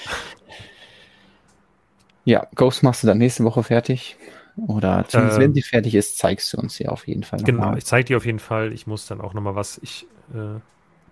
ja, 2.24 2.46
Ghost 2.54 2.82
machst 2.82 3.02
du 3.02 3.06
dann 3.06 3.18
nächste 3.18 3.44
Woche 3.44 3.62
fertig. 3.62 4.16
Oder 4.56 5.04
zumindest, 5.06 5.38
äh, 5.38 5.42
wenn 5.42 5.54
sie 5.54 5.62
fertig 5.62 5.94
ist, 5.94 6.16
zeigst 6.16 6.52
du 6.52 6.58
uns 6.58 6.78
ja 6.78 6.88
auf 6.88 7.06
jeden 7.06 7.24
Fall. 7.24 7.42
Genau, 7.42 7.66
mal. 7.66 7.78
ich 7.78 7.84
zeige 7.84 8.06
dir 8.06 8.16
auf 8.16 8.24
jeden 8.24 8.38
Fall. 8.38 8.72
Ich 8.72 8.86
muss 8.86 9.06
dann 9.06 9.20
auch 9.20 9.34
nochmal 9.34 9.54
was. 9.54 9.78
Ich 9.82 10.06
äh, 10.34 10.60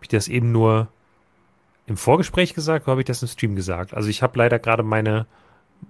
ich 0.05 0.09
das 0.09 0.29
eben 0.29 0.53
nur 0.53 0.89
im 1.87 1.97
Vorgespräch 1.97 2.55
gesagt 2.55 2.87
oder 2.87 2.93
habe 2.93 3.03
ich 3.03 3.07
das 3.07 3.23
im 3.23 3.29
Stream 3.29 3.57
gesagt? 3.57 3.95
Also 3.95 4.09
ich 4.09 4.23
habe 4.23 4.39
leider 4.39 4.59
gerade 4.59 4.83
meine, 4.83 5.27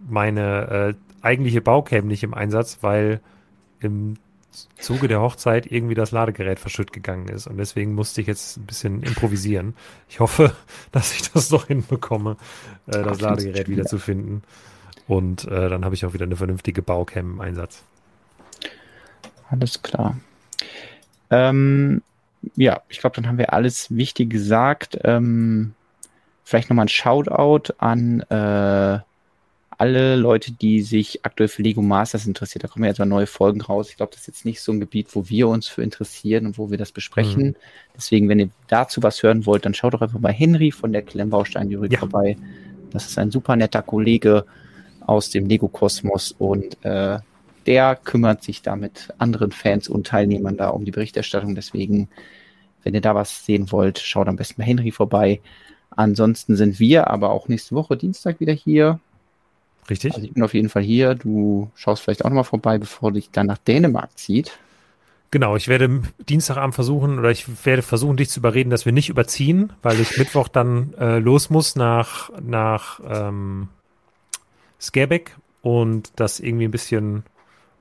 meine 0.08 0.94
äh, 0.94 0.94
eigentliche 1.22 1.60
Baucam 1.60 2.06
nicht 2.06 2.22
im 2.22 2.34
Einsatz, 2.34 2.78
weil 2.82 3.20
im 3.80 4.16
Zuge 4.78 5.08
der 5.08 5.20
Hochzeit 5.20 5.70
irgendwie 5.70 5.94
das 5.94 6.12
Ladegerät 6.12 6.60
verschütt 6.60 6.92
gegangen 6.92 7.28
ist. 7.28 7.46
Und 7.46 7.56
deswegen 7.56 7.94
musste 7.94 8.20
ich 8.20 8.26
jetzt 8.26 8.56
ein 8.56 8.66
bisschen 8.66 9.02
improvisieren. 9.02 9.74
Ich 10.08 10.20
hoffe, 10.20 10.54
dass 10.92 11.14
ich 11.14 11.30
das 11.30 11.48
doch 11.48 11.66
hinbekomme, 11.66 12.36
äh, 12.86 13.02
das 13.02 13.20
Ladegerät 13.20 13.68
wieder 13.68 13.84
zu 13.84 13.98
finden. 13.98 14.42
Und 15.06 15.44
äh, 15.44 15.68
dann 15.68 15.84
habe 15.84 15.94
ich 15.94 16.06
auch 16.06 16.14
wieder 16.14 16.24
eine 16.24 16.36
vernünftige 16.36 16.82
Baucam 16.82 17.34
im 17.34 17.40
Einsatz. 17.40 17.82
Alles 19.50 19.82
klar. 19.82 20.16
Ähm, 21.30 22.02
ja, 22.56 22.82
ich 22.88 23.00
glaube, 23.00 23.16
dann 23.16 23.26
haben 23.26 23.38
wir 23.38 23.52
alles 23.52 23.94
wichtig 23.94 24.30
gesagt. 24.30 24.98
Ähm, 25.04 25.74
vielleicht 26.44 26.70
nochmal 26.70 26.86
ein 26.86 26.88
Shoutout 26.88 27.72
an 27.78 28.20
äh, 28.20 28.98
alle 29.76 30.16
Leute, 30.16 30.52
die 30.52 30.82
sich 30.82 31.24
aktuell 31.24 31.48
für 31.48 31.62
Lego 31.62 31.82
Masters 31.82 32.26
interessieren. 32.26 32.62
Da 32.62 32.68
kommen 32.68 32.84
ja 32.84 32.90
jetzt 32.90 32.98
mal 32.98 33.06
neue 33.06 33.26
Folgen 33.26 33.60
raus. 33.60 33.90
Ich 33.90 33.96
glaube, 33.96 34.12
das 34.12 34.22
ist 34.22 34.26
jetzt 34.28 34.44
nicht 34.44 34.60
so 34.60 34.72
ein 34.72 34.80
Gebiet, 34.80 35.14
wo 35.14 35.28
wir 35.28 35.48
uns 35.48 35.68
für 35.68 35.82
interessieren 35.82 36.46
und 36.46 36.58
wo 36.58 36.70
wir 36.70 36.78
das 36.78 36.92
besprechen. 36.92 37.48
Mhm. 37.48 37.56
Deswegen, 37.96 38.28
wenn 38.28 38.38
ihr 38.38 38.50
dazu 38.68 39.02
was 39.02 39.22
hören 39.22 39.46
wollt, 39.46 39.64
dann 39.64 39.74
schaut 39.74 39.94
doch 39.94 40.02
einfach 40.02 40.20
bei 40.20 40.32
Henry 40.32 40.70
von 40.70 40.92
der 40.92 41.02
Klemmbaustein-Jury 41.02 41.88
ja. 41.90 41.98
vorbei. 41.98 42.36
Das 42.90 43.06
ist 43.06 43.18
ein 43.18 43.30
super 43.30 43.56
netter 43.56 43.82
Kollege 43.82 44.44
aus 45.00 45.30
dem 45.30 45.46
Lego-Kosmos 45.46 46.32
und 46.38 46.78
äh, 46.84 47.18
der 47.66 47.96
kümmert 47.96 48.42
sich 48.42 48.62
da 48.62 48.76
mit 48.76 49.12
anderen 49.18 49.52
Fans 49.52 49.88
und 49.88 50.06
Teilnehmern 50.06 50.56
da 50.56 50.68
um 50.68 50.84
die 50.84 50.90
Berichterstattung. 50.90 51.54
Deswegen, 51.54 52.08
wenn 52.82 52.94
ihr 52.94 53.00
da 53.00 53.14
was 53.14 53.44
sehen 53.44 53.72
wollt, 53.72 53.98
schaut 53.98 54.28
am 54.28 54.36
besten 54.36 54.60
bei 54.60 54.66
Henry 54.66 54.90
vorbei. 54.90 55.40
Ansonsten 55.90 56.56
sind 56.56 56.80
wir 56.80 57.08
aber 57.08 57.30
auch 57.30 57.48
nächste 57.48 57.74
Woche 57.74 57.96
Dienstag 57.96 58.40
wieder 58.40 58.52
hier. 58.52 59.00
Richtig. 59.88 60.14
Also 60.14 60.26
ich 60.26 60.32
bin 60.32 60.42
auf 60.42 60.54
jeden 60.54 60.68
Fall 60.68 60.82
hier. 60.82 61.14
Du 61.14 61.70
schaust 61.74 62.02
vielleicht 62.02 62.24
auch 62.24 62.30
nochmal 62.30 62.44
vorbei, 62.44 62.78
bevor 62.78 63.12
dich 63.12 63.30
dann 63.30 63.46
nach 63.46 63.58
Dänemark 63.58 64.16
zieht. 64.18 64.58
Genau, 65.30 65.56
ich 65.56 65.66
werde 65.66 66.02
Dienstagabend 66.28 66.76
versuchen 66.76 67.18
oder 67.18 67.30
ich 67.30 67.66
werde 67.66 67.82
versuchen, 67.82 68.16
dich 68.16 68.30
zu 68.30 68.38
überreden, 68.38 68.70
dass 68.70 68.84
wir 68.84 68.92
nicht 68.92 69.08
überziehen, 69.08 69.72
weil 69.82 69.98
ich 69.98 70.16
Mittwoch 70.16 70.46
dann 70.46 70.94
äh, 70.94 71.18
los 71.18 71.50
muss 71.50 71.74
nach, 71.74 72.30
nach 72.40 73.00
ähm, 73.04 73.68
Scareback 74.80 75.36
und 75.60 76.12
das 76.16 76.38
irgendwie 76.38 76.66
ein 76.66 76.70
bisschen 76.70 77.24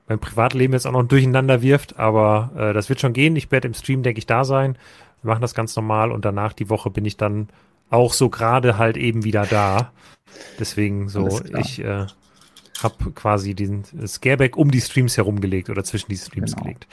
mein 0.06 0.18
Privatleben 0.18 0.74
jetzt 0.74 0.86
auch 0.86 0.92
noch 0.92 1.04
durcheinander 1.04 1.62
wirft, 1.62 1.98
aber 1.98 2.50
äh, 2.56 2.72
das 2.72 2.88
wird 2.88 3.00
schon 3.00 3.12
gehen. 3.12 3.36
Ich 3.36 3.50
werde 3.50 3.68
im 3.68 3.74
Stream, 3.74 4.02
denke 4.02 4.18
ich, 4.18 4.26
da 4.26 4.44
sein. 4.44 4.76
Wir 5.22 5.28
machen 5.28 5.40
das 5.40 5.54
ganz 5.54 5.74
normal 5.76 6.12
und 6.12 6.24
danach 6.24 6.52
die 6.52 6.68
Woche 6.68 6.90
bin 6.90 7.04
ich 7.04 7.16
dann 7.16 7.48
auch 7.90 8.12
so 8.12 8.28
gerade 8.28 8.76
halt 8.76 8.96
eben 8.96 9.24
wieder 9.24 9.46
da. 9.46 9.92
Deswegen 10.58 11.08
so, 11.08 11.40
ich 11.58 11.78
äh, 11.80 12.06
habe 12.82 13.12
quasi 13.14 13.54
den 13.54 13.84
Scareback 14.06 14.56
um 14.56 14.70
die 14.70 14.80
Streams 14.80 15.16
herumgelegt 15.16 15.70
oder 15.70 15.84
zwischen 15.84 16.10
die 16.10 16.16
Streams 16.16 16.52
genau. 16.52 16.64
gelegt. 16.64 16.86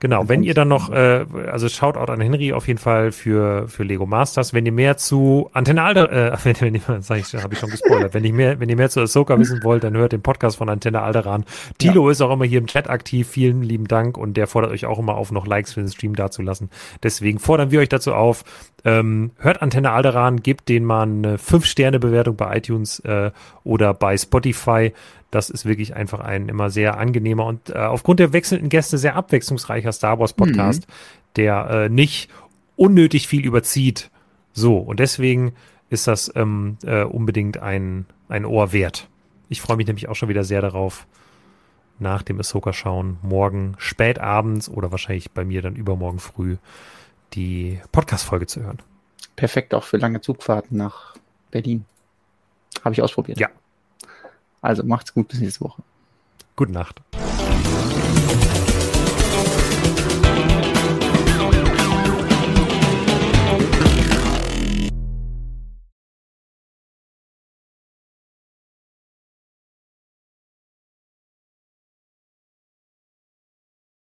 Genau, 0.00 0.30
wenn 0.30 0.42
ihr 0.42 0.54
dann 0.54 0.68
noch, 0.68 0.90
äh, 0.90 1.26
also 1.52 1.68
schaut 1.68 1.98
auch 1.98 2.08
an 2.08 2.22
Henry 2.22 2.54
auf 2.54 2.66
jeden 2.66 2.78
Fall 2.78 3.12
für, 3.12 3.68
für 3.68 3.82
Lego 3.82 4.06
Masters. 4.06 4.54
Wenn 4.54 4.64
ihr 4.64 4.72
mehr 4.72 4.96
zu 4.96 5.50
Antenne 5.52 5.82
Alder, 5.82 6.10
äh, 6.10 6.36
wenn, 6.44 6.58
wenn 6.60 6.74
ihr, 6.74 6.80
sag 7.00 7.18
ich, 7.18 7.34
habe 7.34 7.52
ich 7.52 7.60
schon 7.60 7.68
gespoilert, 7.68 8.14
wenn 8.14 8.24
ihr 8.24 8.32
mehr, 8.32 8.58
wenn 8.60 8.70
ihr 8.70 8.76
mehr 8.76 8.88
zu 8.88 9.00
Ahsoka 9.00 9.38
wissen 9.38 9.62
wollt, 9.62 9.84
dann 9.84 9.94
hört 9.94 10.12
den 10.12 10.22
Podcast 10.22 10.56
von 10.56 10.70
Antenne 10.70 11.02
Alderan. 11.02 11.44
Tilo 11.76 12.06
ja. 12.06 12.12
ist 12.12 12.22
auch 12.22 12.32
immer 12.32 12.46
hier 12.46 12.60
im 12.60 12.66
Chat 12.66 12.88
aktiv. 12.88 13.28
Vielen 13.28 13.62
lieben 13.62 13.88
Dank 13.88 14.16
und 14.16 14.38
der 14.38 14.46
fordert 14.46 14.72
euch 14.72 14.86
auch 14.86 14.98
immer 14.98 15.16
auf, 15.16 15.32
noch 15.32 15.46
Likes 15.46 15.74
für 15.74 15.80
den 15.80 15.90
Stream 15.90 16.16
dazulassen. 16.16 16.70
Deswegen 17.02 17.38
fordern 17.38 17.70
wir 17.70 17.80
euch 17.80 17.90
dazu 17.90 18.14
auf, 18.14 18.44
ähm, 18.86 19.32
hört 19.36 19.60
Antenne 19.60 19.90
Alderan, 19.90 20.40
gebt 20.42 20.70
denen 20.70 20.86
mal 20.86 21.02
eine 21.02 21.36
5-Sterne-Bewertung 21.36 22.36
bei 22.36 22.56
iTunes 22.56 23.00
äh, 23.00 23.32
oder 23.64 23.92
bei 23.92 24.16
Spotify. 24.16 24.94
Das 25.30 25.50
ist 25.50 25.64
wirklich 25.64 25.94
einfach 25.94 26.20
ein 26.20 26.48
immer 26.48 26.70
sehr 26.70 26.98
angenehmer 26.98 27.46
und 27.46 27.70
äh, 27.70 27.78
aufgrund 27.78 28.20
der 28.20 28.32
wechselnden 28.32 28.68
Gäste 28.68 28.98
sehr 28.98 29.14
abwechslungsreicher 29.14 29.92
Star 29.92 30.18
Wars 30.18 30.32
Podcast, 30.32 30.88
mhm. 30.88 30.92
der 31.36 31.70
äh, 31.70 31.88
nicht 31.88 32.30
unnötig 32.76 33.28
viel 33.28 33.44
überzieht. 33.44 34.10
So, 34.52 34.78
und 34.78 34.98
deswegen 35.00 35.52
ist 35.88 36.06
das 36.06 36.32
ähm, 36.34 36.78
äh, 36.84 37.02
unbedingt 37.02 37.58
ein, 37.58 38.06
ein 38.28 38.44
Ohr 38.44 38.72
wert. 38.72 39.08
Ich 39.48 39.60
freue 39.60 39.76
mich 39.76 39.86
nämlich 39.86 40.08
auch 40.08 40.14
schon 40.14 40.28
wieder 40.28 40.44
sehr 40.44 40.62
darauf, 40.62 41.06
nach 42.00 42.22
dem 42.22 42.40
Ahsoka 42.40 42.72
schauen, 42.72 43.18
morgen 43.22 43.74
spät 43.78 44.18
abends 44.18 44.68
oder 44.68 44.90
wahrscheinlich 44.90 45.30
bei 45.32 45.44
mir 45.44 45.62
dann 45.62 45.76
übermorgen 45.76 46.18
früh 46.18 46.56
die 47.34 47.78
Podcast-Folge 47.92 48.46
zu 48.46 48.62
hören. 48.62 48.78
Perfekt 49.36 49.74
auch 49.74 49.84
für 49.84 49.98
lange 49.98 50.20
Zugfahrten 50.20 50.76
nach 50.76 51.14
Berlin. 51.50 51.84
Habe 52.82 52.94
ich 52.94 53.02
ausprobiert. 53.02 53.38
Ja, 53.38 53.48
also 54.60 54.82
macht's 54.84 55.14
gut 55.14 55.28
bis 55.28 55.40
nächste 55.40 55.64
Woche. 55.64 55.82
Gute 56.56 56.72
Nacht. 56.72 57.00